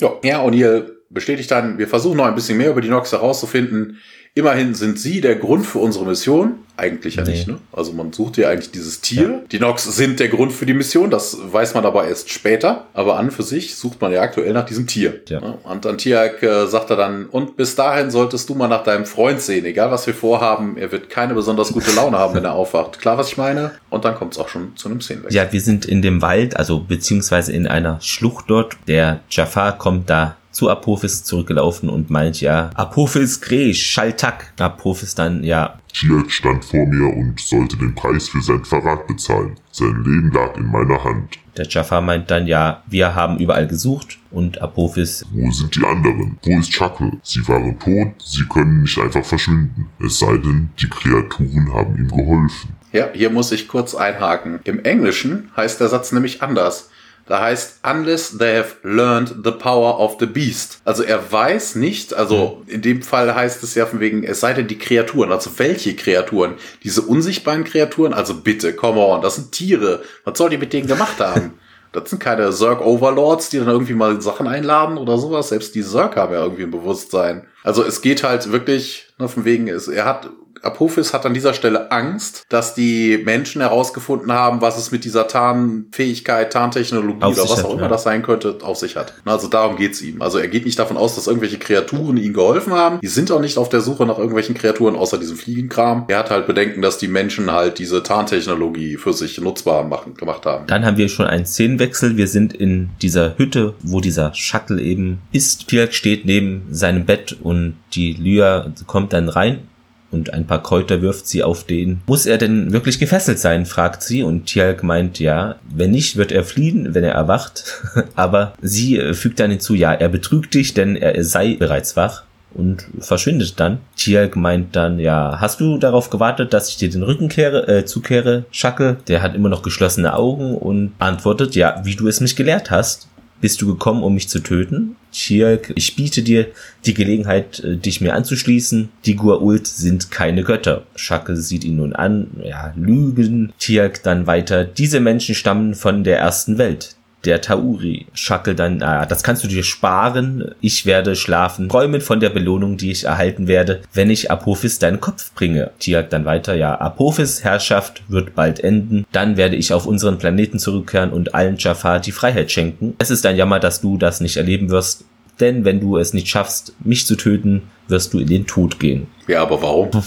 ja, 0.00 0.12
ja, 0.22 0.40
und 0.40 0.52
ihr 0.54 0.90
bestätigt 1.10 1.50
dann, 1.50 1.78
wir 1.78 1.88
versuchen 1.88 2.16
noch 2.16 2.26
ein 2.26 2.34
bisschen 2.34 2.58
mehr 2.58 2.70
über 2.70 2.80
die 2.80 2.88
Nox 2.88 3.12
herauszufinden. 3.12 3.98
Immerhin 4.36 4.74
sind 4.74 4.98
sie 4.98 5.20
der 5.20 5.36
Grund 5.36 5.64
für 5.64 5.78
unsere 5.78 6.04
Mission. 6.06 6.54
Eigentlich 6.76 7.14
ja 7.14 7.22
nee. 7.22 7.30
nicht, 7.30 7.46
ne? 7.46 7.58
Also 7.70 7.92
man 7.92 8.12
sucht 8.12 8.36
ja 8.36 8.48
eigentlich 8.48 8.72
dieses 8.72 9.00
Tier. 9.00 9.22
Ja. 9.22 9.40
Die 9.52 9.60
Nox 9.60 9.84
sind 9.84 10.18
der 10.18 10.26
Grund 10.26 10.52
für 10.52 10.66
die 10.66 10.74
Mission, 10.74 11.08
das 11.08 11.38
weiß 11.52 11.74
man 11.74 11.86
aber 11.86 12.08
erst 12.08 12.30
später. 12.30 12.88
Aber 12.94 13.16
an 13.16 13.30
für 13.30 13.44
sich 13.44 13.76
sucht 13.76 14.00
man 14.00 14.10
ja 14.10 14.22
aktuell 14.22 14.52
nach 14.52 14.66
diesem 14.66 14.88
Tier. 14.88 15.20
Ja. 15.28 15.38
Und 15.38 15.86
Antiak 15.86 16.42
äh, 16.42 16.66
sagt 16.66 16.90
er 16.90 16.96
dann, 16.96 17.26
und 17.26 17.56
bis 17.56 17.76
dahin 17.76 18.10
solltest 18.10 18.48
du 18.48 18.56
mal 18.56 18.66
nach 18.66 18.82
deinem 18.82 19.06
Freund 19.06 19.40
sehen, 19.40 19.64
egal 19.66 19.92
was 19.92 20.04
wir 20.08 20.14
vorhaben, 20.14 20.76
er 20.78 20.90
wird 20.90 21.10
keine 21.10 21.34
besonders 21.34 21.72
gute 21.72 21.92
Laune 21.94 22.18
haben, 22.18 22.34
wenn 22.34 22.44
er 22.44 22.54
aufwacht. 22.54 22.98
Klar, 22.98 23.16
was 23.16 23.28
ich 23.28 23.36
meine? 23.36 23.70
Und 23.88 24.04
dann 24.04 24.16
kommt 24.16 24.32
es 24.32 24.38
auch 24.40 24.48
schon 24.48 24.74
zu 24.74 24.88
einem 24.88 25.00
Szenenwechsel. 25.00 25.36
Ja, 25.36 25.52
wir 25.52 25.60
sind 25.60 25.86
in 25.86 26.02
dem 26.02 26.22
Wald, 26.22 26.56
also 26.56 26.80
beziehungsweise 26.80 27.52
in 27.52 27.68
einer 27.68 28.00
Schlucht 28.00 28.46
dort. 28.48 28.76
Der 28.88 29.20
Jafar 29.30 29.78
kommt 29.78 30.10
da 30.10 30.36
zu 30.54 30.70
Apophis 30.70 31.24
zurückgelaufen 31.24 31.88
und 31.88 32.10
meint 32.10 32.40
ja, 32.40 32.70
Apophis 32.74 33.40
Gre, 33.40 33.74
Schaltak. 33.74 34.52
Apophis 34.58 35.14
dann, 35.14 35.42
ja. 35.42 35.78
Tiak 35.92 36.30
stand 36.30 36.64
vor 36.64 36.86
mir 36.86 37.14
und 37.14 37.38
sollte 37.38 37.76
den 37.76 37.94
Preis 37.94 38.28
für 38.28 38.40
sein 38.40 38.64
Verrat 38.64 39.06
bezahlen. 39.06 39.56
Sein 39.70 40.02
Leben 40.04 40.32
lag 40.32 40.56
in 40.56 40.66
meiner 40.66 41.02
Hand. 41.02 41.38
Der 41.56 41.68
Jafar 41.68 42.00
meint 42.00 42.30
dann, 42.30 42.46
ja, 42.46 42.82
wir 42.86 43.14
haben 43.14 43.38
überall 43.38 43.66
gesucht 43.66 44.18
und 44.30 44.60
Apophis. 44.60 45.24
Wo 45.30 45.50
sind 45.52 45.76
die 45.76 45.84
anderen? 45.84 46.38
Wo 46.42 46.58
ist 46.58 46.70
Chuckle? 46.70 47.12
Sie 47.22 47.46
waren 47.46 47.78
tot, 47.78 48.14
sie 48.18 48.44
können 48.44 48.82
nicht 48.82 48.98
einfach 48.98 49.24
verschwinden. 49.24 49.88
Es 50.04 50.18
sei 50.18 50.36
denn, 50.38 50.70
die 50.80 50.88
Kreaturen 50.88 51.72
haben 51.72 51.96
ihm 51.96 52.08
geholfen. 52.08 52.70
Ja, 52.92 53.08
hier 53.12 53.30
muss 53.30 53.50
ich 53.50 53.66
kurz 53.66 53.94
einhaken. 53.94 54.60
Im 54.64 54.84
Englischen 54.84 55.50
heißt 55.56 55.80
der 55.80 55.88
Satz 55.88 56.12
nämlich 56.12 56.42
anders. 56.42 56.90
Da 57.26 57.40
heißt, 57.40 57.80
unless 57.82 58.36
they 58.36 58.56
have 58.56 58.76
learned 58.82 59.36
the 59.44 59.50
power 59.50 59.98
of 59.98 60.16
the 60.20 60.26
beast. 60.26 60.80
Also 60.84 61.02
er 61.02 61.32
weiß 61.32 61.76
nicht, 61.76 62.12
also 62.12 62.62
in 62.66 62.82
dem 62.82 63.02
Fall 63.02 63.34
heißt 63.34 63.62
es 63.62 63.74
ja 63.74 63.86
von 63.86 64.00
wegen, 64.00 64.24
es 64.24 64.40
sei 64.40 64.52
denn 64.52 64.66
die 64.66 64.78
Kreaturen. 64.78 65.32
Also 65.32 65.50
welche 65.56 65.96
Kreaturen? 65.96 66.54
Diese 66.82 67.00
unsichtbaren 67.02 67.64
Kreaturen? 67.64 68.12
Also 68.12 68.34
bitte, 68.34 68.74
come 68.74 69.00
on, 69.00 69.22
das 69.22 69.36
sind 69.36 69.52
Tiere. 69.52 70.02
Was 70.24 70.36
soll 70.36 70.50
die 70.50 70.58
mit 70.58 70.72
denen 70.72 70.86
gemacht 70.86 71.18
haben? 71.18 71.54
Das 71.94 72.10
sind 72.10 72.18
keine 72.18 72.50
Zerg-Overlords, 72.50 73.50
die 73.50 73.58
dann 73.58 73.68
irgendwie 73.68 73.94
mal 73.94 74.20
Sachen 74.20 74.48
einladen 74.48 74.98
oder 74.98 75.16
sowas. 75.16 75.50
Selbst 75.50 75.76
die 75.76 75.84
Zerg 75.84 76.16
haben 76.16 76.32
ja 76.32 76.42
irgendwie 76.42 76.64
ein 76.64 76.72
Bewusstsein. 76.72 77.46
Also 77.62 77.84
es 77.84 78.02
geht 78.02 78.24
halt 78.24 78.50
wirklich, 78.50 79.06
ne, 79.16 79.28
von 79.28 79.44
wegen, 79.44 79.68
er 79.68 80.04
hat 80.04 80.28
Apophis 80.64 81.12
hat 81.12 81.26
an 81.26 81.34
dieser 81.34 81.54
Stelle 81.54 81.90
Angst, 81.90 82.44
dass 82.48 82.74
die 82.74 83.18
Menschen 83.24 83.60
herausgefunden 83.60 84.32
haben, 84.32 84.60
was 84.60 84.78
es 84.78 84.90
mit 84.90 85.04
dieser 85.04 85.28
Tarnfähigkeit, 85.28 86.52
Tarntechnologie 86.52 87.22
auf 87.22 87.34
oder 87.34 87.42
was 87.44 87.58
hat, 87.58 87.64
auch 87.64 87.72
immer 87.72 87.82
ja. 87.82 87.88
das 87.88 88.02
sein 88.02 88.22
könnte, 88.22 88.58
auf 88.62 88.78
sich 88.78 88.96
hat. 88.96 89.14
Also 89.24 89.48
darum 89.48 89.76
geht's 89.76 90.02
ihm. 90.02 90.22
Also 90.22 90.38
er 90.38 90.48
geht 90.48 90.64
nicht 90.64 90.78
davon 90.78 90.96
aus, 90.96 91.14
dass 91.14 91.26
irgendwelche 91.26 91.58
Kreaturen 91.58 92.16
ihm 92.16 92.32
geholfen 92.32 92.72
haben. 92.72 93.00
Die 93.00 93.06
sind 93.06 93.30
auch 93.30 93.40
nicht 93.40 93.58
auf 93.58 93.68
der 93.68 93.80
Suche 93.80 94.06
nach 94.06 94.18
irgendwelchen 94.18 94.54
Kreaturen 94.54 94.96
außer 94.96 95.18
diesem 95.18 95.36
Fliegenkram. 95.36 96.04
Er 96.08 96.18
hat 96.18 96.30
halt 96.30 96.46
Bedenken, 96.46 96.82
dass 96.82 96.98
die 96.98 97.08
Menschen 97.08 97.50
halt 97.50 97.78
diese 97.78 98.02
Tarntechnologie 98.02 98.96
für 98.96 99.12
sich 99.12 99.40
nutzbar 99.40 99.84
machen, 99.84 100.14
gemacht 100.14 100.46
haben. 100.46 100.66
Dann 100.66 100.84
haben 100.84 100.96
wir 100.96 101.08
schon 101.08 101.26
einen 101.26 101.46
Szenenwechsel. 101.46 102.16
Wir 102.16 102.28
sind 102.28 102.54
in 102.54 102.90
dieser 103.02 103.36
Hütte, 103.38 103.74
wo 103.82 104.00
dieser 104.00 104.34
Shuttle 104.34 104.80
eben 104.80 105.20
ist. 105.32 105.66
Pirk 105.66 105.94
steht 105.94 106.24
neben 106.24 106.66
seinem 106.70 107.04
Bett 107.04 107.36
und 107.42 107.76
die 107.94 108.12
Lyra 108.12 108.72
kommt 108.86 109.12
dann 109.12 109.28
rein 109.28 109.68
und 110.14 110.32
ein 110.32 110.46
paar 110.46 110.62
Kräuter 110.62 111.02
wirft 111.02 111.26
sie 111.26 111.42
auf 111.42 111.64
den. 111.64 112.00
Muss 112.06 112.24
er 112.24 112.38
denn 112.38 112.72
wirklich 112.72 112.98
gefesselt 112.98 113.38
sein, 113.38 113.66
fragt 113.66 114.02
sie 114.02 114.22
und 114.22 114.46
Tjalk 114.46 114.82
meint 114.82 115.18
ja, 115.18 115.56
wenn 115.68 115.90
nicht, 115.90 116.16
wird 116.16 116.32
er 116.32 116.44
fliehen, 116.44 116.94
wenn 116.94 117.04
er 117.04 117.12
erwacht. 117.12 117.82
Aber 118.14 118.54
sie 118.62 118.98
äh, 118.98 119.12
fügt 119.12 119.40
dann 119.40 119.50
hinzu, 119.50 119.74
ja, 119.74 119.92
er 119.92 120.08
betrügt 120.08 120.54
dich, 120.54 120.72
denn 120.72 120.96
er 120.96 121.22
sei 121.24 121.56
bereits 121.58 121.96
wach 121.96 122.22
und 122.54 122.86
verschwindet 123.00 123.58
dann. 123.58 123.78
Tjalk 123.96 124.36
meint 124.36 124.76
dann, 124.76 124.98
ja, 124.98 125.38
hast 125.40 125.60
du 125.60 125.76
darauf 125.76 126.10
gewartet, 126.10 126.54
dass 126.54 126.68
ich 126.68 126.76
dir 126.76 126.88
den 126.88 127.02
Rücken 127.02 127.28
kehre, 127.28 127.66
äh, 127.68 127.84
zukehre, 127.84 128.44
Schacke? 128.50 128.96
Der 129.08 129.20
hat 129.20 129.34
immer 129.34 129.48
noch 129.48 129.62
geschlossene 129.62 130.14
Augen 130.14 130.56
und 130.56 130.92
antwortet, 130.98 131.56
ja, 131.56 131.82
wie 131.84 131.96
du 131.96 132.06
es 132.08 132.20
mich 132.20 132.36
gelehrt 132.36 132.70
hast. 132.70 133.08
Bist 133.40 133.60
du 133.60 133.66
gekommen, 133.66 134.02
um 134.02 134.14
mich 134.14 134.28
zu 134.28 134.38
töten? 134.38 134.96
Chirk, 135.14 135.72
ich 135.76 135.94
biete 135.94 136.22
dir 136.22 136.48
die 136.84 136.92
Gelegenheit, 136.92 137.60
äh, 137.60 137.76
dich 137.76 138.00
mir 138.00 138.14
anzuschließen. 138.14 138.90
Die 139.06 139.16
Gua'uld 139.16 139.66
sind 139.66 140.10
keine 140.10 140.42
Götter. 140.42 140.86
Schacke 140.96 141.36
sieht 141.36 141.64
ihn 141.64 141.76
nun 141.76 141.94
an, 141.94 142.26
ja, 142.42 142.74
Lügen. 142.76 143.52
Chirk 143.58 144.02
dann 144.02 144.26
weiter, 144.26 144.64
diese 144.64 145.00
Menschen 145.00 145.34
stammen 145.34 145.74
von 145.74 146.04
der 146.04 146.18
ersten 146.18 146.58
Welt 146.58 146.93
der 147.26 147.40
Tauri. 147.40 148.06
Schackel 148.14 148.54
dann, 148.54 148.82
ah, 148.82 149.06
das 149.06 149.22
kannst 149.22 149.44
du 149.44 149.48
dir 149.48 149.62
sparen. 149.62 150.54
Ich 150.60 150.86
werde 150.86 151.16
schlafen, 151.16 151.68
träumen 151.68 152.00
von 152.00 152.20
der 152.20 152.30
Belohnung, 152.30 152.76
die 152.76 152.90
ich 152.90 153.04
erhalten 153.04 153.48
werde, 153.48 153.82
wenn 153.92 154.10
ich 154.10 154.30
Apophis 154.30 154.78
deinen 154.78 155.00
Kopf 155.00 155.32
bringe. 155.34 155.70
Tiag 155.78 156.10
dann 156.10 156.24
weiter, 156.24 156.54
ja, 156.54 156.74
Apophis 156.74 157.44
Herrschaft 157.44 158.02
wird 158.08 158.34
bald 158.34 158.60
enden. 158.60 159.06
Dann 159.12 159.36
werde 159.36 159.56
ich 159.56 159.72
auf 159.72 159.86
unseren 159.86 160.18
Planeten 160.18 160.58
zurückkehren 160.58 161.10
und 161.10 161.34
allen 161.34 161.56
Jafar 161.58 162.00
die 162.00 162.12
Freiheit 162.12 162.50
schenken. 162.50 162.94
Es 162.98 163.10
ist 163.10 163.26
ein 163.26 163.36
Jammer, 163.36 163.60
dass 163.60 163.80
du 163.80 163.96
das 163.98 164.20
nicht 164.20 164.36
erleben 164.36 164.70
wirst. 164.70 165.04
Denn 165.40 165.64
wenn 165.64 165.80
du 165.80 165.96
es 165.96 166.14
nicht 166.14 166.28
schaffst, 166.28 166.74
mich 166.84 167.06
zu 167.06 167.16
töten, 167.16 167.62
wirst 167.88 168.14
du 168.14 168.20
in 168.20 168.28
den 168.28 168.46
Tod 168.46 168.78
gehen. 168.78 169.08
Ja, 169.26 169.42
aber 169.42 169.60
warum? 169.62 169.90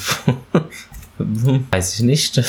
Weiß 1.71 1.95
ich 1.95 2.01
nicht. 2.01 2.41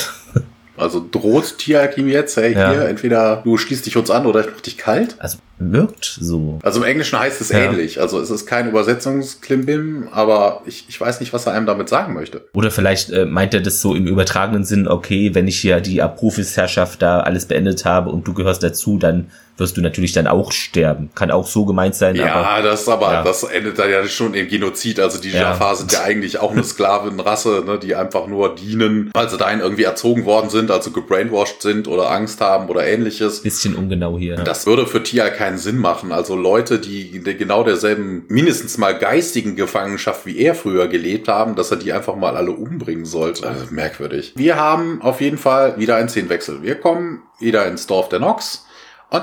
Also 0.79 1.05
droht 1.11 1.57
ihm 1.97 2.07
jetzt, 2.07 2.37
hey, 2.37 2.53
ja. 2.53 2.71
hier, 2.71 2.81
entweder 2.87 3.41
du 3.43 3.57
schließt 3.57 3.85
dich 3.85 3.97
uns 3.97 4.09
an 4.09 4.25
oder 4.25 4.41
ich 4.41 4.47
mach 4.51 4.61
dich 4.61 4.77
kalt? 4.77 5.15
Also 5.19 5.37
wirkt 5.59 6.17
so. 6.19 6.59
Also 6.63 6.79
im 6.79 6.85
Englischen 6.85 7.19
heißt 7.19 7.41
es 7.41 7.49
ja. 7.49 7.59
ähnlich. 7.59 8.01
Also 8.01 8.19
es 8.19 8.29
ist 8.29 8.45
kein 8.45 8.69
Übersetzungsklimbim, 8.69 10.07
aber 10.11 10.63
ich, 10.65 10.85
ich 10.87 10.99
weiß 10.99 11.19
nicht, 11.19 11.33
was 11.33 11.45
er 11.45 11.53
einem 11.53 11.65
damit 11.65 11.89
sagen 11.89 12.13
möchte. 12.13 12.47
Oder 12.53 12.71
vielleicht 12.71 13.11
äh, 13.11 13.25
meint 13.25 13.53
er 13.53 13.61
das 13.61 13.81
so 13.81 13.93
im 13.93 14.07
übertragenen 14.07 14.63
Sinn, 14.63 14.87
okay, 14.87 15.35
wenn 15.35 15.47
ich 15.47 15.61
ja 15.63 15.79
die 15.79 16.01
Abrufesherrschaft 16.01 17.01
da 17.01 17.19
alles 17.19 17.45
beendet 17.45 17.85
habe 17.85 18.09
und 18.09 18.27
du 18.27 18.33
gehörst 18.33 18.63
dazu, 18.63 18.97
dann 18.97 19.29
wirst 19.59 19.77
du 19.77 19.81
natürlich 19.81 20.13
dann 20.13 20.27
auch 20.27 20.51
sterben. 20.51 21.09
Kann 21.13 21.31
auch 21.31 21.47
so 21.47 21.65
gemeint 21.65 21.95
sein. 21.95 22.15
Ja, 22.15 22.33
aber, 22.33 22.63
das 22.63 22.87
aber, 22.87 23.11
ja. 23.11 23.23
das 23.23 23.43
endet 23.43 23.77
dann 23.77 23.89
ja 23.89 24.07
schon 24.07 24.33
im 24.33 24.47
Genozid. 24.47 24.99
Also 24.99 25.19
die 25.19 25.29
ja. 25.29 25.41
Jafar 25.41 25.75
sind 25.75 25.91
ja 25.91 26.03
eigentlich 26.03 26.39
auch 26.39 26.51
eine 26.51 26.63
Sklavenrasse, 26.69 27.63
ne, 27.65 27.77
die 27.77 27.95
einfach 27.95 28.27
nur 28.27 28.55
dienen, 28.55 29.11
weil 29.13 29.29
sie 29.29 29.37
dahin 29.37 29.59
irgendwie 29.59 29.83
erzogen 29.83 30.25
worden 30.25 30.49
sind, 30.49 30.71
also 30.71 30.91
gebrainwashed 30.91 31.61
sind 31.61 31.87
oder 31.87 32.09
Angst 32.11 32.41
haben 32.41 32.69
oder 32.69 32.85
ähnliches. 32.87 33.41
Bisschen 33.41 33.75
ungenau 33.75 34.17
hier. 34.17 34.35
Das 34.35 34.65
würde 34.65 34.87
für 34.87 35.03
Tia 35.03 35.29
keinen 35.49 35.57
Sinn 35.57 35.77
machen. 35.77 36.11
Also 36.11 36.35
Leute, 36.35 36.79
die 36.79 37.19
genau 37.23 37.63
derselben, 37.63 38.25
mindestens 38.27 38.77
mal 38.77 38.97
geistigen 38.97 39.55
Gefangenschaft 39.55 40.25
wie 40.25 40.37
er 40.37 40.53
früher 40.53 40.87
gelebt 40.87 41.27
haben, 41.27 41.55
dass 41.55 41.71
er 41.71 41.77
die 41.77 41.91
einfach 41.91 42.15
mal 42.15 42.37
alle 42.37 42.51
umbringen 42.51 43.05
sollte. 43.05 43.47
Also 43.47 43.65
merkwürdig. 43.71 44.33
Wir 44.35 44.57
haben 44.57 45.01
auf 45.01 45.21
jeden 45.21 45.37
Fall 45.37 45.77
wieder 45.79 45.95
einen 45.95 46.09
Szenenwechsel. 46.09 46.61
Wir 46.61 46.75
kommen 46.75 47.23
wieder 47.39 47.65
ins 47.65 47.87
Dorf 47.87 48.09
der 48.09 48.19
Nox 48.19 48.65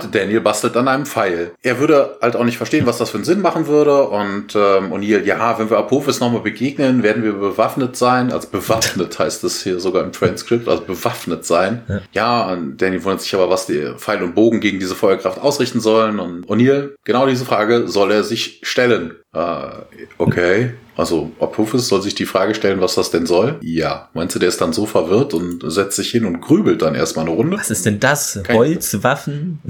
und 0.04 0.14
Daniel 0.14 0.40
bastelt 0.40 0.76
an 0.76 0.88
einem 0.88 1.06
Pfeil. 1.06 1.52
Er 1.62 1.78
würde 1.78 2.18
halt 2.20 2.36
auch 2.36 2.44
nicht 2.44 2.56
verstehen, 2.56 2.86
was 2.86 2.98
das 2.98 3.10
für 3.10 3.18
einen 3.18 3.24
Sinn 3.24 3.40
machen 3.40 3.66
würde. 3.68 4.02
Und 4.08 4.54
ähm, 4.54 4.92
O'Neill, 4.92 5.24
ja, 5.24 5.58
wenn 5.58 5.70
wir 5.70 5.78
Apophis 5.78 6.20
nochmal 6.20 6.40
begegnen, 6.40 7.02
werden 7.02 7.22
wir 7.22 7.32
bewaffnet 7.34 7.96
sein. 7.96 8.32
Also 8.32 8.48
bewaffnet 8.48 9.18
heißt 9.18 9.44
es 9.44 9.62
hier 9.62 9.78
sogar 9.78 10.02
im 10.02 10.12
Transkript, 10.12 10.68
also 10.68 10.82
bewaffnet 10.82 11.44
sein. 11.44 11.82
Ja, 11.88 12.00
ja 12.12 12.52
und 12.52 12.82
Daniel 12.82 13.04
wundert 13.04 13.22
sich 13.22 13.34
aber, 13.34 13.48
was 13.48 13.66
die 13.66 13.92
Pfeil 13.96 14.22
und 14.22 14.34
Bogen 14.34 14.60
gegen 14.60 14.80
diese 14.80 14.94
Feuerkraft 14.94 15.40
ausrichten 15.40 15.80
sollen. 15.80 16.18
Und 16.18 16.46
O'Neill, 16.46 16.94
genau 17.04 17.26
diese 17.26 17.44
Frage 17.44 17.88
soll 17.88 18.10
er 18.10 18.24
sich 18.24 18.60
stellen. 18.62 19.14
Äh, 19.36 19.98
okay. 20.16 20.72
Also 20.96 21.30
Apophis 21.40 21.88
soll 21.88 22.00
sich 22.00 22.14
die 22.14 22.24
Frage 22.24 22.54
stellen, 22.54 22.80
was 22.80 22.94
das 22.94 23.10
denn 23.10 23.26
soll? 23.26 23.58
Ja. 23.60 24.08
Meinst 24.14 24.34
du, 24.34 24.38
der 24.38 24.48
ist 24.48 24.60
dann 24.62 24.72
so 24.72 24.86
verwirrt 24.86 25.34
und 25.34 25.62
setzt 25.70 25.96
sich 25.96 26.10
hin 26.10 26.24
und 26.24 26.40
grübelt 26.40 26.80
dann 26.80 26.94
erstmal 26.94 27.26
eine 27.26 27.34
Runde? 27.34 27.58
Was 27.58 27.70
ist 27.70 27.84
denn 27.84 28.00
das? 28.00 28.40
Kein 28.42 28.56
Holzwaffen? 28.56 29.60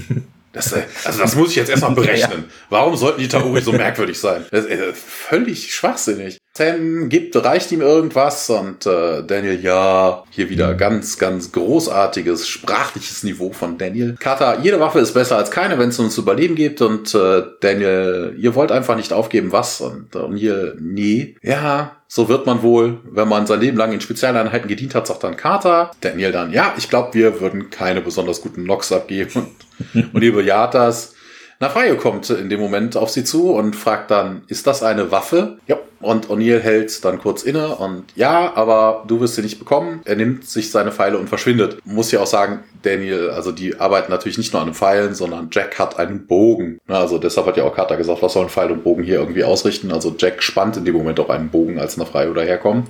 Das, 0.57 0.73
äh, 0.73 0.85
also 1.05 1.21
das 1.21 1.37
muss 1.37 1.51
ich 1.51 1.57
jetzt 1.57 1.69
erstmal 1.69 1.91
berechnen. 1.95 2.45
Ja. 2.49 2.55
Warum 2.71 2.97
sollten 2.97 3.21
die 3.21 3.29
Tauri 3.29 3.61
so 3.61 3.73
merkwürdig 3.73 4.19
sein? 4.19 4.47
Das 4.51 4.65
ist 4.65 4.71
äh, 4.71 4.93
völlig 4.95 5.75
schwachsinnig. 5.75 6.39
Sam 6.57 7.11
gibt, 7.11 7.37
reicht 7.37 7.71
ihm 7.73 7.83
irgendwas 7.83 8.49
und 8.49 8.87
äh, 8.87 9.23
Daniel, 9.23 9.61
ja, 9.61 10.25
hier 10.31 10.49
wieder 10.49 10.75
ganz, 10.75 11.19
ganz 11.19 11.53
großartiges 11.53 12.49
sprachliches 12.49 13.23
Niveau 13.25 13.53
von 13.53 13.77
Daniel. 13.77 14.17
Kata, 14.19 14.61
jede 14.63 14.81
Waffe 14.81 15.01
ist 15.01 15.13
besser 15.13 15.37
als 15.37 15.51
keine, 15.51 15.79
wenn 15.79 15.91
es 15.91 15.99
uns 15.99 16.17
Überleben 16.17 16.55
gibt 16.55 16.81
und 16.81 17.15
äh, 17.15 17.43
Daniel, 17.61 18.35
ihr 18.39 18.55
wollt 18.55 18.73
einfach 18.73 18.97
nicht 18.97 19.13
aufgeben, 19.13 19.53
was? 19.53 19.83
Und 19.83 20.17
äh, 20.17 20.35
hier, 20.35 20.75
nee. 20.81 21.37
Ja, 21.43 21.96
so 22.09 22.29
wird 22.29 22.47
man 22.47 22.63
wohl, 22.63 23.01
wenn 23.11 23.29
man 23.29 23.47
sein 23.47 23.61
Leben 23.61 23.77
lang 23.77 23.93
in 23.93 24.01
Spezialeinheiten 24.01 24.69
gedient 24.69 24.95
hat, 24.95 25.07
sagt 25.07 25.25
dann 25.25 25.37
Carter. 25.37 25.91
Daniel 26.01 26.33
dann, 26.33 26.53
ja, 26.53 26.75
ich 26.79 26.89
glaube, 26.89 27.15
wir 27.15 27.41
würden 27.41 27.71
keine 27.71 28.01
besonders 28.01 28.41
guten 28.41 28.65
Knocks 28.65 28.93
abgeben. 28.93 29.49
Und, 29.95 30.15
und 30.15 30.23
ihr 30.23 30.33
bejaht 30.33 30.75
das. 30.75 31.16
Nafrayo 31.59 31.97
kommt 31.97 32.29
in 32.29 32.51
dem 32.51 32.61
Moment 32.61 32.97
auf 32.97 33.11
sie 33.11 33.25
zu 33.25 33.53
und 33.53 33.75
fragt 33.75 34.11
dann, 34.11 34.43
ist 34.49 34.67
das 34.67 34.83
eine 34.83 35.11
Waffe? 35.11 35.59
Ja. 35.67 35.79
Und 36.01 36.29
O'Neill 36.29 36.59
hält 36.59 37.03
dann 37.07 37.19
kurz 37.19 37.43
inne 37.43 37.69
und 37.77 38.05
ja, 38.15 38.55
aber 38.55 39.05
du 39.09 39.21
wirst 39.21 39.37
sie 39.37 39.43
nicht 39.43 39.59
bekommen. 39.59 40.03
Er 40.05 40.15
nimmt 40.15 40.47
sich 40.47 40.71
seine 40.71 40.93
Pfeile 40.93 41.17
und 41.17 41.29
verschwindet. 41.29 41.79
Muss 41.87 42.13
ja 42.13 42.21
auch 42.21 42.27
sagen, 42.27 42.61
Daniel, 42.83 43.31
also 43.31 43.51
die 43.51 43.81
arbeiten 43.81 44.13
natürlich 44.13 44.37
nicht 44.37 44.53
nur 44.53 44.61
an 44.61 44.69
den 44.69 44.75
Pfeilen, 44.75 45.15
sondern 45.15 45.49
Jack 45.51 45.79
hat 45.79 45.99
einen 45.99 46.27
Bogen. 46.27 46.79
Also 46.87 47.17
deshalb 47.17 47.47
hat 47.47 47.57
ja 47.57 47.65
auch 47.65 47.75
Carter 47.75 47.97
gesagt, 47.97 48.23
was 48.23 48.35
sollen 48.35 48.51
Pfeil 48.51 48.71
und 48.71 48.85
Bogen 48.85 49.03
hier 49.05 49.19
irgendwie 49.19 49.43
ausrichten. 49.43 49.91
Also 49.91 50.15
Jack 50.19 50.43
spannt 50.43 50.77
in 50.77 50.85
dem 50.85 50.95
Moment 50.95 51.19
auch 51.19 51.31
einen 51.31 51.49
Bogen, 51.49 51.79
als 51.79 51.97
Nafrayo 51.97 52.35
daherkommt. 52.35 52.89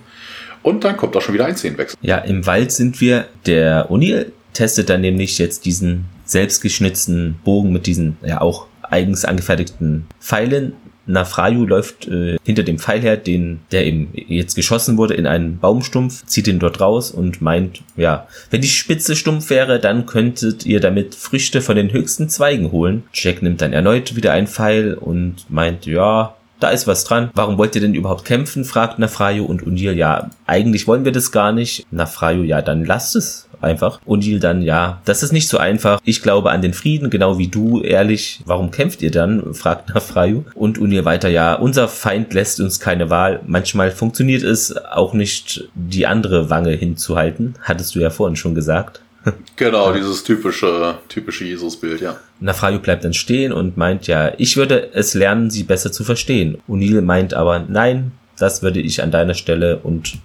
Und 0.64 0.83
dann 0.83 0.97
kommt 0.97 1.17
auch 1.17 1.23
schon 1.23 1.35
wieder 1.35 1.47
ein 1.47 1.57
Szenenwechsel. 1.57 1.97
Ja, 2.03 2.19
im 2.19 2.45
Wald 2.45 2.73
sind 2.73 3.01
wir. 3.01 3.27
Der 3.47 3.89
O'Neill 3.89 4.33
testet 4.53 4.91
dann 4.91 5.01
nämlich 5.01 5.39
jetzt 5.39 5.64
diesen 5.64 6.07
selbstgeschnitzten 6.27 7.39
Bogen 7.45 7.72
mit 7.72 7.87
diesen 7.87 8.18
ja 8.22 8.41
auch 8.41 8.66
eigens 8.83 9.24
angefertigten 9.24 10.07
Pfeilen. 10.20 10.74
Nafrayu 11.07 11.64
läuft 11.64 12.09
äh, 12.09 12.37
hinter 12.45 12.64
dem 12.64 12.79
Pfeil 12.79 13.01
her, 13.01 13.16
den, 13.16 13.61
der 13.70 13.87
eben 13.87 14.09
jetzt 14.14 14.57
geschossen 14.57 14.97
wurde, 14.97 15.14
in 15.14 15.27
einen 15.27 15.59
Baumstumpf, 15.59 16.27
zieht 16.27 16.49
ihn 16.49 16.59
dort 16.59 16.81
raus 16.81 17.12
und 17.12 17.41
meint, 17.41 17.83
ja, 17.97 18.27
wenn 18.51 18.61
die 18.61 18.68
Spitze 18.68 19.14
stumpf 19.14 19.51
wäre, 19.51 19.79
dann 19.79 20.07
könntet 20.07 20.66
ihr 20.66 20.81
damit 20.81 21.14
Früchte 21.14 21.62
von 21.62 21.77
den 21.77 21.93
höchsten 21.93 22.29
Zweigen 22.29 22.72
holen. 22.72 23.05
Jack 23.12 23.41
nimmt 23.41 23.61
dann 23.61 23.72
erneut 23.72 24.16
wieder 24.16 24.33
einen 24.33 24.49
Pfeil 24.49 24.95
und 24.95 25.49
meint, 25.49 25.87
ja, 25.87 26.35
da 26.59 26.70
ist 26.70 26.87
was 26.87 27.05
dran. 27.05 27.31
Warum 27.35 27.59
wollt 27.59 27.74
ihr 27.74 27.81
denn 27.81 27.95
überhaupt 27.95 28.24
kämpfen? 28.24 28.64
fragt 28.64 28.99
Nafrayo 28.99 29.45
und 29.45 29.62
Unil, 29.62 29.97
ja, 29.97 30.31
eigentlich 30.47 30.87
wollen 30.87 31.05
wir 31.05 31.12
das 31.12 31.31
gar 31.31 31.53
nicht. 31.53 31.87
Nafrayo, 31.91 32.43
ja, 32.43 32.62
dann 32.62 32.85
lasst 32.85 33.14
es 33.14 33.45
einfach. 33.61 34.01
Unil 34.05 34.41
dann, 34.41 34.63
ja, 34.63 35.01
das 35.05 35.23
ist 35.23 35.33
nicht 35.33 35.49
so 35.49 35.59
einfach. 35.59 36.01
Ich 36.05 36.23
glaube 36.23 36.51
an 36.51 36.63
den 36.63 36.75
Frieden, 36.75 37.11
genau 37.11 37.39
wie 37.39 37.49
du, 37.49 37.81
ehrlich. 37.81 38.41
Warum 38.45 38.71
kämpft 38.71 39.03
ihr 39.03 39.11
dann? 39.11 39.55
fragt 39.55 39.95
Nafrayu. 39.95 40.45
Und 40.55 40.79
Unil 40.79 41.05
weiter, 41.05 41.29
ja, 41.29 41.55
unser 41.55 41.89
Feind 41.89 42.33
lässt 42.35 42.61
uns 42.61 42.81
keine 42.81 43.11
Wahl. 43.11 43.41
Manchmal 43.47 43.91
funktioniert 43.91 44.43
es 44.43 44.77
auch 44.77 45.13
nicht, 45.15 45.69
die 45.75 46.07
andere 46.07 46.51
Wange 46.51 46.73
hinzuhalten. 46.73 47.55
Hattest 47.63 47.95
du 47.95 48.01
ja 48.01 48.11
vorhin 48.11 48.37
schon 48.37 48.55
gesagt. 48.55 49.01
Genau, 49.57 49.93
dieses 49.93 50.23
typische, 50.23 50.99
typische 51.09 51.45
Jesus-Bild, 51.45 52.01
ja. 52.01 52.17
Nafrayu 52.41 52.79
bleibt 52.79 53.05
dann 53.05 53.15
stehen 53.15 53.53
und 53.53 53.77
meint, 53.77 54.07
ja, 54.07 54.33
ich 54.39 54.57
würde 54.57 54.91
es 54.93 55.15
lernen, 55.15 55.51
sie 55.51 55.65
besser 55.65 55.91
zu 55.91 56.05
verstehen. 56.05 56.59
Unil 56.69 57.03
meint 57.03 57.35
aber, 57.35 57.65
nein, 57.67 58.13
das 58.39 58.63
würde 58.63 58.81
ich 58.81 59.03
an 59.03 59.11
deiner 59.11 59.35
Stelle 59.35 59.79
und 59.79 60.19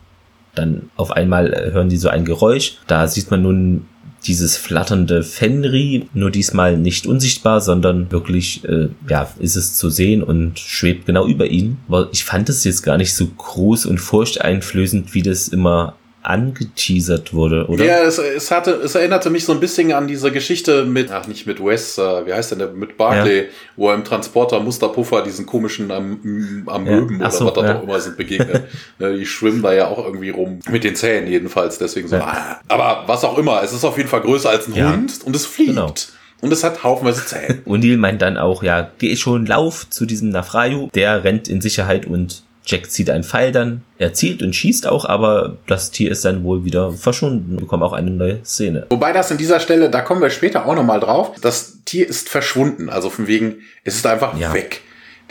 dann 0.56 0.89
auf 0.95 1.12
einmal 1.12 1.54
äh, 1.54 1.72
hören 1.72 1.89
die 1.89 1.97
so 1.97 2.10
ein 2.10 2.26
Geräusch. 2.26 2.78
Da 2.88 3.08
sieht 3.08 3.32
man 3.32 3.41
nun 3.41 3.86
dieses 4.26 4.56
flatternde 4.56 5.24
Fenri, 5.24 6.08
nur 6.14 6.30
diesmal 6.30 6.78
nicht 6.78 7.08
unsichtbar, 7.08 7.60
sondern 7.60 8.12
wirklich, 8.12 8.64
äh, 8.66 8.89
ja, 9.10 9.30
ist 9.39 9.56
es 9.56 9.76
zu 9.76 9.89
sehen 9.89 10.22
und 10.22 10.60
schwebt 10.60 11.06
genau 11.08 11.26
über 11.26 11.47
ihn. 11.47 11.78
Aber 11.88 12.10
ich 12.12 12.24
fand 12.24 12.49
es 12.49 12.64
jetzt 12.64 12.84
gar 12.84 12.97
nicht 12.97 13.16
so 13.16 13.26
groß 13.26 13.88
und 13.88 13.97
furchteinflößend, 13.99 15.14
wie 15.14 15.24
das 15.24 15.47
immer 15.47 15.95
angeteasert 16.24 17.34
wurde, 17.34 17.67
oder? 17.67 17.86
Ja, 17.86 18.03
es, 18.03 18.17
es 18.17 18.51
hatte, 18.51 18.72
es 18.72 18.95
erinnerte 18.95 19.30
mich 19.30 19.45
so 19.45 19.53
ein 19.53 19.59
bisschen 19.59 19.91
an 19.93 20.07
diese 20.07 20.32
Geschichte 20.32 20.86
mit, 20.86 21.11
ach 21.11 21.28
nicht 21.28 21.47
mit 21.47 21.63
Wes, 21.63 21.97
äh, 21.97 22.26
wie 22.26 22.34
heißt 22.34 22.51
denn 22.51 22.59
der, 22.59 22.69
mit 22.69 22.97
Barclay, 22.97 23.43
ja. 23.43 23.49
wo 23.76 23.89
er 23.89 23.95
im 23.95 24.03
Transporter 24.03 24.59
Musterpuffer 24.59 25.24
diesen 25.24 25.45
komischen 25.45 25.91
Am 25.91 26.63
Amöben 26.67 27.19
ja. 27.19 27.28
oder 27.28 27.32
so, 27.32 27.45
was 27.45 27.53
da 27.53 27.65
ja. 27.65 27.78
auch 27.78 27.84
immer 27.84 27.99
sind 27.99 28.17
begegnet. 28.17 28.63
Ne, 28.99 29.17
die 29.17 29.26
schwimmen 29.26 29.61
da 29.61 29.74
ja 29.74 29.88
auch 29.88 30.03
irgendwie 30.05 30.30
rum. 30.30 30.59
Mit 30.69 30.84
den 30.84 30.95
Zähnen 30.95 31.28
jedenfalls, 31.28 31.78
deswegen 31.78 32.07
so. 32.07 32.17
Ah. 32.17 32.59
Aber 32.67 33.03
was 33.07 33.24
auch 33.24 33.38
immer, 33.38 33.63
es 33.63 33.74
ist 33.74 33.84
auf 33.84 33.97
jeden 33.97 34.09
Fall 34.09 34.22
größer 34.22 34.49
als 34.49 34.67
ein 34.67 34.76
Hund 34.76 35.19
und 35.24 35.36
es 35.36 35.45
fliegt. 35.45 35.72
Genau. 35.72 35.93
Und 36.41 36.51
es 36.51 36.63
hat 36.63 36.84
haufenweise 36.84 37.26
Zähne. 37.26 37.61
Und 37.65 37.82
Neil 37.82 37.97
meint 37.97 38.22
dann 38.22 38.38
auch, 38.38 38.63
ja, 38.63 38.91
geh 38.97 39.15
schon, 39.15 39.45
lauf 39.45 39.89
zu 39.89 40.05
diesem 40.05 40.30
Nafrayu. 40.30 40.89
Der 40.93 41.24
rennt 41.24 41.47
in 41.47 41.61
Sicherheit 41.61 42.07
und 42.07 42.43
Jack 42.66 42.91
zieht 42.91 43.09
einen 43.09 43.24
Pfeil 43.24 43.51
dann, 43.51 43.82
er 43.97 44.14
zielt 44.14 44.43
und 44.43 44.55
schießt 44.55 44.88
auch, 44.88 45.05
aber 45.05 45.57
das 45.68 45.91
Tier 45.91 46.12
ist 46.12 46.26
dann 46.26 46.43
wohl 46.43 46.64
wieder 46.64 46.91
verschwunden. 46.91 47.51
Wir 47.51 47.62
bekommen 47.62 47.84
auch 47.84 47.93
eine 47.93 48.12
neue 48.12 48.43
Szene. 48.45 48.86
Wobei 48.89 49.14
das 49.14 49.32
an 49.32 49.38
dieser 49.38 49.59
Stelle, 49.59 49.89
da 49.89 50.01
kommen 50.01 50.22
wir 50.22 50.30
später 50.30 50.66
auch 50.66 50.76
nochmal 50.76 50.99
drauf, 50.99 51.32
das 51.41 51.80
Tier 51.86 52.07
ist 52.07 52.30
verschwunden. 52.30 52.89
Also 52.89 53.09
von 53.09 53.28
wegen, 53.28 53.62
es 53.84 53.95
ist 53.95 54.05
einfach 54.05 54.38
ja. 54.38 54.53
weg 54.53 54.82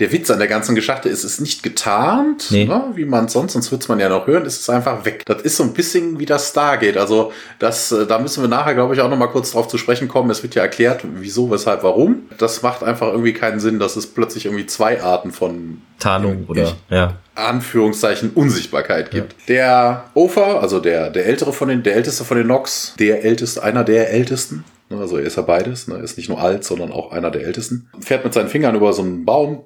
der 0.00 0.10
Witz 0.12 0.30
an 0.30 0.38
der 0.38 0.48
ganzen 0.48 0.74
Geschichte 0.74 1.10
ist, 1.10 1.24
es 1.24 1.34
ist 1.34 1.40
nicht 1.40 1.62
getarnt, 1.62 2.46
nee. 2.50 2.64
ne, 2.64 2.84
wie 2.94 3.04
man 3.04 3.28
sonst, 3.28 3.52
sonst 3.52 3.70
wird 3.70 3.86
man 3.88 4.00
ja 4.00 4.08
noch 4.08 4.26
hören, 4.26 4.46
es 4.46 4.58
ist 4.58 4.70
einfach 4.70 5.04
weg. 5.04 5.22
Das 5.26 5.42
ist 5.42 5.58
so 5.58 5.62
ein 5.62 5.74
bisschen 5.74 6.18
wie 6.18 6.24
das 6.24 6.48
Stargate. 6.48 6.96
Also 6.96 7.32
das, 7.58 7.92
äh, 7.92 8.06
da 8.06 8.18
müssen 8.18 8.42
wir 8.42 8.48
nachher, 8.48 8.74
glaube 8.74 8.94
ich, 8.94 9.00
auch 9.02 9.10
noch 9.10 9.18
mal 9.18 9.26
kurz 9.26 9.52
drauf 9.52 9.68
zu 9.68 9.76
sprechen 9.76 10.08
kommen. 10.08 10.30
Es 10.30 10.42
wird 10.42 10.54
ja 10.54 10.62
erklärt, 10.62 11.02
wieso, 11.16 11.50
weshalb, 11.50 11.82
warum. 11.82 12.22
Das 12.38 12.62
macht 12.62 12.82
einfach 12.82 13.08
irgendwie 13.08 13.34
keinen 13.34 13.60
Sinn, 13.60 13.78
dass 13.78 13.96
es 13.96 14.06
plötzlich 14.06 14.46
irgendwie 14.46 14.66
zwei 14.66 15.02
Arten 15.02 15.32
von 15.32 15.82
Tarnung 15.98 16.46
oder 16.48 16.74
ja. 16.88 17.18
Anführungszeichen 17.34 18.30
Unsichtbarkeit 18.30 19.10
gibt. 19.10 19.34
Ja. 19.40 19.46
Der 19.48 20.04
Ofer, 20.14 20.62
also 20.62 20.80
der, 20.80 21.10
der 21.10 21.26
ältere 21.26 21.52
von 21.52 21.68
den, 21.68 21.82
der 21.82 21.94
älteste 21.94 22.24
von 22.24 22.38
den 22.38 22.46
Nox, 22.46 22.94
der 22.98 23.22
älteste, 23.22 23.62
einer 23.62 23.84
der 23.84 24.10
ältesten, 24.10 24.64
ne, 24.88 24.98
also 24.98 25.18
er 25.18 25.24
ist 25.24 25.36
ja 25.36 25.42
beides, 25.42 25.88
ne? 25.88 25.96
ist 25.96 26.16
nicht 26.16 26.30
nur 26.30 26.40
alt, 26.40 26.64
sondern 26.64 26.90
auch 26.90 27.12
einer 27.12 27.30
der 27.30 27.44
ältesten. 27.44 27.90
Fährt 28.00 28.24
mit 28.24 28.32
seinen 28.32 28.48
Fingern 28.48 28.74
über 28.74 28.94
so 28.94 29.02
einen 29.02 29.26
Baum, 29.26 29.64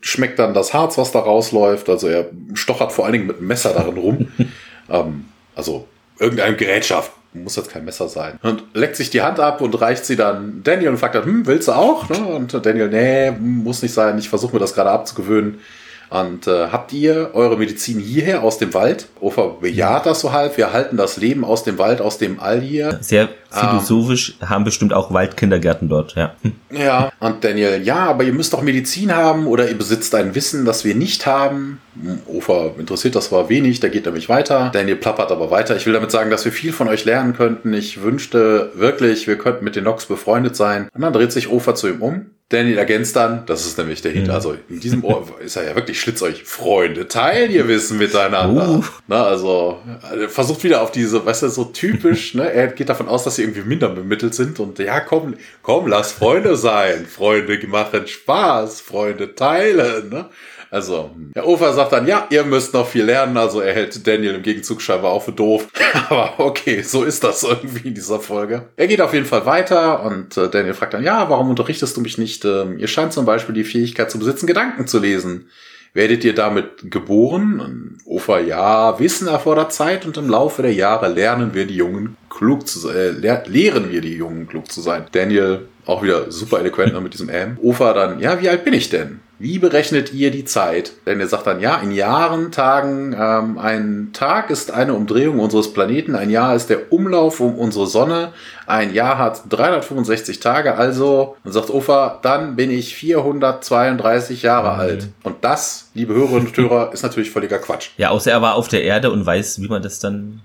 schmeckt 0.00 0.38
dann 0.38 0.54
das 0.54 0.74
Harz, 0.74 0.98
was 0.98 1.12
da 1.12 1.20
rausläuft. 1.20 1.88
Also 1.88 2.08
er 2.08 2.30
stochert 2.54 2.92
vor 2.92 3.04
allen 3.04 3.12
Dingen 3.12 3.26
mit 3.26 3.38
einem 3.38 3.46
Messer 3.46 3.72
darin 3.72 3.96
rum. 3.96 4.28
ähm, 4.90 5.26
also 5.54 5.86
irgendeine 6.18 6.56
Gerätschaft. 6.56 7.12
Muss 7.32 7.54
jetzt 7.54 7.70
kein 7.70 7.84
Messer 7.84 8.08
sein. 8.08 8.40
Und 8.42 8.64
leckt 8.74 8.96
sich 8.96 9.10
die 9.10 9.22
Hand 9.22 9.38
ab 9.38 9.60
und 9.60 9.80
reicht 9.80 10.04
sie 10.04 10.16
dann 10.16 10.62
Daniel 10.64 10.90
und 10.90 10.96
fragt 10.98 11.14
dann, 11.14 11.24
hm, 11.24 11.46
willst 11.46 11.68
du 11.68 11.72
auch? 11.72 12.08
Ne? 12.08 12.18
Und 12.18 12.66
Daniel, 12.66 12.88
nee, 12.88 13.30
muss 13.30 13.82
nicht 13.82 13.94
sein. 13.94 14.18
Ich 14.18 14.28
versuche 14.28 14.54
mir 14.54 14.58
das 14.58 14.74
gerade 14.74 14.90
abzugewöhnen. 14.90 15.60
Und 16.08 16.48
äh, 16.48 16.68
habt 16.72 16.92
ihr 16.92 17.30
eure 17.34 17.56
Medizin 17.56 18.00
hierher 18.00 18.42
aus 18.42 18.58
dem 18.58 18.74
Wald? 18.74 19.06
Ofer 19.20 19.58
bejaht 19.60 20.06
das 20.06 20.18
so 20.18 20.32
halb. 20.32 20.56
Wir 20.56 20.72
halten 20.72 20.96
das 20.96 21.18
Leben 21.18 21.44
aus 21.44 21.62
dem 21.62 21.78
Wald, 21.78 22.00
aus 22.00 22.18
dem 22.18 22.40
All 22.40 22.60
hier. 22.60 22.98
Sehr 23.00 23.28
Philosophisch 23.50 24.34
ähm, 24.40 24.48
haben 24.48 24.64
bestimmt 24.64 24.92
auch 24.92 25.12
Waldkindergärten 25.12 25.88
dort, 25.88 26.14
ja. 26.14 26.34
Ja, 26.70 27.12
und 27.18 27.42
Daniel, 27.42 27.82
ja, 27.82 28.06
aber 28.06 28.24
ihr 28.24 28.32
müsst 28.32 28.52
doch 28.52 28.62
Medizin 28.62 29.14
haben 29.14 29.46
oder 29.46 29.68
ihr 29.68 29.76
besitzt 29.76 30.14
ein 30.14 30.34
Wissen, 30.34 30.64
das 30.64 30.84
wir 30.84 30.94
nicht 30.94 31.26
haben. 31.26 31.80
Ufer 32.26 32.72
interessiert 32.78 33.16
das 33.16 33.32
war 33.32 33.48
wenig, 33.48 33.80
der 33.80 33.90
geht 33.90 34.06
nämlich 34.06 34.28
weiter. 34.28 34.70
Daniel 34.72 34.96
plappert 34.96 35.32
aber 35.32 35.50
weiter. 35.50 35.76
Ich 35.76 35.86
will 35.86 35.92
damit 35.92 36.12
sagen, 36.12 36.30
dass 36.30 36.44
wir 36.44 36.52
viel 36.52 36.72
von 36.72 36.88
euch 36.88 37.04
lernen 37.04 37.34
könnten. 37.34 37.74
Ich 37.74 38.02
wünschte 38.02 38.70
wirklich, 38.74 39.26
wir 39.26 39.36
könnten 39.36 39.64
mit 39.64 39.74
den 39.74 39.84
Nox 39.84 40.06
befreundet 40.06 40.54
sein. 40.54 40.88
Und 40.94 41.00
dann 41.00 41.12
dreht 41.12 41.32
sich 41.32 41.50
Ufer 41.50 41.74
zu 41.74 41.88
ihm 41.88 42.02
um 42.02 42.26
Daniel 42.50 42.78
ergänzt 42.78 43.14
dann, 43.14 43.44
das 43.46 43.64
ist 43.64 43.78
nämlich 43.78 44.02
der 44.02 44.10
Hint, 44.10 44.26
mhm. 44.26 44.32
also 44.32 44.56
in 44.68 44.80
diesem 44.80 45.04
Ohr 45.04 45.24
ist 45.40 45.54
er 45.54 45.68
ja 45.68 45.76
wirklich 45.76 46.00
schlitz 46.00 46.20
euch 46.20 46.42
Freunde, 46.42 47.06
teilen 47.06 47.52
ihr 47.52 47.68
Wissen 47.68 47.96
miteinander. 47.96 48.68
Uh. 48.68 48.84
Na, 49.06 49.22
also 49.22 49.78
versucht 50.26 50.64
wieder 50.64 50.82
auf 50.82 50.90
diese, 50.90 51.24
weißt 51.24 51.44
du, 51.44 51.48
so 51.48 51.64
typisch, 51.64 52.34
ne? 52.34 52.52
Er 52.52 52.66
geht 52.66 52.88
davon 52.88 53.08
aus, 53.08 53.22
dass 53.22 53.38
sie 53.40 53.44
irgendwie 53.44 53.62
minder 53.62 53.88
bemittelt 53.88 54.34
sind 54.34 54.60
und 54.60 54.78
ja, 54.78 55.00
komm, 55.00 55.34
komm, 55.62 55.86
lass 55.86 56.12
Freunde 56.12 56.56
sein. 56.56 57.06
Freunde 57.06 57.58
machen 57.66 58.06
Spaß, 58.06 58.80
Freunde 58.80 59.34
teilen, 59.34 60.10
ne? 60.10 60.28
Also, 60.72 61.10
der 61.34 61.48
Ufer 61.48 61.72
sagt 61.72 61.92
dann, 61.92 62.06
ja, 62.06 62.28
ihr 62.30 62.44
müsst 62.44 62.74
noch 62.74 62.86
viel 62.86 63.02
lernen. 63.02 63.36
Also 63.36 63.60
er 63.60 63.74
hält 63.74 64.06
Daniel 64.06 64.36
im 64.36 64.42
Gegenzug 64.42 64.80
scheinbar 64.80 65.10
auch 65.10 65.24
für 65.24 65.32
doof. 65.32 65.66
Aber 66.08 66.34
okay, 66.38 66.82
so 66.82 67.02
ist 67.02 67.24
das 67.24 67.42
irgendwie 67.42 67.88
in 67.88 67.94
dieser 67.94 68.20
Folge. 68.20 68.68
Er 68.76 68.86
geht 68.86 69.00
auf 69.00 69.12
jeden 69.12 69.26
Fall 69.26 69.46
weiter 69.46 70.04
und 70.04 70.36
äh, 70.36 70.48
Daniel 70.48 70.74
fragt 70.74 70.94
dann, 70.94 71.02
ja, 71.02 71.28
warum 71.28 71.50
unterrichtest 71.50 71.96
du 71.96 72.00
mich 72.00 72.18
nicht? 72.18 72.44
Ähm, 72.44 72.78
ihr 72.78 72.86
scheint 72.86 73.12
zum 73.12 73.24
Beispiel 73.24 73.54
die 73.54 73.64
Fähigkeit 73.64 74.12
zu 74.12 74.20
besitzen, 74.20 74.46
Gedanken 74.46 74.86
zu 74.86 75.00
lesen. 75.00 75.48
Werdet 75.92 76.22
ihr 76.22 76.36
damit 76.36 76.88
geboren? 76.88 77.98
Ufer, 78.04 78.38
ja, 78.38 78.96
Wissen 79.00 79.26
erfordert 79.26 79.72
Zeit 79.72 80.06
und 80.06 80.16
im 80.18 80.28
Laufe 80.28 80.62
der 80.62 80.72
Jahre 80.72 81.08
lernen 81.08 81.52
wir 81.52 81.66
die 81.66 81.74
Jungen 81.74 82.16
klug 82.40 82.66
zu 82.66 82.78
sein, 82.78 82.96
äh, 82.96 83.10
lehr 83.10 83.42
lehren 83.46 83.90
wir 83.90 84.00
die 84.00 84.14
Jungen 84.14 84.48
klug 84.48 84.72
zu 84.72 84.80
sein. 84.80 85.04
Daniel, 85.12 85.68
auch 85.84 86.02
wieder 86.02 86.32
super 86.32 86.58
eloquent 86.60 86.98
mit 87.02 87.12
diesem 87.12 87.28
M. 87.28 87.58
Ufer 87.60 87.92
dann, 87.92 88.18
ja, 88.18 88.40
wie 88.40 88.48
alt 88.48 88.64
bin 88.64 88.72
ich 88.72 88.88
denn? 88.88 89.20
Wie 89.38 89.58
berechnet 89.58 90.12
ihr 90.14 90.30
die 90.30 90.46
Zeit? 90.46 90.92
Denn 91.06 91.20
er 91.20 91.26
sagt 91.26 91.46
dann, 91.46 91.60
ja, 91.60 91.76
in 91.76 91.92
Jahren, 91.92 92.50
Tagen, 92.50 93.14
ähm, 93.18 93.58
ein 93.58 94.10
Tag 94.14 94.48
ist 94.50 94.70
eine 94.70 94.94
Umdrehung 94.94 95.38
unseres 95.38 95.72
Planeten, 95.72 96.14
ein 96.14 96.30
Jahr 96.30 96.54
ist 96.54 96.70
der 96.70 96.92
Umlauf 96.92 97.40
um 97.40 97.56
unsere 97.56 97.86
Sonne, 97.86 98.32
ein 98.66 98.94
Jahr 98.94 99.18
hat 99.18 99.42
365 99.50 100.40
Tage, 100.40 100.76
also, 100.76 101.36
und 101.44 101.52
sagt 101.52 101.68
Ufa, 101.68 102.20
dann 102.22 102.56
bin 102.56 102.70
ich 102.70 102.94
432 102.94 104.42
Jahre 104.42 104.74
mhm. 104.74 104.80
alt. 104.80 105.08
Und 105.24 105.36
das, 105.42 105.90
liebe 105.92 106.14
Hörerinnen 106.14 106.48
und 106.48 106.56
Hörer, 106.56 106.92
ist 106.92 107.02
natürlich 107.02 107.30
völliger 107.30 107.58
Quatsch. 107.58 107.90
Ja, 107.98 108.10
außer 108.10 108.30
er 108.30 108.40
war 108.40 108.54
auf 108.54 108.68
der 108.68 108.82
Erde 108.82 109.10
und 109.10 109.26
weiß, 109.26 109.60
wie 109.60 109.68
man 109.68 109.82
das 109.82 110.00
dann 110.00 110.40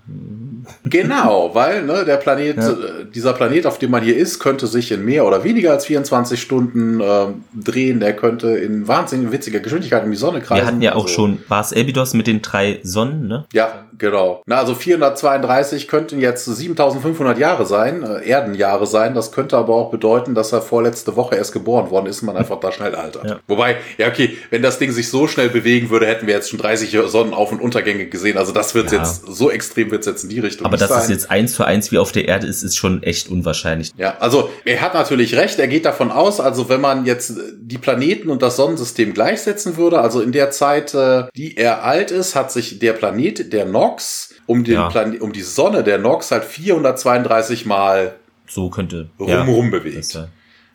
Genau, 0.83 1.53
weil 1.53 1.83
ne, 1.83 2.05
der 2.05 2.17
Planet, 2.17 2.57
ja. 2.57 2.69
Äh, 2.69 2.75
dieser 3.13 3.33
Planet, 3.33 3.65
auf 3.65 3.79
dem 3.79 3.91
man 3.91 4.03
hier 4.03 4.15
ist, 4.15 4.39
könnte 4.39 4.67
sich 4.67 4.91
in 4.91 5.03
mehr 5.03 5.25
oder 5.25 5.43
weniger 5.43 5.71
als 5.71 5.85
24 5.85 6.41
Stunden 6.41 7.01
äh, 7.01 7.27
drehen. 7.53 7.99
Der 7.99 8.15
könnte 8.15 8.49
in 8.49 8.87
wahnsinnig 8.87 9.31
witziger 9.31 9.59
Geschwindigkeit 9.59 10.03
um 10.03 10.11
die 10.11 10.17
Sonne 10.17 10.41
kreisen. 10.41 10.61
Wir 10.61 10.67
hatten 10.67 10.81
ja 10.81 10.95
auch 10.95 11.03
also, 11.03 11.15
schon 11.15 11.39
Mars 11.49 11.73
Abydos 11.73 12.13
mit 12.13 12.27
den 12.27 12.41
drei 12.41 12.79
Sonnen, 12.83 13.27
ne? 13.27 13.45
Ja, 13.53 13.85
genau. 13.97 14.41
Na, 14.45 14.57
also 14.57 14.75
432 14.75 15.87
könnten 15.87 16.19
jetzt 16.19 16.45
7500 16.45 17.37
Jahre 17.37 17.65
sein, 17.65 18.03
äh, 18.03 18.27
Erdenjahre 18.27 18.87
sein. 18.87 19.13
Das 19.13 19.31
könnte 19.31 19.57
aber 19.57 19.73
auch 19.73 19.91
bedeuten, 19.91 20.35
dass 20.35 20.51
er 20.51 20.61
vorletzte 20.61 21.15
Woche 21.15 21.35
erst 21.35 21.53
geboren 21.53 21.89
worden 21.89 22.07
ist 22.07 22.21
und 22.21 22.27
man 22.27 22.37
einfach 22.37 22.59
da 22.59 22.71
schnell 22.71 22.95
altert. 22.95 23.25
Ja. 23.25 23.39
Wobei, 23.47 23.77
ja, 23.97 24.07
okay, 24.07 24.37
wenn 24.49 24.61
das 24.61 24.79
Ding 24.79 24.91
sich 24.91 25.09
so 25.09 25.27
schnell 25.27 25.49
bewegen 25.49 25.89
würde, 25.89 26.05
hätten 26.05 26.27
wir 26.27 26.35
jetzt 26.35 26.49
schon 26.49 26.59
30 26.59 26.91
Sonnenauf- 27.07 27.51
und 27.51 27.61
Untergänge 27.61 28.05
gesehen. 28.07 28.37
Also 28.37 28.51
das 28.51 28.75
wird 28.75 28.91
ja. 28.91 28.99
jetzt, 28.99 29.25
so 29.27 29.49
extrem 29.49 29.91
wird 29.91 30.01
es 30.01 30.07
jetzt 30.07 30.23
in 30.23 30.29
die 30.29 30.39
Richtung 30.39 30.54
Richtung. 30.55 30.65
Aber 30.65 30.77
dass 30.77 30.89
sein. 30.89 31.01
es 31.01 31.09
jetzt 31.09 31.31
eins 31.31 31.53
zu 31.53 31.63
eins 31.63 31.91
wie 31.91 31.97
auf 31.97 32.11
der 32.11 32.27
Erde 32.27 32.47
ist, 32.47 32.63
ist 32.63 32.75
schon 32.75 33.03
echt 33.03 33.29
unwahrscheinlich. 33.29 33.91
Ja, 33.97 34.17
also 34.19 34.49
er 34.65 34.81
hat 34.81 34.93
natürlich 34.93 35.35
recht. 35.35 35.59
Er 35.59 35.67
geht 35.67 35.85
davon 35.85 36.11
aus, 36.11 36.39
also 36.39 36.69
wenn 36.69 36.81
man 36.81 37.05
jetzt 37.05 37.33
die 37.57 37.77
Planeten 37.77 38.29
und 38.29 38.41
das 38.41 38.55
Sonnensystem 38.55 39.13
gleichsetzen 39.13 39.77
würde, 39.77 39.99
also 39.99 40.21
in 40.21 40.31
der 40.31 40.51
Zeit, 40.51 40.93
äh, 40.93 41.25
die 41.35 41.57
er 41.57 41.83
alt 41.83 42.11
ist, 42.11 42.35
hat 42.35 42.51
sich 42.51 42.79
der 42.79 42.93
Planet, 42.93 43.53
der 43.53 43.65
Nox, 43.65 44.33
um, 44.45 44.63
den 44.63 44.75
ja. 44.75 44.89
Plan 44.89 45.17
um 45.19 45.33
die 45.33 45.41
Sonne 45.41 45.83
der 45.83 45.97
Nox 45.97 46.31
halt 46.31 46.45
432 46.45 47.65
Mal 47.65 48.15
so 48.47 48.69
könnte 48.69 49.09
rumrum 49.19 49.65
ja, 49.65 49.79
bewegt. 49.79 50.19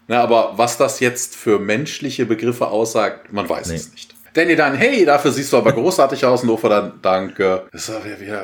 Na, 0.08 0.20
aber 0.22 0.54
was 0.56 0.76
das 0.76 0.98
jetzt 0.98 1.36
für 1.36 1.60
menschliche 1.60 2.26
Begriffe 2.26 2.66
aussagt, 2.66 3.32
man 3.32 3.48
weiß 3.48 3.68
nee. 3.68 3.76
es 3.76 3.92
nicht. 3.92 4.14
Danny 4.34 4.54
dann, 4.56 4.74
hey, 4.74 5.04
dafür 5.04 5.32
siehst 5.32 5.52
du 5.52 5.56
aber 5.56 5.72
großartig 5.72 6.24
aus. 6.24 6.44
Nova 6.44 6.68
dann, 6.68 6.92
danke. 7.02 7.64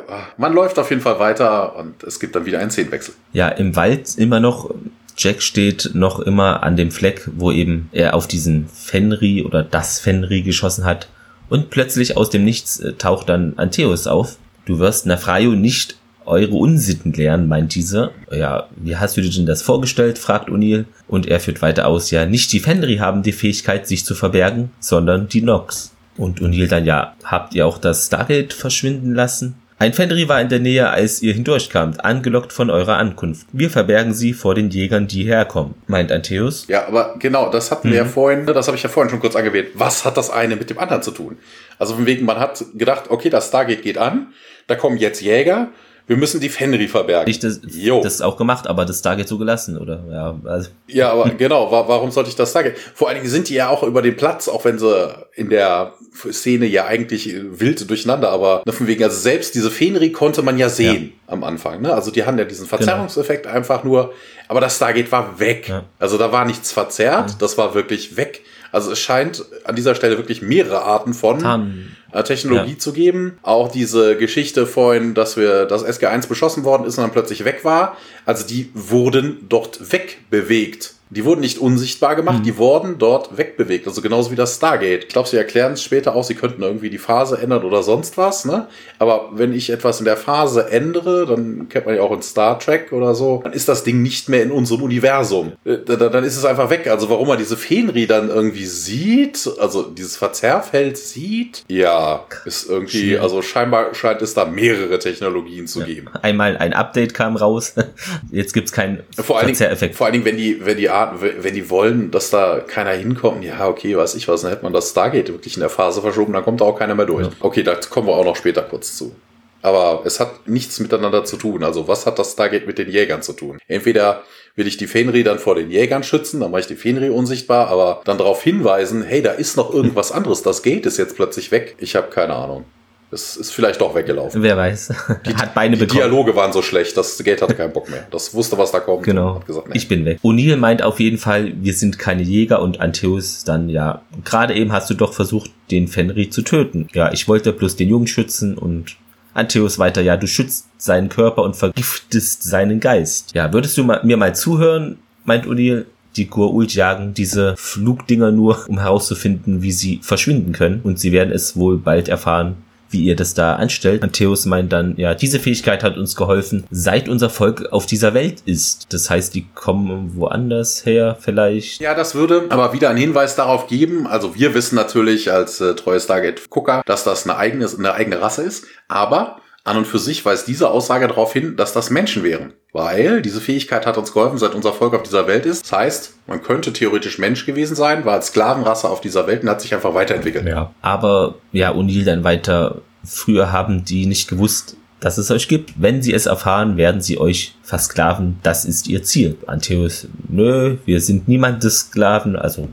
Ah. 0.08 0.26
man 0.36 0.52
läuft 0.52 0.78
auf 0.78 0.90
jeden 0.90 1.02
Fall 1.02 1.18
weiter 1.18 1.76
und 1.76 2.02
es 2.02 2.18
gibt 2.18 2.34
dann 2.34 2.44
wieder 2.44 2.58
einen 2.58 2.70
Szenenwechsel. 2.70 3.14
Ja, 3.32 3.48
im 3.48 3.76
Wald 3.76 4.16
immer 4.16 4.40
noch. 4.40 4.70
Jack 5.18 5.42
steht 5.42 5.92
noch 5.94 6.20
immer 6.20 6.62
an 6.62 6.76
dem 6.76 6.90
Fleck, 6.90 7.28
wo 7.34 7.50
eben 7.50 7.88
er 7.92 8.14
auf 8.14 8.26
diesen 8.26 8.68
Fenry 8.68 9.42
oder 9.42 9.62
das 9.62 9.98
Fenry 9.98 10.42
geschossen 10.42 10.84
hat. 10.84 11.08
Und 11.48 11.70
plötzlich 11.70 12.16
aus 12.16 12.28
dem 12.28 12.44
Nichts 12.44 12.80
äh, 12.80 12.94
taucht 12.94 13.28
dann 13.28 13.54
Antheus 13.56 14.06
auf. 14.06 14.36
Du 14.66 14.78
wirst 14.78 15.06
Nafrayo 15.06 15.52
nicht 15.52 15.96
eure 16.26 16.54
Unsitten 16.54 17.12
lernen, 17.12 17.48
meint 17.48 17.74
dieser. 17.74 18.12
Ja, 18.30 18.68
wie 18.76 18.96
hast 18.96 19.16
du 19.16 19.20
dir 19.20 19.30
denn 19.30 19.46
das 19.46 19.62
vorgestellt? 19.62 20.18
fragt 20.18 20.48
O'Neill. 20.48 20.84
Und 21.08 21.26
er 21.26 21.40
führt 21.40 21.62
weiter 21.62 21.86
aus, 21.86 22.10
ja, 22.10 22.26
nicht 22.26 22.52
die 22.52 22.60
Fenry 22.60 22.96
haben 22.96 23.22
die 23.22 23.32
Fähigkeit, 23.32 23.86
sich 23.86 24.04
zu 24.04 24.14
verbergen, 24.14 24.70
sondern 24.80 25.28
die 25.28 25.42
Nox. 25.42 25.92
Und 26.16 26.40
O'Neill 26.40 26.68
dann, 26.68 26.84
ja, 26.84 27.14
habt 27.24 27.54
ihr 27.54 27.66
auch 27.66 27.78
das 27.78 28.06
Stargate 28.06 28.52
verschwinden 28.52 29.14
lassen? 29.14 29.56
Ein 29.78 29.92
Fenry 29.92 30.26
war 30.26 30.40
in 30.40 30.48
der 30.48 30.58
Nähe, 30.58 30.88
als 30.88 31.20
ihr 31.20 31.34
hindurchkamt, 31.34 32.02
angelockt 32.02 32.50
von 32.54 32.70
eurer 32.70 32.96
Ankunft. 32.96 33.46
Wir 33.52 33.68
verbergen 33.68 34.14
sie 34.14 34.32
vor 34.32 34.54
den 34.54 34.70
Jägern, 34.70 35.06
die 35.06 35.24
herkommen, 35.24 35.74
meint 35.86 36.10
Antheus. 36.10 36.66
Ja, 36.66 36.86
aber 36.88 37.16
genau, 37.18 37.50
das 37.50 37.70
hatten 37.70 37.88
mhm. 37.88 37.92
wir 37.92 37.98
ja 37.98 38.04
mhm. 38.04 38.08
vorhin, 38.08 38.46
das 38.46 38.68
habe 38.68 38.78
ich 38.78 38.82
ja 38.82 38.88
vorhin 38.88 39.10
schon 39.10 39.20
kurz 39.20 39.36
angewählt. 39.36 39.72
Was 39.74 40.06
hat 40.06 40.16
das 40.16 40.30
eine 40.30 40.56
mit 40.56 40.70
dem 40.70 40.78
anderen 40.78 41.02
zu 41.02 41.10
tun? 41.10 41.36
Also 41.78 41.94
von 41.94 42.06
wegen, 42.06 42.24
man 42.24 42.38
hat 42.38 42.64
gedacht, 42.74 43.10
okay, 43.10 43.28
das 43.28 43.48
Stargate 43.48 43.82
geht 43.82 43.98
an, 43.98 44.28
da 44.66 44.76
kommen 44.76 44.96
jetzt 44.96 45.20
Jäger 45.20 45.68
wir 46.06 46.16
müssen 46.16 46.40
die 46.40 46.48
Fenry 46.48 46.86
verbergen. 46.86 47.28
Ich 47.28 47.40
das, 47.40 47.60
jo. 47.66 48.00
das 48.00 48.14
ist 48.14 48.20
auch 48.20 48.36
gemacht, 48.36 48.68
aber 48.68 48.84
das 48.84 49.00
Stargate 49.00 49.28
so 49.28 49.38
gelassen, 49.38 49.76
oder? 49.76 50.04
Ja, 50.10 50.38
also. 50.44 50.70
ja 50.86 51.12
aber 51.12 51.30
genau, 51.38 51.70
warum 51.70 52.12
sollte 52.12 52.30
ich 52.30 52.36
das 52.36 52.52
sagen? 52.52 52.72
Vor 52.94 53.08
allen 53.08 53.18
Dingen 53.18 53.28
sind 53.28 53.48
die 53.48 53.54
ja 53.54 53.68
auch 53.68 53.82
über 53.82 54.02
den 54.02 54.16
Platz, 54.16 54.48
auch 54.48 54.64
wenn 54.64 54.78
sie 54.78 55.08
in 55.34 55.50
der 55.50 55.94
Szene 56.14 56.66
ja 56.66 56.86
eigentlich 56.86 57.34
wild 57.34 57.88
durcheinander, 57.90 58.30
aber 58.30 58.62
ne, 58.64 58.72
von 58.72 58.86
wegen, 58.86 59.02
also 59.02 59.18
selbst 59.18 59.54
diese 59.54 59.70
Fenry 59.70 60.12
konnte 60.12 60.42
man 60.42 60.58
ja 60.58 60.68
sehen 60.68 61.12
ja. 61.26 61.32
am 61.32 61.42
Anfang. 61.42 61.82
Ne? 61.82 61.92
Also 61.92 62.10
die 62.10 62.24
haben 62.24 62.38
ja 62.38 62.44
diesen 62.44 62.66
genau. 62.66 62.76
Verzerrungseffekt 62.76 63.42
genau. 63.42 63.56
einfach 63.56 63.82
nur, 63.82 64.12
aber 64.48 64.60
das 64.60 64.76
Stargate 64.76 65.10
war 65.10 65.40
weg. 65.40 65.68
Ja. 65.68 65.84
Also 65.98 66.18
da 66.18 66.30
war 66.30 66.44
nichts 66.44 66.70
verzerrt, 66.70 67.30
ja. 67.30 67.36
das 67.38 67.58
war 67.58 67.74
wirklich 67.74 68.16
weg. 68.16 68.42
Also 68.76 68.92
es 68.92 68.98
scheint 68.98 69.42
an 69.64 69.74
dieser 69.74 69.94
Stelle 69.94 70.18
wirklich 70.18 70.42
mehrere 70.42 70.82
Arten 70.82 71.14
von 71.14 71.38
Tan 71.38 71.96
äh, 72.12 72.22
Technologie 72.22 72.72
ja. 72.72 72.78
zu 72.78 72.92
geben. 72.92 73.38
Auch 73.42 73.72
diese 73.72 74.18
Geschichte 74.18 74.66
vorhin, 74.66 75.14
dass 75.14 75.38
wir, 75.38 75.64
dass 75.64 75.82
SG1 75.82 76.28
beschossen 76.28 76.62
worden 76.62 76.84
ist 76.84 76.98
und 76.98 77.04
dann 77.04 77.10
plötzlich 77.10 77.46
weg 77.46 77.64
war. 77.64 77.96
Also 78.26 78.46
die 78.46 78.68
wurden 78.74 79.46
dort 79.48 79.92
wegbewegt. 79.92 80.92
Die 81.10 81.24
wurden 81.24 81.40
nicht 81.40 81.58
unsichtbar 81.58 82.16
gemacht, 82.16 82.40
mhm. 82.40 82.42
die 82.42 82.58
wurden 82.58 82.98
dort 82.98 83.38
wegbewegt. 83.38 83.86
Also 83.86 84.02
genauso 84.02 84.32
wie 84.32 84.36
das 84.36 84.56
Stargate. 84.56 85.04
Ich 85.04 85.08
glaube, 85.08 85.28
sie 85.28 85.36
erklären 85.36 85.72
es 85.72 85.82
später 85.82 86.16
auch, 86.16 86.24
sie 86.24 86.34
könnten 86.34 86.62
irgendwie 86.62 86.90
die 86.90 86.98
Phase 86.98 87.38
ändern 87.38 87.62
oder 87.62 87.82
sonst 87.82 88.18
was. 88.18 88.44
Ne? 88.44 88.66
Aber 88.98 89.30
wenn 89.32 89.52
ich 89.52 89.70
etwas 89.70 90.00
in 90.00 90.04
der 90.04 90.16
Phase 90.16 90.68
ändere, 90.70 91.26
dann 91.26 91.68
kennt 91.68 91.86
man 91.86 91.94
ja 91.94 92.02
auch 92.02 92.12
in 92.12 92.22
Star 92.22 92.58
Trek 92.58 92.92
oder 92.92 93.14
so, 93.14 93.40
dann 93.44 93.52
ist 93.52 93.68
das 93.68 93.84
Ding 93.84 94.02
nicht 94.02 94.28
mehr 94.28 94.42
in 94.42 94.50
unserem 94.50 94.82
Universum. 94.82 95.52
Äh, 95.64 95.78
dann 95.84 96.24
ist 96.24 96.36
es 96.36 96.44
einfach 96.44 96.70
weg. 96.70 96.88
Also 96.88 97.08
warum 97.08 97.28
man 97.28 97.38
diese 97.38 97.56
Fenri 97.56 98.06
dann 98.08 98.28
irgendwie 98.28 98.66
sieht, 98.66 99.48
also 99.60 99.82
dieses 99.84 100.16
Verzerrfeld 100.16 100.98
sieht, 100.98 101.64
ja, 101.68 102.24
ist 102.44 102.68
irgendwie, 102.68 103.10
Schön. 103.10 103.20
also 103.20 103.42
scheinbar 103.42 103.94
scheint 103.94 104.22
es 104.22 104.34
da 104.34 104.44
mehrere 104.44 104.98
Technologien 104.98 105.68
zu 105.68 105.80
ja. 105.80 105.86
geben. 105.86 106.08
Einmal 106.22 106.56
ein 106.56 106.72
Update 106.72 107.14
kam 107.14 107.36
raus, 107.36 107.74
jetzt 108.32 108.54
gibt's 108.54 108.72
keinen 108.72 109.04
Verzerreffekt. 109.14 109.94
Vor 109.94 110.06
allen 110.06 110.14
Dingen, 110.14 110.24
wenn 110.24 110.36
die, 110.36 110.64
wenn 110.64 110.76
die 110.76 110.88
Art, 110.96 111.20
wenn 111.20 111.54
die 111.54 111.70
wollen, 111.70 112.10
dass 112.10 112.30
da 112.30 112.60
keiner 112.60 112.90
hinkommt, 112.90 113.44
ja, 113.44 113.68
okay, 113.68 113.96
weiß 113.96 114.14
ich 114.14 114.28
was, 114.28 114.42
dann 114.42 114.50
hätte 114.50 114.64
man 114.64 114.72
das 114.72 114.90
Stargate 114.90 115.28
wirklich 115.28 115.54
in 115.56 115.60
der 115.60 115.70
Phase 115.70 116.00
verschoben, 116.00 116.32
dann 116.32 116.44
kommt 116.44 116.60
da 116.60 116.64
auch 116.64 116.78
keiner 116.78 116.94
mehr 116.94 117.06
durch. 117.06 117.26
Ja. 117.26 117.32
Okay, 117.40 117.62
da 117.62 117.74
kommen 117.74 118.08
wir 118.08 118.14
auch 118.14 118.24
noch 118.24 118.36
später 118.36 118.62
kurz 118.62 118.96
zu. 118.96 119.14
Aber 119.62 120.02
es 120.04 120.20
hat 120.20 120.46
nichts 120.48 120.78
miteinander 120.80 121.24
zu 121.24 121.36
tun. 121.36 121.64
Also 121.64 121.88
was 121.88 122.06
hat 122.06 122.18
das 122.18 122.32
Stargate 122.32 122.66
mit 122.66 122.78
den 122.78 122.88
Jägern 122.88 123.22
zu 123.22 123.32
tun? 123.32 123.58
Entweder 123.66 124.22
will 124.54 124.66
ich 124.66 124.76
die 124.76 124.86
Fenri 124.86 125.24
dann 125.24 125.38
vor 125.38 125.54
den 125.54 125.70
Jägern 125.70 126.02
schützen, 126.02 126.40
dann 126.40 126.50
mache 126.50 126.60
ich 126.60 126.66
die 126.66 126.76
Fenri 126.76 127.10
unsichtbar, 127.10 127.68
aber 127.68 128.00
dann 128.04 128.18
darauf 128.18 128.42
hinweisen, 128.42 129.02
hey, 129.02 129.22
da 129.22 129.32
ist 129.32 129.56
noch 129.56 129.72
irgendwas 129.72 130.12
anderes, 130.12 130.42
das 130.42 130.62
Gate 130.62 130.86
ist 130.86 130.98
jetzt 130.98 131.16
plötzlich 131.16 131.50
weg. 131.50 131.74
Ich 131.78 131.96
habe 131.96 132.08
keine 132.08 132.34
Ahnung. 132.34 132.64
Es 133.10 133.36
ist 133.36 133.52
vielleicht 133.52 133.80
doch 133.80 133.94
weggelaufen. 133.94 134.42
Wer 134.42 134.56
weiß. 134.56 134.92
Die, 135.26 135.34
hat 135.34 135.54
Beine 135.54 135.76
die 135.76 135.86
Dialoge 135.86 136.34
waren 136.34 136.52
so 136.52 136.60
schlecht, 136.60 136.96
das 136.96 137.16
Gate 137.22 137.40
hatte 137.40 137.54
keinen 137.54 137.72
Bock 137.72 137.88
mehr. 137.88 138.06
Das 138.10 138.34
wusste, 138.34 138.58
was 138.58 138.72
da 138.72 138.80
kommt. 138.80 139.04
Genau. 139.04 139.40
Gesagt, 139.46 139.68
nee. 139.68 139.76
Ich 139.76 139.86
bin 139.86 140.04
weg. 140.04 140.18
O'Neill 140.24 140.56
meint 140.56 140.82
auf 140.82 140.98
jeden 140.98 141.18
Fall, 141.18 141.52
wir 141.60 141.72
sind 141.72 141.98
keine 141.98 142.22
Jäger 142.22 142.60
und 142.60 142.80
Antheus 142.80 143.44
dann, 143.44 143.68
ja, 143.68 144.02
gerade 144.24 144.54
eben 144.54 144.72
hast 144.72 144.90
du 144.90 144.94
doch 144.94 145.12
versucht, 145.12 145.50
den 145.70 145.86
Fenry 145.86 146.30
zu 146.30 146.42
töten. 146.42 146.88
Ja, 146.94 147.12
ich 147.12 147.28
wollte 147.28 147.52
bloß 147.52 147.76
den 147.76 147.88
Jungen 147.88 148.08
schützen 148.08 148.58
und 148.58 148.96
Antheus 149.34 149.78
weiter, 149.78 150.00
ja, 150.00 150.16
du 150.16 150.26
schützt 150.26 150.66
seinen 150.78 151.08
Körper 151.08 151.42
und 151.42 151.54
vergiftest 151.54 152.42
seinen 152.42 152.80
Geist. 152.80 153.34
Ja, 153.34 153.52
würdest 153.52 153.76
du 153.78 153.84
mir 153.84 154.16
mal 154.16 154.34
zuhören, 154.34 154.98
meint 155.24 155.46
O'Neill, 155.46 155.84
die 156.16 156.28
Goa'uld 156.28 156.74
jagen 156.74 157.14
diese 157.14 157.54
Flugdinger 157.56 158.32
nur, 158.32 158.64
um 158.68 158.80
herauszufinden, 158.80 159.62
wie 159.62 159.72
sie 159.72 160.00
verschwinden 160.02 160.52
können. 160.52 160.80
Und 160.82 160.98
sie 160.98 161.12
werden 161.12 161.32
es 161.32 161.56
wohl 161.56 161.76
bald 161.76 162.08
erfahren, 162.08 162.56
wie 162.90 163.04
ihr 163.04 163.16
das 163.16 163.34
da 163.34 163.56
anstellt. 163.56 164.02
Matthäus 164.02 164.46
meint 164.46 164.72
dann, 164.72 164.96
ja, 164.96 165.14
diese 165.14 165.40
Fähigkeit 165.40 165.82
hat 165.82 165.96
uns 165.96 166.16
geholfen, 166.16 166.64
seit 166.70 167.08
unser 167.08 167.30
Volk 167.30 167.72
auf 167.72 167.86
dieser 167.86 168.14
Welt 168.14 168.42
ist. 168.46 168.92
Das 168.92 169.10
heißt, 169.10 169.34
die 169.34 169.46
kommen 169.54 170.16
woanders 170.16 170.84
her 170.86 171.16
vielleicht. 171.20 171.80
Ja, 171.80 171.94
das 171.94 172.14
würde 172.14 172.46
aber 172.50 172.72
wieder 172.72 172.90
einen 172.90 172.98
Hinweis 172.98 173.36
darauf 173.36 173.66
geben. 173.66 174.06
Also 174.06 174.34
wir 174.34 174.54
wissen 174.54 174.76
natürlich 174.76 175.32
als 175.32 175.60
äh, 175.60 175.74
treue 175.74 176.00
Stargate-Gucker, 176.00 176.82
dass 176.86 177.04
das 177.04 177.24
eine 177.24 177.36
eigene, 177.36 177.68
eine 177.78 177.94
eigene 177.94 178.20
Rasse 178.20 178.42
ist. 178.42 178.66
Aber 178.88 179.40
an 179.66 179.76
und 179.76 179.86
für 179.86 179.98
sich 179.98 180.24
weist 180.24 180.46
diese 180.46 180.70
Aussage 180.70 181.08
darauf 181.08 181.32
hin, 181.32 181.56
dass 181.56 181.72
das 181.72 181.90
Menschen 181.90 182.22
wären. 182.22 182.52
Weil 182.72 183.20
diese 183.20 183.40
Fähigkeit 183.40 183.86
hat 183.86 183.98
uns 183.98 184.12
geholfen, 184.12 184.38
seit 184.38 184.54
unser 184.54 184.72
Volk 184.72 184.94
auf 184.94 185.02
dieser 185.02 185.26
Welt 185.26 185.44
ist. 185.44 185.64
Das 185.64 185.78
heißt, 185.78 186.14
man 186.26 186.42
könnte 186.42 186.72
theoretisch 186.72 187.18
Mensch 187.18 187.46
gewesen 187.46 187.74
sein, 187.74 188.04
war 188.04 188.14
als 188.14 188.28
Sklavenrasse 188.28 188.88
auf 188.88 189.00
dieser 189.00 189.26
Welt 189.26 189.42
und 189.42 189.50
hat 189.50 189.60
sich 189.60 189.74
einfach 189.74 189.94
weiterentwickelt. 189.94 190.46
Ja. 190.46 190.72
Aber 190.82 191.36
ja, 191.52 191.72
O'Neill 191.72 192.04
dann 192.04 192.22
weiter, 192.22 192.82
früher 193.04 193.50
haben 193.50 193.84
die 193.84 194.06
nicht 194.06 194.28
gewusst, 194.28 194.76
dass 195.00 195.18
es 195.18 195.30
euch 195.30 195.48
gibt. 195.48 195.74
Wenn 195.76 196.00
sie 196.00 196.12
es 196.12 196.26
erfahren, 196.26 196.76
werden 196.76 197.00
sie 197.00 197.18
euch 197.18 197.54
versklaven. 197.62 198.38
Das 198.42 198.64
ist 198.64 198.86
ihr 198.88 199.02
Ziel. 199.02 199.36
Antheus, 199.46 200.06
nö, 200.28 200.76
wir 200.84 201.00
sind 201.00 201.28
niemandes 201.28 201.80
Sklaven, 201.80 202.36
also 202.36 202.68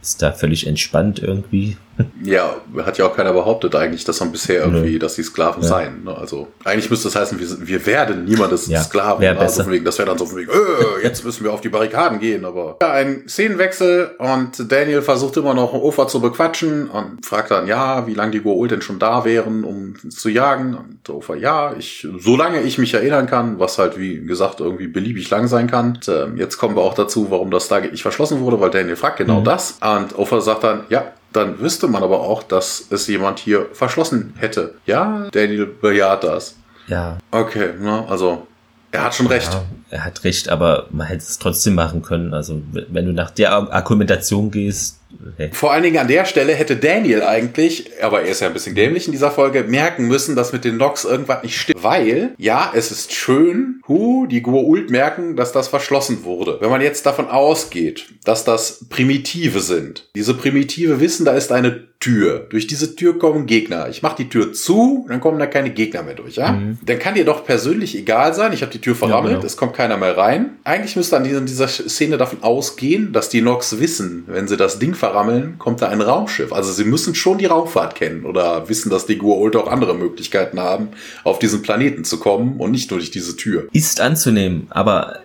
ist 0.00 0.22
da 0.22 0.32
völlig 0.32 0.66
entspannt 0.66 1.18
irgendwie. 1.18 1.76
Ja, 2.22 2.56
hat 2.84 2.98
ja 2.98 3.06
auch 3.06 3.16
keiner 3.16 3.32
behauptet 3.32 3.74
eigentlich, 3.74 4.04
dass 4.04 4.20
man 4.20 4.32
bisher 4.32 4.64
irgendwie, 4.64 4.98
dass 4.98 5.14
die 5.14 5.22
Sklaven 5.22 5.62
ja. 5.62 5.68
seien. 5.68 6.04
Ne? 6.04 6.16
Also 6.16 6.48
eigentlich 6.64 6.90
müsste 6.90 7.08
das 7.08 7.16
heißen, 7.16 7.38
wir, 7.38 7.66
wir 7.66 7.86
werden 7.86 8.24
niemandes 8.24 8.66
ja, 8.66 8.82
Sklaven. 8.82 9.20
Wär 9.20 9.38
also 9.38 9.68
wegen, 9.70 9.84
das 9.84 9.98
wäre 9.98 10.08
dann 10.08 10.18
so 10.18 10.26
von 10.26 10.38
wegen, 10.38 10.50
äh, 10.50 11.02
jetzt 11.02 11.24
müssen 11.24 11.44
wir 11.44 11.52
auf 11.52 11.60
die 11.60 11.68
Barrikaden 11.68 12.18
gehen. 12.18 12.44
Aber 12.44 12.76
ja, 12.82 12.92
ein 12.92 13.24
Szenenwechsel 13.28 14.12
und 14.18 14.70
Daniel 14.70 15.02
versucht 15.02 15.36
immer 15.36 15.54
noch 15.54 15.72
Ufer 15.72 16.08
zu 16.08 16.20
bequatschen 16.20 16.88
und 16.90 17.24
fragt 17.24 17.50
dann, 17.50 17.66
ja, 17.66 18.06
wie 18.06 18.14
lange 18.14 18.32
die 18.32 18.40
Goa'uld 18.40 18.68
denn 18.68 18.82
schon 18.82 18.98
da 18.98 19.24
wären, 19.24 19.64
um 19.64 19.94
zu 20.10 20.28
jagen. 20.28 20.74
Und 20.74 21.08
Ufer, 21.08 21.36
ja, 21.36 21.74
ich, 21.78 22.06
solange 22.18 22.62
ich 22.62 22.78
mich 22.78 22.94
erinnern 22.94 23.26
kann, 23.26 23.58
was 23.58 23.78
halt 23.78 23.98
wie 23.98 24.24
gesagt 24.24 24.60
irgendwie 24.60 24.88
beliebig 24.88 25.28
lang 25.30 25.48
sein 25.48 25.70
kann. 25.70 25.90
Und, 25.96 26.08
äh, 26.08 26.26
jetzt 26.36 26.58
kommen 26.58 26.76
wir 26.76 26.82
auch 26.82 26.94
dazu, 26.94 27.30
warum 27.30 27.50
das 27.50 27.66
Stargate 27.66 27.92
nicht 27.92 28.02
verschlossen 28.02 28.40
wurde, 28.40 28.60
weil 28.60 28.70
Daniel 28.70 28.96
fragt 28.96 29.18
genau 29.18 29.40
mhm. 29.40 29.44
das. 29.44 29.78
Und 29.80 30.18
Ufer 30.18 30.40
sagt 30.40 30.64
dann, 30.64 30.84
ja, 30.88 31.12
dann 31.32 31.60
wüsste 31.60 31.88
man 31.88 32.02
aber 32.02 32.20
auch, 32.20 32.42
dass 32.42 32.84
es 32.90 33.06
jemand 33.06 33.38
hier 33.38 33.66
verschlossen 33.72 34.34
hätte. 34.36 34.74
Ja, 34.86 35.28
Daniel 35.32 35.66
bejaht 35.66 36.24
das. 36.24 36.56
Ja. 36.86 37.18
Okay, 37.30 37.70
ne, 37.78 38.04
also 38.08 38.46
er 38.92 39.04
hat 39.04 39.14
schon 39.14 39.28
recht. 39.28 39.52
Ja, 39.52 39.64
er 39.90 40.04
hat 40.04 40.24
recht, 40.24 40.48
aber 40.48 40.86
man 40.90 41.06
hätte 41.06 41.22
es 41.22 41.38
trotzdem 41.38 41.74
machen 41.74 42.02
können. 42.02 42.34
Also 42.34 42.60
wenn 42.72 43.06
du 43.06 43.12
nach 43.12 43.30
der 43.30 43.52
Argumentation 43.52 44.50
gehst, 44.50 44.99
Okay. 45.34 45.50
Vor 45.52 45.72
allen 45.72 45.82
Dingen 45.82 45.98
an 45.98 46.08
der 46.08 46.24
Stelle 46.24 46.54
hätte 46.54 46.76
Daniel 46.76 47.22
eigentlich, 47.22 47.90
aber 48.02 48.22
er 48.22 48.30
ist 48.30 48.40
ja 48.40 48.46
ein 48.46 48.52
bisschen 48.52 48.74
dämlich 48.74 49.06
in 49.06 49.12
dieser 49.12 49.30
Folge, 49.30 49.64
merken 49.64 50.06
müssen, 50.06 50.36
dass 50.36 50.52
mit 50.52 50.64
den 50.64 50.76
Nox 50.76 51.04
irgendwas 51.04 51.42
nicht 51.42 51.58
stimmt. 51.58 51.82
Weil, 51.82 52.34
ja, 52.38 52.72
es 52.74 52.90
ist 52.90 53.12
schön, 53.12 53.82
hu, 53.88 54.26
die 54.26 54.42
Goa'uld 54.42 54.90
merken, 54.90 55.36
dass 55.36 55.52
das 55.52 55.68
verschlossen 55.68 56.24
wurde. 56.24 56.58
Wenn 56.60 56.70
man 56.70 56.80
jetzt 56.80 57.06
davon 57.06 57.28
ausgeht, 57.28 58.06
dass 58.24 58.44
das 58.44 58.86
Primitive 58.88 59.60
sind, 59.60 60.08
diese 60.14 60.34
Primitive 60.34 61.00
wissen, 61.00 61.24
da 61.24 61.32
ist 61.32 61.52
eine 61.52 61.89
Tür. 62.00 62.46
Durch 62.48 62.66
diese 62.66 62.96
Tür 62.96 63.18
kommen 63.18 63.44
Gegner. 63.44 63.90
Ich 63.90 64.02
mache 64.02 64.16
die 64.16 64.30
Tür 64.30 64.54
zu, 64.54 65.04
dann 65.06 65.20
kommen 65.20 65.38
da 65.38 65.44
keine 65.44 65.68
Gegner 65.68 66.02
mehr 66.02 66.14
durch, 66.14 66.36
ja? 66.36 66.52
Mhm. 66.52 66.78
Dann 66.80 66.98
kann 66.98 67.14
dir 67.14 67.26
doch 67.26 67.44
persönlich 67.44 67.94
egal 67.94 68.32
sein, 68.32 68.54
ich 68.54 68.62
habe 68.62 68.72
die 68.72 68.80
Tür 68.80 68.94
verrammelt, 68.94 69.32
ja, 69.32 69.36
genau. 69.36 69.46
es 69.46 69.58
kommt 69.58 69.74
keiner 69.74 69.98
mehr 69.98 70.16
rein. 70.16 70.52
Eigentlich 70.64 70.96
müsste 70.96 71.18
an 71.18 71.24
dieser, 71.24 71.42
dieser 71.42 71.68
Szene 71.68 72.16
davon 72.16 72.42
ausgehen, 72.42 73.12
dass 73.12 73.28
die 73.28 73.42
Nox 73.42 73.80
wissen, 73.80 74.24
wenn 74.28 74.48
sie 74.48 74.56
das 74.56 74.78
Ding 74.78 74.94
verrammeln, 74.94 75.56
kommt 75.58 75.82
da 75.82 75.90
ein 75.90 76.00
Raumschiff. 76.00 76.54
Also 76.54 76.72
sie 76.72 76.84
müssen 76.84 77.14
schon 77.14 77.36
die 77.36 77.44
Raumfahrt 77.46 77.96
kennen 77.96 78.24
oder 78.24 78.70
wissen, 78.70 78.88
dass 78.88 79.04
die 79.04 79.20
Goa'uld 79.20 79.54
auch 79.58 79.68
andere 79.68 79.94
Möglichkeiten 79.94 80.58
haben, 80.58 80.88
auf 81.22 81.38
diesen 81.38 81.60
Planeten 81.60 82.04
zu 82.04 82.18
kommen 82.18 82.56
und 82.56 82.70
nicht 82.70 82.90
nur 82.90 82.98
durch 82.98 83.10
diese 83.10 83.36
Tür. 83.36 83.68
Ist 83.72 84.00
anzunehmen, 84.00 84.68
aber 84.70 85.20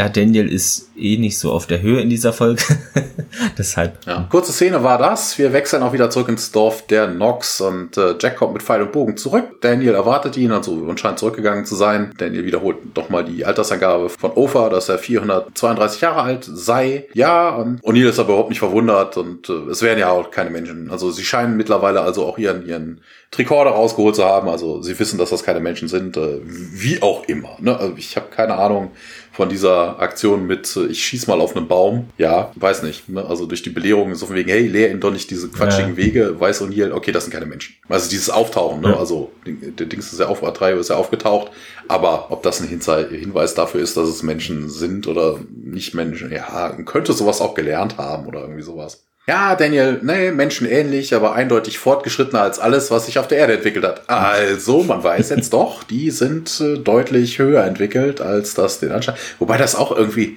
ja, 0.00 0.08
Daniel 0.08 0.50
ist 0.50 0.88
eh 0.96 1.18
nicht 1.18 1.38
so 1.38 1.52
auf 1.52 1.66
der 1.66 1.82
Höhe 1.82 2.00
in 2.00 2.08
dieser 2.08 2.32
Folge. 2.32 2.62
Deshalb. 3.58 3.98
Ja. 4.06 4.26
Kurze 4.30 4.50
Szene 4.50 4.82
war 4.82 4.96
das. 4.96 5.36
Wir 5.36 5.52
wechseln 5.52 5.82
auch 5.82 5.92
wieder 5.92 6.08
zurück 6.08 6.30
ins 6.30 6.52
Dorf 6.52 6.86
der 6.86 7.06
Nox 7.06 7.60
und 7.60 7.98
äh, 7.98 8.14
Jack 8.18 8.36
kommt 8.36 8.54
mit 8.54 8.62
Pfeil 8.62 8.80
und 8.80 8.92
Bogen 8.92 9.18
zurück. 9.18 9.60
Daniel 9.60 9.92
erwartet 9.92 10.38
ihn, 10.38 10.52
also 10.52 10.72
und 10.72 10.98
scheint 10.98 11.18
zurückgegangen 11.18 11.66
zu 11.66 11.74
sein. 11.74 12.14
Daniel 12.16 12.46
wiederholt 12.46 12.78
doch 12.94 13.10
mal 13.10 13.24
die 13.24 13.44
Altersangabe 13.44 14.08
von 14.08 14.30
Ofa, 14.32 14.70
dass 14.70 14.88
er 14.88 14.96
432 14.96 16.00
Jahre 16.00 16.22
alt 16.22 16.48
sei. 16.50 17.06
Ja, 17.12 17.50
und 17.50 17.82
O'Neill 17.82 18.08
ist 18.08 18.18
aber 18.18 18.30
überhaupt 18.30 18.48
nicht 18.48 18.60
verwundert 18.60 19.18
und 19.18 19.50
äh, 19.50 19.70
es 19.70 19.82
wären 19.82 19.98
ja 19.98 20.10
auch 20.10 20.30
keine 20.30 20.48
Menschen. 20.48 20.90
Also 20.90 21.10
sie 21.10 21.24
scheinen 21.24 21.58
mittlerweile 21.58 22.00
also 22.00 22.24
auch 22.24 22.38
ihren, 22.38 22.66
ihren 22.66 23.02
Tricorder 23.30 23.72
rausgeholt 23.72 24.16
zu 24.16 24.24
haben. 24.24 24.48
Also 24.48 24.80
sie 24.80 24.98
wissen, 24.98 25.18
dass 25.18 25.28
das 25.28 25.44
keine 25.44 25.60
Menschen 25.60 25.88
sind. 25.88 26.16
Äh, 26.16 26.40
wie 26.42 27.02
auch 27.02 27.24
immer. 27.28 27.50
Ne? 27.60 27.78
Also 27.78 27.94
ich 27.98 28.16
habe 28.16 28.28
keine 28.30 28.54
Ahnung 28.54 28.92
von 29.40 29.48
dieser 29.48 29.98
Aktion 30.00 30.46
mit, 30.46 30.76
äh, 30.76 30.88
ich 30.88 31.02
schieß 31.02 31.26
mal 31.26 31.40
auf 31.40 31.56
einen 31.56 31.66
Baum. 31.66 32.10
Ja, 32.18 32.52
weiß 32.56 32.82
nicht. 32.82 33.08
Ne? 33.08 33.24
Also 33.24 33.46
durch 33.46 33.62
die 33.62 33.70
Belehrung 33.70 34.14
so 34.14 34.26
von 34.26 34.36
wegen, 34.36 34.50
hey, 34.50 34.66
leer 34.66 34.90
ihn 34.90 35.00
doch 35.00 35.10
nicht 35.10 35.30
diese 35.30 35.48
quatschigen 35.48 35.92
ja. 35.92 35.96
Wege, 35.96 36.38
weiß 36.38 36.60
O'Neill, 36.60 36.92
okay, 36.92 37.10
das 37.10 37.24
sind 37.24 37.32
keine 37.32 37.46
Menschen. 37.46 37.74
Also 37.88 38.10
dieses 38.10 38.28
Auftauchen, 38.28 38.82
ne? 38.82 38.90
Ja. 38.90 38.98
also 38.98 39.32
der 39.46 39.86
Dings 39.86 40.12
ist 40.12 40.20
ja 40.20 40.26
auf, 40.26 40.44
A3 40.44 40.78
ist 40.78 40.90
ja 40.90 40.96
aufgetaucht, 40.96 41.52
aber 41.88 42.30
ob 42.30 42.42
das 42.42 42.60
ein 42.60 42.68
Hinweis 42.68 43.54
dafür 43.54 43.80
ist, 43.80 43.96
dass 43.96 44.10
es 44.10 44.22
Menschen 44.22 44.68
sind 44.68 45.06
oder 45.06 45.40
nicht 45.50 45.94
Menschen, 45.94 46.30
ja, 46.30 46.76
könnte 46.84 47.14
sowas 47.14 47.40
auch 47.40 47.54
gelernt 47.54 47.96
haben 47.96 48.26
oder 48.26 48.42
irgendwie 48.42 48.60
sowas. 48.60 49.06
Ja, 49.30 49.54
Daniel, 49.54 50.00
nee, 50.02 50.32
menschenähnlich, 50.32 51.14
aber 51.14 51.36
eindeutig 51.36 51.78
fortgeschrittener 51.78 52.42
als 52.42 52.58
alles, 52.58 52.90
was 52.90 53.06
sich 53.06 53.16
auf 53.16 53.28
der 53.28 53.38
Erde 53.38 53.52
entwickelt 53.52 53.84
hat. 53.84 54.10
Also, 54.10 54.82
man 54.82 55.04
weiß 55.04 55.30
jetzt 55.30 55.52
doch, 55.52 55.84
die 55.84 56.10
sind 56.10 56.60
äh, 56.60 56.78
deutlich 56.78 57.38
höher 57.38 57.62
entwickelt, 57.62 58.20
als 58.20 58.54
das 58.54 58.80
den 58.80 58.90
Anschein. 58.90 59.14
Wobei 59.38 59.56
das 59.56 59.76
auch 59.76 59.96
irgendwie 59.96 60.36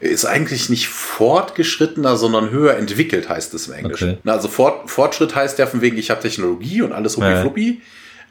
ist 0.00 0.24
eigentlich 0.24 0.68
nicht 0.68 0.88
fortgeschrittener, 0.88 2.16
sondern 2.16 2.50
höher 2.50 2.76
entwickelt, 2.76 3.28
heißt 3.28 3.54
es 3.54 3.68
im 3.68 3.74
Englischen. 3.74 4.18
Okay. 4.18 4.28
Also 4.28 4.48
Fort, 4.48 4.90
Fortschritt 4.90 5.36
heißt 5.36 5.60
ja 5.60 5.66
von 5.66 5.80
wegen, 5.80 5.96
ich 5.96 6.10
habe 6.10 6.20
Technologie 6.20 6.82
und 6.82 6.92
alles 6.92 7.16
huppi-fluppi. 7.16 7.68
Ja. 7.68 7.80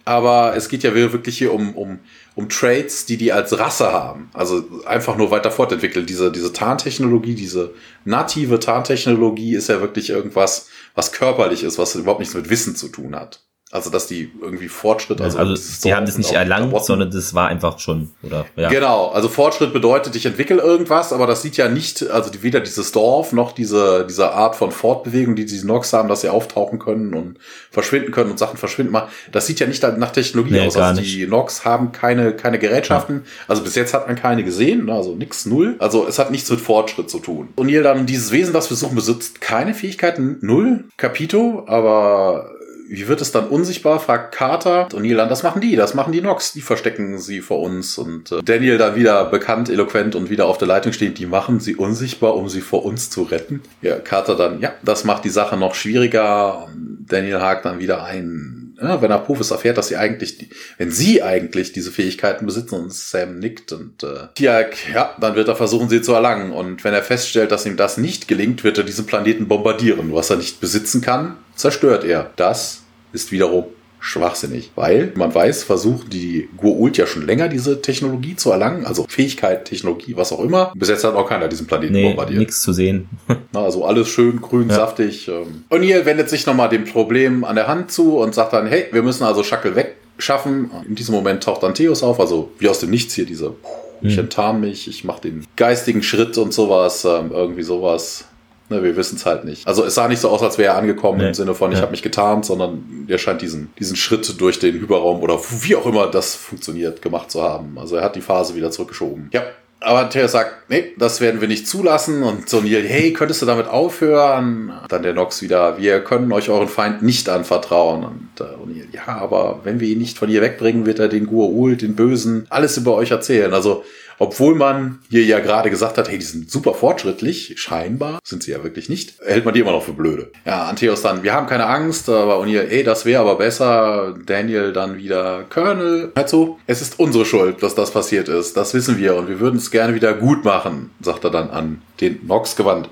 Aber 0.03 0.57
es 0.57 0.67
geht 0.67 0.83
ja 0.83 0.93
wirklich 0.93 1.37
hier 1.37 1.53
um, 1.53 1.73
um 1.73 1.99
um 2.35 2.47
Traits, 2.49 3.05
die 3.05 3.17
die 3.17 3.31
als 3.31 3.57
Rasse 3.57 3.91
haben. 3.91 4.29
Also 4.33 4.63
einfach 4.85 5.17
nur 5.17 5.31
weiter 5.31 5.51
fortentwickelt. 5.51 6.09
Diese, 6.09 6.31
diese 6.31 6.53
Tarntechnologie, 6.53 7.35
diese 7.35 7.73
native 8.05 8.59
Tarntechnologie 8.59 9.55
ist 9.55 9.69
ja 9.69 9.81
wirklich 9.81 10.09
irgendwas, 10.09 10.69
was 10.95 11.11
körperlich 11.11 11.63
ist, 11.63 11.77
was 11.77 11.95
überhaupt 11.95 12.19
nichts 12.19 12.35
mit 12.35 12.49
Wissen 12.49 12.75
zu 12.75 12.87
tun 12.87 13.15
hat. 13.15 13.43
Also 13.71 13.89
dass 13.89 14.05
die 14.05 14.29
irgendwie 14.41 14.67
Fortschritt, 14.67 15.21
also, 15.21 15.37
also 15.37 15.55
sie 15.55 15.95
haben 15.95 16.05
das 16.05 16.17
nicht 16.17 16.33
erlangt, 16.33 16.73
sondern 16.83 17.09
das 17.09 17.33
war 17.33 17.47
einfach 17.47 17.79
schon, 17.79 18.09
oder? 18.21 18.45
Ja. 18.57 18.67
Genau, 18.67 19.07
also 19.07 19.29
Fortschritt 19.29 19.71
bedeutet, 19.71 20.13
ich 20.17 20.25
entwickle 20.25 20.57
irgendwas, 20.57 21.13
aber 21.13 21.25
das 21.25 21.41
sieht 21.41 21.55
ja 21.55 21.69
nicht, 21.69 22.09
also 22.09 22.29
weder 22.41 22.59
dieses 22.59 22.91
Dorf 22.91 23.31
noch 23.31 23.53
diese 23.53 24.05
diese 24.09 24.33
Art 24.33 24.57
von 24.57 24.71
Fortbewegung, 24.71 25.37
die 25.37 25.45
diese 25.45 25.65
Nox 25.65 25.93
haben, 25.93 26.09
dass 26.09 26.19
sie 26.19 26.27
auftauchen 26.27 26.79
können 26.79 27.13
und 27.13 27.37
verschwinden 27.71 28.11
können 28.11 28.31
und 28.31 28.37
Sachen 28.37 28.57
verschwinden 28.57 28.91
machen. 28.91 29.09
Das 29.31 29.47
sieht 29.47 29.61
ja 29.61 29.67
nicht 29.67 29.81
nach 29.83 30.11
Technologie 30.11 30.51
nee, 30.51 30.67
aus. 30.67 30.75
Also 30.75 31.01
die 31.01 31.25
Nox 31.25 31.63
haben 31.63 31.93
keine 31.93 32.33
keine 32.35 32.59
Gerätschaften. 32.59 33.21
Ja. 33.23 33.31
Also 33.47 33.63
bis 33.63 33.75
jetzt 33.75 33.93
hat 33.93 34.05
man 34.05 34.17
keine 34.17 34.43
gesehen, 34.43 34.87
ne? 34.87 34.93
also 34.93 35.15
nix 35.15 35.45
null. 35.45 35.77
Also 35.79 36.05
es 36.05 36.19
hat 36.19 36.29
nichts 36.29 36.49
mit 36.49 36.59
Fortschritt 36.59 37.09
zu 37.09 37.19
tun. 37.19 37.49
Und 37.55 37.69
hier 37.69 37.83
dann 37.83 38.05
dieses 38.05 38.33
Wesen, 38.33 38.53
das 38.53 38.69
wir 38.69 38.75
suchen, 38.75 38.95
besitzt 38.95 39.39
keine 39.39 39.73
Fähigkeiten, 39.73 40.39
null. 40.41 40.85
Capito, 40.97 41.63
aber 41.67 42.51
wie 42.91 43.07
wird 43.07 43.21
es 43.21 43.31
dann 43.31 43.47
unsichtbar? 43.47 44.01
fragt 44.01 44.35
Carter. 44.35 44.89
Und 44.93 45.03
Neil 45.03 45.15
dann, 45.15 45.29
das 45.29 45.43
machen 45.43 45.61
die, 45.61 45.77
das 45.77 45.93
machen 45.93 46.11
die 46.11 46.19
Nox, 46.19 46.51
die 46.51 46.61
verstecken 46.61 47.19
sie 47.19 47.39
vor 47.39 47.61
uns. 47.61 47.97
Und 47.97 48.33
äh, 48.33 48.43
Daniel 48.43 48.77
dann 48.77 48.95
wieder 48.95 49.23
bekannt, 49.25 49.69
eloquent 49.69 50.13
und 50.13 50.29
wieder 50.29 50.45
auf 50.45 50.57
der 50.57 50.67
Leitung 50.67 50.91
steht, 50.91 51.17
die 51.17 51.25
machen 51.25 51.61
sie 51.61 51.75
unsichtbar, 51.75 52.35
um 52.35 52.49
sie 52.49 52.59
vor 52.59 52.83
uns 52.83 53.09
zu 53.09 53.23
retten. 53.23 53.61
Ja, 53.81 53.97
Carter 53.97 54.35
dann, 54.35 54.59
ja, 54.59 54.73
das 54.83 55.05
macht 55.05 55.23
die 55.23 55.29
Sache 55.29 55.55
noch 55.55 55.73
schwieriger. 55.73 56.67
Daniel 57.07 57.39
hakt 57.39 57.63
dann 57.63 57.79
wieder 57.79 58.03
ein, 58.03 58.75
ja, 58.81 59.01
wenn 59.01 59.11
Apophis 59.11 59.51
erfährt, 59.51 59.77
dass 59.77 59.87
sie 59.87 59.95
eigentlich, 59.95 60.49
wenn 60.77 60.91
sie 60.91 61.23
eigentlich 61.23 61.71
diese 61.71 61.91
Fähigkeiten 61.91 62.45
besitzen 62.45 62.75
und 62.75 62.93
Sam 62.93 63.39
nickt 63.39 63.71
und 63.71 64.03
äh, 64.03 64.27
Tiag, 64.35 64.75
ja, 64.93 65.15
dann 65.19 65.35
wird 65.35 65.47
er 65.47 65.55
versuchen, 65.55 65.87
sie 65.87 66.01
zu 66.01 66.13
erlangen. 66.13 66.51
Und 66.51 66.83
wenn 66.83 66.93
er 66.93 67.03
feststellt, 67.03 67.51
dass 67.51 67.65
ihm 67.65 67.77
das 67.77 67.97
nicht 67.97 68.27
gelingt, 68.27 68.65
wird 68.65 68.77
er 68.77 68.83
diesen 68.83 69.05
Planeten 69.05 69.47
bombardieren. 69.47 70.13
Was 70.13 70.29
er 70.29 70.37
nicht 70.37 70.59
besitzen 70.59 71.01
kann, 71.01 71.37
zerstört 71.55 72.03
er. 72.03 72.31
Das 72.35 72.80
ist 73.13 73.31
wiederum 73.31 73.65
schwachsinnig, 74.01 74.71
weil 74.75 75.13
man 75.15 75.33
weiß, 75.33 75.63
versucht 75.63 76.11
die 76.11 76.49
Goa'uld 76.59 76.97
ja 76.97 77.05
schon 77.05 77.25
länger 77.25 77.47
diese 77.47 77.83
Technologie 77.83 78.35
zu 78.35 78.51
erlangen, 78.51 78.83
also 78.85 79.05
Fähigkeit, 79.07 79.65
Technologie, 79.65 80.15
was 80.17 80.33
auch 80.33 80.39
immer. 80.43 80.73
Bis 80.75 80.89
jetzt 80.89 81.03
hat 81.03 81.13
auch 81.13 81.29
keiner 81.29 81.47
diesen 81.47 81.67
Planeten 81.67 81.93
nee, 81.93 82.07
bombardiert. 82.07 82.39
nichts 82.39 82.61
zu 82.61 82.73
sehen. 82.73 83.07
also 83.53 83.85
alles 83.85 84.09
schön 84.09 84.41
grün, 84.41 84.69
ja. 84.69 84.75
saftig. 84.75 85.27
Ähm. 85.27 85.65
Und 85.69 85.83
hier 85.83 86.03
wendet 86.07 86.29
sich 86.29 86.47
nochmal 86.47 86.69
dem 86.69 86.85
Problem 86.85 87.43
an 87.43 87.55
der 87.55 87.67
Hand 87.67 87.91
zu 87.91 88.17
und 88.17 88.33
sagt 88.33 88.53
dann, 88.53 88.65
hey, 88.65 88.85
wir 88.91 89.03
müssen 89.03 89.23
also 89.23 89.43
Schackel 89.43 89.75
weg 89.75 89.97
schaffen. 90.17 90.71
In 90.87 90.95
diesem 90.95 91.13
Moment 91.13 91.43
taucht 91.43 91.61
dann 91.61 91.75
Theos 91.75 92.01
auf, 92.01 92.19
also 92.19 92.51
wie 92.57 92.69
aus 92.69 92.79
dem 92.79 92.89
Nichts 92.89 93.13
hier 93.13 93.25
diese, 93.25 93.53
ich 94.01 94.13
Mhm. 94.15 94.19
enttarn 94.23 94.59
mich, 94.59 94.87
ich 94.87 95.03
mache 95.03 95.21
den 95.21 95.45
geistigen 95.55 96.01
Schritt 96.01 96.37
und 96.39 96.53
sowas, 96.53 97.05
ähm, 97.05 97.31
irgendwie 97.31 97.63
sowas. 97.63 98.25
Ne, 98.71 98.81
wir 98.83 98.95
wissen 98.95 99.17
es 99.17 99.25
halt 99.25 99.43
nicht. 99.43 99.67
Also 99.67 99.83
es 99.83 99.95
sah 99.95 100.07
nicht 100.07 100.19
so 100.21 100.29
aus, 100.29 100.41
als 100.41 100.57
wäre 100.57 100.73
er 100.73 100.77
angekommen 100.77 101.19
Nee. 101.19 101.27
im 101.27 101.33
Sinne 101.33 101.53
von, 101.53 101.71
ich 101.71 101.77
Ja. 101.77 101.81
habe 101.81 101.91
mich 101.91 102.01
getarnt, 102.01 102.45
sondern 102.45 103.05
er 103.09 103.17
scheint 103.17 103.41
diesen, 103.41 103.73
diesen 103.77 103.97
Schritt 103.97 104.39
durch 104.39 104.59
den 104.59 104.75
Hyperraum 104.75 105.21
oder 105.21 105.37
wie 105.61 105.75
auch 105.75 105.85
immer 105.85 106.07
das 106.07 106.35
funktioniert, 106.35 107.01
gemacht 107.01 107.29
zu 107.29 107.41
haben. 107.43 107.77
Also 107.77 107.97
er 107.97 108.03
hat 108.03 108.15
die 108.15 108.21
Phase 108.21 108.55
wieder 108.55 108.71
zurückgeschoben. 108.71 109.29
Ja. 109.33 109.43
Aber 109.83 110.09
Theos 110.11 110.31
sagt, 110.31 110.69
nee, 110.69 110.93
das 110.97 111.21
werden 111.21 111.41
wir 111.41 111.47
nicht 111.47 111.67
zulassen. 111.67 112.21
Und 112.21 112.47
so 112.47 112.61
Neil, 112.61 112.87
hey, 112.87 113.13
könntest 113.13 113.41
du 113.41 113.47
damit 113.47 113.67
aufhören? 113.67 114.71
Dann 114.87 115.01
der 115.01 115.13
Nox 115.13 115.41
wieder, 115.41 115.79
wir 115.79 116.03
können 116.03 116.31
euch 116.31 116.49
euren 116.49 116.67
Feind 116.67 117.01
nicht 117.01 117.27
anvertrauen. 117.29 118.03
Und 118.03 118.29
äh, 118.39 118.43
O'Neill, 118.43 118.93
ja, 118.93 119.07
aber 119.07 119.61
wenn 119.63 119.79
wir 119.79 119.87
ihn 119.87 119.97
nicht 119.97 120.19
von 120.19 120.29
hier 120.29 120.41
wegbringen, 120.41 120.85
wird 120.85 120.99
er 120.99 121.07
den 121.07 121.27
Gua'ul, 121.27 121.77
den 121.77 121.95
Bösen, 121.95 122.45
alles 122.49 122.77
über 122.77 122.93
euch 122.93 123.09
erzählen. 123.09 123.53
Also 123.53 123.83
obwohl 124.21 124.53
man 124.53 124.99
hier 125.09 125.23
ja 125.23 125.39
gerade 125.39 125.71
gesagt 125.71 125.97
hat, 125.97 126.07
hey, 126.07 126.19
die 126.19 126.23
sind 126.23 126.51
super 126.51 126.75
fortschrittlich, 126.75 127.55
scheinbar 127.57 128.19
sind 128.23 128.43
sie 128.43 128.51
ja 128.51 128.63
wirklich 128.63 128.87
nicht, 128.87 129.15
hält 129.25 129.45
man 129.45 129.55
die 129.55 129.61
immer 129.61 129.71
noch 129.71 129.81
für 129.81 129.93
blöde. 129.93 130.31
Ja, 130.45 130.65
Antheos 130.65 131.01
dann, 131.01 131.23
wir 131.23 131.33
haben 131.33 131.47
keine 131.47 131.65
Angst, 131.65 132.07
aber 132.07 132.39
O'Neill, 132.39 132.67
ey, 132.69 132.83
das 132.83 133.05
wäre 133.05 133.21
aber 133.21 133.37
besser. 133.37 134.13
Daniel 134.23 134.73
dann 134.73 134.97
wieder, 134.97 135.45
Colonel, 135.49 136.11
hört 136.13 136.29
so, 136.29 136.59
es 136.67 136.83
ist 136.83 136.99
unsere 136.99 137.25
Schuld, 137.25 137.63
dass 137.63 137.73
das 137.73 137.89
passiert 137.89 138.29
ist, 138.29 138.55
das 138.55 138.75
wissen 138.75 138.99
wir 138.99 139.15
und 139.15 139.27
wir 139.27 139.39
würden 139.39 139.57
es 139.57 139.70
gerne 139.71 139.95
wieder 139.95 140.13
gut 140.13 140.43
machen, 140.43 140.91
sagt 141.01 141.23
er 141.23 141.31
dann 141.31 141.49
an 141.49 141.81
den 141.99 142.25
Nox 142.25 142.55
gewandt. 142.55 142.89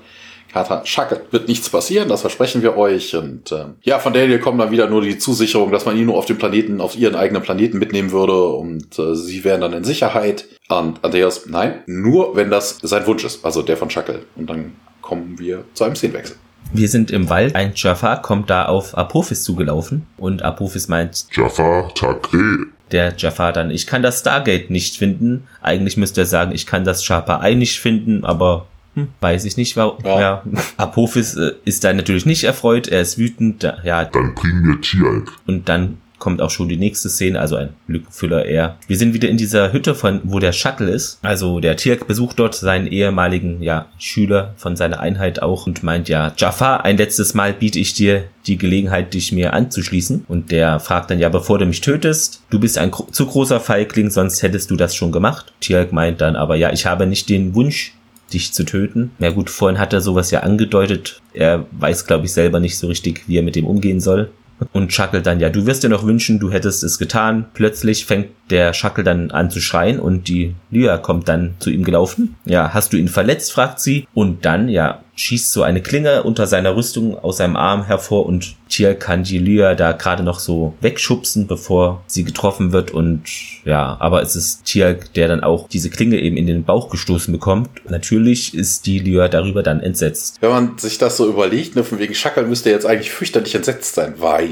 Carter, 0.52 0.82
Schacke, 0.84 1.22
wird 1.30 1.46
nichts 1.46 1.68
passieren, 1.68 2.08
das 2.08 2.22
versprechen 2.22 2.62
wir 2.62 2.76
euch. 2.76 3.14
Und 3.14 3.52
ähm, 3.52 3.74
ja, 3.82 3.98
von 3.98 4.12
Daniel 4.12 4.40
kommt 4.40 4.60
dann 4.60 4.72
wieder 4.72 4.88
nur 4.88 5.00
die 5.02 5.16
Zusicherung, 5.18 5.70
dass 5.70 5.84
man 5.84 5.96
ihn 5.96 6.06
nur 6.06 6.16
auf 6.16 6.26
dem 6.26 6.38
Planeten, 6.38 6.80
auf 6.80 6.96
ihren 6.96 7.14
eigenen 7.14 7.42
Planeten 7.42 7.78
mitnehmen 7.78 8.10
würde 8.10 8.48
und 8.48 8.98
äh, 8.98 9.14
sie 9.14 9.44
wären 9.44 9.60
dann 9.60 9.72
in 9.72 9.84
Sicherheit. 9.84 10.46
Und 10.68 11.04
Andreas, 11.04 11.46
nein, 11.46 11.82
nur 11.86 12.34
wenn 12.34 12.50
das 12.50 12.78
sein 12.82 13.06
Wunsch 13.06 13.24
ist, 13.24 13.44
also 13.44 13.62
der 13.62 13.76
von 13.76 13.90
Schackel. 13.90 14.24
Und 14.34 14.50
dann 14.50 14.72
kommen 15.02 15.38
wir 15.38 15.64
zu 15.74 15.84
einem 15.84 15.94
Szenenwechsel. 15.94 16.36
Wir 16.72 16.88
sind 16.88 17.10
im 17.10 17.28
Wald. 17.28 17.54
Ein 17.56 17.72
Jafar 17.74 18.22
kommt 18.22 18.50
da 18.50 18.66
auf 18.66 18.96
Apophis 18.96 19.42
zugelaufen 19.42 20.06
und 20.16 20.42
Apophis 20.42 20.88
meint, 20.88 21.26
Jafar 21.32 21.92
Takre. 21.94 22.66
Der 22.92 23.14
Jafar 23.16 23.52
dann, 23.52 23.70
ich 23.70 23.86
kann 23.86 24.02
das 24.02 24.20
Stargate 24.20 24.70
nicht 24.70 24.96
finden. 24.96 25.44
Eigentlich 25.62 25.96
müsste 25.96 26.22
er 26.22 26.26
sagen, 26.26 26.52
ich 26.52 26.66
kann 26.66 26.84
das 26.84 27.04
Sharpa 27.04 27.42
Eye 27.44 27.54
nicht 27.56 27.78
finden, 27.80 28.24
aber 28.24 28.66
hm, 28.94 29.08
weiß 29.20 29.44
ich 29.44 29.56
nicht, 29.56 29.76
warum. 29.76 30.04
Ja. 30.04 30.20
Ja. 30.20 30.42
Apophis 30.76 31.36
äh, 31.36 31.52
ist 31.64 31.84
da 31.84 31.92
natürlich 31.92 32.26
nicht 32.26 32.44
erfreut, 32.44 32.88
er 32.88 33.00
ist 33.02 33.18
wütend, 33.18 33.62
da- 33.62 33.78
ja, 33.84 34.04
Dann 34.04 34.34
bring 34.34 34.60
mir 34.62 34.80
Tialk. 34.80 35.32
und 35.46 35.68
dann 35.68 35.98
kommt 36.20 36.40
auch 36.40 36.50
schon 36.50 36.68
die 36.68 36.76
nächste 36.76 37.08
Szene, 37.08 37.40
also 37.40 37.56
ein 37.56 37.70
Lückenfüller 37.88 38.44
eher. 38.44 38.76
Wir 38.86 38.96
sind 38.96 39.14
wieder 39.14 39.28
in 39.28 39.36
dieser 39.36 39.72
Hütte 39.72 39.96
von, 39.96 40.20
wo 40.22 40.38
der 40.38 40.52
Shuttle 40.52 40.90
ist. 40.90 41.18
Also 41.22 41.58
der 41.58 41.76
Tirk 41.76 42.06
besucht 42.06 42.38
dort 42.38 42.54
seinen 42.54 42.86
ehemaligen, 42.86 43.60
ja, 43.62 43.86
Schüler 43.98 44.54
von 44.56 44.76
seiner 44.76 45.00
Einheit 45.00 45.42
auch 45.42 45.66
und 45.66 45.82
meint, 45.82 46.08
ja, 46.08 46.32
Jafar, 46.36 46.84
ein 46.84 46.98
letztes 46.98 47.34
Mal 47.34 47.52
biete 47.54 47.80
ich 47.80 47.94
dir 47.94 48.24
die 48.46 48.58
Gelegenheit, 48.58 49.14
dich 49.14 49.32
mir 49.32 49.54
anzuschließen. 49.54 50.26
Und 50.28 50.52
der 50.52 50.78
fragt 50.78 51.10
dann, 51.10 51.18
ja, 51.18 51.28
bevor 51.28 51.58
du 51.58 51.66
mich 51.66 51.80
tötest, 51.80 52.42
du 52.50 52.60
bist 52.60 52.78
ein 52.78 52.92
zu 52.92 53.26
großer 53.26 53.58
Feigling, 53.58 54.10
sonst 54.10 54.42
hättest 54.42 54.70
du 54.70 54.76
das 54.76 54.94
schon 54.94 55.10
gemacht. 55.10 55.52
Tirk 55.60 55.92
meint 55.92 56.20
dann 56.20 56.36
aber, 56.36 56.54
ja, 56.54 56.72
ich 56.72 56.86
habe 56.86 57.06
nicht 57.06 57.28
den 57.28 57.54
Wunsch, 57.54 57.94
dich 58.32 58.52
zu 58.52 58.64
töten. 58.64 59.10
Ja 59.18 59.30
gut, 59.30 59.50
vorhin 59.50 59.78
hat 59.78 59.92
er 59.92 60.00
sowas 60.00 60.30
ja 60.30 60.40
angedeutet. 60.40 61.20
Er 61.34 61.66
weiß, 61.72 62.06
glaube 62.06 62.26
ich, 62.26 62.32
selber 62.32 62.60
nicht 62.60 62.78
so 62.78 62.86
richtig, 62.86 63.24
wie 63.26 63.38
er 63.38 63.42
mit 63.42 63.56
dem 63.56 63.66
umgehen 63.66 64.00
soll. 64.00 64.30
Und 64.72 64.92
Shuckle 64.92 65.22
dann, 65.22 65.40
ja, 65.40 65.48
du 65.48 65.66
wirst 65.66 65.82
dir 65.82 65.88
noch 65.88 66.04
wünschen, 66.04 66.38
du 66.38 66.50
hättest 66.50 66.82
es 66.84 66.98
getan. 66.98 67.46
Plötzlich 67.54 68.04
fängt 68.06 68.28
der 68.50 68.72
Shuckle 68.72 69.04
dann 69.04 69.30
an 69.30 69.50
zu 69.50 69.60
schreien 69.60 70.00
und 70.00 70.28
die 70.28 70.54
Lyra 70.70 70.98
kommt 70.98 71.28
dann 71.28 71.54
zu 71.58 71.70
ihm 71.70 71.84
gelaufen. 71.84 72.36
Ja, 72.44 72.72
hast 72.74 72.92
du 72.92 72.96
ihn 72.96 73.08
verletzt, 73.08 73.52
fragt 73.52 73.80
sie. 73.80 74.06
Und 74.14 74.44
dann, 74.44 74.68
ja, 74.68 75.02
schießt 75.14 75.52
so 75.52 75.62
eine 75.62 75.82
Klinge 75.82 76.22
unter 76.22 76.46
seiner 76.46 76.76
Rüstung 76.76 77.18
aus 77.18 77.38
seinem 77.38 77.56
Arm 77.56 77.84
hervor 77.84 78.26
und 78.26 78.56
Tier 78.68 78.94
kann 78.94 79.24
die 79.24 79.38
Lyra 79.38 79.74
da 79.74 79.92
gerade 79.92 80.22
noch 80.22 80.38
so 80.38 80.74
wegschubsen, 80.80 81.46
bevor 81.46 82.02
sie 82.06 82.24
getroffen 82.24 82.72
wird 82.72 82.92
und 82.92 83.22
ja, 83.64 83.96
aber 84.00 84.22
es 84.22 84.36
ist 84.36 84.64
Tier, 84.64 84.98
der 85.16 85.28
dann 85.28 85.42
auch 85.42 85.68
diese 85.68 85.90
Klinge 85.90 86.20
eben 86.20 86.36
in 86.36 86.46
den 86.46 86.64
Bauch 86.64 86.88
gestoßen 86.88 87.32
bekommt. 87.32 87.68
Natürlich 87.88 88.54
ist 88.54 88.86
die 88.86 89.00
Lyra 89.00 89.28
darüber 89.28 89.62
dann 89.62 89.80
entsetzt. 89.80 90.38
Wenn 90.40 90.50
man 90.50 90.78
sich 90.78 90.98
das 90.98 91.16
so 91.16 91.28
überlegt, 91.28 91.74
ne, 91.76 91.84
von 91.84 91.98
wegen 91.98 92.14
Schackel 92.14 92.46
müsste 92.46 92.70
jetzt 92.70 92.86
eigentlich 92.86 93.10
fürchterlich 93.10 93.54
entsetzt 93.54 93.96
sein, 93.96 94.14
weil 94.18 94.46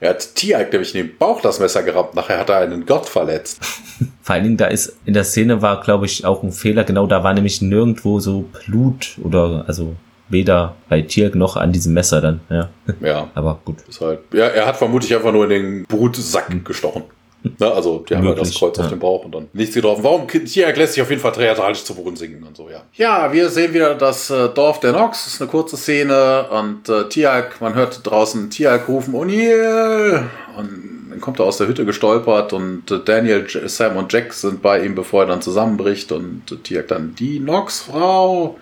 er 0.00 0.10
hat 0.10 0.34
Tiag 0.34 0.72
nämlich 0.72 0.94
in 0.94 1.06
den 1.06 1.16
Bauch 1.16 1.40
das 1.40 1.58
Messer 1.60 1.82
gerammt, 1.82 2.14
nachher 2.14 2.38
hat 2.38 2.50
er 2.50 2.58
einen 2.58 2.86
Gott 2.86 3.08
verletzt. 3.08 3.60
Vor 4.22 4.34
allen 4.34 4.44
Dingen, 4.44 4.56
da 4.56 4.66
ist 4.66 4.96
in 5.06 5.14
der 5.14 5.24
Szene 5.24 5.62
war, 5.62 5.80
glaube 5.80 6.06
ich, 6.06 6.24
auch 6.24 6.42
ein 6.42 6.52
Fehler. 6.52 6.84
Genau, 6.84 7.06
da 7.06 7.22
war 7.22 7.32
nämlich 7.32 7.62
nirgendwo 7.62 8.20
so 8.20 8.44
Blut 8.66 9.16
oder 9.22 9.64
also 9.66 9.94
weder 10.28 10.74
bei 10.88 11.02
Tirk 11.02 11.34
noch 11.36 11.56
an 11.56 11.72
diesem 11.72 11.94
Messer 11.94 12.20
dann. 12.20 12.40
Ja, 12.50 12.68
Ja, 13.00 13.30
aber 13.34 13.60
gut. 13.64 13.76
ist 13.88 14.00
halt. 14.00 14.20
Ja, 14.32 14.46
er 14.46 14.66
hat 14.66 14.76
vermutlich 14.76 15.14
einfach 15.14 15.32
nur 15.32 15.44
in 15.44 15.50
den 15.50 15.84
Brutsack 15.84 16.64
gestochen. 16.64 17.04
Ne, 17.58 17.72
also, 17.72 18.04
die 18.08 18.14
haben 18.14 18.26
ja 18.26 18.34
das 18.34 18.54
Kreuz 18.54 18.78
auf 18.78 18.84
ja. 18.84 18.90
dem 18.90 18.98
Bauch 18.98 19.24
und 19.24 19.34
dann 19.34 19.48
nichts 19.52 19.74
getroffen. 19.74 20.04
Warum? 20.04 20.28
Tiag 20.28 20.76
lässt 20.76 20.94
sich 20.94 21.02
auf 21.02 21.10
jeden 21.10 21.22
Fall 21.22 21.32
theatralisch 21.32 21.84
zu 21.84 21.94
Boden 21.94 22.16
singen 22.16 22.42
und 22.42 22.56
so, 22.56 22.68
ja. 22.68 22.82
Ja, 22.94 23.32
wir 23.32 23.48
sehen 23.48 23.72
wieder 23.72 23.94
das 23.94 24.30
äh, 24.30 24.48
Dorf 24.48 24.80
der 24.80 24.92
Nox. 24.92 25.24
Das 25.24 25.34
ist 25.34 25.40
eine 25.40 25.50
kurze 25.50 25.76
Szene 25.76 26.46
und 26.50 26.88
äh, 26.88 27.08
Tiag, 27.08 27.60
man 27.60 27.74
hört 27.74 28.06
draußen 28.06 28.50
Tiag 28.50 28.88
rufen, 28.88 29.14
O'Neill! 29.14 30.24
Und 30.56 31.06
dann 31.10 31.20
kommt 31.20 31.38
er 31.38 31.46
aus 31.46 31.58
der 31.58 31.68
Hütte 31.68 31.84
gestolpert 31.84 32.52
und 32.52 32.90
äh, 32.90 33.00
Daniel, 33.04 33.46
J 33.48 33.68
Sam 33.70 33.96
und 33.96 34.12
Jack 34.12 34.32
sind 34.32 34.62
bei 34.62 34.84
ihm, 34.84 34.94
bevor 34.94 35.22
er 35.22 35.28
dann 35.28 35.42
zusammenbricht 35.42 36.12
und 36.12 36.42
äh, 36.50 36.56
Tiag 36.56 36.88
dann, 36.88 37.14
die 37.14 37.40
Nox-Frau! 37.40 38.58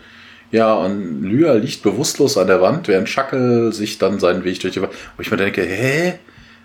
Ja, 0.50 0.74
und 0.74 1.24
Lyra 1.24 1.54
liegt 1.54 1.82
bewusstlos 1.82 2.38
an 2.38 2.46
der 2.46 2.60
Wand, 2.60 2.86
während 2.86 3.08
Schackel 3.08 3.72
sich 3.72 3.98
dann 3.98 4.20
seinen 4.20 4.44
Weg 4.44 4.60
durch 4.60 4.74
die 4.74 4.82
Wand. 4.82 4.92
Wo 5.16 5.22
ich 5.22 5.30
mir 5.30 5.36
denke, 5.36 5.62
hä? 5.62 6.14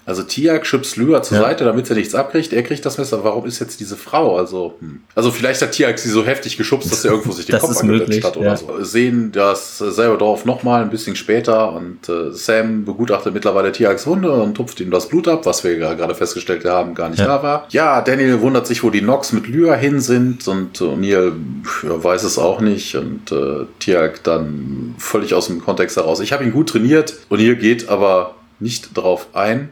Also 0.10 0.24
Tiag 0.24 0.66
schubst 0.66 0.98
Lyra 0.98 1.22
zur 1.22 1.38
Ja. 1.38 1.44
Seite, 1.44 1.66
damit 1.66 1.86
sie 1.86 1.94
nichts 1.94 2.16
abkriegt. 2.16 2.52
Er 2.52 2.64
kriegt 2.64 2.84
das 2.84 2.98
Messer. 2.98 3.24
Warum 3.24 3.46
ist 3.46 3.60
jetzt 3.60 3.80
diese 3.80 3.96
Frau? 3.96 4.38
Also, 4.38 4.74
hm. 4.80 5.02
also 5.14 5.30
vielleicht 5.30 5.62
hat 5.62 5.72
Tiag 5.72 6.00
sie 6.00 6.10
so 6.10 6.26
heftig 6.26 6.58
geschubst, 6.58 6.92
dass 6.92 7.06
er 7.06 7.12
irgendwo 7.12 7.32
sich 7.32 7.46
den 7.46 7.60
Kopf 7.60 7.84
möglich, 7.84 8.24
hat 8.24 8.36
oder 8.36 8.48
ja. 8.48 8.56
so. 8.58 8.84
Sehen 8.84 9.32
das 9.32 9.80
äh, 9.82 9.92
selbe 9.92 10.18
Dorf 10.18 10.46
nochmal 10.46 10.82
ein 10.82 10.90
bisschen 10.90 11.16
später 11.16 11.74
und 11.74 12.10
äh, 12.10 12.32
Sam 12.32 12.86
begutachtet 12.86 13.36
mittlerweile 13.36 13.72
Tiags 13.72 14.08
Wunde 14.08 14.32
und 14.32 14.56
tupft 14.56 14.80
ihm 14.80 14.90
das 14.90 15.08
Blut 15.10 15.28
ab, 15.28 15.46
was 15.46 15.64
wir 15.64 15.78
gerade 15.78 16.16
festgestellt 16.16 16.66
haben, 16.66 16.96
gar 16.96 17.10
nicht 17.10 17.20
Ja. 17.20 17.28
da 17.28 17.44
war. 17.44 17.68
Ja, 17.70 18.02
Daniel 18.02 18.42
wundert 18.42 18.66
sich, 18.66 18.84
wo 18.84 18.90
die 18.90 19.02
Nox 19.02 19.32
mit 19.32 19.48
Lyra 19.48 19.76
hin 19.76 20.00
sind 20.00 20.48
und 20.48 20.82
äh, 20.82 20.86
O'Neill 20.86 21.34
ja, 21.84 22.04
weiß 22.04 22.24
es 22.24 22.40
auch 22.40 22.62
nicht 22.62 22.96
und 22.96 23.32
äh, 23.32 23.68
Tiag 23.78 24.24
dann 24.24 24.96
völlig 24.98 25.36
aus 25.36 25.46
dem 25.46 25.64
Kontext 25.64 25.98
heraus. 25.98 26.20
Ich 26.20 26.34
habe 26.34 26.44
ihn 26.44 26.52
gut 26.52 26.70
trainiert. 26.70 27.14
O'Neill 27.30 27.54
geht 27.54 27.90
aber 27.90 28.34
nicht 28.60 28.98
drauf 28.98 29.28
ein 29.34 29.70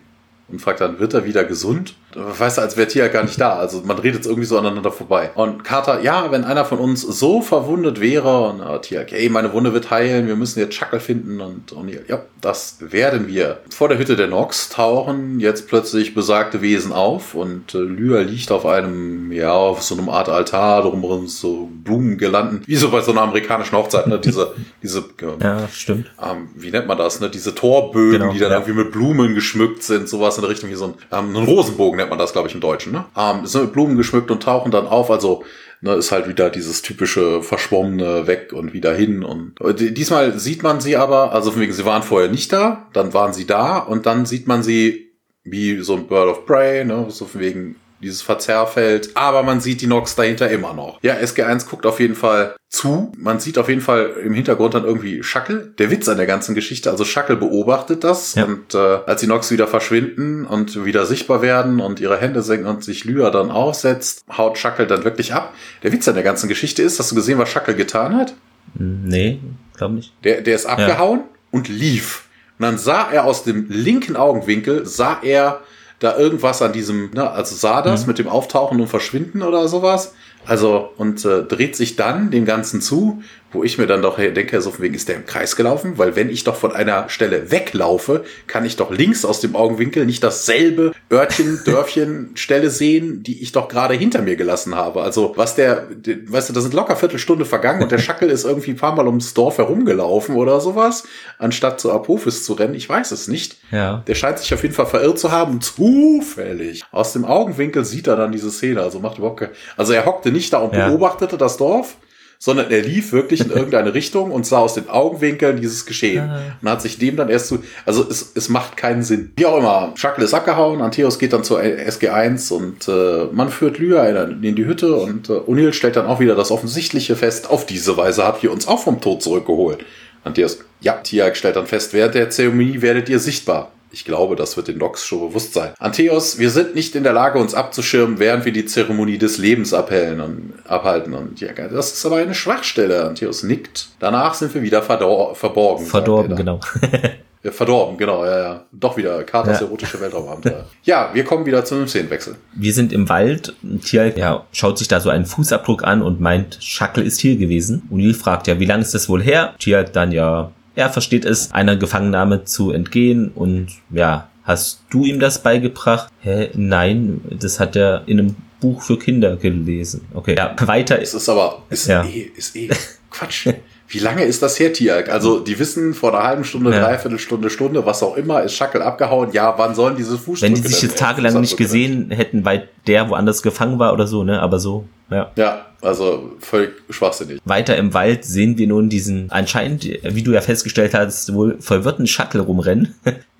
und 0.48 0.62
fragt 0.62 0.82
dann, 0.82 1.00
wird 1.00 1.14
er 1.14 1.26
wieder 1.26 1.44
gesund? 1.44 1.96
Weißt 2.18 2.58
du, 2.58 2.62
als 2.62 2.76
wäre 2.78 2.88
Tia 2.88 3.08
gar 3.10 3.24
nicht 3.24 3.40
da. 3.40 3.58
Also 3.58 3.84
man 3.86 4.00
redet 4.00 4.26
irgendwie 4.26 4.46
so 4.46 4.58
aneinander 4.58 4.92
vorbei. 4.92 5.30
Und 5.36 5.64
Carter, 5.64 6.02
ja, 6.02 6.32
wenn 6.32 6.44
einer 6.44 6.66
von 6.66 6.80
uns 6.80 7.02
so 7.02 7.42
verwundet 7.42 8.02
wäre, 8.02 8.50
und 8.50 8.60
äh, 8.62 8.80
Tia, 8.82 9.02
okay, 9.02 9.30
meine 9.30 9.54
Wunde 9.54 9.74
wird 9.74 9.92
heilen, 9.92 10.28
wir 10.28 10.36
müssen 10.36 10.60
jetzt 10.60 10.74
Chuckle 10.74 11.00
finden 11.00 11.40
und 11.42 11.72
O'Neill, 11.74 12.02
ja, 12.08 12.22
das 12.42 12.78
werden 12.80 13.28
wir. 13.28 13.60
Vor 13.70 13.90
der 13.90 13.98
Hütte 14.00 14.16
der 14.16 14.28
Nox 14.28 14.70
tauchen 14.70 15.40
jetzt 15.40 15.68
plötzlich 15.68 16.14
besagte 16.16 16.62
Wesen 16.62 16.92
auf 16.92 17.36
und 17.36 17.76
äh, 17.76 17.80
Lyra 17.80 18.22
liegt 18.22 18.52
auf 18.52 18.66
einem, 18.66 19.32
ja, 19.32 19.52
auf 19.54 19.84
so 19.84 19.96
einem 19.96 20.10
Art 20.10 20.30
Altar, 20.30 20.82
drumherum 20.84 21.28
so 21.28 21.70
Blumengirlanden, 21.84 22.64
wie 22.66 22.76
so 22.76 22.90
bei 22.90 23.02
so 23.02 23.12
einer 23.12 23.22
amerikanischen 23.22 23.76
Hochzeit, 23.78 24.08
ne, 24.08 24.20
diese, 24.20 24.54
diese, 24.82 25.00
äh, 25.00 25.44
Ja, 25.44 25.68
stimmt. 25.72 26.12
ähm, 26.24 26.50
wie 26.56 26.72
nennt 26.72 26.88
man 26.88 26.98
das, 26.98 27.20
ne? 27.20 27.30
Diese 27.30 27.54
Torbögen, 27.54 28.20
Genau, 28.20 28.32
die 28.34 28.40
dann 28.40 28.52
ja. 28.52 28.58
irgendwie 28.58 28.74
mit 28.84 28.92
Blumen 28.92 29.36
geschmückt 29.36 29.84
sind, 29.84 30.08
sowas 30.10 30.38
in 30.38 30.42
der 30.42 30.50
Richtung 30.50 30.70
wie 30.70 30.76
so 30.76 30.86
ein, 30.86 30.94
ähm, 31.12 31.36
ein 31.36 31.44
Rosenbogen 31.46 32.00
nennt 32.08 32.12
man 32.12 32.20
das, 32.20 32.34
glaube 32.34 32.48
ich, 32.48 32.56
im 32.56 32.62
Deutschen, 32.62 32.94
ne? 32.94 33.06
Ähm, 33.18 33.46
sind 33.46 33.62
mit 33.64 33.74
Blumen 33.74 33.98
geschmückt 33.98 34.32
und 34.32 34.42
tauchen 34.44 34.72
dann 34.72 34.88
auf, 34.88 35.12
also 35.12 35.44
ne, 35.82 35.94
ist 35.94 36.12
halt 36.12 36.28
wieder 36.28 36.50
dieses 36.50 36.82
typische 36.82 37.44
verschwommene 37.44 38.26
weg 38.28 38.52
und 38.54 38.74
wieder 38.74 38.94
hin 38.96 39.24
und 39.24 39.56
die- 39.80 39.94
diesmal 39.94 40.38
sieht 40.40 40.64
man 40.64 40.80
sie 40.82 40.96
aber, 40.98 41.34
also 41.34 41.52
von 41.52 41.62
wegen, 41.62 41.74
sie 41.74 41.86
waren 41.86 42.04
vorher 42.04 42.30
nicht 42.30 42.52
da, 42.54 42.88
dann 42.94 43.14
waren 43.14 43.34
sie 43.34 43.46
da 43.46 43.78
und 43.80 44.06
dann 44.06 44.26
sieht 44.26 44.48
man 44.48 44.64
sie 44.64 45.12
wie 45.44 45.80
so 45.82 45.94
ein 45.96 46.08
Bird 46.08 46.30
of 46.30 46.46
Prey, 46.46 46.84
ne? 46.86 47.06
So 47.10 47.26
von 47.26 47.42
wegen 47.42 47.76
dieses 48.02 48.22
Verzerrfeld, 48.22 49.12
aber 49.16 49.44
man 49.44 49.60
sieht 49.60 49.82
die 49.82 49.88
Nox 49.88 50.16
dahinter 50.16 50.50
immer 50.50 50.74
noch. 50.74 51.00
Ja, 51.02 51.16
SG1 51.16 51.68
guckt 51.70 51.86
auf 51.86 52.00
jeden 52.00 52.16
Fall 52.16 52.56
zu. 52.70 53.12
Man 53.18 53.40
sieht 53.40 53.58
auf 53.58 53.70
jeden 53.70 53.82
Fall 53.82 54.12
im 54.24 54.34
Hintergrund 54.34 54.74
dann 54.74 54.84
irgendwie 54.84 55.24
Schackel. 55.24 55.74
Der 55.80 55.90
Witz 55.90 56.08
an 56.08 56.18
der 56.18 56.26
ganzen 56.28 56.54
Geschichte, 56.54 56.92
also 56.92 57.06
Schackel 57.06 57.38
beobachtet 57.38 58.04
das 58.04 58.36
Ja. 58.36 58.46
und 58.46 58.76
äh, 58.76 58.78
als 58.78 59.22
die 59.22 59.28
Nox 59.28 59.52
wieder 59.52 59.68
verschwinden 59.68 60.46
und 60.46 60.86
wieder 60.86 61.06
sichtbar 61.06 61.42
werden 61.42 61.80
und 61.80 62.00
ihre 62.00 62.18
Hände 62.18 62.42
senken 62.42 62.68
und 62.68 62.84
sich 62.84 63.06
Lyra 63.06 63.30
dann 63.32 63.50
aufsetzt, 63.52 64.24
haut 64.38 64.58
Schackel 64.58 64.86
dann 64.86 65.04
wirklich 65.04 65.34
ab. 65.34 65.54
Der 65.84 65.92
Witz 65.92 66.08
an 66.08 66.16
der 66.16 66.24
ganzen 66.24 66.48
Geschichte 66.50 66.84
ist, 66.84 67.00
hast 67.00 67.12
du 67.12 67.16
gesehen, 67.16 67.38
was 67.40 67.50
Schackel 67.50 67.74
getan 67.76 68.16
hat? 68.16 68.34
Hm, 68.78 69.04
Nee, 69.06 69.40
glaube 69.76 69.96
nicht. 69.96 70.14
Der, 70.24 70.42
der 70.42 70.56
ist 70.56 70.66
abgehauen 70.66 71.22
und 71.52 71.70
lief. 71.70 72.26
Und 72.60 72.64
dann 72.64 72.78
sah 72.78 73.10
er 73.12 73.24
aus 73.26 73.44
dem 73.44 73.68
linken 73.70 74.16
Augenwinkel, 74.16 74.86
sah 74.86 75.20
er 75.24 75.62
da 76.00 76.18
irgendwas 76.18 76.62
an 76.62 76.74
diesem, 76.74 77.12
ne, 77.12 77.30
also 77.30 77.56
sah 77.56 77.82
das 77.82 78.02
mhm. 78.02 78.08
mit 78.08 78.20
dem 78.20 78.28
Auftauchen 78.28 78.80
und 78.80 78.88
Verschwinden 78.88 79.42
oder 79.42 79.68
sowas. 79.68 80.14
Also, 80.46 80.90
und 80.98 81.26
äh, 81.26 81.44
dreht 81.44 81.76
sich 81.76 81.96
dann 81.96 82.32
dem 82.32 82.46
Ganzen 82.46 82.82
zu, 82.82 83.22
wo 83.52 83.64
ich 83.64 83.78
mir 83.78 83.88
dann 83.88 84.02
doch 84.02 84.18
denke, 84.18 84.62
so 84.62 84.72
von 84.72 84.84
wegen 84.84 84.94
ist 84.94 85.08
der 85.08 85.16
im 85.16 85.26
Kreis 85.26 85.56
gelaufen, 85.56 85.98
weil 85.98 86.16
wenn 86.16 86.30
ich 86.30 86.44
doch 86.44 86.56
von 86.56 86.74
einer 86.74 87.08
Stelle 87.10 87.50
weglaufe, 87.50 88.26
kann 88.46 88.66
ich 88.66 88.76
doch 88.76 88.92
links 88.92 89.24
aus 89.24 89.40
dem 89.40 89.56
Augenwinkel 89.56 90.06
nicht 90.06 90.24
dasselbe 90.24 90.92
Örtchen, 91.12 91.62
Dörfchen, 91.66 92.32
Stelle 92.36 92.70
sehen, 92.70 93.24
die 93.24 93.42
ich 93.42 93.54
doch 93.54 93.70
gerade 93.70 93.94
hinter 93.94 94.22
mir 94.22 94.36
gelassen 94.36 94.76
habe. 94.76 95.02
Also, 95.02 95.34
was 95.36 95.56
der, 95.56 95.88
weißt 96.28 96.50
du, 96.50 96.54
da 96.54 96.62
sind 96.62 96.74
locker 96.74 96.96
Viertelstunde 96.96 97.46
vergangen 97.46 97.82
und 97.82 97.92
der 97.92 97.98
Schackel 98.00 98.30
ist 98.30 98.44
irgendwie 98.44 98.72
ein 98.72 98.78
paar 98.78 98.96
Mal 98.96 99.08
ums 99.08 99.34
Dorf 99.34 99.58
herumgelaufen 99.58 100.36
oder 100.36 100.60
sowas, 100.60 101.04
anstatt 101.38 101.80
zu 101.80 101.92
Apophis 101.92 102.44
zu 102.44 102.54
rennen. 102.54 102.76
Ich 102.76 102.90
weiß 102.90 103.12
es 103.12 103.28
nicht. 103.28 103.58
Ja. 103.72 104.04
Der 104.08 104.16
scheint 104.16 104.40
sich 104.40 104.54
auf 104.54 104.64
jeden 104.64 104.76
Fall 104.76 104.88
verirrt 104.88 105.20
zu 105.20 105.32
haben. 105.32 105.62
Zufällig. 105.62 106.84
Aus 106.92 107.14
dem 107.14 107.24
Augenwinkel 107.24 107.86
sieht 107.86 108.08
er 108.08 108.18
dann 108.18 108.32
diese 108.32 108.52
Szene. 108.52 108.82
Also 108.82 109.00
macht 109.00 109.18
überhaupt 109.18 109.40
keine, 109.40 109.52
also 109.78 109.94
er 109.94 110.06
hockte 110.06 110.32
nicht 110.32 110.52
da 110.52 110.60
und 110.60 110.74
ja. 110.74 110.90
beobachtete 110.90 111.38
das 111.38 111.58
Dorf, 111.58 111.96
sondern 112.40 112.72
er 112.72 112.82
lief 112.82 113.12
wirklich 113.12 113.42
in 113.42 113.52
irgendeine 113.52 113.94
Richtung 113.94 114.32
und 114.32 114.46
sah 114.46 114.60
aus 114.60 114.76
den 114.76 114.90
Augenwinkeln 114.90 115.60
dieses 115.60 115.86
Geschehen 115.86 116.30
ah. 116.30 116.42
und 116.62 116.70
hat 116.70 116.82
sich 116.82 117.00
dem 117.00 117.16
dann 117.16 117.30
erst 117.30 117.48
zu, 117.48 117.60
also 117.86 118.06
es, 118.10 118.32
es 118.36 118.50
macht 118.50 118.78
keinen 118.78 119.04
Sinn. 119.04 119.32
Wie 119.36 119.46
auch 119.46 119.58
immer, 119.58 119.94
Shackle 119.96 120.24
ist 120.24 120.34
abgehauen, 120.34 120.82
Antheos 120.82 121.20
geht 121.20 121.34
dann 121.34 121.44
zur 121.44 121.60
SG1 121.60 122.54
und 122.54 122.88
äh, 122.88 123.34
man 123.34 123.50
führt 123.50 123.80
Lyra 123.80 124.08
in, 124.08 124.44
in 124.44 124.56
die 124.56 124.66
Hütte 124.66 124.96
und 124.96 125.30
äh, 125.30 125.34
O'Neill 125.34 125.74
stellt 125.74 125.96
dann 125.96 126.08
auch 126.08 126.20
wieder 126.20 126.36
das 126.36 126.52
Offensichtliche 126.52 127.16
fest, 127.16 127.50
auf 127.50 127.66
diese 127.66 127.98
Weise 127.98 128.24
habt 128.24 128.44
ihr 128.44 128.52
uns 128.52 128.68
auch 128.68 128.84
vom 128.84 129.02
Tod 129.02 129.22
zurückgeholt. 129.22 129.80
Antheos, 130.24 130.60
ja, 130.82 130.94
Tiag 130.94 131.38
stellt 131.38 131.56
dann 131.56 131.68
fest, 131.68 131.94
während 131.94 132.16
der 132.16 132.30
Zeremonie 132.30 132.82
werdet 132.82 133.10
ihr 133.10 133.20
sichtbar. 133.20 133.72
Ich 133.92 134.06
glaube, 134.06 134.36
das 134.36 134.58
wird 134.58 134.68
den 134.68 134.78
Nox 134.78 135.06
schon 135.06 135.30
bewusst 135.30 135.54
sein. 135.54 135.74
Antheos, 135.80 136.38
wir 136.40 136.50
sind 136.50 136.76
nicht 136.76 136.96
in 136.96 137.04
der 137.04 137.14
Lage, 137.14 137.40
uns 137.40 137.54
abzuschirmen, 137.54 138.20
während 138.20 138.46
wir 138.46 138.52
die 138.52 138.66
Zeremonie 138.66 139.18
des 139.18 139.38
Lebens 139.38 139.74
abhellen 139.74 140.20
und, 140.20 140.54
abhalten. 140.66 141.14
Und 141.14 141.40
ja, 141.40 141.54
das 141.54 141.94
ist 141.94 142.06
aber 142.06 142.18
eine 142.18 142.36
Schwachstelle. 142.36 143.06
Antheos 143.06 143.44
nickt. 143.44 143.90
Danach 144.00 144.34
sind 144.34 144.54
wir 144.54 144.62
wieder 144.62 144.82
verborgen. 144.82 145.86
Verdorben, 145.86 146.36
genau. 146.36 146.60
ja, 147.44 147.52
verdorben, 147.52 147.98
genau, 147.98 148.26
ja, 148.26 148.40
ja. 148.40 148.66
Doch 148.72 148.98
wieder 148.98 149.24
Katas 149.24 149.62
ja. 149.62 149.66
erotische 149.66 150.00
Weltraumabenteuer. 150.02 150.66
ja, 150.84 151.10
wir 151.14 151.24
kommen 151.24 151.46
wieder 151.46 151.64
zu 151.64 151.76
einem 151.76 151.88
Szenenwechsel. 151.88 152.36
Wir 152.54 152.74
sind 152.74 152.92
im 152.92 153.08
Wald. 153.08 153.56
Tier 153.86 154.18
ja, 154.18 154.46
schaut 154.52 154.78
sich 154.78 154.90
da 154.90 155.00
so 155.00 155.10
einen 155.10 155.26
Fußabdruck 155.26 155.84
an 155.84 156.02
und 156.02 156.20
meint, 156.20 156.58
Schackel 156.60 157.06
ist 157.06 157.22
hier 157.22 157.38
gewesen. 157.38 157.88
Und 157.90 158.00
Neil 158.00 158.14
fragt 158.14 158.48
ja, 158.48 158.60
wie 158.60 158.66
lange 158.66 158.82
ist 158.82 158.94
das 158.94 159.08
wohl 159.08 159.24
her? 159.24 159.56
Tier 159.60 159.84
dann 159.84 160.12
ja, 160.12 160.52
er 160.78 160.92
versteht 160.92 161.26
es, 161.26 161.52
einer 161.52 161.76
Gefangennahme 161.76 162.46
zu 162.46 162.72
entgehen 162.72 163.32
und 163.34 163.70
ja, 163.90 164.30
hast 164.44 164.84
du 164.92 165.06
ihm 165.06 165.20
das 165.20 165.42
beigebracht? 165.42 166.12
Hä? 166.22 166.52
Nein, 166.54 167.22
das 167.32 167.60
hat 167.60 167.76
er 167.76 168.04
in 168.06 168.20
einem 168.20 168.36
Buch 168.62 168.84
für 168.84 169.00
Kinder 169.00 169.36
gelesen. 169.38 170.06
Okay, 170.14 170.36
ja, 170.38 170.56
weiter. 170.68 171.02
Es 171.02 171.16
ist 171.16 171.28
aber, 171.30 171.64
ist 171.72 171.88
ja. 171.88 172.04
eh, 172.04 172.32
ist 172.36 172.56
eh 172.56 172.70
Quatsch. 173.10 173.50
Wie 173.90 174.00
lange 174.00 174.24
ist 174.24 174.42
das 174.42 174.60
her, 174.60 174.74
Tiag? 174.74 175.10
Also, 175.10 175.40
die 175.40 175.58
wissen 175.60 175.94
vor 175.94 176.14
einer 176.14 176.28
halben 176.28 176.44
Stunde, 176.44 176.72
ja. 176.72 176.82
dreiviertel 176.82 177.20
Stunde, 177.20 177.50
Stunde, 177.50 177.86
was 177.86 178.04
auch 178.04 178.18
immer, 178.18 178.44
ist 178.44 178.54
Schackel 178.54 178.82
abgehauen. 178.82 179.32
Ja, 179.32 179.54
wann 179.58 179.76
sollen 179.76 179.96
diese 179.96 180.18
Fußstücke 180.18 180.54
Wenn 180.54 180.62
die 180.62 180.68
sich 180.68 180.82
jetzt 180.82 180.98
tagelang 180.98 181.40
nicht 181.40 181.56
gesehen 181.56 182.12
hätten, 182.12 182.44
weil 182.44 182.68
der 182.86 183.10
woanders 183.10 183.42
gefangen 183.42 183.80
war 183.80 183.94
oder 183.94 184.06
so, 184.06 184.24
ne? 184.24 184.42
Aber 184.42 184.60
so, 184.60 184.86
ja. 185.10 185.32
Ja, 185.38 185.68
also 185.82 186.32
völlig 186.40 186.72
schwachsinnig. 186.90 187.40
Weiter 187.46 187.78
im 187.78 187.94
Wald 187.94 188.26
sehen 188.26 188.58
wir 188.58 188.68
nun 188.68 188.90
diesen 188.90 189.32
anscheinend, 189.32 189.86
wie 189.86 190.24
du 190.24 190.32
ja 190.32 190.42
festgestellt 190.42 190.94
hast, 190.94 191.34
wohl 191.34 191.58
verwirrten 191.62 192.08
Shuttle 192.08 192.42
rumrennen, 192.42 192.96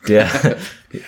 der 0.08 0.28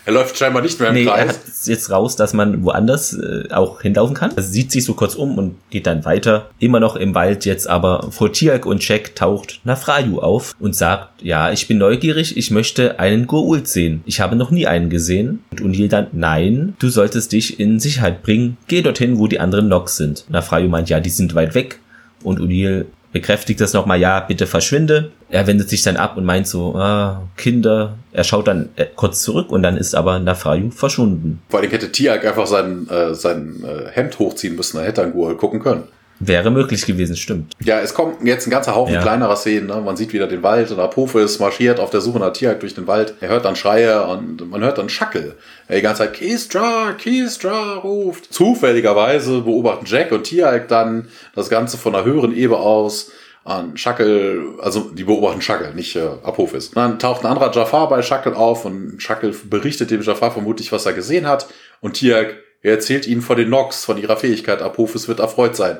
er 0.05 0.13
läuft 0.13 0.37
scheinbar 0.37 0.61
nicht 0.61 0.79
mehr 0.79 0.89
im 0.89 0.95
nee, 0.95 1.05
Kreis. 1.05 1.19
Er 1.19 1.27
hat 1.29 1.39
jetzt 1.65 1.89
raus, 1.89 2.15
dass 2.15 2.33
man 2.33 2.63
woanders 2.63 3.13
äh, 3.13 3.51
auch 3.51 3.81
hinlaufen 3.81 4.15
kann. 4.15 4.31
Er 4.35 4.43
sieht 4.43 4.71
sich 4.71 4.83
so 4.83 4.93
kurz 4.93 5.15
um 5.15 5.37
und 5.37 5.55
geht 5.69 5.87
dann 5.87 6.05
weiter. 6.05 6.49
Immer 6.59 6.79
noch 6.79 6.95
im 6.95 7.15
Wald 7.15 7.45
jetzt 7.45 7.67
aber 7.67 8.11
vor 8.11 8.31
Tiak 8.31 8.65
und 8.65 8.85
Jack 8.87 9.15
taucht 9.15 9.61
Nafrayu 9.63 10.19
auf 10.19 10.55
und 10.59 10.75
sagt, 10.75 11.23
ja, 11.23 11.51
ich 11.51 11.67
bin 11.67 11.77
neugierig, 11.77 12.35
ich 12.35 12.51
möchte 12.51 12.99
einen 12.99 13.27
Goult 13.27 13.67
sehen. 13.67 14.01
Ich 14.05 14.19
habe 14.19 14.35
noch 14.35 14.51
nie 14.51 14.67
einen 14.67 14.89
gesehen. 14.89 15.43
Und 15.51 15.61
Unil 15.61 15.87
dann, 15.87 16.07
nein, 16.11 16.75
du 16.79 16.89
solltest 16.89 17.31
dich 17.31 17.59
in 17.59 17.79
Sicherheit 17.79 18.21
bringen. 18.21 18.57
Geh 18.67 18.81
dorthin, 18.81 19.17
wo 19.17 19.27
die 19.27 19.39
anderen 19.39 19.69
Nox 19.69 19.97
sind. 19.97 20.25
Nafrayu 20.29 20.67
meint, 20.67 20.89
ja, 20.89 20.99
die 20.99 21.09
sind 21.09 21.35
weit 21.35 21.55
weg. 21.55 21.79
Und 22.21 22.39
Unil 22.41 22.87
bekräftigt 23.11 23.59
das 23.61 23.73
nochmal, 23.73 23.99
ja, 23.99 24.19
bitte 24.19 24.47
verschwinde. 24.47 25.11
Er 25.29 25.47
wendet 25.47 25.69
sich 25.69 25.83
dann 25.83 25.97
ab 25.97 26.17
und 26.17 26.25
meint 26.25 26.47
so, 26.47 26.75
ah, 26.75 27.23
Kinder. 27.37 27.95
Er 28.11 28.23
schaut 28.23 28.47
dann 28.47 28.69
äh, 28.75 28.85
kurz 28.95 29.21
zurück 29.21 29.51
und 29.51 29.63
dann 29.63 29.77
ist 29.77 29.95
aber 29.95 30.19
Nafrayu 30.19 30.71
verschwunden. 30.71 31.41
Vor 31.49 31.59
allem 31.59 31.71
hätte 31.71 31.91
Tiag 31.91 32.25
einfach 32.25 32.47
sein, 32.47 32.87
äh, 32.89 33.13
sein 33.13 33.63
äh, 33.63 33.89
Hemd 33.91 34.19
hochziehen 34.19 34.55
müssen, 34.55 34.77
dann 34.77 34.85
hätte 34.85 35.01
er 35.01 35.07
Gual 35.07 35.35
gucken 35.35 35.59
können. 35.59 35.83
Wäre 36.19 36.51
möglich 36.51 36.85
gewesen, 36.85 37.15
stimmt. 37.15 37.53
Ja, 37.63 37.79
es 37.79 37.93
kommt 37.93 38.25
jetzt 38.25 38.45
ein 38.45 38.49
ganzer 38.49 38.75
Haufen 38.75 38.93
ja. 38.93 39.01
kleinerer 39.01 39.37
Szenen. 39.37 39.67
Ne? 39.67 39.81
Man 39.81 39.95
sieht 39.95 40.11
wieder 40.11 40.27
den 40.27 40.43
Wald 40.43 40.69
und 40.69 40.79
Apophis 40.79 41.39
marschiert 41.39 41.79
auf 41.79 41.91
der 41.91 42.01
Suche 42.01 42.19
nach 42.19 42.33
Tiag 42.33 42.59
durch 42.59 42.73
den 42.73 42.87
Wald. 42.87 43.13
Er 43.21 43.29
hört 43.29 43.45
dann 43.45 43.55
Schreie 43.55 44.05
und 44.05 44.49
man 44.49 44.61
hört 44.61 44.77
dann 44.77 44.89
Schackel. 44.89 45.35
Er 45.69 45.77
die 45.77 45.81
ganze 45.81 46.03
Zeit 46.03 46.13
Keystra, 46.15 46.93
Keystra 47.01 47.75
ruft. 47.75 48.33
Zufälligerweise 48.33 49.41
beobachten 49.41 49.85
Jack 49.85 50.11
und 50.11 50.23
Tiag 50.23 50.67
dann 50.67 51.07
das 51.35 51.49
Ganze 51.49 51.77
von 51.77 51.95
einer 51.95 52.03
höheren 52.03 52.35
Ebene 52.35 52.59
aus 52.59 53.11
an 53.45 53.77
Schackel, 53.77 54.55
also 54.61 54.91
die 54.93 55.05
beobachten 55.05 55.41
Schackel, 55.41 55.73
nicht 55.73 55.95
äh, 55.95 56.07
Apophis. 56.23 56.71
dann 56.71 56.99
taucht 56.99 57.23
ein 57.23 57.31
anderer 57.31 57.51
Jafar 57.53 57.87
bei 57.87 58.01
Schackel 58.01 58.33
auf 58.33 58.65
und 58.65 59.01
Schackel 59.01 59.33
berichtet 59.49 59.89
dem 59.89 60.01
Jafar 60.01 60.31
vermutlich, 60.31 60.71
was 60.73 60.85
er 60.85 60.93
gesehen 60.93 61.25
hat. 61.27 61.47
Und 61.79 61.93
Tiag 61.93 62.35
erzählt 62.61 63.07
ihnen 63.07 63.21
von 63.21 63.37
den 63.37 63.49
Nox, 63.49 63.85
von 63.85 63.97
ihrer 63.97 64.17
Fähigkeit. 64.17 64.61
Apophis 64.61 65.07
wird 65.07 65.19
erfreut 65.19 65.55
sein. 65.55 65.77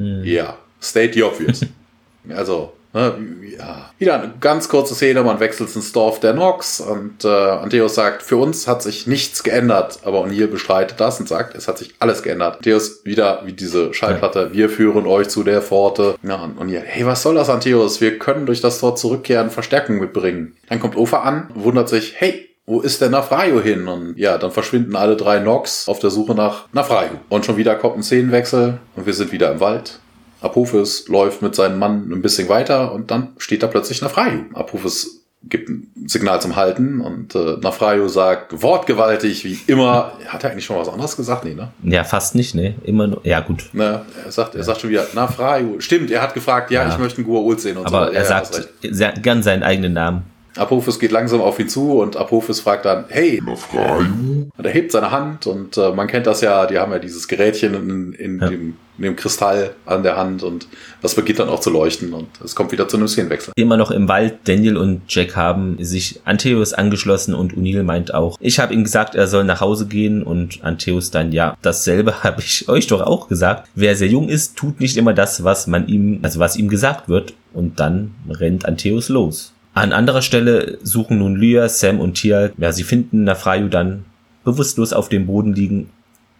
Hm. 0.00 0.24
Ja, 0.24 0.56
state 0.80 1.12
the 1.12 1.22
obvious. 1.22 1.60
also, 2.34 2.72
ne, 2.94 3.14
ja. 3.56 3.90
Wieder 3.98 4.20
eine 4.22 4.32
ganz 4.40 4.68
kurze 4.68 4.94
Szene, 4.94 5.22
man 5.22 5.40
wechselt 5.40 5.74
ins 5.76 5.92
Dorf 5.92 6.20
der 6.20 6.32
Nox 6.32 6.80
und 6.80 7.24
äh, 7.24 7.28
Anteos 7.28 7.94
sagt, 7.94 8.22
für 8.22 8.36
uns 8.36 8.66
hat 8.66 8.82
sich 8.82 9.06
nichts 9.06 9.42
geändert, 9.42 10.00
aber 10.04 10.24
O'Neill 10.24 10.46
bestreitet 10.46 10.98
das 11.00 11.20
und 11.20 11.28
sagt, 11.28 11.54
es 11.54 11.68
hat 11.68 11.78
sich 11.78 11.94
alles 11.98 12.22
geändert. 12.22 12.56
Anteos 12.56 13.04
wieder 13.04 13.42
wie 13.44 13.52
diese 13.52 13.92
Schallplatte, 13.92 14.48
ja. 14.50 14.52
wir 14.52 14.70
führen 14.70 15.06
euch 15.06 15.28
zu 15.28 15.42
der 15.42 15.60
Pforte. 15.60 16.16
Ja, 16.22 16.36
und 16.36 16.58
O'Neill, 16.58 16.82
hey, 16.82 17.04
was 17.04 17.22
soll 17.22 17.34
das, 17.34 17.50
Anteos? 17.50 18.00
Wir 18.00 18.18
können 18.18 18.46
durch 18.46 18.60
das 18.60 18.80
Tor 18.80 18.96
zurückkehren, 18.96 19.50
Verstärkung 19.50 19.98
mitbringen. 19.98 20.56
Dann 20.68 20.80
kommt 20.80 20.96
Ofa 20.96 21.20
an, 21.20 21.50
wundert 21.54 21.88
sich, 21.88 22.14
hey, 22.16 22.49
wo 22.70 22.80
ist 22.80 23.00
denn 23.00 23.10
Nafrayo 23.10 23.60
hin? 23.60 23.88
Und 23.88 24.16
ja, 24.16 24.38
dann 24.38 24.52
verschwinden 24.52 24.94
alle 24.94 25.16
drei 25.16 25.40
Nox 25.40 25.88
auf 25.88 25.98
der 25.98 26.10
Suche 26.10 26.36
nach 26.36 26.66
Nafrayo. 26.72 27.10
Und 27.28 27.44
schon 27.44 27.56
wieder 27.56 27.74
kommt 27.74 27.96
ein 27.96 28.02
Szenenwechsel 28.04 28.78
und 28.94 29.06
wir 29.06 29.12
sind 29.12 29.32
wieder 29.32 29.50
im 29.50 29.58
Wald. 29.58 29.98
Apophis 30.40 31.08
läuft 31.08 31.42
mit 31.42 31.56
seinem 31.56 31.80
Mann 31.80 32.10
ein 32.12 32.22
bisschen 32.22 32.48
weiter 32.48 32.92
und 32.92 33.10
dann 33.10 33.30
steht 33.38 33.64
da 33.64 33.66
plötzlich 33.66 34.00
Nafrayo. 34.02 34.44
Apophis 34.54 35.24
gibt 35.42 35.68
ein 35.68 35.90
Signal 36.06 36.40
zum 36.40 36.54
Halten 36.54 37.00
und 37.00 37.34
äh, 37.34 37.56
Nafrayo 37.60 38.06
sagt 38.06 38.62
wortgewaltig 38.62 39.44
wie 39.44 39.58
immer. 39.66 40.12
Hat 40.28 40.44
er 40.44 40.52
eigentlich 40.52 40.66
schon 40.66 40.76
was 40.76 40.88
anderes 40.88 41.16
gesagt? 41.16 41.44
Nee, 41.44 41.54
ne? 41.54 41.72
Ja, 41.82 42.04
fast 42.04 42.36
nicht, 42.36 42.54
ne? 42.54 42.76
Immer 42.84 43.08
nur, 43.08 43.20
ja 43.24 43.40
gut. 43.40 43.64
Ne, 43.72 44.02
er 44.24 44.30
sagt, 44.30 44.54
er 44.54 44.62
sagt 44.62 44.82
schon 44.82 44.90
wieder 44.90 45.06
Nafrayo. 45.12 45.80
Stimmt, 45.80 46.10
er 46.12 46.22
hat 46.22 46.34
gefragt, 46.34 46.70
ja, 46.70 46.84
ja. 46.84 46.90
ich 46.90 46.98
möchte 46.98 47.20
einen 47.20 47.28
Gua'uld 47.28 47.58
sehen 47.58 47.78
und 47.78 47.86
Aber 47.86 48.06
so. 48.06 48.12
er 48.12 48.22
ja, 48.22 48.44
sagt 48.44 49.22
gern 49.22 49.42
seinen 49.42 49.64
eigenen 49.64 49.94
Namen. 49.94 50.22
Apophis 50.56 50.98
geht 50.98 51.12
langsam 51.12 51.40
auf 51.40 51.58
ihn 51.58 51.68
zu 51.68 52.00
und 52.00 52.16
Apophis 52.16 52.60
fragt 52.60 52.84
dann, 52.84 53.04
hey, 53.08 53.40
und 53.40 54.50
er 54.64 54.70
hebt 54.70 54.92
seine 54.92 55.10
Hand 55.10 55.46
und 55.46 55.76
äh, 55.76 55.92
man 55.92 56.06
kennt 56.06 56.26
das 56.26 56.40
ja, 56.40 56.66
die 56.66 56.78
haben 56.78 56.92
ja 56.92 56.98
dieses 56.98 57.28
Gerätchen 57.28 57.74
in, 57.74 58.12
in, 58.14 58.40
ja. 58.40 58.48
Dem, 58.48 58.76
in, 58.98 59.04
Dem, 59.04 59.16
Kristall 59.16 59.74
an 59.86 60.02
der 60.02 60.16
Hand 60.16 60.42
und 60.42 60.66
das 61.02 61.14
beginnt 61.14 61.38
dann 61.38 61.48
auch 61.48 61.60
zu 61.60 61.70
leuchten 61.70 62.12
und 62.12 62.28
es 62.44 62.54
kommt 62.54 62.72
wieder 62.72 62.88
zu 62.88 62.96
einem 62.96 63.08
Szenenwechsel. 63.08 63.52
Immer 63.56 63.76
noch 63.76 63.90
im 63.90 64.08
Wald, 64.08 64.38
Daniel 64.44 64.76
und 64.76 65.02
Jack 65.08 65.36
haben 65.36 65.76
sich 65.82 66.20
Antheus 66.24 66.72
angeschlossen 66.72 67.34
und 67.34 67.56
Unil 67.56 67.84
meint 67.84 68.12
auch, 68.12 68.36
ich 68.40 68.58
habe 68.58 68.74
ihm 68.74 68.82
gesagt, 68.82 69.14
er 69.14 69.28
soll 69.28 69.44
nach 69.44 69.60
Hause 69.60 69.86
gehen 69.86 70.22
und 70.22 70.64
Antheus 70.64 71.10
dann, 71.10 71.32
ja, 71.32 71.56
dasselbe 71.62 72.22
habe 72.24 72.40
ich 72.40 72.68
euch 72.68 72.88
doch 72.88 73.00
auch 73.02 73.28
gesagt. 73.28 73.68
Wer 73.74 73.94
sehr 73.94 74.08
jung 74.08 74.28
ist, 74.28 74.56
tut 74.56 74.80
nicht 74.80 74.96
immer 74.96 75.14
das, 75.14 75.44
was 75.44 75.68
man 75.68 75.86
ihm, 75.86 76.18
also 76.22 76.40
was 76.40 76.56
ihm 76.56 76.68
gesagt 76.68 77.08
wird 77.08 77.34
und 77.52 77.78
dann 77.78 78.14
rennt 78.28 78.66
Antheus 78.66 79.08
los. 79.08 79.54
An 79.74 79.92
anderer 79.92 80.22
Stelle 80.22 80.78
suchen 80.82 81.18
nun 81.18 81.36
Lyra, 81.36 81.68
Sam 81.68 82.00
und 82.00 82.14
Tia, 82.14 82.50
ja, 82.56 82.72
sie 82.72 82.82
finden 82.82 83.24
Nafrayu 83.24 83.68
dann 83.68 84.04
bewusstlos 84.44 84.92
auf 84.92 85.08
dem 85.08 85.26
Boden 85.26 85.54
liegen. 85.54 85.90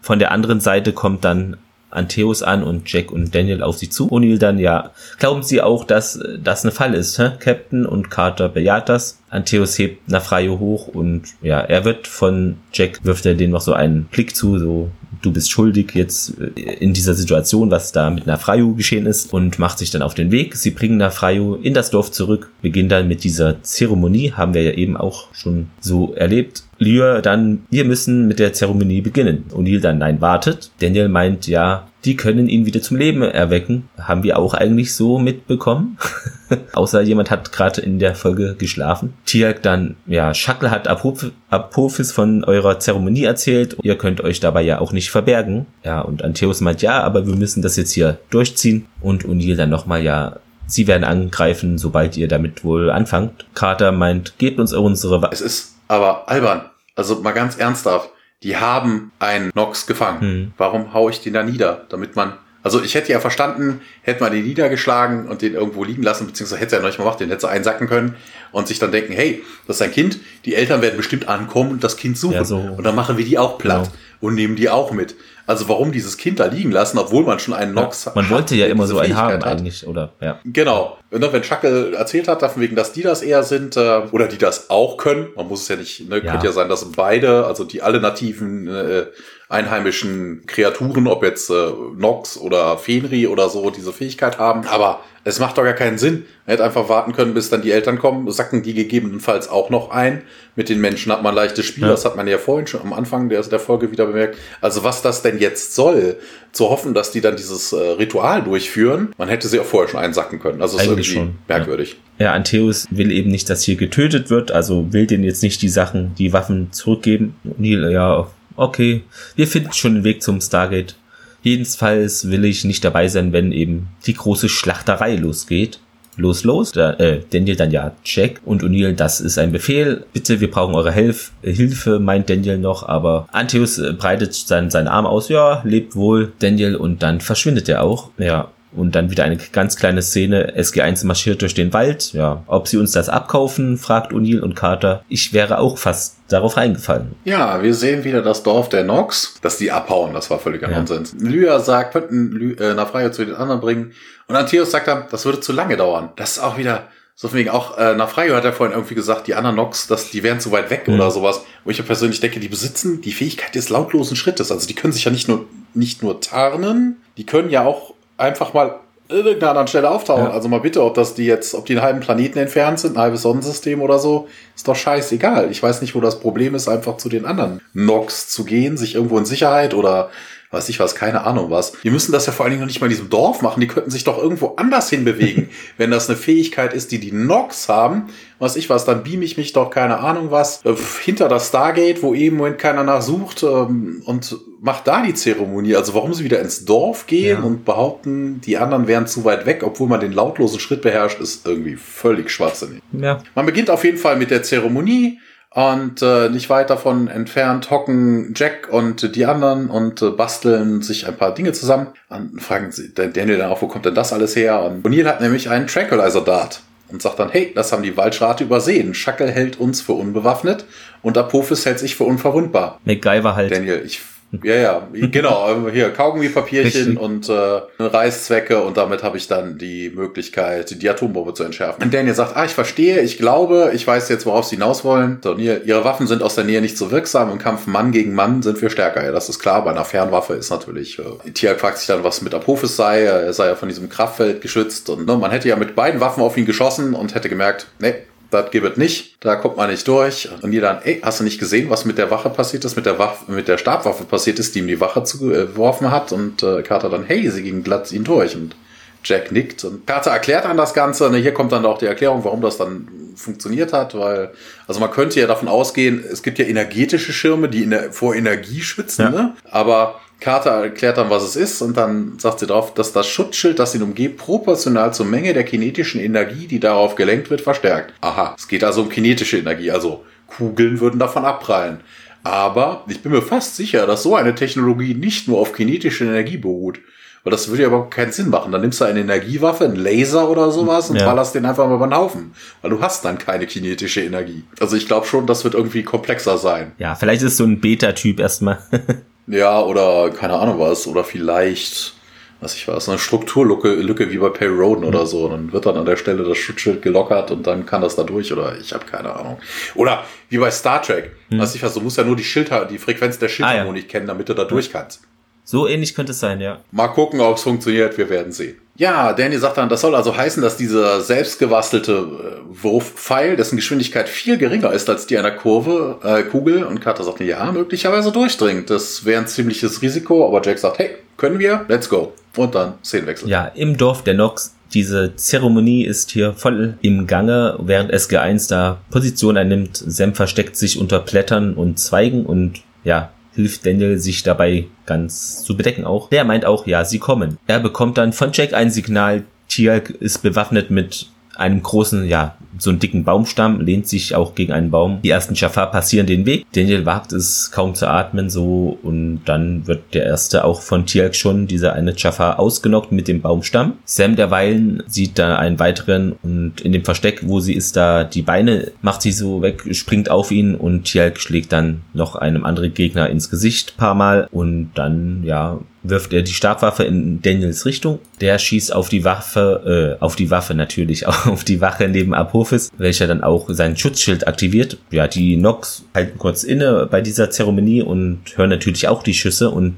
Von 0.00 0.18
der 0.18 0.32
anderen 0.32 0.60
Seite 0.60 0.92
kommt 0.92 1.24
dann 1.24 1.56
Antheus 1.90 2.42
an 2.42 2.62
und 2.62 2.90
Jack 2.90 3.10
und 3.10 3.34
Daniel 3.34 3.62
auf 3.62 3.78
sie 3.78 3.90
zu. 3.90 4.08
O'Neill 4.10 4.38
dann, 4.38 4.58
ja, 4.58 4.90
glauben 5.18 5.42
sie 5.42 5.60
auch, 5.60 5.84
dass 5.84 6.20
das 6.42 6.64
ein 6.64 6.70
Fall 6.70 6.94
ist, 6.94 7.18
hä? 7.18 7.32
Captain 7.38 7.84
und 7.84 8.10
Carter 8.10 8.48
bejaht 8.48 8.88
das. 8.88 9.18
Antheus 9.28 9.78
hebt 9.78 10.08
Nafrayo 10.08 10.58
hoch 10.58 10.88
und 10.88 11.22
ja, 11.42 11.60
er 11.60 11.84
wird 11.84 12.06
von 12.06 12.56
Jack, 12.72 13.00
wirft 13.02 13.26
er 13.26 13.34
den 13.34 13.50
noch 13.50 13.60
so 13.60 13.72
einen 13.72 14.04
Blick 14.04 14.34
zu, 14.36 14.58
so 14.58 14.90
du 15.22 15.32
bist 15.32 15.50
schuldig 15.50 15.92
jetzt 15.94 16.34
äh, 16.40 16.60
in 16.74 16.92
dieser 16.92 17.14
Situation, 17.14 17.70
was 17.70 17.92
da 17.92 18.10
mit 18.10 18.26
Nafrayu 18.26 18.74
geschehen 18.74 19.06
ist 19.06 19.32
und 19.32 19.58
macht 19.58 19.78
sich 19.78 19.90
dann 19.90 20.02
auf 20.02 20.14
den 20.14 20.30
Weg. 20.30 20.56
Sie 20.56 20.70
bringen 20.70 20.96
Nafrayu 20.96 21.54
in 21.56 21.74
das 21.74 21.90
Dorf 21.90 22.10
zurück, 22.10 22.50
beginnen 22.62 22.88
dann 22.88 23.08
mit 23.08 23.24
dieser 23.24 23.62
Zeremonie, 23.62 24.32
haben 24.32 24.54
wir 24.54 24.62
ja 24.62 24.72
eben 24.72 24.96
auch 24.96 25.34
schon 25.34 25.68
so 25.80 26.14
erlebt. 26.14 26.64
Lyra 26.80 27.20
dann, 27.20 27.66
wir 27.70 27.84
müssen 27.84 28.26
mit 28.26 28.38
der 28.38 28.54
Zeremonie 28.54 29.02
beginnen. 29.02 29.44
O'Neill 29.52 29.80
dann, 29.80 29.98
nein, 29.98 30.20
wartet. 30.22 30.70
Daniel 30.80 31.08
meint, 31.08 31.46
ja, 31.46 31.86
die 32.06 32.16
können 32.16 32.48
ihn 32.48 32.64
wieder 32.64 32.80
zum 32.80 32.96
Leben 32.96 33.20
erwecken. 33.20 33.90
Haben 33.98 34.22
wir 34.22 34.38
auch 34.38 34.54
eigentlich 34.54 34.94
so 34.94 35.18
mitbekommen. 35.18 35.98
Außer 36.72 37.02
jemand 37.02 37.30
hat 37.30 37.52
gerade 37.52 37.82
in 37.82 37.98
der 37.98 38.14
Folge 38.14 38.54
geschlafen. 38.54 39.12
Tiak 39.26 39.62
dann, 39.62 39.96
ja, 40.06 40.32
Shackle 40.32 40.70
hat 40.70 40.88
Apophis 40.88 42.12
von 42.12 42.44
eurer 42.44 42.78
Zeremonie 42.78 43.24
erzählt. 43.24 43.76
Ihr 43.82 43.98
könnt 43.98 44.22
euch 44.22 44.40
dabei 44.40 44.62
ja 44.62 44.80
auch 44.80 44.92
nicht 44.92 45.10
verbergen. 45.10 45.66
Ja, 45.84 46.00
und 46.00 46.24
Antheus 46.24 46.62
meint, 46.62 46.80
ja, 46.80 47.02
aber 47.02 47.26
wir 47.26 47.36
müssen 47.36 47.60
das 47.60 47.76
jetzt 47.76 47.92
hier 47.92 48.18
durchziehen. 48.30 48.86
Und 49.02 49.26
O'Neill 49.26 49.56
dann 49.56 49.68
nochmal, 49.68 50.02
ja, 50.02 50.36
sie 50.66 50.86
werden 50.86 51.04
angreifen, 51.04 51.76
sobald 51.76 52.16
ihr 52.16 52.28
damit 52.28 52.64
wohl 52.64 52.90
anfangt. 52.90 53.44
Carter 53.52 53.92
meint, 53.92 54.38
gebt 54.38 54.58
uns 54.58 54.72
unsere... 54.72 55.28
es 55.30 55.42
ist 55.42 55.79
aber 55.90 56.28
albern. 56.28 56.70
Also 56.94 57.20
mal 57.20 57.32
ganz 57.32 57.56
ernsthaft 57.56 58.10
die 58.42 58.56
haben 58.56 59.12
einen 59.18 59.50
Nox 59.54 59.86
gefangen. 59.86 60.20
Hm. 60.20 60.52
Warum 60.56 60.94
haue 60.94 61.10
ich 61.10 61.20
den 61.20 61.34
da 61.34 61.42
nieder? 61.42 61.84
Damit 61.90 62.16
man, 62.16 62.32
also 62.62 62.82
ich 62.82 62.94
hätte 62.94 63.12
ja 63.12 63.20
verstanden, 63.20 63.80
hätte 64.02 64.22
man 64.22 64.32
den 64.32 64.44
niedergeschlagen 64.44 65.28
und 65.28 65.42
den 65.42 65.54
irgendwo 65.54 65.84
liegen 65.84 66.02
lassen, 66.02 66.26
beziehungsweise 66.26 66.60
hätte 66.60 66.76
er 66.76 66.82
noch 66.82 66.88
nicht 66.88 66.98
mal 66.98 67.04
gemacht, 67.04 67.20
den 67.20 67.28
hätte 67.28 67.46
er 67.46 67.50
einsacken 67.50 67.86
können 67.86 68.14
und 68.52 68.66
sich 68.66 68.78
dann 68.78 68.92
denken, 68.92 69.12
hey, 69.12 69.42
das 69.66 69.76
ist 69.76 69.82
ein 69.82 69.92
Kind, 69.92 70.18
die 70.46 70.54
Eltern 70.54 70.80
werden 70.80 70.96
bestimmt 70.96 71.28
ankommen 71.28 71.70
und 71.70 71.84
das 71.84 71.96
Kind 71.96 72.16
suchen. 72.16 72.34
Ja, 72.34 72.44
so. 72.44 72.56
Und 72.56 72.84
dann 72.84 72.94
machen 72.94 73.18
wir 73.18 73.24
die 73.24 73.38
auch 73.38 73.58
platt 73.58 73.84
genau. 73.84 73.96
Und 74.20 74.34
nehmen 74.34 74.56
die 74.56 74.68
auch 74.68 74.92
mit. 74.92 75.14
Also 75.46 75.68
warum 75.68 75.90
dieses 75.90 76.16
Kind 76.16 76.38
da 76.38 76.46
liegen 76.46 76.70
lassen, 76.70 76.98
obwohl 76.98 77.24
man 77.24 77.40
schon 77.40 77.54
einen 77.54 77.74
Nox 77.74 78.04
ja, 78.04 78.12
Man 78.14 78.26
hat, 78.26 78.30
wollte 78.30 78.54
ja 78.54 78.66
immer 78.66 78.86
so 78.86 78.98
einen 78.98 79.16
haben 79.16 79.34
hat. 79.34 79.44
eigentlich, 79.44 79.86
oder? 79.86 80.12
Ja. 80.20 80.38
Genau. 80.44 80.98
Und 81.10 81.32
wenn 81.32 81.42
Schackel 81.42 81.94
erzählt 81.94 82.28
hat, 82.28 82.42
davon 82.42 82.62
wegen, 82.62 82.76
dass 82.76 82.92
die 82.92 83.02
das 83.02 83.22
eher 83.22 83.42
sind, 83.42 83.76
äh, 83.76 84.02
oder 84.12 84.28
die 84.28 84.38
das 84.38 84.70
auch 84.70 84.96
können, 84.96 85.28
man 85.34 85.48
muss 85.48 85.62
es 85.62 85.68
ja 85.68 85.76
nicht, 85.76 86.08
ne, 86.08 86.22
ja. 86.22 86.30
könnte 86.32 86.46
ja 86.46 86.52
sein, 86.52 86.68
dass 86.68 86.92
beide, 86.92 87.46
also 87.46 87.64
die 87.64 87.82
alle 87.82 88.00
nativen 88.00 88.68
äh, 88.68 89.06
einheimischen 89.50 90.44
Kreaturen, 90.46 91.08
ob 91.08 91.24
jetzt 91.24 91.50
äh, 91.50 91.54
Nox 91.96 92.38
oder 92.38 92.78
Fenri 92.78 93.26
oder 93.26 93.48
so, 93.48 93.70
diese 93.70 93.92
Fähigkeit 93.92 94.38
haben. 94.38 94.64
Aber 94.68 95.00
es 95.24 95.40
macht 95.40 95.58
doch 95.58 95.64
gar 95.64 95.72
keinen 95.72 95.98
Sinn. 95.98 96.24
Er 96.46 96.54
hätte 96.54 96.64
einfach 96.64 96.88
warten 96.88 97.12
können, 97.12 97.34
bis 97.34 97.50
dann 97.50 97.60
die 97.60 97.72
Eltern 97.72 97.98
kommen, 97.98 98.30
sacken 98.30 98.62
die 98.62 98.74
gegebenenfalls 98.74 99.48
auch 99.48 99.68
noch 99.68 99.90
ein. 99.90 100.22
Mit 100.54 100.68
den 100.68 100.80
Menschen 100.80 101.10
hat 101.10 101.24
man 101.24 101.34
leichtes 101.34 101.66
Spiel, 101.66 101.82
ja. 101.82 101.90
das 101.90 102.04
hat 102.04 102.16
man 102.16 102.28
ja 102.28 102.38
vorhin 102.38 102.68
schon 102.68 102.80
am 102.80 102.92
Anfang 102.92 103.28
der, 103.28 103.42
der 103.42 103.58
Folge 103.58 103.90
wieder 103.90 104.06
bemerkt. 104.06 104.38
Also 104.60 104.84
was 104.84 105.02
das 105.02 105.22
denn 105.22 105.40
jetzt 105.40 105.74
soll, 105.74 106.16
zu 106.52 106.70
hoffen, 106.70 106.94
dass 106.94 107.10
die 107.10 107.20
dann 107.20 107.34
dieses 107.34 107.72
äh, 107.72 107.76
Ritual 107.76 108.42
durchführen, 108.42 109.12
man 109.18 109.28
hätte 109.28 109.48
sie 109.48 109.58
auch 109.58 109.64
vorher 109.64 109.90
schon 109.90 110.00
einsacken 110.00 110.38
können. 110.38 110.62
Also 110.62 110.78
ist 110.78 110.84
irgendwie 110.84 111.04
schon. 111.04 111.38
merkwürdig. 111.48 111.96
Ja. 112.18 112.26
ja, 112.26 112.32
Antheus 112.34 112.86
will 112.90 113.10
eben 113.10 113.30
nicht, 113.30 113.50
dass 113.50 113.64
hier 113.64 113.76
getötet 113.76 114.30
wird, 114.30 114.52
also 114.52 114.92
will 114.92 115.06
denen 115.06 115.24
jetzt 115.24 115.42
nicht 115.42 115.60
die 115.60 115.68
Sachen, 115.68 116.14
die 116.14 116.32
Waffen 116.32 116.72
zurückgeben. 116.72 117.34
Neil, 117.58 117.90
ja, 117.90 118.28
okay, 118.56 119.02
wir 119.36 119.46
finden 119.46 119.72
schon 119.72 119.94
den 119.94 120.04
Weg 120.04 120.22
zum 120.22 120.40
Stargate. 120.40 120.96
Jedenfalls 121.42 122.30
will 122.30 122.44
ich 122.44 122.64
nicht 122.64 122.84
dabei 122.84 123.08
sein, 123.08 123.32
wenn 123.32 123.52
eben 123.52 123.88
die 124.06 124.14
große 124.14 124.48
Schlachterei 124.48 125.16
losgeht. 125.16 125.80
Los, 126.16 126.44
los. 126.44 126.72
Da, 126.72 126.94
äh, 126.94 127.22
Daniel 127.30 127.56
dann 127.56 127.70
ja, 127.70 127.92
check. 128.04 128.40
Und 128.44 128.62
O'Neill, 128.62 128.92
das 128.92 129.20
ist 129.20 129.38
ein 129.38 129.52
Befehl. 129.52 130.04
Bitte, 130.12 130.40
wir 130.40 130.50
brauchen 130.50 130.74
eure 130.74 130.92
Hilf 130.92 131.32
Hilfe, 131.42 131.98
meint 131.98 132.28
Daniel 132.28 132.58
noch. 132.58 132.86
Aber 132.86 133.26
Antheus 133.32 133.80
breitet 133.98 134.34
seinen, 134.34 134.70
seinen 134.70 134.88
Arm 134.88 135.06
aus. 135.06 135.30
Ja, 135.30 135.62
lebt 135.64 135.96
wohl, 135.96 136.32
Daniel. 136.40 136.76
Und 136.76 137.02
dann 137.02 137.20
verschwindet 137.20 137.68
er 137.70 137.82
auch. 137.82 138.10
Ja, 138.18 138.50
und 138.72 138.94
dann 138.94 139.10
wieder 139.10 139.24
eine 139.24 139.36
ganz 139.36 139.76
kleine 139.76 140.02
Szene. 140.02 140.54
SG1 140.56 141.06
marschiert 141.06 141.42
durch 141.42 141.54
den 141.54 141.72
Wald. 141.72 142.12
Ja, 142.12 142.42
ob 142.46 142.68
sie 142.68 142.76
uns 142.76 142.92
das 142.92 143.08
abkaufen, 143.08 143.78
fragt 143.78 144.12
O'Neill 144.12 144.40
und 144.40 144.54
Carter. 144.54 145.04
Ich 145.08 145.32
wäre 145.32 145.58
auch 145.58 145.78
fast 145.78 146.16
darauf 146.28 146.56
reingefallen. 146.56 147.14
Ja, 147.24 147.62
wir 147.62 147.74
sehen 147.74 148.04
wieder 148.04 148.22
das 148.22 148.42
Dorf 148.42 148.68
der 148.68 148.84
Nox, 148.84 149.34
dass 149.42 149.58
die 149.58 149.72
abhauen. 149.72 150.14
Das 150.14 150.30
war 150.30 150.38
völliger 150.38 150.70
ja. 150.70 150.78
Nonsens. 150.78 151.14
Lyra 151.18 151.58
sagt, 151.58 151.92
könnten 151.92 152.32
Ly 152.32 152.52
äh, 152.54 152.74
Nafrayo 152.74 153.10
zu 153.10 153.24
den 153.24 153.34
anderen 153.34 153.60
bringen. 153.60 153.92
Und 154.28 154.36
Antios 154.36 154.70
sagt 154.70 154.86
dann, 154.86 155.04
das 155.10 155.24
würde 155.24 155.40
zu 155.40 155.52
lange 155.52 155.76
dauern. 155.76 156.10
Das 156.16 156.32
ist 156.32 156.38
auch 156.38 156.56
wieder 156.56 156.84
so 157.20 157.28
von 157.28 157.36
wegen 157.36 157.50
auch, 157.50 157.76
äh, 157.76 157.94
Nafrayo 157.94 158.34
hat 158.34 158.44
ja 158.44 158.52
vorhin 158.52 158.74
irgendwie 158.74 158.94
gesagt, 158.94 159.26
die 159.26 159.34
anderen 159.34 159.56
Nox, 159.56 159.86
dass 159.86 160.10
die 160.10 160.22
wären 160.22 160.40
zu 160.40 160.52
weit 160.52 160.70
weg 160.70 160.88
mhm. 160.88 160.94
oder 160.94 161.10
sowas. 161.10 161.42
Wo 161.64 161.70
ich 161.70 161.76
ja 161.76 161.84
persönlich 161.84 162.20
denke, 162.20 162.40
die 162.40 162.48
besitzen 162.48 163.02
die 163.02 163.12
Fähigkeit 163.12 163.54
des 163.54 163.68
lautlosen 163.68 164.16
Schrittes. 164.16 164.50
Also 164.50 164.66
die 164.66 164.74
können 164.74 164.94
sich 164.94 165.04
ja 165.04 165.10
nicht 165.10 165.28
nur, 165.28 165.44
nicht 165.74 166.02
nur 166.02 166.22
tarnen, 166.22 166.96
die 167.18 167.26
können 167.26 167.50
ja 167.50 167.66
auch 167.66 167.92
einfach 168.20 168.52
mal 168.54 168.76
irgendeiner 169.08 169.50
anderen 169.50 169.68
Stelle 169.68 169.90
auftauchen. 169.90 170.24
Ja. 170.24 170.30
Also 170.30 170.48
mal 170.48 170.60
bitte, 170.60 170.82
ob 170.82 170.94
das 170.94 171.14
die 171.14 171.26
jetzt, 171.26 171.54
ob 171.54 171.66
die 171.66 171.72
einen 171.72 171.82
halben 171.82 172.00
Planeten 172.00 172.38
entfernt 172.38 172.78
sind, 172.78 172.96
ein 172.96 173.02
halbes 173.02 173.22
Sonnensystem 173.22 173.82
oder 173.82 173.98
so, 173.98 174.28
ist 174.54 174.68
doch 174.68 174.76
scheißegal. 174.76 175.50
Ich 175.50 175.62
weiß 175.62 175.80
nicht, 175.80 175.94
wo 175.94 176.00
das 176.00 176.20
Problem 176.20 176.54
ist, 176.54 176.68
einfach 176.68 176.96
zu 176.96 177.08
den 177.08 177.26
anderen 177.26 177.60
Nox 177.72 178.28
zu 178.28 178.44
gehen, 178.44 178.76
sich 178.76 178.94
irgendwo 178.94 179.18
in 179.18 179.24
Sicherheit 179.24 179.74
oder 179.74 180.10
weiß 180.50 180.68
ich 180.68 180.80
was, 180.80 180.96
keine 180.96 181.24
Ahnung 181.24 181.50
was. 181.50 181.72
Die 181.84 181.90
müssen 181.90 182.10
das 182.10 182.26
ja 182.26 182.32
vor 182.32 182.44
allen 182.44 182.50
Dingen 182.50 182.62
noch 182.62 182.68
nicht 182.68 182.80
mal 182.80 182.86
in 182.88 182.90
diesem 182.90 183.08
Dorf 183.08 183.40
machen. 183.40 183.60
Die 183.60 183.68
könnten 183.68 183.90
sich 183.90 184.02
doch 184.02 184.20
irgendwo 184.20 184.54
anders 184.56 184.90
hinbewegen. 184.90 185.48
Wenn 185.76 185.92
das 185.92 186.08
eine 186.08 186.18
Fähigkeit 186.18 186.74
ist, 186.74 186.90
die 186.90 186.98
die 186.98 187.12
Nox 187.12 187.68
haben, 187.68 188.08
was 188.40 188.56
ich 188.56 188.68
was, 188.68 188.84
dann 188.84 189.04
beam 189.04 189.22
ich 189.22 189.36
mich 189.36 189.52
doch, 189.52 189.70
keine 189.70 189.98
Ahnung 190.00 190.32
was, 190.32 190.64
äh, 190.64 190.74
hinter 191.02 191.28
das 191.28 191.48
Stargate, 191.48 192.02
wo 192.02 192.14
eben 192.14 192.36
Moment 192.36 192.58
keiner 192.58 192.82
nachsucht 192.82 193.44
ähm, 193.44 194.02
und 194.04 194.36
macht 194.60 194.88
da 194.88 195.02
die 195.02 195.14
Zeremonie. 195.14 195.76
Also 195.76 195.94
warum 195.94 196.14
sie 196.14 196.24
wieder 196.24 196.40
ins 196.40 196.64
Dorf 196.64 197.06
gehen 197.06 197.38
ja. 197.38 197.44
und 197.44 197.64
behaupten, 197.64 198.40
die 198.40 198.58
anderen 198.58 198.88
wären 198.88 199.06
zu 199.06 199.24
weit 199.24 199.46
weg, 199.46 199.62
obwohl 199.64 199.86
man 199.86 200.00
den 200.00 200.12
lautlosen 200.12 200.58
Schritt 200.58 200.82
beherrscht, 200.82 201.20
ist 201.20 201.46
irgendwie 201.46 201.76
völlig 201.76 202.28
schwachsinnig. 202.30 202.82
Ja. 202.92 203.22
Man 203.36 203.46
beginnt 203.46 203.70
auf 203.70 203.84
jeden 203.84 203.98
Fall 203.98 204.16
mit 204.16 204.32
der 204.32 204.42
Zeremonie. 204.42 205.18
Und 205.52 206.00
äh, 206.00 206.28
nicht 206.28 206.48
weit 206.48 206.70
davon 206.70 207.08
entfernt 207.08 207.70
hocken 207.70 208.34
Jack 208.36 208.68
und 208.70 209.16
die 209.16 209.26
anderen 209.26 209.68
und 209.68 210.00
äh, 210.00 210.10
basteln 210.10 210.80
sich 210.80 211.08
ein 211.08 211.16
paar 211.16 211.34
Dinge 211.34 211.52
zusammen. 211.52 211.88
Und 212.08 212.40
fragen 212.40 212.70
sie 212.70 212.94
Daniel 212.94 213.38
dann 213.38 213.50
auch, 213.50 213.60
wo 213.60 213.66
kommt 213.66 213.84
denn 213.84 213.94
das 213.94 214.12
alles 214.12 214.36
her? 214.36 214.62
Und 214.62 214.86
O'Neill 214.86 215.06
hat 215.06 215.20
nämlich 215.20 215.50
einen 215.50 215.66
Tranquilizer-Dart 215.66 216.60
und 216.92 217.02
sagt 217.02 217.18
dann, 217.18 217.30
hey, 217.30 217.52
das 217.52 217.72
haben 217.72 217.82
die 217.82 217.96
Waldschrate 217.96 218.44
übersehen. 218.44 218.94
Schackel 218.94 219.28
hält 219.28 219.58
uns 219.58 219.80
für 219.80 219.92
unbewaffnet 219.92 220.66
und 221.02 221.18
Apophis 221.18 221.66
hält 221.66 221.80
sich 221.80 221.96
für 221.96 222.04
unverwundbar. 222.04 222.80
MacGyver 222.84 223.34
halt. 223.34 223.50
Daniel, 223.50 223.82
ich 223.84 224.00
ja, 224.42 224.54
ja, 224.54 224.88
genau. 224.92 225.68
Hier 225.72 225.90
Kaugummi-Papierchen 225.90 226.96
und 226.96 227.28
äh, 227.28 227.60
Reißzwecke 227.78 228.62
und 228.62 228.76
damit 228.76 229.02
habe 229.02 229.16
ich 229.16 229.26
dann 229.26 229.58
die 229.58 229.90
Möglichkeit, 229.90 230.80
die 230.80 230.88
Atombombe 230.88 231.34
zu 231.34 231.42
entschärfen. 231.42 231.82
Und 231.82 231.92
Daniel 231.92 232.14
sagt, 232.14 232.36
ah, 232.36 232.44
ich 232.44 232.52
verstehe, 232.52 233.00
ich 233.00 233.18
glaube, 233.18 233.72
ich 233.74 233.86
weiß 233.86 234.08
jetzt, 234.08 234.26
worauf 234.26 234.44
sie 234.44 234.56
hinaus 234.56 234.84
wollen. 234.84 235.18
So, 235.22 235.34
ihr, 235.34 235.64
ihre 235.64 235.84
Waffen 235.84 236.06
sind 236.06 236.22
aus 236.22 236.36
der 236.36 236.44
Nähe 236.44 236.60
nicht 236.60 236.78
so 236.78 236.90
wirksam. 236.90 237.30
Im 237.30 237.38
Kampf 237.38 237.66
Mann 237.66 237.90
gegen 237.90 238.14
Mann 238.14 238.42
sind 238.42 238.62
wir 238.62 238.70
stärker. 238.70 239.04
Ja, 239.04 239.10
das 239.10 239.28
ist 239.28 239.40
klar. 239.40 239.64
Bei 239.64 239.72
einer 239.72 239.84
Fernwaffe 239.84 240.34
ist 240.34 240.50
natürlich. 240.50 240.98
Äh, 240.98 241.30
Tiag 241.32 241.60
fragt 241.60 241.78
sich 241.78 241.88
dann, 241.88 242.04
was 242.04 242.22
mit 242.22 242.32
Apophis 242.34 242.76
sei. 242.76 243.02
Er 243.02 243.32
sei 243.32 243.46
ja 243.46 243.56
von 243.56 243.68
diesem 243.68 243.88
Kraftfeld 243.88 244.40
geschützt 244.40 244.88
und 244.90 245.06
ne, 245.06 245.16
man 245.16 245.30
hätte 245.30 245.48
ja 245.48 245.56
mit 245.56 245.74
beiden 245.74 246.00
Waffen 246.00 246.22
auf 246.22 246.36
ihn 246.36 246.46
geschossen 246.46 246.94
und 246.94 247.14
hätte 247.14 247.28
gemerkt, 247.28 247.66
nee, 247.80 247.94
das 248.30 248.50
gibt 248.50 248.66
es 248.66 248.76
nicht, 248.76 249.16
da 249.20 249.36
kommt 249.36 249.56
man 249.56 249.70
nicht 249.70 249.86
durch. 249.88 250.28
Und 250.42 250.52
die 250.52 250.60
dann, 250.60 250.82
ey, 250.82 251.00
hast 251.02 251.20
du 251.20 251.24
nicht 251.24 251.38
gesehen, 251.38 251.70
was 251.70 251.84
mit 251.84 251.98
der 251.98 252.10
Wache 252.10 252.30
passiert 252.30 252.64
ist, 252.64 252.76
mit 252.76 252.86
der 252.86 252.98
Waffe, 252.98 253.30
mit 253.30 253.48
der 253.48 253.58
Stabwaffe 253.58 254.04
passiert 254.04 254.38
ist, 254.38 254.54
die 254.54 254.60
ihm 254.60 254.68
die 254.68 254.80
Wache 254.80 255.02
zugeworfen 255.04 255.90
hat? 255.90 256.12
Und 256.12 256.42
äh, 256.42 256.62
Carter 256.62 256.88
dann, 256.88 257.04
hey, 257.04 257.28
sie 257.30 257.42
ging 257.42 257.62
glatt 257.62 257.90
ihn 257.92 258.04
durch. 258.04 258.36
Und 258.36 258.54
Jack 259.02 259.32
nickt 259.32 259.64
und 259.64 259.86
Carter 259.86 260.10
erklärt 260.10 260.44
dann 260.44 260.56
das 260.56 260.74
Ganze. 260.74 261.10
Ne, 261.10 261.18
hier 261.18 261.32
kommt 261.32 261.52
dann 261.52 261.64
auch 261.64 261.78
die 261.78 261.86
Erklärung, 261.86 262.24
warum 262.24 262.42
das 262.42 262.58
dann 262.58 262.88
funktioniert 263.16 263.72
hat, 263.72 263.94
weil, 263.94 264.30
also 264.66 264.80
man 264.80 264.90
könnte 264.90 265.20
ja 265.20 265.26
davon 265.26 265.48
ausgehen, 265.48 266.04
es 266.10 266.22
gibt 266.22 266.38
ja 266.38 266.44
energetische 266.44 267.12
Schirme, 267.12 267.48
die 267.48 267.62
in 267.62 267.70
der, 267.70 267.92
vor 267.92 268.14
Energie 268.14 268.60
schützen, 268.60 269.02
ja. 269.02 269.10
ne? 269.10 269.36
aber 269.50 270.00
Carter 270.20 270.50
erklärt 270.50 270.98
dann, 270.98 271.10
was 271.10 271.22
es 271.22 271.36
ist, 271.36 271.62
und 271.62 271.76
dann 271.76 272.18
sagt 272.18 272.40
sie 272.40 272.46
darauf, 272.46 272.74
dass 272.74 272.92
das 272.92 273.08
Schutzschild, 273.08 273.58
das 273.58 273.74
ihn 273.74 273.82
umgeht, 273.82 274.18
proportional 274.18 274.92
zur 274.92 275.06
Menge 275.06 275.32
der 275.32 275.44
kinetischen 275.44 276.00
Energie, 276.00 276.46
die 276.46 276.60
darauf 276.60 276.94
gelenkt 276.94 277.30
wird, 277.30 277.40
verstärkt. 277.40 277.94
Aha, 278.02 278.34
es 278.38 278.46
geht 278.46 278.62
also 278.62 278.82
um 278.82 278.88
kinetische 278.90 279.38
Energie, 279.38 279.70
also 279.70 280.04
Kugeln 280.26 280.80
würden 280.80 281.00
davon 281.00 281.24
abprallen. 281.24 281.80
Aber 282.22 282.84
ich 282.86 283.00
bin 283.02 283.12
mir 283.12 283.22
fast 283.22 283.56
sicher, 283.56 283.86
dass 283.86 284.02
so 284.02 284.14
eine 284.14 284.34
Technologie 284.34 284.94
nicht 284.94 285.26
nur 285.26 285.40
auf 285.40 285.52
kinetische 285.52 286.04
Energie 286.04 286.36
beruht. 286.36 286.80
Weil 287.22 287.32
das 287.32 287.48
würde 287.48 287.62
ja 287.62 287.68
überhaupt 287.68 287.92
keinen 287.92 288.12
Sinn 288.12 288.30
machen. 288.30 288.50
Dann 288.50 288.62
nimmst 288.62 288.80
du 288.80 288.86
eine 288.86 289.00
Energiewaffe, 289.00 289.64
einen 289.64 289.76
Laser 289.76 290.28
oder 290.30 290.50
sowas 290.50 290.88
und 290.88 290.96
ja. 290.96 291.04
ballerst 291.04 291.34
den 291.34 291.44
einfach 291.44 291.68
mal 291.68 291.74
über 291.74 291.86
den 291.86 291.94
Haufen. 291.94 292.32
Weil 292.62 292.70
du 292.70 292.80
hast 292.80 293.04
dann 293.04 293.18
keine 293.18 293.46
kinetische 293.46 294.02
Energie. 294.02 294.44
Also 294.58 294.76
ich 294.76 294.86
glaube 294.86 295.06
schon, 295.06 295.26
das 295.26 295.44
wird 295.44 295.54
irgendwie 295.54 295.82
komplexer 295.82 296.38
sein. 296.38 296.72
Ja, 296.78 296.94
vielleicht 296.94 297.22
ist 297.22 297.36
so 297.36 297.44
ein 297.44 297.60
Beta-Typ 297.60 298.20
erstmal. 298.20 298.58
Ja, 299.30 299.60
oder 299.62 300.10
keine 300.10 300.34
Ahnung 300.34 300.58
was, 300.58 300.86
oder 300.86 301.04
vielleicht, 301.04 301.94
was 302.40 302.54
ich 302.54 302.66
weiß, 302.66 302.88
eine 302.88 302.98
Strukturlücke 302.98 303.74
Lücke 303.74 304.10
wie 304.10 304.18
bei 304.18 304.28
Perry 304.28 304.54
Roden 304.54 304.82
mhm. 304.82 304.88
oder 304.88 305.06
so. 305.06 305.28
Dann 305.28 305.52
wird 305.52 305.66
dann 305.66 305.76
an 305.76 305.86
der 305.86 305.96
Stelle 305.96 306.24
das 306.24 306.36
Schutzschild 306.36 306.82
gelockert 306.82 307.30
und 307.30 307.46
dann 307.46 307.64
kann 307.64 307.80
das 307.80 307.94
da 307.96 308.02
durch 308.02 308.32
oder 308.32 308.58
ich 308.58 308.72
habe 308.72 308.84
keine 308.84 309.14
Ahnung. 309.14 309.38
Oder 309.76 310.04
wie 310.28 310.38
bei 310.38 310.50
Star 310.50 310.82
Trek. 310.82 311.12
Mhm. 311.28 311.38
Was 311.38 311.54
ich 311.54 311.62
weiß, 311.62 311.74
du 311.74 311.80
musst 311.80 311.96
ja 311.96 312.04
nur 312.04 312.16
die 312.16 312.24
Schildha 312.24 312.64
die 312.64 312.78
Frequenz 312.78 313.18
der 313.18 313.28
Schildharmonik 313.28 313.84
ah, 313.84 313.86
ja. 313.86 313.92
kennen, 313.92 314.06
damit 314.08 314.28
du 314.28 314.34
da 314.34 314.44
durch 314.44 314.72
kannst. 314.72 315.02
So 315.44 315.66
ähnlich 315.66 315.94
könnte 315.94 316.12
es 316.12 316.20
sein, 316.20 316.40
ja. 316.40 316.60
Mal 316.70 316.88
gucken, 316.88 317.20
ob 317.20 317.36
es 317.36 317.42
funktioniert. 317.42 317.96
Wir 317.98 318.08
werden 318.08 318.32
sehen. 318.32 318.56
Ja, 318.80 319.12
Danny 319.12 319.36
sagt 319.36 319.58
dann, 319.58 319.68
das 319.68 319.82
soll 319.82 319.94
also 319.94 320.16
heißen, 320.16 320.42
dass 320.42 320.56
dieser 320.56 321.02
selbstgewastelte 321.02 321.92
äh, 321.92 322.62
Wurfpfeil, 322.62 323.36
dessen 323.36 323.56
Geschwindigkeit 323.56 324.08
viel 324.08 324.38
geringer 324.38 324.72
ist 324.72 324.88
als 324.88 325.06
die 325.06 325.18
einer 325.18 325.32
Kurve, 325.32 325.98
äh, 326.02 326.22
Kugel, 326.22 326.64
und 326.64 326.80
Carter 326.80 327.04
sagt, 327.04 327.20
ja, 327.20 327.52
möglicherweise 327.52 328.10
durchdringt. 328.10 328.70
Das 328.70 329.04
wäre 329.04 329.20
ein 329.20 329.26
ziemliches 329.26 329.82
Risiko, 329.82 330.26
aber 330.26 330.40
Jack 330.42 330.58
sagt, 330.58 330.78
hey, 330.78 330.92
können 331.18 331.38
wir? 331.38 331.66
Let's 331.68 331.90
go. 331.90 332.14
Und 332.38 332.54
dann 332.54 332.72
Szenenwechsel. 332.82 333.28
Ja, 333.28 333.48
im 333.54 333.76
Dorf 333.76 334.02
der 334.02 334.14
Nox. 334.14 334.54
Diese 334.72 335.14
Zeremonie 335.14 335.84
ist 335.84 336.10
hier 336.12 336.32
voll 336.32 336.78
im 336.80 337.06
Gange, 337.06 337.58
während 337.58 337.92
SG1 337.92 338.48
da 338.48 338.78
Position 338.90 339.36
einnimmt. 339.36 339.76
Sam 339.76 340.14
versteckt 340.14 340.56
sich 340.56 340.80
unter 340.80 341.00
Blättern 341.00 341.52
und 341.52 341.78
Zweigen 341.78 342.24
und 342.24 342.62
ja, 342.82 343.10
hilft 343.34 343.66
Daniel 343.66 343.98
sich 343.98 344.22
dabei 344.22 344.66
ganz 344.86 345.42
zu 345.42 345.56
bedecken 345.56 345.84
auch. 345.84 346.08
Der 346.08 346.24
meint 346.24 346.44
auch, 346.44 346.66
ja, 346.66 346.84
sie 346.84 346.98
kommen. 346.98 347.38
Er 347.46 347.60
bekommt 347.60 347.98
dann 347.98 348.12
von 348.12 348.30
Jack 348.32 348.54
ein 348.54 348.70
Signal, 348.70 349.24
Tialk 349.48 349.90
ist 349.90 350.22
bewaffnet 350.22 350.70
mit 350.70 351.08
einem 351.36 351.62
großen, 351.62 352.06
ja, 352.06 352.36
so 352.58 352.70
einen 352.70 352.78
dicken 352.78 353.04
Baumstamm, 353.04 353.60
lehnt 353.60 353.88
sich 353.88 354.14
auch 354.14 354.34
gegen 354.34 354.52
einen 354.52 354.70
Baum. 354.70 355.00
Die 355.02 355.10
ersten 355.10 355.34
Jafar 355.34 355.70
passieren 355.70 356.06
den 356.06 356.26
Weg. 356.26 356.44
Daniel 356.52 356.84
wagt 356.84 357.12
es 357.12 357.50
kaum 357.50 357.74
zu 357.74 357.88
atmen 357.88 358.28
so 358.28 358.78
und 358.82 359.22
dann 359.24 359.66
wird 359.66 359.94
der 359.94 360.04
erste 360.04 360.44
auch 360.44 360.60
von 360.60 360.84
Tialk 360.86 361.14
schon, 361.14 361.46
dieser 361.46 361.72
eine 361.72 361.94
Jafar, 361.96 362.38
ausgenockt 362.38 362.92
mit 362.92 363.08
dem 363.08 363.20
Baumstamm. 363.20 363.74
Sam 363.84 364.16
derweilen 364.16 364.82
sieht 364.86 365.18
da 365.18 365.36
einen 365.36 365.58
weiteren 365.58 366.12
und 366.22 366.60
in 366.60 366.72
dem 366.72 366.84
Versteck, 366.84 367.26
wo 367.26 367.40
sie 367.40 367.54
ist, 367.54 367.76
da 367.76 368.04
die 368.04 368.22
Beine 368.22 368.72
macht 368.82 369.02
sie 369.02 369.12
so 369.12 369.42
weg, 369.42 369.64
springt 369.70 370.10
auf 370.10 370.30
ihn 370.30 370.54
und 370.54 370.84
Tialk 370.84 371.18
schlägt 371.18 371.52
dann 371.52 371.82
noch 371.94 372.16
einem 372.16 372.44
anderen 372.44 372.74
Gegner 372.74 373.08
ins 373.08 373.30
Gesicht 373.30 373.76
paar 373.76 373.94
Mal 373.94 374.28
und 374.30 374.72
dann, 374.74 375.22
ja, 375.24 375.58
wirft 375.82 376.12
er 376.12 376.22
die 376.22 376.32
Stabwaffe 376.32 376.84
in 376.84 377.22
Daniels 377.22 377.64
Richtung. 377.64 378.00
Der 378.20 378.38
schießt 378.38 378.74
auf 378.74 378.88
die 378.88 379.04
Waffe, 379.04 379.96
äh, 379.98 380.02
auf 380.04 380.16
die 380.16 380.30
Waffe 380.30 380.54
natürlich, 380.54 381.06
auf 381.06 381.44
die 381.44 381.60
Wache 381.60 381.88
neben 381.88 382.14
Apophis, 382.14 382.70
welcher 382.76 383.06
dann 383.06 383.22
auch 383.22 383.46
sein 383.48 383.76
Schutzschild 383.76 384.26
aktiviert. 384.26 384.78
Ja, 384.90 385.08
die 385.08 385.36
Nox 385.36 385.84
halten 385.94 386.18
kurz 386.18 386.44
inne 386.44 386.86
bei 386.90 387.00
dieser 387.00 387.30
Zeremonie 387.30 387.82
und 387.82 388.20
hören 388.36 388.50
natürlich 388.50 388.88
auch 388.88 389.02
die 389.02 389.14
Schüsse 389.14 389.50
und 389.50 389.74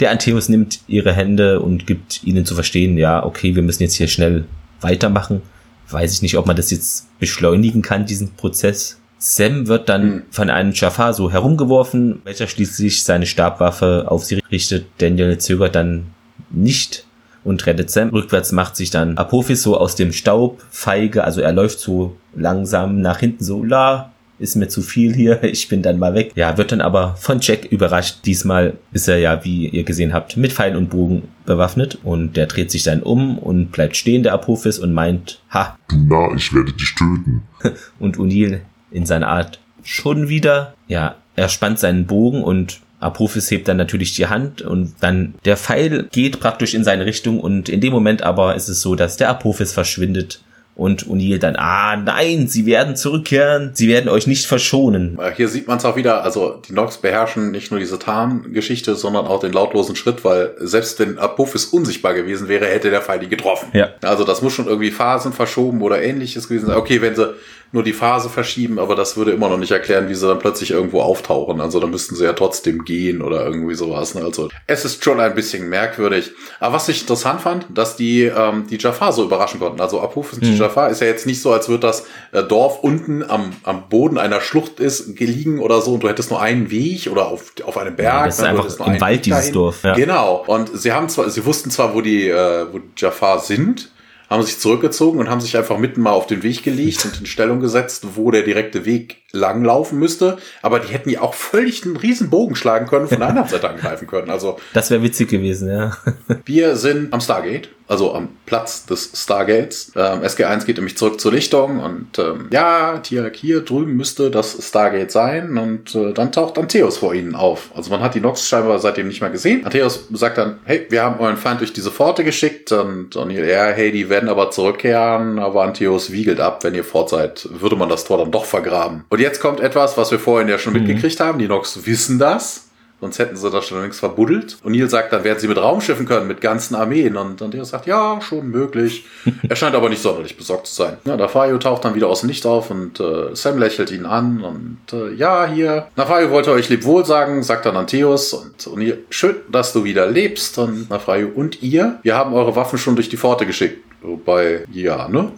der 0.00 0.10
Antheus 0.10 0.48
nimmt 0.48 0.80
ihre 0.88 1.12
Hände 1.12 1.60
und 1.60 1.86
gibt 1.86 2.24
ihnen 2.24 2.44
zu 2.44 2.54
verstehen, 2.54 2.98
ja, 2.98 3.24
okay, 3.24 3.54
wir 3.54 3.62
müssen 3.62 3.82
jetzt 3.82 3.94
hier 3.94 4.08
schnell 4.08 4.44
weitermachen. 4.80 5.42
Weiß 5.88 6.12
ich 6.12 6.22
nicht, 6.22 6.36
ob 6.36 6.46
man 6.46 6.56
das 6.56 6.70
jetzt 6.70 7.06
beschleunigen 7.20 7.82
kann, 7.82 8.06
diesen 8.06 8.32
Prozess. 8.32 8.98
Sam 9.26 9.68
wird 9.68 9.88
dann 9.88 10.06
mhm. 10.06 10.22
von 10.30 10.50
einem 10.50 10.72
Jafar 10.72 11.14
so 11.14 11.32
herumgeworfen, 11.32 12.20
welcher 12.24 12.46
schließlich 12.46 13.04
seine 13.04 13.24
Stabwaffe 13.24 14.04
auf 14.08 14.22
sie 14.22 14.42
richtet. 14.52 14.84
Daniel 14.98 15.38
zögert 15.38 15.74
dann 15.74 16.08
nicht 16.50 17.06
und 17.42 17.64
rettet 17.64 17.90
Sam. 17.90 18.10
Rückwärts 18.10 18.52
macht 18.52 18.76
sich 18.76 18.90
dann 18.90 19.16
Apophis 19.16 19.62
so 19.62 19.78
aus 19.78 19.96
dem 19.96 20.12
Staub 20.12 20.62
feige, 20.70 21.24
also 21.24 21.40
er 21.40 21.52
läuft 21.52 21.80
so 21.80 22.16
langsam 22.34 23.00
nach 23.00 23.20
hinten 23.20 23.42
so, 23.42 23.64
la, 23.64 24.12
ist 24.38 24.56
mir 24.56 24.68
zu 24.68 24.82
viel 24.82 25.14
hier, 25.14 25.42
ich 25.42 25.68
bin 25.68 25.80
dann 25.80 25.98
mal 25.98 26.12
weg. 26.12 26.32
Ja, 26.34 26.58
wird 26.58 26.72
dann 26.72 26.82
aber 26.82 27.16
von 27.18 27.38
Jack 27.40 27.64
überrascht. 27.64 28.26
Diesmal 28.26 28.74
ist 28.92 29.08
er 29.08 29.16
ja, 29.16 29.42
wie 29.42 29.68
ihr 29.68 29.84
gesehen 29.84 30.12
habt, 30.12 30.36
mit 30.36 30.52
Pfeil 30.52 30.76
und 30.76 30.90
Bogen 30.90 31.28
bewaffnet 31.46 31.98
und 32.04 32.36
der 32.36 32.44
dreht 32.44 32.70
sich 32.70 32.82
dann 32.82 33.02
um 33.02 33.38
und 33.38 33.72
bleibt 33.72 33.96
stehen, 33.96 34.22
der 34.22 34.34
Apophis, 34.34 34.78
und 34.78 34.92
meint, 34.92 35.40
ha. 35.48 35.78
Du 35.88 35.96
Narr, 35.96 36.34
ich 36.36 36.52
werde 36.52 36.74
dich 36.74 36.94
töten. 36.94 37.42
und 37.98 38.18
O'Neill 38.18 38.60
in 38.94 39.04
seiner 39.04 39.28
Art 39.28 39.58
schon 39.82 40.28
wieder. 40.28 40.74
Ja, 40.88 41.16
er 41.36 41.48
spannt 41.48 41.78
seinen 41.78 42.06
Bogen 42.06 42.42
und 42.42 42.80
Apophis 43.00 43.50
hebt 43.50 43.68
dann 43.68 43.76
natürlich 43.76 44.14
die 44.14 44.28
Hand 44.28 44.62
und 44.62 44.94
dann 45.00 45.34
der 45.44 45.58
Pfeil 45.58 46.08
geht 46.10 46.40
praktisch 46.40 46.72
in 46.72 46.84
seine 46.84 47.04
Richtung 47.04 47.40
und 47.40 47.68
in 47.68 47.80
dem 47.80 47.92
Moment 47.92 48.22
aber 48.22 48.54
ist 48.54 48.68
es 48.68 48.80
so, 48.80 48.94
dass 48.94 49.18
der 49.18 49.28
Apophis 49.28 49.72
verschwindet 49.72 50.40
und 50.76 51.06
O'Neill 51.06 51.38
dann, 51.38 51.54
ah 51.56 51.96
nein, 51.96 52.48
sie 52.48 52.66
werden 52.66 52.96
zurückkehren, 52.96 53.70
sie 53.74 53.88
werden 53.88 54.08
euch 54.08 54.26
nicht 54.26 54.46
verschonen. 54.46 55.18
Hier 55.36 55.48
sieht 55.48 55.68
man 55.68 55.78
es 55.78 55.84
auch 55.84 55.96
wieder, 55.96 56.24
also 56.24 56.60
die 56.66 56.72
Nox 56.72 56.98
beherrschen 56.98 57.52
nicht 57.52 57.70
nur 57.70 57.78
diese 57.78 57.98
Tarn-Geschichte, 57.98 58.96
sondern 58.96 59.26
auch 59.26 59.38
den 59.38 59.52
lautlosen 59.52 59.94
Schritt, 59.94 60.24
weil 60.24 60.54
selbst 60.58 60.98
wenn 60.98 61.18
Apophis 61.18 61.66
unsichtbar 61.66 62.14
gewesen 62.14 62.48
wäre, 62.48 62.66
hätte 62.66 62.90
der 62.90 63.02
Pfeil 63.02 63.20
die 63.20 63.28
getroffen. 63.28 63.68
Ja. 63.72 63.90
Also 64.02 64.24
das 64.24 64.42
muss 64.42 64.52
schon 64.52 64.66
irgendwie 64.66 64.90
Phasen 64.90 65.32
verschoben 65.32 65.80
oder 65.80 66.02
ähnliches 66.02 66.48
gewesen 66.48 66.66
sein. 66.66 66.76
Okay, 66.76 67.00
wenn 67.00 67.14
sie 67.14 67.34
nur 67.74 67.82
die 67.82 67.92
Phase 67.92 68.30
verschieben, 68.30 68.78
aber 68.78 68.94
das 68.94 69.16
würde 69.16 69.32
immer 69.32 69.48
noch 69.48 69.58
nicht 69.58 69.72
erklären, 69.72 70.08
wie 70.08 70.14
sie 70.14 70.28
dann 70.28 70.38
plötzlich 70.38 70.70
irgendwo 70.70 71.00
auftauchen. 71.00 71.60
Also 71.60 71.80
da 71.80 71.88
müssten 71.88 72.14
sie 72.14 72.24
ja 72.24 72.32
trotzdem 72.32 72.84
gehen 72.84 73.20
oder 73.20 73.44
irgendwie 73.44 73.74
sowas. 73.74 74.14
Ne? 74.14 74.22
Also 74.22 74.48
es 74.68 74.84
ist 74.84 75.02
schon 75.02 75.18
ein 75.18 75.34
bisschen 75.34 75.68
merkwürdig. 75.68 76.30
Aber 76.60 76.76
was 76.76 76.88
ich 76.88 77.00
interessant 77.00 77.40
fand, 77.40 77.66
dass 77.74 77.96
die 77.96 78.22
ähm, 78.22 78.66
die 78.70 78.78
Jafar 78.78 79.12
so 79.12 79.24
überraschen 79.24 79.58
konnten. 79.58 79.80
Also 79.80 80.00
Apophis 80.00 80.40
mhm. 80.40 80.56
Jafar 80.56 80.90
ist 80.90 81.00
ja 81.00 81.08
jetzt 81.08 81.26
nicht 81.26 81.42
so, 81.42 81.52
als 81.52 81.68
würde 81.68 81.80
das 81.80 82.06
äh, 82.30 82.44
Dorf 82.44 82.78
unten 82.82 83.28
am, 83.28 83.50
am 83.64 83.88
Boden 83.88 84.18
einer 84.18 84.40
Schlucht 84.40 84.78
ist 84.78 85.16
gelegen 85.16 85.58
oder 85.58 85.80
so 85.80 85.94
und 85.94 86.04
du 86.04 86.08
hättest 86.08 86.30
nur 86.30 86.40
einen 86.40 86.70
Weg 86.70 87.08
oder 87.10 87.26
auf, 87.26 87.52
auf 87.64 87.76
einem 87.76 87.96
Berg. 87.96 88.14
Ja, 88.14 88.24
das 88.26 88.38
ist 88.38 88.44
einfach 88.44 88.86
im 88.86 89.00
Wald 89.00 89.26
dieses 89.26 89.50
Dorf. 89.50 89.82
Ja. 89.82 89.94
Genau. 89.94 90.44
Und 90.46 90.70
sie 90.78 90.92
haben 90.92 91.08
zwar, 91.08 91.28
sie 91.28 91.44
wussten 91.44 91.70
zwar, 91.70 91.92
wo 91.92 92.00
die, 92.00 92.28
äh, 92.28 92.66
wo 92.72 92.78
Jafar 92.96 93.40
sind, 93.40 93.90
haben 94.34 94.44
sich 94.44 94.58
zurückgezogen 94.58 95.18
und 95.18 95.30
haben 95.30 95.40
sich 95.40 95.56
einfach 95.56 95.78
mitten 95.78 96.02
mal 96.02 96.12
auf 96.12 96.26
den 96.26 96.42
Weg 96.42 96.62
gelegt 96.62 97.04
und 97.04 97.18
in 97.20 97.26
Stellung 97.26 97.60
gesetzt, 97.60 98.16
wo 98.16 98.30
der 98.30 98.42
direkte 98.42 98.84
Weg 98.84 99.23
langlaufen 99.34 99.98
müsste. 99.98 100.38
Aber 100.62 100.80
die 100.80 100.92
hätten 100.92 101.10
ja 101.10 101.20
auch 101.20 101.34
völlig 101.34 101.84
einen 101.84 101.96
riesen 101.96 102.30
Bogen 102.30 102.56
schlagen 102.56 102.86
können, 102.86 103.08
von 103.08 103.18
der 103.18 103.28
anderen 103.28 103.48
Seite 103.50 103.68
angreifen 103.68 104.06
können. 104.06 104.30
Also 104.30 104.58
das 104.72 104.90
wäre 104.90 105.02
witzig 105.02 105.28
gewesen, 105.28 105.68
ja. 105.68 105.96
wir 106.44 106.76
sind 106.76 107.12
am 107.12 107.20
Stargate, 107.20 107.68
also 107.86 108.14
am 108.14 108.28
Platz 108.46 108.86
des 108.86 109.10
Stargates. 109.14 109.92
Ähm, 109.96 110.22
SG1 110.22 110.64
geht 110.64 110.76
nämlich 110.76 110.96
zurück 110.96 111.20
zur 111.20 111.32
Lichtung 111.32 111.80
und 111.80 112.18
ähm, 112.18 112.48
ja, 112.50 112.98
Tiak 112.98 113.36
hier 113.36 113.60
drüben 113.60 113.96
müsste 113.96 114.30
das 114.30 114.56
Stargate 114.66 115.10
sein 115.10 115.58
und 115.58 115.94
äh, 115.94 116.12
dann 116.12 116.32
taucht 116.32 116.58
Antheus 116.58 116.98
vor 116.98 117.14
ihnen 117.14 117.34
auf. 117.34 117.70
Also 117.74 117.90
man 117.90 118.00
hat 118.00 118.14
die 118.14 118.20
Nox 118.20 118.48
scheinbar 118.48 118.78
seitdem 118.78 119.08
nicht 119.08 119.20
mehr 119.20 119.30
gesehen. 119.30 119.64
Antheus 119.64 120.08
sagt 120.12 120.38
dann, 120.38 120.60
hey, 120.64 120.86
wir 120.88 121.02
haben 121.02 121.20
euren 121.20 121.36
Feind 121.36 121.60
durch 121.60 121.72
diese 121.72 121.90
Pforte 121.90 122.24
geschickt 122.24 122.72
und, 122.72 123.16
und 123.16 123.30
ja, 123.30 123.66
hey, 123.66 123.92
die 123.92 124.08
werden 124.08 124.28
aber 124.28 124.50
zurückkehren, 124.50 125.38
aber 125.38 125.62
Antheus 125.62 126.10
wiegelt 126.10 126.40
ab, 126.40 126.64
wenn 126.64 126.74
ihr 126.74 126.84
fort 126.84 127.10
seid, 127.10 127.48
würde 127.50 127.76
man 127.76 127.88
das 127.88 128.04
Tor 128.04 128.18
dann 128.18 128.30
doch 128.30 128.44
vergraben. 128.44 129.04
Und 129.08 129.20
jetzt 129.24 129.40
kommt 129.40 129.60
etwas, 129.60 129.96
was 129.96 130.10
wir 130.10 130.20
vorhin 130.20 130.48
ja 130.48 130.58
schon 130.58 130.74
mhm. 130.74 130.80
mitgekriegt 130.80 131.18
haben. 131.18 131.38
Die 131.38 131.48
Nox 131.48 131.86
wissen 131.86 132.18
das. 132.18 132.68
Sonst 133.00 133.18
hätten 133.18 133.36
sie 133.36 133.50
das 133.50 133.66
schon 133.66 133.82
längst 133.82 134.00
verbuddelt. 134.00 134.56
Und 134.62 134.72
Neil 134.72 134.88
sagt, 134.88 135.12
dann 135.12 135.24
werden 135.24 135.38
sie 135.38 135.48
mit 135.48 135.58
Raumschiffen 135.58 136.06
können, 136.06 136.26
mit 136.28 136.40
ganzen 136.40 136.74
Armeen. 136.74 137.16
Und, 137.16 137.42
und 137.42 137.52
der 137.52 137.64
sagt, 137.64 137.86
ja, 137.86 138.20
schon 138.22 138.48
möglich. 138.48 139.04
er 139.48 139.56
scheint 139.56 139.74
aber 139.74 139.88
nicht 139.88 140.00
sonderlich 140.00 140.36
besorgt 140.36 140.68
zu 140.68 140.74
sein. 140.74 140.96
Ja, 141.04 141.16
Nafayo 141.16 141.58
taucht 141.58 141.84
dann 141.84 141.94
wieder 141.94 142.06
aus 142.08 142.20
dem 142.20 142.28
Licht 142.28 142.46
auf 142.46 142.70
und 142.70 143.00
äh, 143.00 143.34
Sam 143.34 143.58
lächelt 143.58 143.90
ihn 143.90 144.06
an. 144.06 144.42
Und 144.42 144.78
äh, 144.92 145.12
ja, 145.12 145.46
hier. 145.46 145.88
Nafayo 145.96 146.30
wollte 146.30 146.52
euch 146.52 146.68
Lebwohl 146.68 147.04
sagen, 147.04 147.42
sagt 147.42 147.66
dann 147.66 147.76
Antheus. 147.76 148.32
Und 148.32 148.56
O'Neill, 148.62 148.98
schön, 149.10 149.36
dass 149.50 149.72
du 149.72 149.84
wieder 149.84 150.06
lebst. 150.06 150.56
Und 150.58 150.88
Nafayo 150.88 151.28
und 151.34 151.62
ihr, 151.62 151.98
wir 152.02 152.16
haben 152.16 152.32
eure 152.32 152.56
Waffen 152.56 152.78
schon 152.78 152.94
durch 152.94 153.08
die 153.08 153.18
Pforte 153.18 153.44
geschickt. 153.44 153.84
Wobei, 154.02 154.64
ja, 154.72 155.08
ne? 155.08 155.32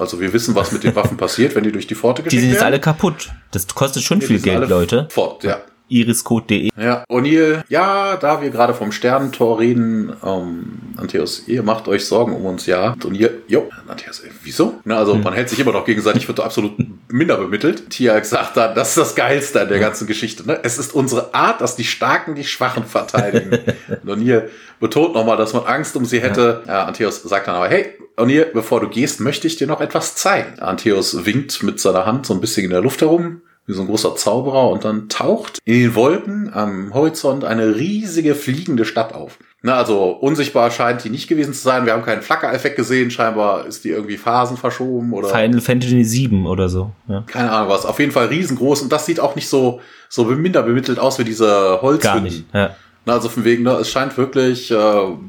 Also 0.00 0.20
wir 0.20 0.32
wissen, 0.32 0.54
was 0.54 0.72
mit 0.72 0.82
den 0.82 0.96
Waffen 0.96 1.16
passiert, 1.18 1.54
wenn 1.54 1.62
die 1.62 1.72
durch 1.72 1.86
die 1.86 1.94
Pforte 1.94 2.22
geschickt 2.22 2.42
werden. 2.42 2.48
Die 2.48 2.52
sind 2.52 2.54
jetzt 2.54 2.64
alle 2.64 2.80
kaputt. 2.80 3.30
Das 3.50 3.66
kostet 3.68 4.02
schon 4.02 4.20
ja, 4.20 4.26
viel 4.26 4.40
Geld, 4.40 4.68
Leute. 4.68 5.06
Fort, 5.10 5.44
ja 5.44 5.60
iriscode.de. 5.90 6.70
Ja, 6.80 7.04
O'Neill, 7.10 7.62
ja, 7.68 8.16
da 8.16 8.40
wir 8.40 8.50
gerade 8.50 8.74
vom 8.74 8.92
Sternentor 8.92 9.58
reden, 9.58 10.12
ähm, 10.24 10.78
Antheus, 10.96 11.46
ihr 11.46 11.62
macht 11.62 11.88
euch 11.88 12.06
Sorgen 12.06 12.34
um 12.34 12.46
uns, 12.46 12.66
ja. 12.66 12.92
Und 12.92 13.04
O'Neill, 13.04 13.30
jo, 13.48 13.68
Antheus, 13.86 14.22
wieso? 14.42 14.80
Na, 14.84 14.98
also 14.98 15.14
hm. 15.14 15.22
man 15.22 15.34
hält 15.34 15.48
sich 15.48 15.58
immer 15.58 15.72
noch 15.72 15.84
gegenseitig, 15.84 16.26
wird 16.28 16.40
absolut 16.40 16.72
minder 17.08 17.36
bemittelt. 17.36 17.90
Tiag 17.90 18.24
sagt 18.24 18.56
dann, 18.56 18.74
das 18.74 18.90
ist 18.90 18.98
das 18.98 19.14
Geilste 19.14 19.62
an 19.62 19.68
der 19.68 19.80
ganzen 19.80 20.06
Geschichte. 20.06 20.46
Ne? 20.46 20.60
Es 20.62 20.78
ist 20.78 20.94
unsere 20.94 21.34
Art, 21.34 21.60
dass 21.60 21.76
die 21.76 21.84
Starken 21.84 22.34
die 22.34 22.44
Schwachen 22.44 22.84
verteidigen. 22.84 23.50
Und 24.02 24.10
O'Neill 24.10 24.48
betont 24.78 25.14
nochmal, 25.14 25.36
dass 25.36 25.52
man 25.52 25.64
Angst 25.64 25.96
um 25.96 26.04
sie 26.04 26.20
hätte. 26.20 26.62
Ja, 26.66 26.84
Antheus 26.84 27.22
sagt 27.22 27.48
dann 27.48 27.56
aber, 27.56 27.68
hey, 27.68 27.94
O'Neill, 28.16 28.46
bevor 28.52 28.80
du 28.80 28.88
gehst, 28.88 29.20
möchte 29.20 29.46
ich 29.46 29.56
dir 29.56 29.66
noch 29.66 29.80
etwas 29.80 30.14
zeigen. 30.14 30.58
Antheus 30.60 31.26
winkt 31.26 31.62
mit 31.62 31.80
seiner 31.80 32.06
Hand 32.06 32.26
so 32.26 32.34
ein 32.34 32.40
bisschen 32.40 32.64
in 32.64 32.70
der 32.70 32.80
Luft 32.80 33.00
herum 33.00 33.42
wie 33.70 33.74
so 33.74 33.82
ein 33.82 33.86
großer 33.86 34.16
Zauberer 34.16 34.68
und 34.68 34.84
dann 34.84 35.08
taucht 35.08 35.58
in 35.64 35.80
den 35.80 35.94
Wolken 35.94 36.52
am 36.52 36.92
Horizont 36.92 37.44
eine 37.44 37.76
riesige 37.76 38.34
fliegende 38.34 38.84
Stadt 38.84 39.14
auf. 39.14 39.38
Na, 39.62 39.74
also 39.74 40.10
unsichtbar 40.10 40.70
scheint 40.70 41.04
die 41.04 41.10
nicht 41.10 41.28
gewesen 41.28 41.52
zu 41.52 41.60
sein. 41.60 41.84
Wir 41.84 41.92
haben 41.92 42.02
keinen 42.02 42.22
Flackereffekt 42.22 42.76
gesehen. 42.76 43.10
Scheinbar 43.10 43.66
ist 43.66 43.84
die 43.84 43.90
irgendwie 43.90 44.16
Phasen 44.16 44.56
verschoben 44.56 45.12
oder. 45.12 45.28
Final 45.28 45.60
Fantasy 45.60 46.02
7 46.02 46.46
oder 46.46 46.70
so. 46.70 46.92
Ja. 47.08 47.24
Keine 47.26 47.52
Ahnung 47.52 47.68
was. 47.68 47.84
Auf 47.84 48.00
jeden 48.00 48.12
Fall 48.12 48.26
riesengroß 48.26 48.80
und 48.82 48.90
das 48.90 49.04
sieht 49.04 49.20
auch 49.20 49.36
nicht 49.36 49.48
so, 49.48 49.80
so 50.08 50.24
minder 50.24 50.62
bemittelt 50.62 50.98
aus 50.98 51.18
wie 51.18 51.24
diese 51.24 51.80
Holz. 51.82 52.02
Gar 52.02 52.20
nicht. 52.20 52.46
Ja. 52.54 52.74
Na, 53.04 53.14
also 53.14 53.28
von 53.28 53.44
wegen, 53.44 53.62
ne, 53.62 53.72
es 53.72 53.90
scheint 53.90 54.16
wirklich 54.16 54.70
äh, 54.70 54.76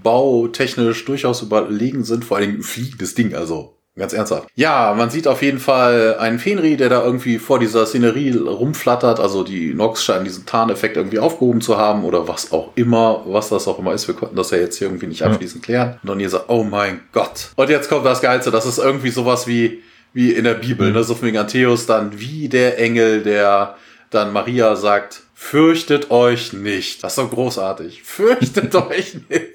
bautechnisch 0.01 1.05
durchaus 1.05 1.41
überlegen 1.41 2.03
sind, 2.03 2.23
vor 2.25 2.37
allen 2.37 2.47
Dingen 2.47 2.59
ein 2.59 2.63
fliegendes 2.63 3.15
Ding. 3.15 3.35
Also 3.35 3.75
Ganz 3.97 4.13
ernsthaft. 4.13 4.47
Ja, 4.55 4.93
man 4.97 5.09
sieht 5.09 5.27
auf 5.27 5.41
jeden 5.41 5.59
Fall 5.59 6.15
einen 6.17 6.39
Fenri, 6.39 6.77
der 6.77 6.87
da 6.87 7.03
irgendwie 7.03 7.39
vor 7.39 7.59
dieser 7.59 7.85
Szenerie 7.85 8.37
rumflattert. 8.37 9.19
Also 9.19 9.43
die 9.43 9.73
Nox 9.73 10.03
scheinen 10.03 10.23
diesen 10.23 10.45
Tarneffekt 10.45 10.95
irgendwie 10.95 11.19
aufgehoben 11.19 11.59
zu 11.59 11.77
haben 11.77 12.05
oder 12.05 12.25
was 12.27 12.53
auch 12.53 12.71
immer, 12.75 13.23
was 13.25 13.49
das 13.49 13.67
auch 13.67 13.79
immer 13.79 13.93
ist. 13.93 14.07
Wir 14.07 14.15
konnten 14.15 14.37
das 14.37 14.51
ja 14.51 14.59
jetzt 14.59 14.77
hier 14.77 14.87
irgendwie 14.87 15.07
nicht 15.07 15.23
abschließend 15.23 15.61
klären. 15.61 15.99
Und 16.01 16.09
dann 16.09 16.19
ihr 16.21 16.29
sagt, 16.29 16.45
oh 16.47 16.63
mein 16.63 17.01
Gott. 17.11 17.49
Und 17.57 17.69
jetzt 17.69 17.89
kommt 17.89 18.05
das 18.05 18.21
Geilste. 18.21 18.49
Das 18.49 18.65
ist 18.65 18.77
irgendwie 18.77 19.09
sowas 19.09 19.45
wie, 19.45 19.83
wie 20.13 20.31
in 20.31 20.45
der 20.45 20.53
Bibel, 20.53 20.93
ne? 20.93 21.03
So 21.03 21.13
von 21.13 21.35
Antheus 21.35 21.85
dann 21.85 22.17
wie 22.17 22.47
der 22.47 22.79
Engel, 22.79 23.23
der 23.23 23.75
dann 24.09 24.31
Maria 24.31 24.77
sagt, 24.77 25.23
Fürchtet 25.43 26.11
euch 26.11 26.53
nicht. 26.53 27.03
Das 27.03 27.13
ist 27.13 27.15
so 27.15 27.27
großartig. 27.27 28.03
Fürchtet 28.03 28.73
euch 28.89 29.15
nicht. 29.27 29.47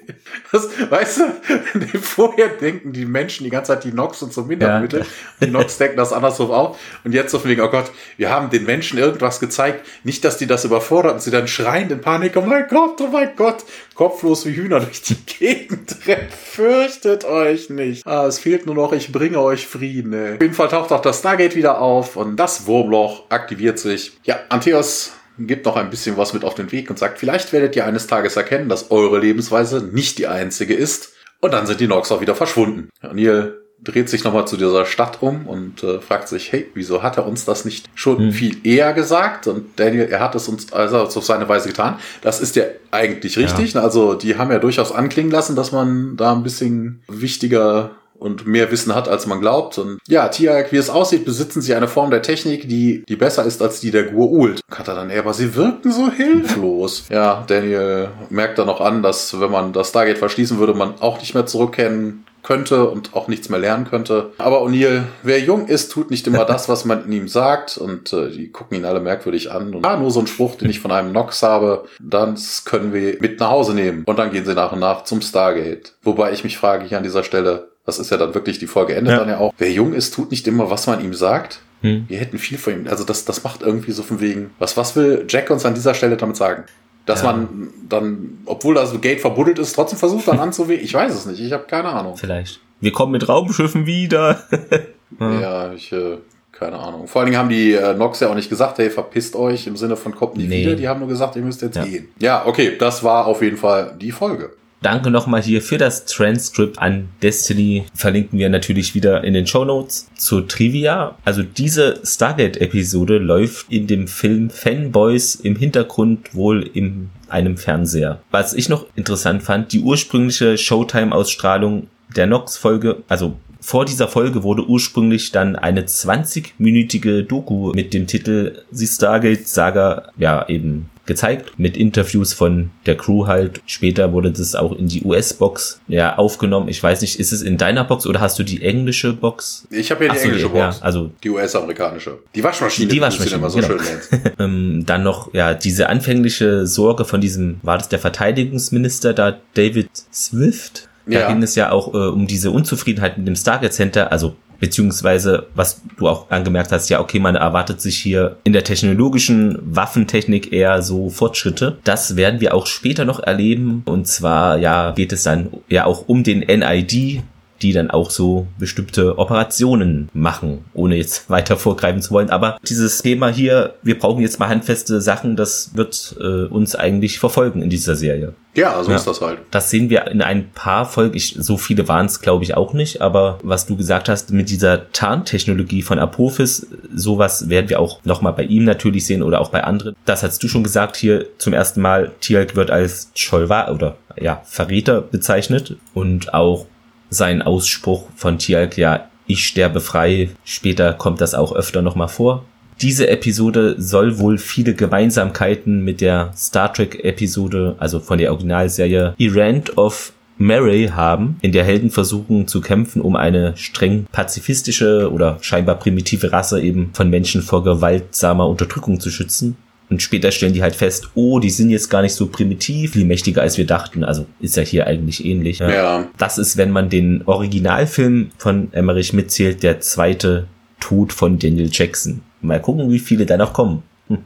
Das, 0.51 0.67
weißt 0.91 1.19
du, 1.19 1.99
vorher 2.01 2.49
denken 2.49 2.91
die 2.91 3.05
Menschen 3.05 3.45
die 3.45 3.49
ganze 3.49 3.71
Zeit, 3.71 3.85
die 3.85 3.93
Nox 3.93 4.19
sind 4.19 4.31
so 4.31 4.43
Mindermittel. 4.43 4.99
Ja. 4.99 5.47
Die 5.47 5.49
Nox 5.49 5.77
denken 5.77 5.97
das 5.97 6.13
andersrum 6.13 6.51
auch. 6.51 6.77
Und 7.03 7.13
jetzt 7.13 7.31
so 7.31 7.39
von 7.39 7.49
wegen, 7.49 7.61
oh 7.61 7.69
Gott, 7.69 7.89
wir 8.17 8.29
haben 8.29 8.51
den 8.51 8.65
Menschen 8.65 8.99
irgendwas 8.99 9.39
gezeigt. 9.39 9.87
Nicht, 10.03 10.23
dass 10.23 10.37
die 10.37 10.45
das 10.45 10.65
überfordert 10.65 11.13
und 11.13 11.21
sie 11.21 11.31
dann 11.31 11.47
schreien 11.47 11.89
in 11.89 12.01
Panik. 12.01 12.33
Oh 12.35 12.41
mein 12.41 12.67
Gott, 12.67 13.01
oh 13.01 13.07
mein 13.07 13.35
Gott. 13.35 13.63
Kopflos 13.95 14.45
wie 14.45 14.55
Hühner 14.55 14.81
durch 14.81 15.01
die 15.01 15.15
Gegend 15.39 15.95
rennen. 16.05 16.27
Fürchtet 16.29 17.23
euch 17.25 17.71
nicht. 17.71 18.05
Ah, 18.05 18.27
es 18.27 18.39
fehlt 18.39 18.65
nur 18.67 18.75
noch, 18.75 18.91
ich 18.91 19.11
bringe 19.11 19.39
euch 19.39 19.65
Frieden. 19.65 20.13
Ey. 20.13 20.35
Auf 20.35 20.41
jeden 20.41 20.53
Fall 20.53 20.67
taucht 20.67 20.91
auch 20.91 21.01
das 21.01 21.19
Stargate 21.19 21.55
wieder 21.55 21.79
auf 21.79 22.17
und 22.17 22.35
das 22.35 22.67
Wurmloch 22.67 23.23
aktiviert 23.29 23.79
sich. 23.79 24.11
Ja, 24.25 24.37
Antheos 24.49 25.13
gibt 25.39 25.65
noch 25.65 25.75
ein 25.75 25.89
bisschen 25.89 26.17
was 26.17 26.33
mit 26.33 26.43
auf 26.43 26.55
den 26.55 26.71
Weg 26.71 26.89
und 26.89 26.97
sagt, 26.97 27.19
vielleicht 27.19 27.53
werdet 27.53 27.75
ihr 27.75 27.85
eines 27.85 28.07
Tages 28.07 28.35
erkennen, 28.35 28.69
dass 28.69 28.91
eure 28.91 29.19
Lebensweise 29.19 29.83
nicht 29.83 30.17
die 30.17 30.27
einzige 30.27 30.73
ist. 30.73 31.13
Und 31.39 31.53
dann 31.53 31.67
sind 31.67 31.79
die 31.79 31.87
Nox 31.87 32.11
auch 32.11 32.21
wieder 32.21 32.35
verschwunden. 32.35 32.89
Neil 33.01 33.57
dreht 33.83 34.09
sich 34.09 34.23
nochmal 34.23 34.47
zu 34.47 34.57
dieser 34.57 34.85
Stadt 34.85 35.21
um 35.21 35.45
und 35.45 35.83
äh, 35.83 35.99
fragt 35.99 36.27
sich, 36.27 36.51
hey, 36.51 36.67
wieso 36.73 37.03
hat 37.03 37.17
er 37.17 37.27
uns 37.27 37.45
das 37.45 37.63
nicht 37.63 37.85
schon 37.93 38.17
hm. 38.17 38.31
viel 38.31 38.57
eher 38.65 38.93
gesagt? 38.93 39.45
Und 39.47 39.79
Daniel, 39.79 40.07
er 40.09 40.19
hat 40.19 40.33
es 40.33 40.47
uns 40.47 40.73
also 40.73 40.97
auf 40.97 41.23
seine 41.23 41.47
Weise 41.47 41.69
getan. 41.69 41.99
Das 42.21 42.41
ist 42.41 42.55
ja 42.55 42.63
eigentlich 42.89 43.37
richtig. 43.37 43.73
Ja. 43.73 43.81
Also 43.81 44.15
die 44.15 44.37
haben 44.37 44.51
ja 44.51 44.59
durchaus 44.59 44.91
anklingen 44.91 45.31
lassen, 45.31 45.55
dass 45.55 45.71
man 45.71 46.17
da 46.17 46.33
ein 46.33 46.43
bisschen 46.43 47.03
wichtiger 47.07 47.91
und 48.19 48.47
mehr 48.47 48.71
Wissen 48.71 48.95
hat, 48.95 49.07
als 49.07 49.27
man 49.27 49.39
glaubt. 49.39 49.77
Und 49.77 49.99
ja, 50.07 50.27
Tiag, 50.27 50.71
wie 50.71 50.77
es 50.77 50.89
aussieht, 50.89 51.25
besitzen 51.25 51.61
sie 51.61 51.75
eine 51.75 51.87
Form 51.87 52.11
der 52.11 52.21
Technik, 52.21 52.67
die, 52.67 53.03
die 53.07 53.15
besser 53.15 53.43
ist 53.45 53.61
als 53.61 53.79
die 53.79 53.91
der 53.91 54.11
Gua'uld. 54.11 54.59
Kata 54.69 54.95
dann, 54.95 55.11
aber 55.11 55.33
sie 55.33 55.55
wirken 55.55 55.91
so 55.91 56.11
hilflos. 56.11 57.05
ja, 57.09 57.43
Daniel 57.47 58.09
merkt 58.29 58.57
dann 58.57 58.67
noch 58.67 58.81
an, 58.81 59.03
dass 59.03 59.39
wenn 59.39 59.51
man 59.51 59.73
das 59.73 59.89
Stargate 59.89 60.17
verschließen 60.17 60.59
würde, 60.59 60.73
man 60.73 60.99
auch 60.99 61.19
nicht 61.19 61.33
mehr 61.33 61.45
zurückkennen 61.45 62.25
könnte 62.47 62.89
und 62.89 63.13
auch 63.13 63.27
nichts 63.27 63.49
mehr 63.49 63.59
lernen 63.59 63.85
könnte. 63.89 64.31
Aber 64.37 64.61
O'Neill, 64.61 65.03
wer 65.21 65.39
jung 65.41 65.67
ist, 65.67 65.91
tut 65.91 66.09
nicht 66.09 66.25
immer 66.27 66.45
das, 66.45 66.69
was 66.69 66.85
man 66.85 67.11
ihm 67.11 67.27
sagt 67.27 67.77
und 67.77 68.13
äh, 68.13 68.29
die 68.29 68.51
gucken 68.51 68.77
ihn 68.77 68.85
alle 68.85 69.01
merkwürdig 69.01 69.51
an. 69.51 69.75
Und 69.75 69.85
ah, 69.85 69.97
nur 69.97 70.11
so 70.11 70.21
ein 70.21 70.27
Spruch, 70.27 70.55
den 70.55 70.69
ich 70.69 70.79
von 70.79 70.91
einem 70.91 71.11
Nox 71.11 71.43
habe, 71.43 71.85
das 71.99 72.63
können 72.63 72.93
wir 72.93 73.17
mit 73.19 73.41
nach 73.41 73.49
Hause 73.49 73.73
nehmen. 73.73 74.05
Und 74.05 74.17
dann 74.17 74.31
gehen 74.31 74.45
sie 74.45 74.55
nach 74.55 74.71
und 74.71 74.79
nach 74.79 75.03
zum 75.03 75.21
Stargate. 75.21 75.93
Wobei 76.03 76.31
ich 76.31 76.45
mich 76.45 76.57
frage 76.57 76.85
hier 76.85 76.97
an 76.97 77.03
dieser 77.03 77.23
Stelle, 77.23 77.67
das 77.87 77.99
ist 77.99 78.11
ja 78.11 78.17
dann 78.17 78.35
wirklich, 78.35 78.59
die 78.59 78.67
Folge 78.67 78.95
endet 78.95 79.13
ja. 79.13 79.19
dann 79.19 79.29
ja 79.29 79.37
auch. 79.39 79.53
Wer 79.57 79.71
jung 79.71 79.93
ist, 79.93 80.13
tut 80.13 80.29
nicht 80.29 80.45
immer, 80.45 80.69
was 80.69 80.87
man 80.87 81.03
ihm 81.03 81.13
sagt. 81.13 81.61
Hm. 81.81 82.03
Wir 82.09 82.19
hätten 82.19 82.37
viel 82.37 82.57
von 82.57 82.73
ihm. 82.73 82.87
Also 82.87 83.05
das, 83.05 83.23
das 83.23 83.45
macht 83.45 83.61
irgendwie 83.61 83.93
so 83.93 84.03
von 84.03 84.19
wegen, 84.19 84.51
was, 84.59 84.75
was 84.75 84.97
will 84.97 85.25
Jack 85.29 85.49
uns 85.49 85.65
an 85.65 85.73
dieser 85.73 85.93
Stelle 85.93 86.17
damit 86.17 86.35
sagen? 86.35 86.65
Dass 87.05 87.21
ja. 87.21 87.31
man 87.31 87.69
dann, 87.87 88.39
obwohl 88.45 88.75
das 88.75 88.99
Gate 88.99 89.21
verbuddelt 89.21 89.57
ist, 89.57 89.71
trotzdem 89.73 89.97
versucht 89.97 90.27
dann 90.27 90.37
anzuwählen. 90.37 90.83
Ich 90.83 90.93
weiß 90.93 91.13
es 91.13 91.25
nicht. 91.27 91.39
Ich 91.39 91.53
habe 91.53 91.63
keine 91.63 91.87
Ahnung. 91.87 92.17
Vielleicht. 92.17 92.59
Wir 92.81 92.91
kommen 92.91 93.13
mit 93.13 93.29
Raumschiffen 93.29 93.85
wieder. 93.85 94.43
ja, 95.21 95.71
ich, 95.71 95.93
äh, 95.93 96.17
keine 96.51 96.79
Ahnung. 96.79 97.07
Vor 97.07 97.21
allen 97.21 97.27
Dingen 97.27 97.39
haben 97.39 97.49
die 97.49 97.71
äh, 97.71 97.93
Nox 97.93 98.19
ja 98.19 98.29
auch 98.29 98.35
nicht 98.35 98.49
gesagt, 98.49 98.79
hey, 98.79 98.89
verpisst 98.89 99.37
euch 99.37 99.65
im 99.65 99.77
Sinne 99.77 99.95
von 99.95 100.13
kommt 100.13 100.35
nie 100.35 100.47
nee. 100.47 100.65
wieder. 100.65 100.75
Die 100.75 100.89
haben 100.89 100.99
nur 100.99 101.07
gesagt, 101.07 101.37
ihr 101.37 101.41
müsst 101.41 101.61
jetzt 101.61 101.77
ja. 101.77 101.85
gehen. 101.85 102.09
Ja, 102.19 102.45
okay, 102.45 102.75
das 102.77 103.01
war 103.05 103.27
auf 103.27 103.41
jeden 103.41 103.57
Fall 103.57 103.95
die 103.97 104.11
Folge. 104.11 104.51
Danke 104.81 105.09
nochmal 105.09 105.41
hier 105.41 105.61
für 105.61 105.77
das 105.77 106.05
Transcript 106.05 106.77
an 106.77 107.09
Destiny. 107.23 107.85
Verlinken 107.95 108.37
wir 108.37 108.49
natürlich 108.49 108.93
wieder 108.93 109.23
in 109.23 109.33
den 109.33 109.47
Show 109.47 109.65
Notes 109.65 110.09
zur 110.15 110.47
Trivia. 110.47 111.17
Also 111.25 111.41
diese 111.41 111.99
Stargate-Episode 112.03 113.17
läuft 113.17 113.71
in 113.71 113.87
dem 113.87 114.07
Film 114.07 114.51
Fanboys 114.51 115.35
im 115.35 115.55
Hintergrund 115.55 116.35
wohl 116.35 116.61
in 116.61 117.09
einem 117.27 117.57
Fernseher. 117.57 118.21
Was 118.29 118.53
ich 118.53 118.69
noch 118.69 118.85
interessant 118.95 119.41
fand, 119.41 119.73
die 119.73 119.79
ursprüngliche 119.79 120.57
Showtime-Ausstrahlung 120.57 121.87
der 122.15 122.27
Nox-Folge, 122.27 123.03
also 123.07 123.37
vor 123.59 123.85
dieser 123.85 124.07
Folge 124.07 124.43
wurde 124.43 124.65
ursprünglich 124.65 125.31
dann 125.31 125.55
eine 125.55 125.81
20-minütige 125.81 127.23
Doku 127.23 127.73
mit 127.73 127.93
dem 127.93 128.07
Titel 128.07 128.61
The 128.71 128.87
Stargate 128.87 129.47
Saga, 129.47 130.11
ja, 130.17 130.47
eben 130.47 130.89
gezeigt 131.07 131.57
mit 131.57 131.75
Interviews 131.75 132.33
von 132.33 132.69
der 132.85 132.95
Crew 132.95 133.25
halt. 133.25 133.61
Später 133.65 134.13
wurde 134.13 134.31
das 134.31 134.53
auch 134.53 134.77
in 134.77 134.87
die 134.87 135.03
US-Box 135.03 135.81
ja 135.87 136.17
aufgenommen. 136.17 136.67
Ich 136.69 136.81
weiß 136.83 137.01
nicht, 137.01 137.19
ist 137.19 137.31
es 137.31 137.41
in 137.41 137.57
deiner 137.57 137.83
Box 137.83 138.05
oder 138.05 138.19
hast 138.19 138.37
du 138.37 138.43
die 138.43 138.61
englische 138.61 139.13
Box? 139.13 139.67
Ich 139.71 139.89
habe 139.89 140.05
ja 140.05 140.13
die 140.13 140.19
Ach 140.19 140.23
englische 140.23 140.49
Box. 140.49 140.77
Ja, 140.79 140.85
also 140.85 141.11
die 141.23 141.29
US-amerikanische. 141.29 142.19
Die 142.35 142.43
Waschmaschine. 142.43 142.89
Die 142.89 143.01
Waschmaschine 143.01 143.37
immer 143.37 143.49
so 143.49 143.59
genau. 143.59 143.79
schön 143.79 144.31
ähm, 144.39 144.83
Dann 144.85 145.03
noch 145.03 145.33
ja 145.33 145.53
diese 145.53 145.89
anfängliche 145.89 146.67
Sorge 146.67 147.05
von 147.05 147.21
diesem 147.21 147.59
war 147.63 147.77
das 147.77 147.89
der 147.89 147.99
Verteidigungsminister 147.99 149.13
da 149.13 149.37
David 149.55 149.89
Swift. 150.13 150.89
Da 151.05 151.19
ja. 151.19 151.27
ging 151.29 151.41
es 151.41 151.55
ja 151.55 151.71
auch 151.71 151.93
äh, 151.93 151.97
um 152.09 152.27
diese 152.27 152.51
Unzufriedenheit 152.51 153.17
mit 153.17 153.27
dem 153.27 153.37
Stargate 153.37 153.71
Center, 153.71 154.11
also 154.11 154.35
beziehungsweise 154.59 155.47
was 155.55 155.81
du 155.97 156.07
auch 156.07 156.29
angemerkt 156.29 156.71
hast, 156.71 156.89
ja, 156.89 156.99
okay, 156.99 157.19
man 157.19 157.35
erwartet 157.35 157.81
sich 157.81 157.97
hier 157.97 158.37
in 158.43 158.53
der 158.53 158.63
technologischen 158.63 159.57
Waffentechnik 159.63 160.51
eher 160.51 160.81
so 160.81 161.09
Fortschritte. 161.09 161.77
Das 161.83 162.15
werden 162.15 162.41
wir 162.41 162.53
auch 162.53 162.67
später 162.67 163.05
noch 163.05 163.19
erleben. 163.19 163.83
Und 163.85 164.07
zwar, 164.07 164.57
ja, 164.57 164.91
geht 164.91 165.13
es 165.13 165.23
dann 165.23 165.49
ja 165.69 165.85
auch 165.85 166.07
um 166.07 166.23
den 166.23 166.39
NID, 166.39 167.21
die 167.61 167.73
dann 167.73 167.91
auch 167.91 168.09
so 168.09 168.47
bestimmte 168.59 169.17
Operationen 169.17 170.09
machen, 170.13 170.65
ohne 170.73 170.95
jetzt 170.95 171.29
weiter 171.29 171.57
vorgreifen 171.57 172.01
zu 172.01 172.11
wollen. 172.11 172.29
Aber 172.29 172.57
dieses 172.67 173.01
Thema 173.01 173.29
hier, 173.29 173.75
wir 173.83 173.97
brauchen 173.97 174.21
jetzt 174.21 174.39
mal 174.39 174.49
handfeste 174.49 175.01
Sachen, 175.01 175.35
das 175.35 175.71
wird 175.75 176.15
äh, 176.19 176.45
uns 176.45 176.75
eigentlich 176.75 177.19
verfolgen 177.19 177.61
in 177.61 177.69
dieser 177.69 177.95
Serie. 177.95 178.33
Ja, 178.57 178.83
so 178.83 178.89
ja. 178.89 178.97
ist 178.97 179.05
das 179.05 179.21
halt. 179.21 179.37
Das 179.51 179.69
sehen 179.69 179.91
wir 179.91 180.07
in 180.07 180.23
ein 180.23 180.49
paar 180.49 180.85
Folgen. 180.85 181.15
Ich, 181.15 181.35
so 181.37 181.57
viele 181.57 181.87
waren 181.87 182.07
es, 182.07 182.21
glaube 182.21 182.43
ich, 182.43 182.57
auch 182.57 182.73
nicht. 182.73 183.01
Aber 183.01 183.37
was 183.43 183.67
du 183.67 183.77
gesagt 183.77 184.09
hast 184.09 184.31
mit 184.31 184.49
dieser 184.49 184.91
Tarntechnologie 184.91 185.83
von 185.83 185.99
Apophis, 185.99 186.65
sowas 186.93 187.49
werden 187.49 187.69
wir 187.69 187.79
auch 187.79 188.03
nochmal 188.03 188.33
bei 188.33 188.43
ihm 188.43 188.63
natürlich 188.63 189.05
sehen 189.05 189.21
oder 189.21 189.41
auch 189.41 189.49
bei 189.49 189.63
anderen. 189.63 189.95
Das 190.05 190.23
hast 190.23 190.41
du 190.41 190.47
schon 190.47 190.63
gesagt 190.63 190.95
hier 190.95 191.27
zum 191.37 191.53
ersten 191.53 191.81
Mal. 191.81 192.11
Tialk 192.19 192.55
wird 192.55 192.71
als 192.71 193.11
Cholva 193.15 193.69
oder 193.69 193.95
ja, 194.19 194.41
Verräter 194.45 195.01
bezeichnet 195.01 195.75
und 195.93 196.33
auch 196.33 196.65
sein 197.09 197.41
Ausspruch 197.41 198.07
von 198.15 198.37
Tialk, 198.37 198.77
ja, 198.77 199.09
ich 199.27 199.45
sterbe 199.45 199.81
frei. 199.81 200.29
Später 200.45 200.93
kommt 200.93 201.21
das 201.21 201.35
auch 201.35 201.53
öfter 201.53 201.81
nochmal 201.81 202.07
vor. 202.07 202.45
Diese 202.81 203.09
Episode 203.09 203.75
soll 203.79 204.19
wohl 204.19 204.37
viele 204.37 204.75
Gemeinsamkeiten 204.75 205.83
mit 205.83 205.99
der 205.99 206.31
Star 206.35 206.71
Trek 206.71 207.03
Episode, 207.03 207.75
also 207.79 207.99
von 207.99 208.19
der 208.19 208.31
Originalserie 208.31 209.15
Errand 209.19 209.77
of 209.77 210.13
Mary 210.37 210.91
haben, 210.93 211.37
in 211.41 211.51
der 211.51 211.63
Helden 211.63 211.89
versuchen 211.89 212.47
zu 212.47 212.61
kämpfen, 212.61 213.01
um 213.01 213.15
eine 213.15 213.57
streng 213.57 214.05
pazifistische 214.11 215.11
oder 215.11 215.39
scheinbar 215.41 215.79
primitive 215.79 216.31
Rasse 216.31 216.61
eben 216.61 216.91
von 216.93 217.09
Menschen 217.09 217.41
vor 217.41 217.63
gewaltsamer 217.63 218.47
Unterdrückung 218.47 218.99
zu 218.99 219.09
schützen. 219.09 219.57
Und 219.89 220.01
später 220.01 220.31
stellen 220.31 220.53
die 220.53 220.61
halt 220.61 220.75
fest, 220.75 221.09
oh, 221.15 221.39
die 221.39 221.49
sind 221.49 221.69
jetzt 221.69 221.89
gar 221.89 222.01
nicht 222.01 222.13
so 222.13 222.27
primitiv, 222.27 222.91
viel 222.91 223.05
mächtiger 223.05 223.41
als 223.41 223.57
wir 223.57 223.65
dachten. 223.65 224.03
Also 224.03 224.25
ist 224.39 224.57
ja 224.57 224.63
hier 224.63 224.85
eigentlich 224.85 225.23
ähnlich. 225.23 225.59
Ja. 225.59 226.07
Das 226.17 226.37
ist, 226.37 226.57
wenn 226.57 226.71
man 226.71 226.89
den 226.89 227.23
Originalfilm 227.25 228.31
von 228.37 228.67
Emmerich 228.73 229.13
mitzählt, 229.13 229.63
der 229.63 229.79
zweite 229.79 230.47
Tod 230.79 231.13
von 231.13 231.39
Daniel 231.39 231.69
Jackson. 231.71 232.21
Mal 232.41 232.61
gucken, 232.61 232.91
wie 232.91 232.99
viele 232.99 233.25
da 233.25 233.37
noch 233.37 233.53
kommen. 233.53 233.83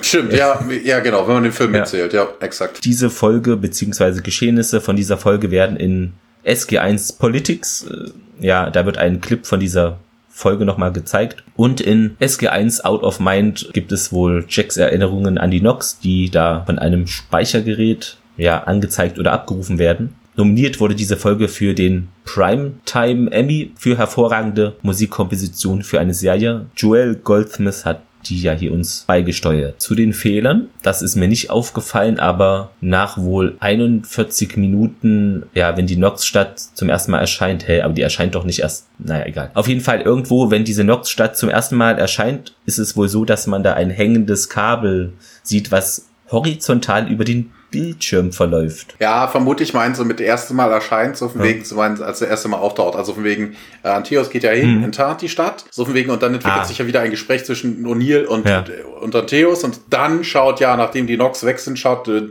Stimmt, 0.00 0.32
ja, 0.32 0.60
ja, 0.84 1.00
genau, 1.00 1.26
wenn 1.26 1.34
man 1.34 1.42
den 1.44 1.52
Film 1.52 1.70
mitzählt, 1.70 2.12
ja, 2.12 2.28
exakt. 2.40 2.84
Diese 2.84 3.08
Folge 3.08 3.56
beziehungsweise 3.56 4.22
Geschehnisse 4.22 4.80
von 4.80 4.96
dieser 4.96 5.16
Folge 5.16 5.50
werden 5.50 5.76
in 5.76 6.12
SG1 6.44 7.18
Politics, 7.18 7.86
äh, 7.86 8.10
ja, 8.44 8.70
da 8.70 8.84
wird 8.86 8.98
ein 8.98 9.20
Clip 9.20 9.46
von 9.46 9.60
dieser 9.60 9.98
Folge 10.30 10.64
nochmal 10.64 10.92
gezeigt. 10.92 11.44
Und 11.56 11.80
in 11.80 12.16
SG1 12.20 12.82
Out 12.82 13.02
of 13.02 13.20
Mind 13.20 13.68
gibt 13.72 13.92
es 13.92 14.12
wohl 14.12 14.46
Jacks 14.48 14.76
Erinnerungen 14.76 15.36
an 15.36 15.50
die 15.50 15.60
Nox, 15.60 15.98
die 15.98 16.30
da 16.30 16.64
von 16.64 16.78
einem 16.78 17.06
Speichergerät 17.06 18.16
ja 18.36 18.62
angezeigt 18.64 19.18
oder 19.18 19.32
abgerufen 19.32 19.78
werden. 19.78 20.14
Nominiert 20.36 20.80
wurde 20.80 20.94
diese 20.94 21.16
Folge 21.16 21.48
für 21.48 21.74
den 21.74 22.08
Primetime 22.24 23.30
Emmy 23.30 23.72
für 23.76 23.98
hervorragende 23.98 24.76
Musikkomposition 24.80 25.82
für 25.82 26.00
eine 26.00 26.14
Serie. 26.14 26.66
Joel 26.76 27.16
Goldsmith 27.16 27.84
hat 27.84 28.00
die 28.26 28.40
ja 28.40 28.52
hier 28.52 28.72
uns 28.72 29.04
beigesteuert. 29.06 29.80
Zu 29.80 29.94
den 29.94 30.12
Fehlern, 30.12 30.68
das 30.82 31.02
ist 31.02 31.16
mir 31.16 31.28
nicht 31.28 31.50
aufgefallen, 31.50 32.18
aber 32.18 32.70
nach 32.80 33.18
wohl 33.18 33.56
41 33.60 34.56
Minuten, 34.56 35.44
ja, 35.54 35.76
wenn 35.76 35.86
die 35.86 35.96
Nox-Stadt 35.96 36.58
zum 36.58 36.88
ersten 36.88 37.12
Mal 37.12 37.20
erscheint, 37.20 37.66
hey, 37.66 37.80
aber 37.80 37.94
die 37.94 38.02
erscheint 38.02 38.34
doch 38.34 38.44
nicht 38.44 38.60
erst, 38.60 38.86
naja, 38.98 39.26
egal. 39.26 39.50
Auf 39.54 39.68
jeden 39.68 39.80
Fall 39.80 40.00
irgendwo, 40.00 40.50
wenn 40.50 40.64
diese 40.64 40.84
Nox-Stadt 40.84 41.36
zum 41.36 41.48
ersten 41.48 41.76
Mal 41.76 41.98
erscheint, 41.98 42.54
ist 42.66 42.78
es 42.78 42.96
wohl 42.96 43.08
so, 43.08 43.24
dass 43.24 43.46
man 43.46 43.62
da 43.62 43.74
ein 43.74 43.90
hängendes 43.90 44.48
Kabel 44.48 45.12
sieht, 45.42 45.72
was 45.72 46.06
horizontal 46.30 47.10
über 47.10 47.24
den 47.24 47.50
Bildschirm 47.70 48.32
verläuft. 48.32 48.94
Ja, 49.00 49.28
vermutlich 49.28 49.72
meinen 49.74 49.94
sie 49.94 50.04
mit 50.04 50.20
dem 50.20 50.26
ersten 50.26 50.54
Mal 50.56 50.70
erscheint, 50.70 51.16
so 51.16 51.28
von 51.28 51.40
ja. 51.40 51.48
wegen, 51.48 51.64
so 51.64 51.76
meinen, 51.76 52.02
als 52.02 52.18
der 52.18 52.28
erste 52.28 52.48
Mal 52.48 52.58
auftaucht. 52.58 52.96
Also 52.96 53.14
von 53.14 53.24
wegen, 53.24 53.56
äh, 53.82 53.88
Antios 53.88 54.30
geht 54.30 54.42
ja 54.42 54.50
hin, 54.50 54.78
mhm. 54.78 54.84
enttarnt 54.84 55.22
die 55.22 55.28
Stadt, 55.28 55.64
so 55.70 55.84
von 55.84 55.94
wegen, 55.94 56.10
und 56.10 56.22
dann 56.22 56.34
entwickelt 56.34 56.62
ah. 56.62 56.64
sich 56.64 56.78
ja 56.78 56.86
wieder 56.86 57.00
ein 57.00 57.10
Gespräch 57.10 57.44
zwischen 57.44 57.86
O'Neill 57.86 58.24
und, 58.24 58.48
ja. 58.48 58.64
und 59.00 59.14
Anteos 59.14 59.64
und 59.64 59.80
dann 59.90 60.24
schaut 60.24 60.60
ja, 60.60 60.76
nachdem 60.76 61.06
die 61.06 61.16
Nox 61.16 61.44
weg 61.44 61.58
sind, 61.58 61.78
schaut 61.78 62.08
äh, 62.08 62.22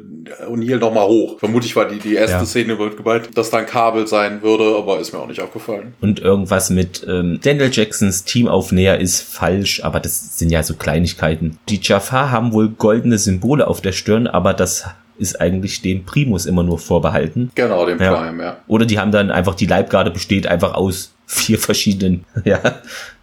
O'Neill 0.48 0.78
nochmal 0.78 1.08
hoch. 1.08 1.40
Vermutlich 1.40 1.76
war 1.76 1.86
die, 1.86 2.00
die 2.00 2.16
erste 2.16 2.38
ja. 2.38 2.46
Szene 2.46 2.78
wird 2.78 2.98
geballt, 2.98 3.38
dass 3.38 3.50
da 3.50 3.58
ein 3.58 3.66
Kabel 3.66 4.08
sein 4.08 4.42
würde, 4.42 4.76
aber 4.78 5.00
ist 5.00 5.14
mir 5.14 5.20
auch 5.20 5.28
nicht 5.28 5.42
aufgefallen. 5.42 5.94
Und 6.02 6.20
irgendwas 6.20 6.70
mit 6.70 7.06
ähm, 7.08 7.40
Daniel 7.42 7.70
Jacksons 7.72 8.24
Teamaufnäher 8.24 9.00
ist 9.00 9.22
falsch, 9.22 9.84
aber 9.84 10.00
das 10.00 10.38
sind 10.38 10.50
ja 10.50 10.64
so 10.64 10.76
Kleinigkeiten. 10.76 11.58
Die 11.70 11.80
Jafar 11.82 12.32
haben 12.32 12.54
wohl 12.54 12.70
goldene 12.70 13.18
Symbole 13.18 13.68
auf 13.68 13.82
der 13.82 13.92
Stirn, 13.92 14.28
aber 14.28 14.54
das 14.54 14.86
ist 15.20 15.40
eigentlich 15.40 15.82
dem 15.82 16.06
Primus 16.06 16.46
immer 16.46 16.64
nur 16.64 16.80
vorbehalten. 16.80 17.52
Genau, 17.56 17.86
dem 17.86 18.00
ja. 18.00 18.14
Prime, 18.14 18.44
ja. 18.44 18.58
Oder 18.68 18.86
die 18.86 19.00
haben 19.00 19.12
dann 19.12 19.32
einfach, 19.32 19.56
die 19.56 19.66
Leibgarde 19.66 20.12
besteht 20.12 20.48
einfach 20.48 20.74
aus 20.74 21.14
vier 21.26 21.60
verschiedenen, 21.60 22.26
ja, 22.46 22.60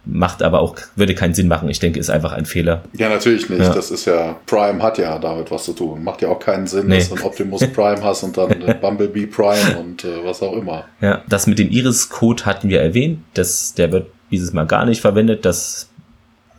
macht 0.05 0.41
aber 0.41 0.61
auch, 0.61 0.77
würde 0.95 1.13
keinen 1.13 1.33
Sinn 1.33 1.49
machen. 1.49 1.67
Ich 1.69 1.79
denke, 1.79 1.99
ist 1.99 2.09
einfach 2.09 2.31
ein 2.31 2.45
Fehler. 2.45 2.83
Ja, 2.93 3.09
natürlich 3.09 3.49
nicht. 3.49 3.61
Ja. 3.61 3.73
Das 3.73 3.91
ist 3.91 4.05
ja, 4.05 4.37
Prime 4.45 4.81
hat 4.81 4.97
ja 4.97 5.19
damit 5.19 5.51
was 5.51 5.65
zu 5.65 5.73
tun. 5.73 6.03
Macht 6.03 6.21
ja 6.21 6.29
auch 6.29 6.39
keinen 6.39 6.67
Sinn, 6.67 6.87
nee. 6.87 6.95
dass 6.95 7.09
du 7.09 7.15
einen 7.15 7.25
Optimus 7.25 7.67
Prime 7.73 8.01
hast 8.01 8.23
und 8.23 8.37
dann 8.37 8.63
Bumblebee 8.81 9.27
Prime 9.27 9.77
und 9.77 10.05
äh, 10.05 10.23
was 10.23 10.41
auch 10.41 10.53
immer. 10.53 10.85
Ja, 11.01 11.23
das 11.27 11.47
mit 11.47 11.59
dem 11.59 11.69
Iris-Code 11.69 12.45
hatten 12.45 12.69
wir 12.69 12.79
erwähnt. 12.79 13.19
Das, 13.33 13.73
der 13.73 13.91
wird 13.91 14.07
dieses 14.31 14.53
Mal 14.53 14.65
gar 14.65 14.85
nicht 14.85 15.01
verwendet. 15.01 15.43
Das 15.43 15.89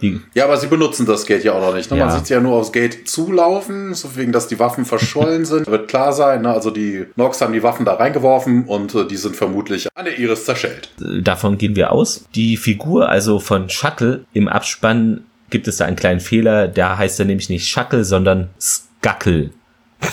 die 0.00 0.20
ja, 0.34 0.44
aber 0.44 0.56
sie 0.56 0.66
benutzen 0.66 1.06
das 1.06 1.26
Gate 1.26 1.44
ja 1.44 1.52
auch 1.52 1.60
noch 1.60 1.74
nicht. 1.74 1.90
Ne? 1.90 1.98
Ja. 1.98 2.06
Man 2.06 2.18
sieht 2.18 2.28
ja 2.28 2.40
nur 2.40 2.54
aufs 2.54 2.72
Gate 2.72 3.08
zulaufen, 3.08 3.94
so 3.94 4.16
wegen, 4.16 4.32
dass 4.32 4.48
die 4.48 4.58
Waffen 4.58 4.84
verschollen 4.84 5.44
sind. 5.44 5.66
Wird 5.66 5.88
klar 5.88 6.12
sein, 6.12 6.42
ne? 6.42 6.50
also 6.50 6.70
die 6.70 7.06
Nox 7.16 7.40
haben 7.40 7.52
die 7.52 7.62
Waffen 7.62 7.84
da 7.84 7.94
reingeworfen 7.94 8.64
und 8.64 8.94
äh, 8.94 9.06
die 9.06 9.16
sind 9.16 9.36
vermutlich 9.36 9.88
an 9.94 10.04
der 10.04 10.18
Iris 10.18 10.44
zerschellt. 10.44 10.90
Davon 11.22 11.58
gehen 11.58 11.76
wir 11.76 11.92
aus. 11.92 12.24
Die 12.34 12.56
Figur 12.56 13.08
also 13.08 13.40
von 13.40 13.68
Shuttle 13.68 14.24
im 14.32 14.48
Abspann 14.48 15.24
gibt 15.50 15.68
es 15.68 15.78
da 15.78 15.86
einen 15.86 15.96
kleinen 15.96 16.20
Fehler. 16.20 16.68
Da 16.68 16.98
heißt 16.98 17.18
er 17.18 17.26
nämlich 17.26 17.48
nicht 17.48 17.66
Shuttle, 17.66 18.04
sondern 18.04 18.48
Skackle. 18.60 19.50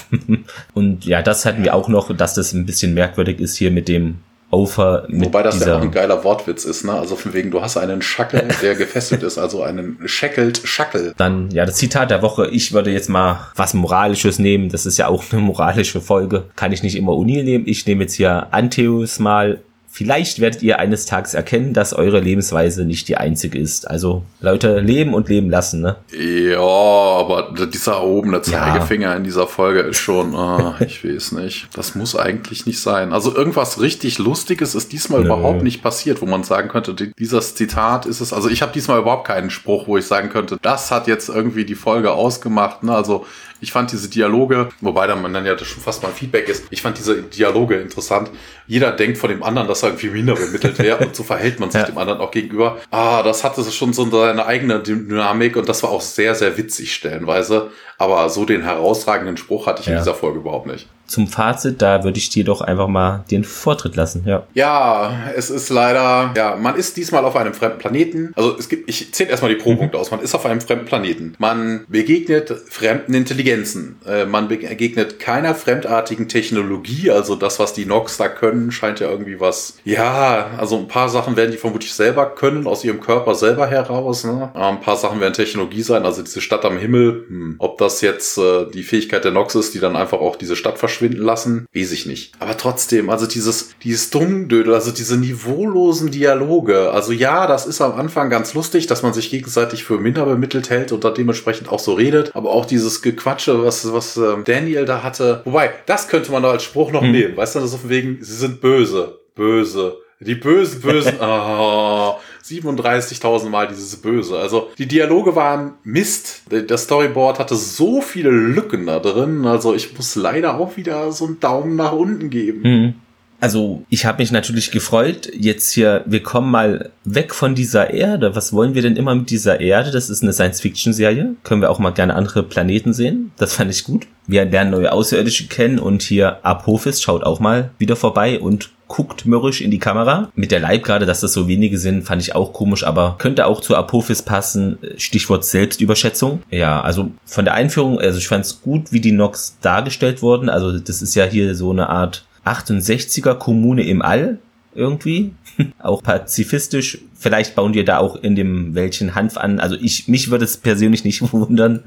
und 0.74 1.06
ja, 1.06 1.22
das 1.22 1.46
hatten 1.46 1.64
wir 1.64 1.76
auch 1.76 1.90
noch, 1.90 2.16
dass 2.16 2.34
das 2.34 2.54
ein 2.54 2.66
bisschen 2.66 2.94
merkwürdig 2.94 3.40
ist 3.40 3.56
hier 3.56 3.72
mit 3.72 3.88
dem 3.88 4.20
Over 4.56 5.06
mit 5.10 5.26
Wobei 5.26 5.44
das 5.44 5.64
ja 5.64 5.78
auch 5.78 5.82
ein 5.82 5.92
geiler 5.92 6.24
Wortwitz 6.24 6.66
ist, 6.66 6.84
ne? 6.86 6.94
Also 6.94 7.16
von 7.16 7.34
wegen, 7.34 7.52
du 7.52 7.62
hast 7.62 7.78
einen 7.78 8.02
Schackel, 8.02 8.48
der 8.62 8.76
gefesselt 8.76 9.24
ist, 9.24 9.38
also 9.38 9.62
einen 9.64 10.00
Shackelt 10.06 10.62
Schackel. 10.64 11.14
Dann, 11.18 11.52
ja, 11.52 11.66
das 11.66 11.76
Zitat 11.76 12.12
der 12.12 12.22
Woche. 12.22 12.48
Ich 12.48 12.74
würde 12.74 12.92
jetzt 12.92 13.10
mal 13.10 13.48
was 13.56 13.74
Moralisches 13.74 14.40
nehmen. 14.40 14.70
Das 14.70 14.86
ist 14.86 14.98
ja 14.98 15.08
auch 15.08 15.24
eine 15.32 15.42
moralische 15.42 16.02
Folge. 16.02 16.46
Kann 16.56 16.72
ich 16.72 16.84
nicht 16.84 16.96
immer 16.96 17.14
Unil 17.14 17.44
nehmen. 17.44 17.68
Ich 17.68 17.86
nehme 17.86 18.04
jetzt 18.04 18.14
hier 18.14 18.48
Antheus 18.52 19.20
mal 19.20 19.60
Vielleicht 19.96 20.42
werdet 20.42 20.62
ihr 20.62 20.78
eines 20.78 21.06
Tages 21.06 21.36
erkennen, 21.36 21.74
dass 21.74 21.94
eure 21.94 22.20
Lebensweise 22.20 22.84
nicht 22.84 23.08
die 23.08 23.16
einzige 23.16 23.58
ist. 23.58 23.90
Also 23.90 24.24
Leute, 24.42 24.82
leben 24.82 25.14
und 25.14 25.30
leben 25.30 25.50
lassen, 25.50 25.80
ne? 25.80 25.96
Ja, 26.12 26.60
aber 26.60 27.54
dieser 27.66 27.94
erhobene 27.94 28.42
Zeigefinger 28.42 29.12
ja. 29.12 29.16
in 29.16 29.24
dieser 29.24 29.48
Folge 29.48 29.80
ist 29.80 29.96
schon, 29.96 30.36
oh, 30.36 30.74
ich 30.86 31.06
weiß 31.06 31.32
nicht. 31.32 31.70
Das 31.74 31.96
muss 31.96 32.14
eigentlich 32.14 32.66
nicht 32.66 32.82
sein. 32.82 33.14
Also 33.14 33.34
irgendwas 33.34 33.80
richtig 33.80 34.18
Lustiges 34.18 34.76
ist 34.76 34.92
diesmal 34.92 35.22
Nö. 35.22 35.28
überhaupt 35.28 35.64
nicht 35.64 35.82
passiert, 35.82 36.22
wo 36.22 36.26
man 36.26 36.44
sagen 36.44 36.68
könnte, 36.68 36.94
dieses 36.94 37.56
Zitat 37.56 38.06
ist 38.06 38.20
es. 38.20 38.34
Also 38.34 38.50
ich 38.50 38.62
habe 38.62 38.74
diesmal 38.74 39.00
überhaupt 39.00 39.26
keinen 39.26 39.50
Spruch, 39.50 39.88
wo 39.88 39.96
ich 39.96 40.06
sagen 40.06 40.28
könnte, 40.28 40.58
das 40.62 40.92
hat 40.92 41.08
jetzt 41.08 41.30
irgendwie 41.30 41.64
die 41.64 41.74
Folge 41.74 42.12
ausgemacht. 42.12 42.84
Ne? 42.84 42.94
Also 42.94 43.26
ich 43.62 43.72
fand 43.72 43.92
diese 43.92 44.10
Dialoge, 44.10 44.70
wobei 44.82 45.08
dann 45.08 45.22
man 45.22 45.34
dann 45.34 45.46
ja 45.46 45.58
schon 45.58 45.82
fast 45.82 46.04
mal 46.04 46.12
Feedback 46.12 46.50
ist, 46.50 46.66
ich 46.70 46.82
fand 46.82 46.98
diese 46.98 47.22
Dialoge 47.22 47.76
interessant. 47.76 48.30
Jeder 48.68 48.92
denkt 48.92 49.18
von 49.18 49.30
dem 49.30 49.44
anderen, 49.44 49.68
dass 49.68 49.84
er 49.84 49.90
irgendwie 49.90 50.10
minder 50.10 50.36
bemittelt 50.36 50.80
wäre 50.80 51.06
und 51.06 51.16
so 51.16 51.24
verhält 51.24 51.60
man 51.60 51.72
sich 51.72 51.82
ja. 51.82 51.88
dem 51.88 51.98
anderen 51.98 52.20
auch 52.20 52.32
gegenüber. 52.32 52.78
Ah, 52.92 53.24
das 53.24 53.44
hatte 53.44 53.64
schon 53.72 53.94
so 53.94 54.10
seine 54.10 54.46
eigene 54.46 54.80
Dynamik 54.82 55.56
und 55.56 55.70
das 55.70 55.84
war 55.84 55.90
auch 55.90 56.02
sehr, 56.02 56.36
sehr 56.36 56.58
witzig 56.58 56.94
stellenweise. 56.94 57.72
Aber 57.98 58.30
so 58.30 58.46
den 58.46 58.62
herausragenden 58.62 59.38
Spruch 59.38 59.68
hatte 59.68 59.82
ich 59.82 59.88
ja. 59.88 59.94
in 59.94 60.00
dieser 60.00 60.16
Folge 60.16 60.40
überhaupt 60.40 60.68
nicht 60.68 60.88
zum 61.08 61.28
Fazit, 61.28 61.82
da 61.82 62.04
würde 62.04 62.18
ich 62.18 62.30
dir 62.30 62.44
doch 62.44 62.62
einfach 62.62 62.88
mal 62.88 63.24
den 63.30 63.44
Vortritt 63.44 63.96
lassen, 63.96 64.24
ja. 64.26 64.44
Ja, 64.54 65.30
es 65.36 65.50
ist 65.50 65.70
leider, 65.70 66.34
ja, 66.36 66.56
man 66.56 66.76
ist 66.76 66.98
diesmal 66.98 67.24
auf 67.26 67.36
einem 67.36 67.54
fremden 67.54 67.78
Planeten. 67.78 68.34
Also 68.36 68.58
es 68.58 68.70
gibt, 68.70 68.90
ich 68.90 69.14
zähle 69.14 69.30
erstmal 69.30 69.54
die 69.54 69.62
Pro-Punkte 69.62 69.98
mhm. 69.98 70.02
aus. 70.02 70.12
Man 70.12 70.22
ist 70.22 70.34
auf 70.34 70.46
einem 70.46 70.62
fremden 70.62 70.86
Planeten. 70.86 71.36
Man 71.38 71.86
begegnet 71.88 72.54
fremden 72.70 73.14
Intelligenzen. 73.14 74.00
Äh, 74.08 74.26
man 74.26 74.48
begegnet 74.48 75.20
keiner 75.20 75.54
fremdartigen 75.54 76.28
Technologie. 76.28 77.12
Also 77.12 77.36
das, 77.36 77.60
was 77.60 77.74
die 77.74 77.86
Nox 77.86 78.18
da 78.18 78.28
können, 78.28 78.72
scheint 78.72 79.00
ja 79.00 79.10
irgendwie 79.10 79.40
was, 79.40 79.78
ja, 79.84 80.52
also 80.58 80.78
ein 80.78 80.88
paar 80.88 81.10
Sachen 81.10 81.36
werden 81.36 81.52
die 81.52 81.58
vermutlich 81.58 81.94
selber 81.94 82.34
können, 82.34 82.68
aus 82.68 82.84
ihrem 82.84 83.00
Körper 83.00 83.36
selber 83.36 83.68
heraus. 83.68 84.24
Ne? 84.24 84.50
Ein 84.54 84.82
paar 84.82 84.96
Sachen 84.96 85.20
werden 85.20 85.34
Technologie 85.34 85.84
sein, 85.84 86.06
also 86.06 86.24
diese 86.24 86.42
Stadt 86.42 86.66
am 86.66 86.78
Himmel. 86.78 87.26
Hm. 87.28 87.56
Ob 87.60 87.78
das 87.78 88.02
jetzt 88.02 88.38
äh, 88.38 88.66
die 88.74 88.84
Fähigkeit 88.84 89.24
der 89.24 89.32
Nox 89.32 89.56
ist, 89.56 89.74
die 89.74 89.80
dann 89.80 89.96
einfach 89.96 90.20
auch 90.20 90.36
diese 90.36 90.56
Stadt 90.56 90.78
verschwindet, 90.78 90.95
verschwinden 90.96 91.24
lassen, 91.24 91.68
weiß 91.76 91.92
ich 91.92 92.06
nicht. 92.06 92.34
Aber 92.40 92.58
trotzdem, 92.58 93.10
also 93.10 93.28
dieses, 93.28 93.76
dieses 93.84 94.10
Dummdödel, 94.10 94.74
also 94.74 94.92
diese 94.92 95.18
niveaulosen 95.18 96.10
Dialoge, 96.12 96.92
also 96.92 97.12
ja, 97.12 97.48
das 97.48 97.66
ist 97.66 97.82
am 97.82 97.94
Anfang 97.94 98.30
ganz 98.30 98.54
lustig, 98.54 98.88
dass 98.88 99.04
man 99.04 99.14
sich 99.14 99.30
gegenseitig 99.30 99.84
für 99.84 99.98
minder 100.00 100.26
bemittelt 100.26 100.70
hält 100.70 100.92
und 100.92 101.04
da 101.04 101.12
dementsprechend 101.12 101.70
auch 101.70 101.80
so 101.80 101.94
redet, 101.94 102.32
aber 102.34 102.52
auch 102.52 102.66
dieses 102.66 103.02
Gequatsche, 103.02 103.64
was, 103.64 103.92
was 103.92 104.16
ähm, 104.16 104.44
Daniel 104.46 104.86
da 104.86 105.04
hatte, 105.04 105.42
wobei, 105.44 105.72
das 105.86 106.08
könnte 106.08 106.32
man 106.32 106.44
da 106.44 106.52
als 106.52 106.64
Spruch 106.64 106.92
noch 106.92 107.02
hm. 107.02 107.12
nehmen, 107.12 107.38
weißt 107.38 107.56
du, 107.56 107.60
das 107.60 107.70
ist 107.70 107.76
auf 107.76 107.90
wegen, 107.90 108.20
sie 108.22 108.36
sind 108.36 108.62
böse, 108.62 109.20
böse, 109.36 109.98
die 110.22 110.36
bösen, 110.36 110.82
bösen, 110.82 111.16
oh, 111.20 112.16
37.000 112.48 113.50
Mal 113.50 113.68
dieses 113.68 113.96
Böse. 113.98 114.38
Also 114.38 114.70
die 114.78 114.88
Dialoge 114.88 115.36
waren 115.36 115.74
Mist. 115.84 116.44
Das 116.68 116.84
Storyboard 116.84 117.40
hatte 117.40 117.56
so 117.56 118.02
viele 118.02 118.30
Lücken 118.30 118.86
da 118.86 119.00
drin. 119.00 119.46
Also 119.46 119.74
ich 119.74 119.96
muss 119.98 120.16
leider 120.16 120.60
auch 120.60 120.78
wieder 120.78 121.12
so 121.12 121.26
einen 121.26 121.40
Daumen 121.40 121.76
nach 121.76 121.94
unten 121.94 122.30
geben. 122.30 122.62
Mhm. 122.62 122.94
Also 123.42 123.84
ich 123.90 124.06
habe 124.06 124.24
mich 124.24 124.32
natürlich 124.32 124.72
gefreut. 124.72 125.30
Jetzt 125.34 125.72
hier, 125.72 126.04
wir 126.06 126.24
kommen 126.24 126.50
mal 126.50 126.92
weg 127.04 127.34
von 127.34 127.54
dieser 127.54 127.92
Erde. 127.92 128.36
Was 128.36 128.54
wollen 128.54 128.76
wir 128.76 128.82
denn 128.82 128.96
immer 128.96 129.14
mit 129.14 129.30
dieser 129.30 129.60
Erde? 129.60 129.92
Das 129.92 130.10
ist 130.10 130.24
eine 130.24 130.34
Science-Fiction-Serie. 130.34 131.36
Können 131.44 131.62
wir 131.62 131.70
auch 131.70 131.80
mal 131.80 131.92
gerne 131.92 132.16
andere 132.16 132.44
Planeten 132.44 132.94
sehen. 132.94 133.32
Das 133.38 133.54
fand 133.54 133.72
ich 133.72 133.84
gut. 133.84 134.08
Wir 134.28 134.46
lernen 134.46 134.72
neue 134.72 134.92
Außerirdische 134.92 135.48
kennen 135.48 135.80
und 135.80 136.02
hier 136.02 136.44
Apophis 136.46 137.02
schaut 137.02 137.24
auch 137.24 137.40
mal 137.40 137.72
wieder 137.78 137.96
vorbei 137.96 138.40
und 138.40 138.72
guckt 138.88 139.26
mürrisch 139.26 139.62
in 139.62 139.72
die 139.72 139.80
Kamera. 139.80 140.32
Mit 140.36 140.52
der 140.52 140.60
Leibgarde, 140.60 141.06
dass 141.06 141.22
das 141.22 141.34
so 141.34 141.48
wenige 141.48 141.78
sind, 141.78 142.04
fand 142.04 142.22
ich 142.22 142.36
auch 142.36 142.54
komisch, 142.54 142.84
aber 142.84 143.16
könnte 143.18 143.46
auch 143.46 143.62
zu 143.62 143.76
Apophis 143.76 144.22
passen. 144.22 144.78
Stichwort 144.98 145.46
Selbstüberschätzung. 145.46 146.44
Ja, 146.52 146.82
also 146.82 147.12
von 147.26 147.46
der 147.46 147.56
Einführung, 147.56 148.00
also 148.00 148.20
ich 148.20 148.28
fand 148.28 148.46
es 148.46 148.62
gut, 148.62 148.92
wie 148.92 149.02
die 149.02 149.12
Nox 149.12 149.58
dargestellt 149.62 150.22
wurden. 150.22 150.50
Also 150.50 150.78
das 150.78 151.02
ist 151.02 151.16
ja 151.16 151.26
hier 151.26 151.56
so 151.56 151.72
eine 151.72 151.90
Art 151.90 152.26
68er 152.46 153.36
Kommune 153.36 153.84
im 153.84 154.02
All 154.02 154.40
irgendwie. 154.76 155.34
auch 155.80 156.04
pazifistisch. 156.04 157.00
Vielleicht 157.18 157.56
bauen 157.56 157.74
die 157.74 157.84
da 157.84 157.98
auch 157.98 158.16
in 158.18 158.36
dem 158.36 158.76
welchen 158.76 159.16
Hanf 159.16 159.38
an. 159.38 159.60
Also 159.60 159.76
ich, 159.76 160.08
mich 160.08 160.30
würde 160.30 160.46
es 160.46 160.58
persönlich 160.58 161.04
nicht 161.04 161.22
wundern, 161.34 161.84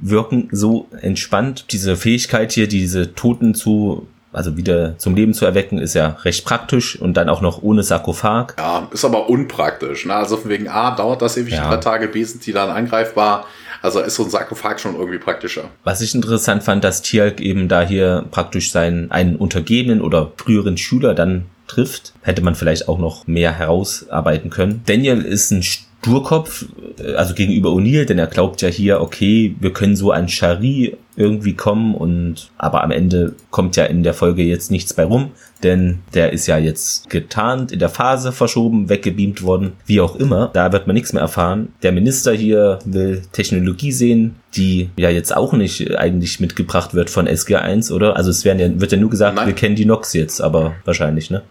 wirken 0.00 0.48
so 0.50 0.88
entspannt. 1.00 1.66
Diese 1.70 1.96
Fähigkeit 1.96 2.52
hier, 2.52 2.68
diese 2.68 3.14
Toten 3.14 3.54
zu 3.54 4.06
also 4.32 4.56
wieder 4.56 4.98
zum 4.98 5.14
Leben 5.14 5.34
zu 5.34 5.44
erwecken, 5.44 5.78
ist 5.78 5.94
ja 5.94 6.16
recht 6.24 6.44
praktisch 6.44 7.00
und 7.00 7.14
dann 7.16 7.28
auch 7.28 7.40
noch 7.40 7.62
ohne 7.62 7.82
Sarkophag. 7.82 8.54
Ja, 8.58 8.88
ist 8.90 9.04
aber 9.04 9.28
unpraktisch. 9.28 10.06
Ne? 10.06 10.14
Also 10.14 10.36
von 10.36 10.50
wegen 10.50 10.68
A 10.68 10.94
dauert 10.94 11.22
das 11.22 11.36
ewig 11.36 11.54
ja. 11.54 11.68
drei 11.68 11.76
Tage, 11.76 12.08
B 12.08 12.24
sind 12.24 12.44
die 12.46 12.52
dann 12.52 12.70
angreifbar. 12.70 13.46
Also 13.82 14.00
ist 14.00 14.14
so 14.14 14.22
ein 14.22 14.30
Sarkophag 14.30 14.78
schon 14.78 14.94
irgendwie 14.94 15.18
praktischer. 15.18 15.64
Was 15.82 16.00
ich 16.00 16.14
interessant 16.14 16.62
fand, 16.62 16.84
dass 16.84 17.02
Tialk 17.02 17.40
eben 17.40 17.68
da 17.68 17.82
hier 17.82 18.24
praktisch 18.30 18.70
seinen 18.70 19.10
einen 19.10 19.36
Untergebenen 19.36 20.00
oder 20.00 20.30
früheren 20.36 20.78
Schüler 20.78 21.14
dann 21.14 21.46
trifft, 21.66 22.12
hätte 22.22 22.42
man 22.42 22.54
vielleicht 22.54 22.88
auch 22.88 22.98
noch 22.98 23.26
mehr 23.26 23.52
herausarbeiten 23.52 24.50
können. 24.50 24.82
Daniel 24.86 25.22
ist 25.22 25.50
ein 25.50 25.64
Durkopf, 26.02 26.66
äh, 26.98 27.14
also 27.14 27.34
gegenüber 27.34 27.70
O'Neill, 27.70 28.04
denn 28.04 28.18
er 28.18 28.26
glaubt 28.26 28.60
ja 28.60 28.68
hier, 28.68 29.00
okay, 29.00 29.54
wir 29.60 29.72
können 29.72 29.96
so 29.96 30.10
an 30.10 30.28
Shari 30.28 30.96
irgendwie 31.14 31.54
kommen 31.54 31.94
und 31.94 32.50
aber 32.56 32.82
am 32.82 32.90
Ende 32.90 33.34
kommt 33.50 33.76
ja 33.76 33.84
in 33.84 34.02
der 34.02 34.14
Folge 34.14 34.42
jetzt 34.42 34.70
nichts 34.70 34.94
bei 34.94 35.04
rum, 35.04 35.32
denn 35.62 36.00
der 36.14 36.32
ist 36.32 36.46
ja 36.46 36.56
jetzt 36.56 37.10
getarnt, 37.10 37.70
in 37.70 37.78
der 37.78 37.90
Phase 37.90 38.32
verschoben, 38.32 38.88
weggebeamt 38.88 39.42
worden, 39.42 39.74
wie 39.84 40.00
auch 40.00 40.16
immer. 40.16 40.50
Da 40.54 40.72
wird 40.72 40.86
man 40.86 40.94
nichts 40.94 41.12
mehr 41.12 41.22
erfahren. 41.22 41.72
Der 41.82 41.92
Minister 41.92 42.32
hier 42.32 42.78
will 42.84 43.22
Technologie 43.32 43.92
sehen, 43.92 44.36
die 44.56 44.90
ja 44.96 45.10
jetzt 45.10 45.36
auch 45.36 45.52
nicht 45.52 45.96
eigentlich 45.96 46.40
mitgebracht 46.40 46.94
wird 46.94 47.10
von 47.10 47.28
SG1, 47.28 47.92
oder? 47.92 48.16
Also 48.16 48.30
es 48.30 48.44
werden 48.44 48.58
ja, 48.58 48.80
wird 48.80 48.92
ja 48.92 48.98
nur 48.98 49.10
gesagt, 49.10 49.36
Nein. 49.36 49.46
wir 49.46 49.54
kennen 49.54 49.76
die 49.76 49.84
Nox 49.84 50.14
jetzt, 50.14 50.40
aber 50.40 50.74
wahrscheinlich, 50.84 51.30
ne? 51.30 51.42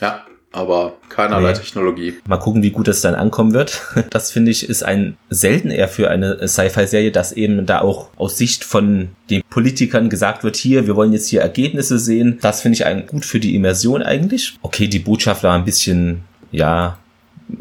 Ja, 0.00 0.22
aber 0.52 0.94
keinerlei 1.08 1.52
nee. 1.52 1.58
Technologie. 1.58 2.14
Mal 2.26 2.38
gucken, 2.38 2.62
wie 2.62 2.70
gut 2.70 2.88
es 2.88 3.00
dann 3.00 3.14
ankommen 3.14 3.52
wird. 3.52 3.82
Das 4.10 4.32
finde 4.32 4.50
ich 4.50 4.68
ist 4.68 4.82
ein 4.82 5.16
selten 5.28 5.70
eher 5.70 5.88
für 5.88 6.10
eine 6.10 6.46
Sci-Fi-Serie, 6.46 7.12
dass 7.12 7.32
eben 7.32 7.64
da 7.66 7.80
auch 7.80 8.08
aus 8.16 8.36
Sicht 8.36 8.64
von 8.64 9.10
den 9.28 9.42
Politikern 9.48 10.10
gesagt 10.10 10.42
wird, 10.42 10.56
hier, 10.56 10.86
wir 10.86 10.96
wollen 10.96 11.12
jetzt 11.12 11.28
hier 11.28 11.42
Ergebnisse 11.42 11.98
sehen. 11.98 12.38
Das 12.40 12.62
finde 12.62 12.74
ich 12.74 12.86
ein, 12.86 13.06
gut 13.06 13.24
für 13.24 13.38
die 13.38 13.54
Immersion 13.54 14.02
eigentlich. 14.02 14.58
Okay, 14.62 14.88
die 14.88 14.98
Botschaft 14.98 15.44
war 15.44 15.54
ein 15.54 15.64
bisschen, 15.64 16.24
ja, 16.50 16.98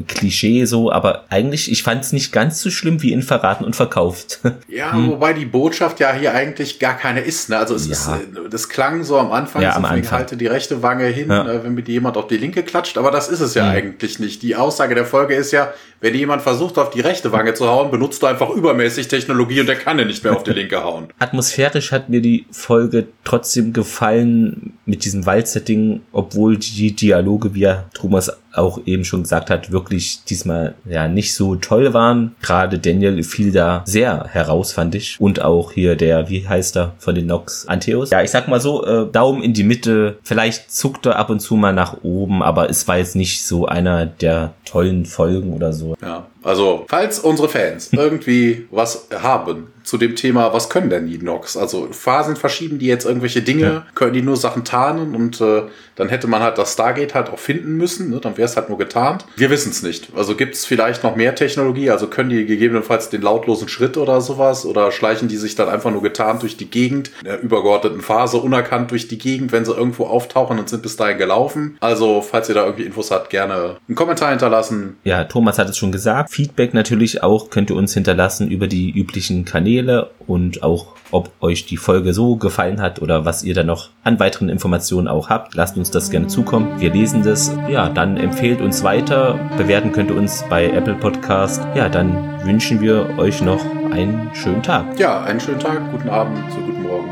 Klischee 0.07 0.65
so, 0.65 0.91
aber 0.91 1.25
eigentlich, 1.29 1.71
ich 1.71 1.83
fand 1.83 2.03
es 2.03 2.13
nicht 2.13 2.31
ganz 2.31 2.61
so 2.61 2.69
schlimm 2.69 3.01
wie 3.01 3.11
in 3.11 3.21
Verraten 3.21 3.63
und 3.63 3.75
Verkauft. 3.75 4.39
Ja, 4.67 4.93
hm. 4.93 5.09
wobei 5.09 5.33
die 5.33 5.45
Botschaft 5.45 5.99
ja 5.99 6.13
hier 6.13 6.33
eigentlich 6.33 6.79
gar 6.79 6.95
keine 6.95 7.21
ist. 7.21 7.49
Ne? 7.49 7.57
Also 7.57 7.75
es 7.75 7.87
ja. 7.87 7.93
ist, 7.93 8.07
äh, 8.07 8.49
das 8.49 8.69
klang 8.69 9.03
so 9.03 9.17
am 9.17 9.31
Anfang, 9.31 9.61
ja, 9.61 9.75
am 9.75 9.83
Anfang. 9.83 10.19
halte 10.19 10.37
die 10.37 10.47
rechte 10.47 10.83
Wange 10.83 11.05
hin, 11.05 11.29
ja. 11.29 11.47
Äh, 11.47 11.63
wenn 11.63 11.73
mit 11.73 11.87
jemand 11.87 12.17
auf 12.17 12.27
die 12.27 12.37
linke 12.37 12.63
klatscht, 12.63 12.97
aber 12.97 13.09
das 13.09 13.29
ist 13.29 13.39
es 13.39 13.55
ja 13.55 13.63
hm. 13.63 13.71
eigentlich 13.71 14.19
nicht. 14.19 14.41
Die 14.43 14.55
Aussage 14.55 14.95
der 14.95 15.05
Folge 15.05 15.35
ist 15.35 15.51
ja, 15.51 15.73
wenn 16.01 16.15
jemand 16.15 16.41
versucht, 16.41 16.77
auf 16.77 16.91
die 16.91 17.01
rechte 17.01 17.31
Wange 17.31 17.53
zu 17.53 17.67
hauen, 17.67 17.91
benutzt 17.91 18.21
du 18.21 18.27
einfach 18.27 18.49
übermäßig 18.49 19.07
Technologie 19.07 19.59
und 19.61 19.67
der 19.67 19.75
kann 19.75 19.99
ja 19.99 20.05
nicht 20.05 20.23
mehr 20.23 20.33
auf 20.35 20.43
die 20.43 20.51
linke 20.51 20.83
hauen. 20.83 21.07
Atmosphärisch 21.19 21.91
hat 21.91 22.09
mir 22.09 22.21
die 22.21 22.45
Folge 22.51 23.07
trotzdem 23.23 23.73
gefallen 23.73 24.73
mit 24.85 25.03
diesem 25.03 25.25
Waldsetting, 25.25 26.01
obwohl 26.11 26.57
die 26.57 26.95
Dialoge, 26.95 27.53
wie 27.53 27.61
ja 27.61 27.85
Thomas 27.93 28.31
auch 28.59 28.81
eben 28.85 29.05
schon 29.05 29.23
gesagt 29.23 29.49
hat, 29.49 29.71
wirklich 29.71 30.23
diesmal 30.25 30.75
ja 30.85 31.07
nicht 31.07 31.33
so 31.33 31.55
toll 31.55 31.93
waren. 31.93 32.35
Gerade 32.41 32.79
Daniel 32.79 33.23
fiel 33.23 33.51
da 33.51 33.83
sehr 33.85 34.25
heraus, 34.31 34.71
fand 34.71 34.95
ich. 34.95 35.19
Und 35.19 35.41
auch 35.41 35.71
hier 35.71 35.95
der, 35.95 36.29
wie 36.29 36.47
heißt 36.47 36.77
er, 36.77 36.93
von 36.99 37.15
den 37.15 37.27
Nox, 37.27 37.67
Antheus. 37.67 38.09
Ja, 38.11 38.21
ich 38.21 38.31
sag 38.31 38.47
mal 38.47 38.59
so, 38.59 38.85
äh, 38.85 39.07
Daumen 39.11 39.41
in 39.41 39.53
die 39.53 39.63
Mitte. 39.63 40.17
Vielleicht 40.23 40.71
zuckt 40.71 41.05
er 41.05 41.17
ab 41.17 41.29
und 41.29 41.39
zu 41.39 41.55
mal 41.55 41.73
nach 41.73 41.97
oben, 42.03 42.43
aber 42.43 42.69
es 42.69 42.87
war 42.87 42.97
jetzt 42.97 43.15
nicht 43.15 43.45
so 43.45 43.65
einer 43.65 44.05
der 44.05 44.53
tollen 44.65 45.05
Folgen 45.05 45.53
oder 45.53 45.73
so. 45.73 45.95
Ja, 46.01 46.27
also 46.43 46.85
falls 46.87 47.19
unsere 47.19 47.49
Fans 47.49 47.89
irgendwie 47.93 48.67
was 48.71 49.07
haben 49.21 49.67
zu 49.89 49.97
dem 49.97 50.15
Thema, 50.15 50.53
was 50.53 50.69
können 50.69 50.91
denn 50.91 51.07
die 51.07 51.17
Nox? 51.17 51.57
Also 51.57 51.87
Phasen 51.91 52.35
verschieben 52.35 52.77
die 52.77 52.85
jetzt 52.85 53.05
irgendwelche 53.05 53.41
Dinge, 53.41 53.63
ja. 53.63 53.85
können 53.95 54.13
die 54.13 54.21
nur 54.21 54.37
Sachen 54.37 54.63
tarnen 54.63 55.15
und 55.15 55.41
äh, 55.41 55.63
dann 55.95 56.09
hätte 56.09 56.27
man 56.27 56.43
halt 56.43 56.59
das 56.59 56.73
Stargate 56.73 57.15
halt 57.15 57.29
auch 57.29 57.39
finden 57.39 57.73
müssen, 57.73 58.11
ne? 58.11 58.19
dann 58.21 58.37
wäre 58.37 58.45
es 58.47 58.55
halt 58.55 58.69
nur 58.69 58.77
getarnt. 58.77 59.25
Wir 59.35 59.49
wissen 59.49 59.71
es 59.71 59.81
nicht. 59.81 60.09
Also 60.15 60.35
gibt 60.35 60.53
es 60.53 60.63
vielleicht 60.63 61.03
noch 61.03 61.15
mehr 61.15 61.33
Technologie? 61.33 61.89
Also 61.89 62.05
können 62.05 62.29
die 62.29 62.45
gegebenenfalls 62.45 63.09
den 63.09 63.23
lautlosen 63.23 63.67
Schritt 63.67 63.97
oder 63.97 64.21
sowas 64.21 64.63
oder 64.63 64.91
schleichen 64.91 65.27
die 65.27 65.37
sich 65.37 65.55
dann 65.55 65.69
einfach 65.69 65.89
nur 65.89 66.03
getarnt 66.03 66.43
durch 66.43 66.55
die 66.55 66.69
Gegend, 66.69 67.09
in 67.21 67.25
der 67.25 67.41
übergeordneten 67.41 68.01
Phase 68.01 68.37
unerkannt 68.37 68.91
durch 68.91 69.07
die 69.07 69.17
Gegend, 69.17 69.51
wenn 69.51 69.65
sie 69.65 69.73
irgendwo 69.73 70.05
auftauchen 70.05 70.59
und 70.59 70.69
sind 70.69 70.83
bis 70.83 70.97
dahin 70.97 71.17
gelaufen? 71.17 71.77
Also 71.79 72.21
falls 72.21 72.47
ihr 72.47 72.55
da 72.55 72.63
irgendwie 72.63 72.85
Infos 72.85 73.09
habt, 73.09 73.31
gerne 73.31 73.77
einen 73.87 73.95
Kommentar 73.95 74.29
hinterlassen. 74.29 74.97
Ja, 75.03 75.23
Thomas 75.23 75.57
hat 75.57 75.67
es 75.67 75.77
schon 75.77 75.91
gesagt. 75.91 76.29
Feedback 76.29 76.75
natürlich 76.75 77.23
auch 77.23 77.49
könnt 77.49 77.71
ihr 77.71 77.75
uns 77.75 77.95
hinterlassen 77.95 78.51
über 78.51 78.67
die 78.67 78.91
üblichen 78.91 79.45
Kanäle 79.45 79.78
Kanäle 79.79 80.09
und 80.27 80.63
auch 80.63 80.87
ob 81.11 81.31
euch 81.41 81.65
die 81.65 81.77
Folge 81.77 82.13
so 82.13 82.35
gefallen 82.35 82.81
hat 82.81 83.01
oder 83.01 83.25
was 83.25 83.43
ihr 83.43 83.55
da 83.55 83.63
noch 83.63 83.89
an 84.03 84.19
weiteren 84.19 84.49
Informationen 84.49 85.07
auch 85.07 85.29
habt. 85.29 85.55
Lasst 85.55 85.75
uns 85.75 85.89
das 85.89 86.11
gerne 86.11 86.27
zukommen. 86.27 86.79
Wir 86.79 86.91
lesen 86.91 87.23
das. 87.23 87.51
Ja, 87.67 87.89
dann 87.89 88.17
empfehlt 88.17 88.61
uns 88.61 88.83
weiter. 88.83 89.39
Bewerten 89.57 89.91
könnt 89.91 90.11
ihr 90.11 90.17
uns 90.17 90.43
bei 90.49 90.69
Apple 90.69 90.95
Podcast. 90.95 91.63
Ja, 91.75 91.89
dann 91.89 92.45
wünschen 92.45 92.79
wir 92.81 93.17
euch 93.17 93.41
noch 93.41 93.63
einen 93.91 94.29
schönen 94.35 94.61
Tag. 94.61 94.99
Ja, 94.99 95.23
einen 95.23 95.39
schönen 95.39 95.59
Tag, 95.59 95.91
guten 95.91 96.09
Abend, 96.09 96.37
so 96.51 96.59
guten 96.59 96.83
Morgen. 96.83 97.09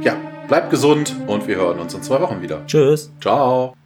Äh, 0.00 0.04
ja, 0.04 0.16
bleibt 0.48 0.70
gesund 0.70 1.14
und 1.28 1.46
wir 1.46 1.56
hören 1.56 1.78
uns 1.78 1.94
in 1.94 2.02
zwei 2.02 2.20
Wochen 2.20 2.42
wieder. 2.42 2.66
Tschüss. 2.66 3.12
Ciao. 3.20 3.77